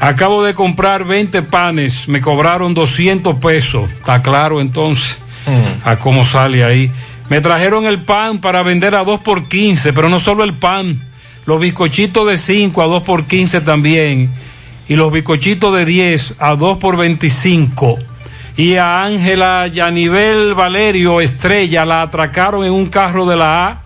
Acabo 0.00 0.42
de 0.42 0.54
comprar 0.54 1.04
20 1.04 1.42
panes, 1.42 2.08
me 2.08 2.20
cobraron 2.20 2.74
200 2.74 3.36
pesos. 3.36 3.90
Está 3.90 4.20
claro 4.20 4.60
entonces 4.60 5.18
a 5.84 5.96
cómo 5.98 6.24
sale 6.24 6.64
ahí. 6.64 6.90
Me 7.28 7.40
trajeron 7.40 7.86
el 7.86 8.02
pan 8.02 8.40
para 8.40 8.62
vender 8.62 8.94
a 8.94 9.04
2 9.04 9.20
por 9.20 9.48
15, 9.48 9.92
pero 9.92 10.08
no 10.08 10.20
solo 10.20 10.44
el 10.44 10.54
pan, 10.54 11.00
los 11.46 11.60
bizcochitos 11.60 12.28
de 12.28 12.38
5 12.38 12.82
a 12.82 12.86
2 12.86 13.02
por 13.02 13.26
15 13.26 13.60
también. 13.60 14.30
Y 14.88 14.96
los 14.96 15.12
bizcochitos 15.12 15.74
de 15.74 15.84
10 15.84 16.34
a 16.38 16.56
2 16.56 16.78
por 16.78 16.96
25 16.96 17.98
y 18.56 18.74
a 18.74 19.04
Ángela 19.04 19.66
Yanivel 19.66 20.54
Valerio 20.54 21.20
Estrella 21.20 21.84
la 21.84 22.02
atracaron 22.02 22.64
en 22.64 22.72
un 22.72 22.86
carro 22.86 23.24
de 23.24 23.36
la 23.36 23.66
A. 23.66 23.82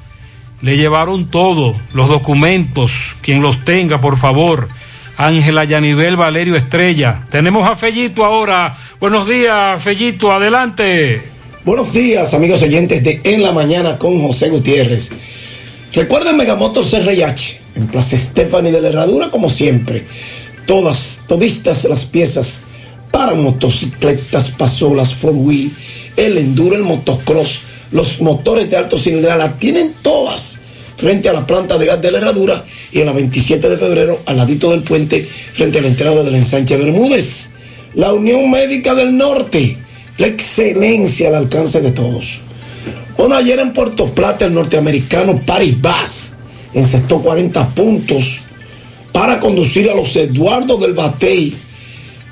Le 0.63 0.77
llevaron 0.77 1.31
todo, 1.31 1.77
los 1.93 2.09
documentos, 2.09 3.15
quien 3.21 3.43
los 3.43 3.65
tenga, 3.65 4.01
por 4.01 4.17
favor. 4.17 4.69
Ángela 5.17 5.65
Yanivel 5.65 6.17
Valerio 6.17 6.57
Estrella. 6.57 7.27
Tenemos 7.31 7.69
a 7.71 7.77
Fellito 7.77 8.25
ahora. 8.25 8.77
Buenos 8.99 9.29
días, 9.29 9.83
Fellito, 9.83 10.33
adelante. 10.33 11.23
Buenos 11.65 11.93
días, 11.93 12.35
amigos 12.35 12.63
oyentes 12.63 13.05
de 13.05 13.21
En 13.25 13.43
la 13.43 13.53
Mañana 13.53 13.99
con 13.99 14.21
José 14.21 14.49
Gutiérrez. 14.49 15.13
Recuerden 15.97 16.37
Megamotor 16.37 16.85
CRH 16.85 17.61
en 17.75 17.87
Plaza 17.87 18.19
Stephanie 18.19 18.71
de 18.71 18.83
la 18.83 18.89
Herradura, 18.89 19.31
como 19.31 19.49
siempre. 19.49 20.05
Todas, 20.67 21.23
todistas 21.27 21.85
las 21.85 22.05
piezas 22.05 22.61
para 23.11 23.33
motocicletas, 23.33 24.51
pasolas, 24.51 25.15
four 25.15 25.33
wheel, 25.35 25.73
el 26.19 26.37
enduro, 26.37 26.77
el 26.77 26.83
motocross, 26.83 27.63
los 27.93 28.21
motores 28.21 28.69
de 28.69 28.77
alto 28.77 28.99
cilindrada, 28.99 29.39
las 29.39 29.59
tienen 29.59 29.95
todas 30.03 30.61
frente 30.99 31.31
a 31.31 31.33
la 31.33 31.47
planta 31.47 31.79
de 31.79 31.87
gas 31.87 32.03
de 32.03 32.11
la 32.11 32.19
Herradura 32.19 32.63
y 32.93 33.01
en 33.01 33.07
la 33.07 33.13
27 33.13 33.67
de 33.67 33.79
febrero 33.79 34.21
al 34.27 34.37
ladito 34.37 34.71
del 34.73 34.83
puente 34.83 35.25
frente 35.25 35.79
a 35.79 35.81
la 35.81 35.89
entrada 35.89 36.23
del 36.25 36.35
ensanche 36.35 36.77
Bermúdez. 36.77 37.53
La 37.95 38.13
Unión 38.13 38.51
Médica 38.51 38.95
del 38.95 39.17
Norte, 39.17 39.79
la 40.19 40.27
excelencia 40.27 41.29
al 41.29 41.37
alcance 41.37 41.81
de 41.81 41.93
todos. 41.93 42.43
Bueno, 43.17 43.35
ayer 43.35 43.59
en 43.59 43.73
Puerto 43.73 44.07
Plata 44.07 44.45
el 44.45 44.55
norteamericano 44.55 45.41
Paris 45.47 45.81
Bass 45.81 46.35
encestó 46.75 47.21
40 47.23 47.75
puntos 47.75 48.43
para 49.13 49.41
conducir 49.41 49.89
a 49.89 49.95
los 49.95 50.15
Eduardo 50.17 50.77
del 50.77 50.93
Batey 50.93 51.55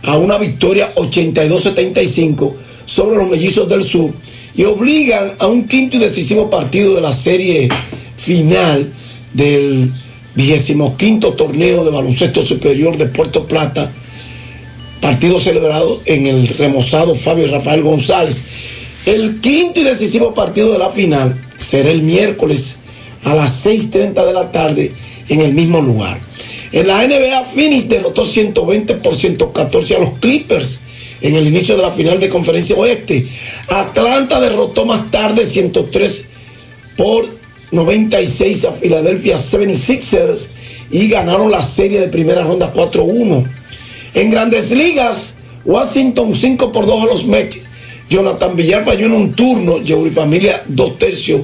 a 0.03 0.19
una 0.19 0.37
victoria 0.37 0.95
82-75 0.95 2.53
sobre 2.85 3.17
los 3.17 3.31
mellizos 3.31 3.67
del 3.69 3.83
sur 3.83 4.13
y 4.55 4.65
obligan 4.65 5.33
a 5.39 5.47
un 5.47 5.67
quinto 5.67 5.97
y 5.97 6.01
decisivo 6.01 6.51
partido 6.51 6.95
de 6.95 7.01
la 7.01 7.13
serie 7.13 7.69
final 8.17 8.93
del 9.33 9.91
vigésimo 10.35 10.97
quinto 10.99 11.33
torneo 11.33 11.85
de 11.85 11.91
baloncesto 11.91 12.43
superior 12.43 12.99
de 12.99 13.07
Puerto 13.07 13.47
Plata, 13.47 13.91
partido 15.01 15.39
celebrado 15.41 16.03
en 16.05 16.27
el 16.27 16.49
remozado 16.49 17.15
Fabio 17.15 17.49
Rafael 17.49 17.83
González. 17.83 18.45
El 19.07 19.41
quinto 19.41 19.81
y 19.81 19.85
decisivo 19.85 20.33
partido 20.33 20.73
de 20.73 20.79
la 20.79 20.91
final 20.91 21.39
será 21.59 21.91
el 21.91 22.03
miércoles 22.03 22.79
a 23.25 23.35
las 23.35 23.67
6.30 23.67 24.27
de 24.27 24.33
la 24.33 24.51
tarde 24.51 24.93
en 25.29 25.41
el 25.41 25.53
mismo 25.53 25.81
lugar. 25.83 26.19
En 26.73 26.87
la 26.87 27.07
NBA, 27.07 27.45
Phoenix 27.45 27.89
derrotó 27.89 28.25
120 28.25 28.95
por 28.95 29.15
114 29.15 29.97
a 29.97 29.99
los 30.01 30.19
Clippers 30.19 30.81
en 31.21 31.35
el 31.35 31.47
inicio 31.47 31.77
de 31.77 31.83
la 31.83 31.93
final 31.93 32.19
de 32.19 32.29
Conferencia 32.29 32.77
Oeste. 32.77 33.29
Atlanta 33.69 34.41
derrotó 34.41 34.85
más 34.85 35.11
tarde 35.11 35.45
103 35.45 36.25
por 36.97 37.27
96 37.71 38.65
a 38.65 38.73
Philadelphia 38.73 39.37
76ers 39.37 40.49
y 40.91 41.09
ganaron 41.09 41.51
la 41.51 41.63
serie 41.63 42.01
de 42.01 42.09
primera 42.09 42.43
ronda 42.43 42.73
4-1. 42.73 43.47
En 44.15 44.31
grandes 44.31 44.71
ligas, 44.71 45.37
Washington 45.65 46.33
5 46.35 46.73
por 46.73 46.87
2 46.87 47.03
a 47.03 47.07
los 47.07 47.27
Mets. 47.27 47.64
Jonathan 48.11 48.57
Villar 48.57 48.85
falló 48.85 49.07
en 49.07 49.13
un 49.13 49.33
turno, 49.33 49.81
Jerry 49.85 50.11
Familia 50.11 50.63
dos 50.67 50.99
tercios 50.99 51.43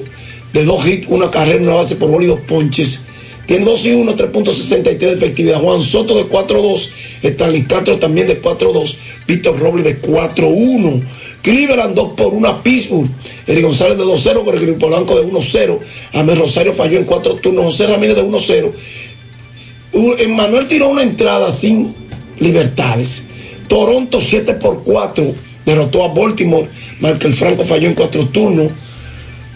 de 0.53 0.65
dos 0.65 0.85
hits, 0.85 1.07
una 1.09 1.31
carrera, 1.31 1.61
una 1.61 1.75
base 1.75 1.95
por 1.95 2.09
bola 2.09 2.25
y 2.25 2.27
dos 2.27 2.41
ponches. 2.41 3.05
Tiene 3.51 3.65
2 3.65 3.85
y 3.85 3.91
1, 3.91 4.15
3.63 4.15 4.97
de 4.97 5.13
efectividad. 5.13 5.59
Juan 5.59 5.81
Soto 5.81 6.15
de 6.15 6.29
4-2. 6.29 6.89
Stanley 7.21 7.63
Castro 7.63 7.99
también 7.99 8.27
de 8.27 8.41
4-2. 8.41 8.95
Víctor 9.27 9.59
Robles 9.59 9.83
de 9.83 10.01
4-1. 10.01 11.03
Cleveland 11.41 11.93
2 11.93 12.13
por 12.15 12.33
1 12.33 12.47
a 12.47 12.63
Pittsburgh. 12.63 13.09
Eric 13.47 13.65
González 13.65 13.97
de 13.97 14.05
2-0. 14.05 14.45
Gregorio 14.45 14.77
Polanco 14.77 15.19
de 15.19 15.27
1-0. 15.27 15.79
Amel 16.13 16.37
Rosario 16.37 16.73
falló 16.73 16.97
en 16.97 17.03
4 17.03 17.35
turnos. 17.35 17.65
José 17.65 17.87
Ramírez 17.87 18.15
de 18.15 18.23
1-0. 18.23 20.29
Manuel 20.29 20.67
tiró 20.67 20.87
una 20.87 21.03
entrada 21.03 21.51
sin 21.51 21.93
libertades. 22.39 23.25
Toronto 23.67 24.21
7 24.21 24.53
por 24.53 24.81
4. 24.83 25.35
Derrotó 25.65 26.03
a 26.03 26.13
Baltimore. 26.13 26.67
Michael 26.99 27.33
Franco 27.33 27.63
falló 27.63 27.87
en 27.87 27.95
4 27.95 28.27
turnos. 28.27 28.71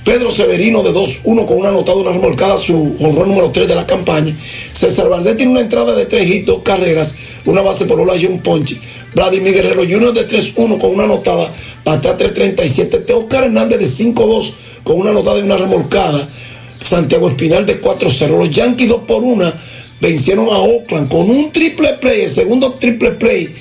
Pedro 0.06 0.30
Severino 0.30 0.84
de 0.84 0.92
2-1 0.92 1.48
con 1.48 1.58
una 1.58 1.69
anotada, 1.69 1.98
una 1.98 2.11
remolcada, 2.11 2.59
su 2.59 2.95
honrón 3.00 3.30
número 3.30 3.50
3 3.50 3.67
de 3.67 3.74
la 3.74 3.88
campaña. 3.88 4.35
César 4.72 5.09
Valdés 5.09 5.35
tiene 5.35 5.51
una 5.51 5.61
entrada 5.61 5.95
de 5.95 6.06
3 6.06 6.30
hits, 6.30 6.45
2 6.45 6.61
carreras, 6.61 7.16
una 7.45 7.61
base 7.61 7.85
por 7.85 7.98
bola 7.98 8.16
y 8.16 8.27
un 8.27 8.40
ponche. 8.40 8.80
Vladimir 9.16 9.53
Guerrero 9.53 9.82
Jr. 9.82 10.14
de 10.14 10.27
3-1 10.27 10.77
con 10.77 10.92
una 10.92 11.06
anotada, 11.06 11.51
batea 11.84 12.16
3-37. 12.17 13.03
Teoscar 13.03 13.45
Hernández 13.45 13.80
de 13.80 13.88
5-2 13.88 14.53
con 14.84 15.00
una 15.00 15.09
anotada 15.09 15.40
y 15.40 15.43
una 15.43 15.58
remolcada. 15.58 16.27
Santiago 16.84 17.27
Espinal 17.27 17.66
de 17.66 17.82
4-0. 17.82 18.38
Los 18.38 18.51
Yankees 18.51 18.90
2 18.90 19.01
por 19.08 19.24
1 19.24 19.53
vencieron 20.00 20.45
a 20.50 20.59
Oakland 20.59 21.09
con 21.09 21.27
un 21.27 21.51
triple 21.51 21.93
play, 21.93 22.22
el 22.22 22.30
segundo 22.30 22.74
triple 22.74 23.11
play 23.11 23.56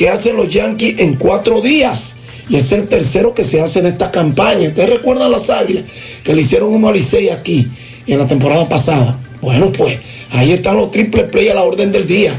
que 0.00 0.08
hacen 0.08 0.34
los 0.34 0.48
Yankees 0.48 0.98
en 1.00 1.16
cuatro 1.16 1.60
días 1.60 2.16
y 2.48 2.56
es 2.56 2.72
el 2.72 2.88
tercero 2.88 3.34
que 3.34 3.44
se 3.44 3.60
hace 3.60 3.80
en 3.80 3.86
esta 3.86 4.10
campaña. 4.10 4.70
¿Ustedes 4.70 4.88
recuerdan 4.88 5.30
las 5.30 5.50
águilas 5.50 5.84
que 6.24 6.34
le 6.34 6.40
hicieron 6.40 6.72
uno 6.72 6.88
a 6.88 6.92
Licey 6.92 7.28
aquí 7.28 7.68
en 8.06 8.16
la 8.16 8.26
temporada 8.26 8.66
pasada? 8.66 9.20
Bueno, 9.42 9.70
pues 9.70 9.98
ahí 10.30 10.52
están 10.52 10.78
los 10.78 10.90
triple 10.90 11.24
play 11.24 11.50
a 11.50 11.54
la 11.54 11.64
orden 11.64 11.92
del 11.92 12.06
día. 12.06 12.32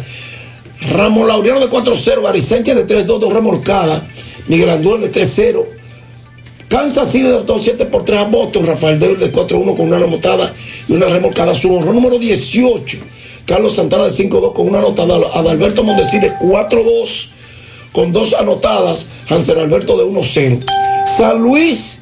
Ramón 0.89 1.27
Laureano 1.27 1.59
de 1.59 1.67
4-0, 1.67 2.23
Gary 2.23 2.41
Sánchez 2.41 2.75
de 2.77 2.87
3-2, 2.87 3.19
2 3.19 3.31
remolcadas, 3.31 4.01
Miguel 4.47 4.71
Andújar 4.71 5.01
de 5.01 5.11
3-0. 5.11 5.63
Kansas 6.67 7.11
City 7.11 7.25
de 7.25 7.45
2-7 7.45 7.85
por 7.91 8.05
3 8.05 8.21
a 8.21 8.23
Boston, 8.23 8.65
Rafael 8.65 8.99
Devil 8.99 9.19
de 9.19 9.31
4-1 9.31 9.77
con 9.77 9.81
una 9.81 9.99
remontada 9.99 10.51
y 10.87 10.93
una 10.93 11.09
remolcada. 11.09 11.53
Su 11.53 11.75
honor 11.75 11.93
número 11.93 12.17
18, 12.17 12.97
Carlos 13.45 13.75
Santana 13.75 14.05
de 14.05 14.13
5-2 14.13 14.51
con 14.53 14.67
una 14.67 14.79
anotada. 14.79 15.19
Adalberto 15.35 15.83
Mondesi 15.83 16.19
de 16.19 16.31
4-2 16.39 17.33
con 17.91 18.13
dos 18.13 18.33
anotadas, 18.33 19.09
Hansel 19.29 19.59
Alberto 19.59 19.97
de 19.97 20.05
1-0. 20.05 20.65
San 21.17 21.41
Luis 21.41 22.01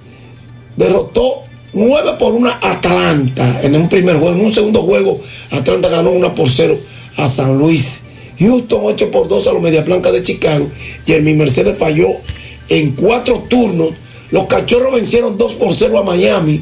derrotó 0.76 1.43
9 1.74 2.14
por 2.19 2.34
1 2.34 2.50
Atlanta 2.61 3.61
en 3.64 3.76
un 3.76 3.90
primer 3.90 4.18
juego. 4.18 4.35
En 4.35 4.45
un 4.45 4.53
segundo 4.53 4.84
juego, 4.84 5.19
Atlanta 5.51 5.90
ganó 5.90 6.11
1 6.11 6.35
por 6.35 6.50
0 6.50 6.77
a 7.18 7.27
San 7.27 7.58
Luis. 7.58 8.06
Houston 8.40 8.80
8 8.84 9.11
por 9.11 9.27
2 9.27 9.48
a 9.48 9.53
los 9.53 9.61
Media 9.61 9.82
Blancas 9.82 10.14
de 10.14 10.24
Chicago. 10.24 10.69
Y 11.06 11.14
el 11.14 11.24
mi 11.24 11.34
Mercedes 11.34 11.77
falló 11.77 12.09
en 12.69 12.92
cuatro 12.92 13.45
turnos. 13.50 13.90
Los 14.32 14.45
Cachorros 14.45 14.93
vencieron 14.93 15.38
2 15.38 15.53
por 15.56 15.74
0 15.74 16.00
a 16.00 16.03
Miami. 16.03 16.61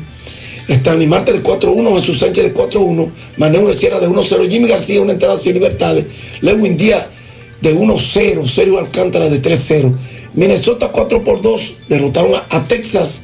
Stanley 0.67 1.07
Marte 1.07 1.31
de 1.31 1.41
4-1, 1.41 1.95
Jesús 1.95 2.19
Sánchez 2.19 2.43
de 2.43 2.53
4-1, 2.53 3.09
Manuel 3.37 3.77
Sierra 3.77 4.01
de 4.01 4.09
1-0, 4.09 4.49
Jimmy 4.49 4.67
García 4.67 4.99
una 4.99 5.13
entrada 5.13 5.37
sin 5.37 5.53
libertades, 5.53 6.05
Lewin 6.41 6.75
Díaz 6.75 7.05
de 7.67 7.75
1-0, 7.75 8.47
Sergio 8.47 8.79
Alcántara 8.79 9.29
de 9.29 9.41
3-0. 9.41 9.93
Minnesota 10.33 10.89
4 10.89 11.23
por 11.23 11.41
2 11.41 11.73
derrotaron 11.89 12.31
a, 12.49 12.67
Texas. 12.67 13.23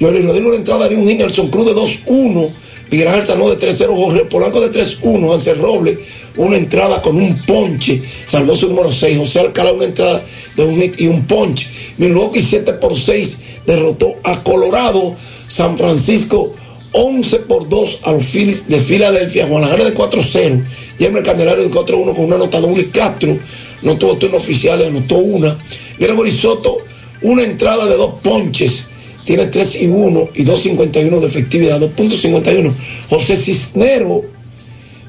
Johnny 0.00 0.20
Rodrigo 0.20 0.50
la 0.50 0.56
entrada 0.56 0.88
de 0.88 0.96
un 0.96 1.04
Nelson 1.04 1.48
Cruz 1.48 1.66
de 1.66 1.74
2-1. 1.74 2.50
Miguel 2.90 3.08
Ángel 3.08 3.26
Sanó 3.26 3.50
de 3.50 3.58
3-0, 3.58 3.94
Jorge 3.94 4.24
Polanco 4.26 4.60
de 4.60 4.70
3-1, 4.70 5.34
Ansel 5.34 5.58
Robles, 5.58 5.98
una 6.36 6.56
entrada 6.56 7.02
con 7.02 7.16
un 7.16 7.42
ponche, 7.44 8.00
salvó 8.26 8.54
su 8.54 8.68
número 8.68 8.92
6, 8.92 9.18
José 9.18 9.40
Alcalá 9.40 9.72
una 9.72 9.86
entrada 9.86 10.24
de 10.54 10.64
un 10.64 10.80
hit 10.80 11.00
y 11.00 11.08
un 11.08 11.26
ponche. 11.26 11.66
Milwaukee 11.98 12.42
7 12.42 12.74
por 12.74 12.94
6 12.94 13.40
derrotó 13.66 14.14
a 14.22 14.42
Colorado, 14.44 15.16
San 15.48 15.76
Francisco 15.76 16.54
11 16.92 17.38
por 17.40 17.68
2 17.68 18.00
a 18.04 18.12
los 18.12 18.24
Phillies 18.24 18.68
de 18.68 18.78
Filadelfia, 18.78 19.48
Juan 19.48 19.62
Lajara 19.62 19.84
de 19.84 19.94
4-0, 19.94 20.64
el 21.00 21.22
Candelario 21.24 21.64
de 21.64 21.70
4-1 21.70 22.14
con 22.14 22.24
una 22.26 22.38
nota 22.38 22.60
doble 22.60 22.88
Castro 22.90 23.36
no 23.84 23.96
tuvo 23.96 24.16
turno 24.16 24.38
oficial, 24.38 24.82
anotó 24.82 25.18
una. 25.18 25.56
Gregory 25.98 26.30
Soto, 26.30 26.78
una 27.22 27.44
entrada 27.44 27.86
de 27.86 27.96
dos 27.96 28.20
ponches, 28.22 28.88
tiene 29.24 29.46
3 29.46 29.82
y 29.82 29.86
1 29.86 30.28
y 30.34 30.44
2.51 30.44 31.20
de 31.20 31.26
efectividad, 31.26 31.80
2.51. 31.80 32.72
José 33.08 33.36
Cisnero 33.36 34.22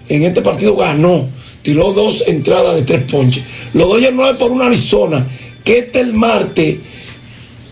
en 0.08 0.24
este 0.24 0.42
partido 0.42 0.76
ganó, 0.76 1.28
tiró 1.64 1.94
dos 1.94 2.24
entradas 2.28 2.76
de 2.76 2.84
tres 2.84 3.12
ponches. 3.12 3.44
Los 3.74 3.90
Dodgers 3.90 4.14
9 4.14 4.38
por 4.38 4.52
una 4.52 4.68
Arizona, 4.68 5.26
este 5.66 6.00
el 6.00 6.14
martes 6.14 6.78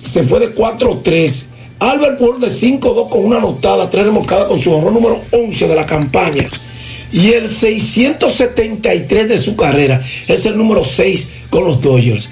se 0.01 0.23
fue 0.23 0.39
de 0.39 0.55
4-3. 0.55 1.45
Albert 1.79 2.17
Pujols 2.17 2.41
de 2.41 2.47
5-2 2.47 3.09
con 3.09 3.25
una 3.25 3.37
anotada, 3.37 3.89
tres 3.89 4.05
remolcadas 4.05 4.47
con 4.47 4.59
su 4.59 4.71
horror 4.71 4.93
número 4.93 5.19
11 5.31 5.67
de 5.67 5.75
la 5.75 5.85
campaña 5.85 6.49
y 7.13 7.31
el 7.33 7.47
673 7.47 9.29
de 9.29 9.37
su 9.37 9.55
carrera. 9.55 10.01
Es 10.27 10.45
el 10.45 10.57
número 10.57 10.83
6 10.83 11.27
con 11.49 11.63
los 11.63 11.81
Dodgers. 11.81 12.29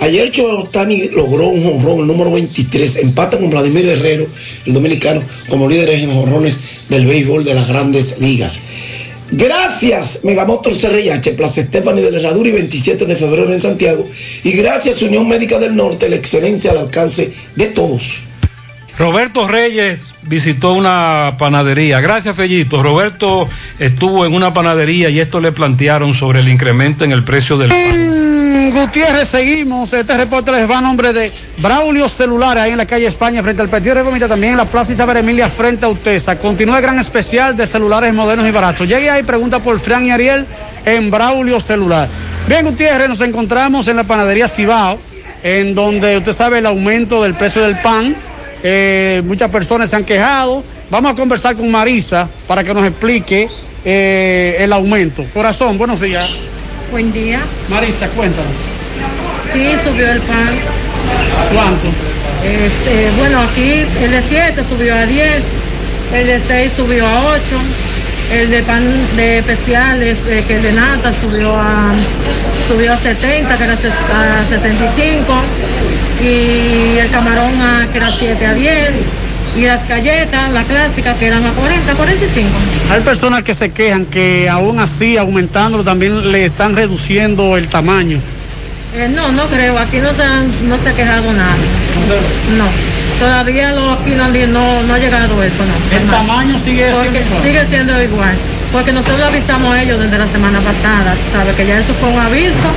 Ayer 0.00 0.32
Tani 0.72 1.08
logró 1.08 1.46
un 1.46 1.62
jonrón, 1.62 2.00
el 2.00 2.06
número 2.08 2.32
23, 2.32 2.96
empata 2.96 3.38
con 3.38 3.48
Vladimir 3.48 3.86
Herrero, 3.86 4.26
el 4.66 4.74
dominicano, 4.74 5.22
como 5.48 5.68
líderes 5.68 6.02
en 6.02 6.12
jonrones 6.12 6.58
del 6.88 7.06
béisbol 7.06 7.44
de 7.44 7.54
las 7.54 7.68
grandes 7.68 8.18
ligas. 8.20 8.58
Gracias, 9.30 10.20
Megamotor 10.24 10.76
CRIH, 10.76 11.32
Plaza 11.32 11.62
Estefani 11.62 12.02
de 12.02 12.10
la 12.10 12.18
Herradura 12.18 12.48
y 12.48 12.52
27 12.52 13.06
de 13.06 13.16
febrero 13.16 13.52
en 13.52 13.62
Santiago. 13.62 14.06
Y 14.42 14.50
gracias, 14.52 15.00
Unión 15.00 15.28
Médica 15.28 15.58
del 15.58 15.74
Norte, 15.76 16.08
la 16.08 16.16
excelencia 16.16 16.72
al 16.72 16.78
alcance 16.78 17.32
de 17.54 17.66
todos. 17.66 18.24
Roberto 18.98 19.48
Reyes 19.48 20.12
visitó 20.22 20.72
una 20.72 21.34
panadería. 21.38 22.00
Gracias, 22.00 22.36
Fellito. 22.36 22.82
Roberto 22.82 23.48
estuvo 23.78 24.24
en 24.24 24.34
una 24.34 24.54
panadería 24.54 25.10
y 25.10 25.18
esto 25.18 25.40
le 25.40 25.52
plantearon 25.52 26.14
sobre 26.14 26.40
el 26.40 26.48
incremento 26.48 27.04
en 27.04 27.12
el 27.12 27.24
precio 27.24 27.58
del 27.58 27.70
pan. 27.70 28.24
Gutiérrez, 28.72 29.28
seguimos. 29.28 29.92
Este 29.92 30.16
reporte 30.16 30.50
les 30.50 30.68
va 30.68 30.78
a 30.78 30.80
nombre 30.80 31.12
de 31.12 31.32
Braulio 31.58 32.08
Celular, 32.08 32.58
ahí 32.58 32.72
en 32.72 32.76
la 32.76 32.86
calle 32.86 33.06
España, 33.06 33.42
frente 33.42 33.62
al 33.62 33.68
Partido 33.68 33.94
Reformista, 33.94 34.28
también 34.28 34.52
en 34.52 34.58
la 34.58 34.64
Plaza 34.64 34.92
Isabel 34.92 35.18
Emilia, 35.18 35.48
frente 35.48 35.86
a 35.86 35.88
Utesa. 35.88 36.38
Continúa 36.38 36.78
el 36.78 36.82
gran 36.82 36.98
especial 36.98 37.56
de 37.56 37.66
celulares 37.66 38.12
modernos 38.12 38.46
y 38.46 38.50
baratos. 38.50 38.86
Llegue 38.88 39.10
ahí, 39.10 39.22
pregunta 39.22 39.60
por 39.60 39.78
Fran 39.78 40.04
y 40.04 40.10
Ariel 40.10 40.46
en 40.84 41.10
Braulio 41.10 41.60
Celular. 41.60 42.08
Bien, 42.48 42.64
Gutiérrez, 42.64 43.08
nos 43.08 43.20
encontramos 43.20 43.86
en 43.88 43.96
la 43.96 44.04
panadería 44.04 44.48
Cibao, 44.48 44.98
en 45.42 45.74
donde 45.74 46.16
usted 46.18 46.32
sabe 46.32 46.58
el 46.58 46.66
aumento 46.66 47.22
del 47.22 47.34
precio 47.34 47.62
del 47.62 47.76
pan 47.76 48.14
eh, 48.66 49.22
muchas 49.26 49.50
personas 49.50 49.90
se 49.90 49.96
han 49.96 50.04
quejado. 50.04 50.64
Vamos 50.90 51.12
a 51.12 51.14
conversar 51.14 51.54
con 51.54 51.70
Marisa 51.70 52.26
para 52.48 52.64
que 52.64 52.72
nos 52.72 52.86
explique 52.86 53.46
eh, 53.84 54.56
el 54.58 54.72
aumento. 54.72 55.22
Corazón, 55.34 55.76
buenos 55.76 56.00
días. 56.00 56.26
Buen 56.90 57.12
día. 57.12 57.40
Marisa, 57.68 58.08
cuéntanos. 58.08 58.52
Sí, 59.52 59.66
subió 59.84 60.10
el 60.10 60.20
pan. 60.22 60.48
¿Cuánto? 61.52 61.88
Este, 62.42 63.10
bueno, 63.18 63.38
aquí 63.40 63.84
el 64.02 64.10
de 64.10 64.22
7 64.22 64.64
subió 64.68 64.94
a 64.94 65.04
10, 65.04 65.44
el 66.14 66.26
de 66.26 66.40
6 66.40 66.72
subió 66.74 67.06
a 67.06 67.32
8. 67.34 67.40
El 68.32 68.50
de 68.50 68.62
pan 68.62 68.82
de 69.16 69.38
especiales, 69.38 70.18
eh, 70.26 70.42
que 70.46 70.54
el 70.54 70.62
de 70.62 70.72
nata 70.72 71.12
subió 71.14 71.54
a 71.56 71.92
subió 72.68 72.92
a 72.92 72.96
70, 72.96 73.56
que 73.56 73.64
era 73.64 73.74
a 73.74 74.44
65. 74.48 75.34
Y 76.22 76.98
el 76.98 77.10
camarón 77.10 77.60
a, 77.60 77.86
que 77.92 77.98
era 77.98 78.10
7 78.10 78.46
a 78.46 78.54
10. 78.54 78.96
Y 79.56 79.62
las 79.66 79.86
galletas, 79.86 80.52
la 80.52 80.62
clásica, 80.64 81.14
que 81.14 81.26
eran 81.26 81.44
a 81.44 81.50
40, 81.50 81.92
45. 81.94 82.48
Hay 82.90 83.00
personas 83.02 83.42
que 83.44 83.54
se 83.54 83.70
quejan 83.70 84.06
que 84.06 84.48
aún 84.48 84.80
así, 84.80 85.16
aumentándolo, 85.16 85.84
también 85.84 86.32
le 86.32 86.46
están 86.46 86.74
reduciendo 86.74 87.56
el 87.56 87.68
tamaño. 87.68 88.18
Eh, 88.96 89.08
no, 89.14 89.30
no 89.32 89.46
creo. 89.46 89.78
Aquí 89.78 89.98
no 89.98 90.12
se, 90.12 90.22
han- 90.24 90.68
no 90.68 90.76
se 90.78 90.88
ha 90.88 90.92
quejado 90.92 91.32
nada. 91.32 91.54
No. 92.56 92.64
Todavía 93.18 93.72
lo, 93.72 93.92
aquí 93.92 94.14
no, 94.14 94.28
no, 94.28 94.82
no 94.82 94.94
ha 94.94 94.98
llegado 94.98 95.42
eso, 95.42 95.64
no. 95.64 95.96
El 95.96 96.04
jamás. 96.06 96.26
tamaño 96.26 96.58
sigue 96.58 96.90
Porque 96.90 97.10
siendo 97.10 97.20
igual. 97.20 97.42
Sigue 97.42 97.66
siendo 97.66 98.02
igual. 98.02 98.34
Porque 98.72 98.92
nosotros 98.92 99.18
lo 99.20 99.26
avisamos 99.26 99.74
a 99.74 99.82
ellos 99.82 100.00
desde 100.00 100.18
la 100.18 100.26
semana 100.26 100.60
pasada, 100.60 101.14
¿sabes? 101.32 101.54
Que 101.54 101.66
ya 101.66 101.78
eso 101.78 101.94
fue 101.94 102.08
un 102.10 102.18
aviso, 102.20 102.68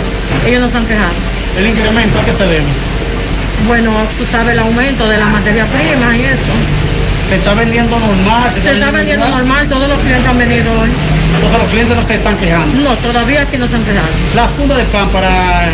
ellos 0.45 0.61
nos 0.61 0.75
han 0.75 0.85
quejado. 0.85 1.13
¿El 1.57 1.67
incremento 1.67 2.19
a 2.19 2.25
qué 2.25 2.33
se 2.33 2.45
debe? 2.45 2.65
Bueno, 3.65 3.91
tú 4.17 4.23
sabes 4.23 4.53
el 4.53 4.59
aumento 4.59 5.07
de 5.09 5.17
la 5.17 5.25
materia 5.25 5.65
prima 5.65 6.15
y 6.15 6.21
eso. 6.21 6.53
Se 7.27 7.35
está 7.35 7.53
vendiendo 7.55 7.97
normal. 7.99 8.51
Se 8.51 8.71
está 8.71 8.91
vendiendo 8.91 9.27
normal, 9.27 9.67
todos 9.67 9.89
los 9.89 9.99
clientes 9.99 10.27
han 10.27 10.37
venido 10.37 10.71
hoy. 10.79 10.89
Entonces 11.35 11.59
los 11.59 11.69
clientes 11.69 11.95
no 11.95 12.01
se 12.01 12.15
están 12.15 12.37
quejando. 12.37 12.81
No, 12.83 12.95
todavía 12.97 13.41
aquí 13.41 13.57
no 13.57 13.67
se 13.67 13.75
han 13.75 13.83
quejado. 13.83 14.07
La 14.35 14.47
funda 14.49 14.75
de 14.75 14.83
pan 14.85 15.09
para, 15.09 15.69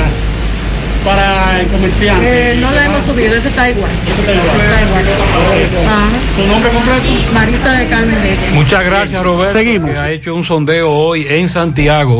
para 1.03 1.59
el 1.61 1.67
comerciante. 1.67 2.51
Eh, 2.51 2.57
no 2.59 2.71
la 2.71 2.85
hemos 2.85 3.05
subido, 3.05 3.35
eso 3.35 3.47
está 3.47 3.69
igual. 3.69 3.91
Está 3.91 4.33
igual. 4.33 4.55
Está 4.61 4.81
igual. 4.81 5.87
Ajá. 5.87 6.07
¿Tu 6.35 6.47
nombre 6.47 6.71
completo? 6.71 7.33
Marisa 7.33 7.71
de 7.73 7.87
Carmen 7.87 8.21
Reyes. 8.21 8.53
Muchas 8.53 8.85
gracias, 8.85 9.23
Roberto. 9.23 9.53
Seguimos. 9.53 9.91
Que 9.91 9.97
ha 9.97 10.11
hecho 10.11 10.35
un 10.35 10.43
sondeo 10.43 10.89
hoy 10.91 11.27
en 11.29 11.49
Santiago. 11.49 12.19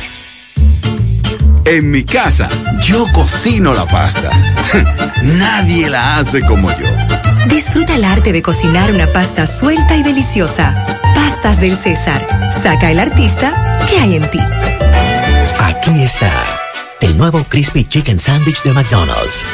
En 1.65 1.91
mi 1.91 2.03
casa, 2.03 2.49
yo 2.81 3.05
cocino 3.13 3.73
la 3.73 3.85
pasta. 3.85 4.29
Nadie 5.37 5.89
la 5.89 6.17
hace 6.17 6.41
como 6.41 6.69
yo. 6.69 6.87
Disfruta 7.47 7.95
el 7.95 8.03
arte 8.03 8.31
de 8.31 8.41
cocinar 8.41 8.91
una 8.91 9.07
pasta 9.07 9.45
suelta 9.45 9.95
y 9.95 10.03
deliciosa. 10.03 10.73
Pastas 11.15 11.59
del 11.59 11.77
César. 11.77 12.25
Saca 12.61 12.91
el 12.91 12.99
artista 12.99 13.53
que 13.89 13.99
hay 13.99 14.15
en 14.15 14.29
ti. 14.29 14.39
Aquí 15.59 16.03
está 16.03 16.60
el 17.01 17.17
nuevo 17.17 17.43
Crispy 17.47 17.83
Chicken 17.85 18.19
Sandwich 18.19 18.61
de 18.63 18.73
McDonald's. 18.73 19.45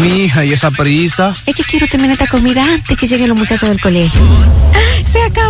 Mi 0.00 0.24
hija, 0.24 0.42
¿y 0.42 0.54
esa 0.54 0.70
prisa? 0.70 1.34
Es 1.44 1.54
que 1.54 1.64
quiero 1.64 1.86
terminar 1.86 2.14
esta 2.14 2.28
comida 2.28 2.64
antes 2.64 2.96
que 2.96 3.06
lleguen 3.06 3.28
los 3.28 3.38
muchachos 3.38 3.68
del 3.68 3.78
colegio. 3.78 4.22
¡Se 5.10 5.20
acabó 5.22 5.49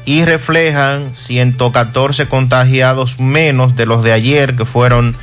y 0.06 0.24
reflejan 0.24 1.14
114 1.14 2.26
contagiados 2.26 3.20
menos 3.20 3.76
de 3.76 3.84
los 3.84 4.02
de 4.02 4.12
ayer, 4.12 4.56
que 4.56 4.64
fueron 4.64 5.14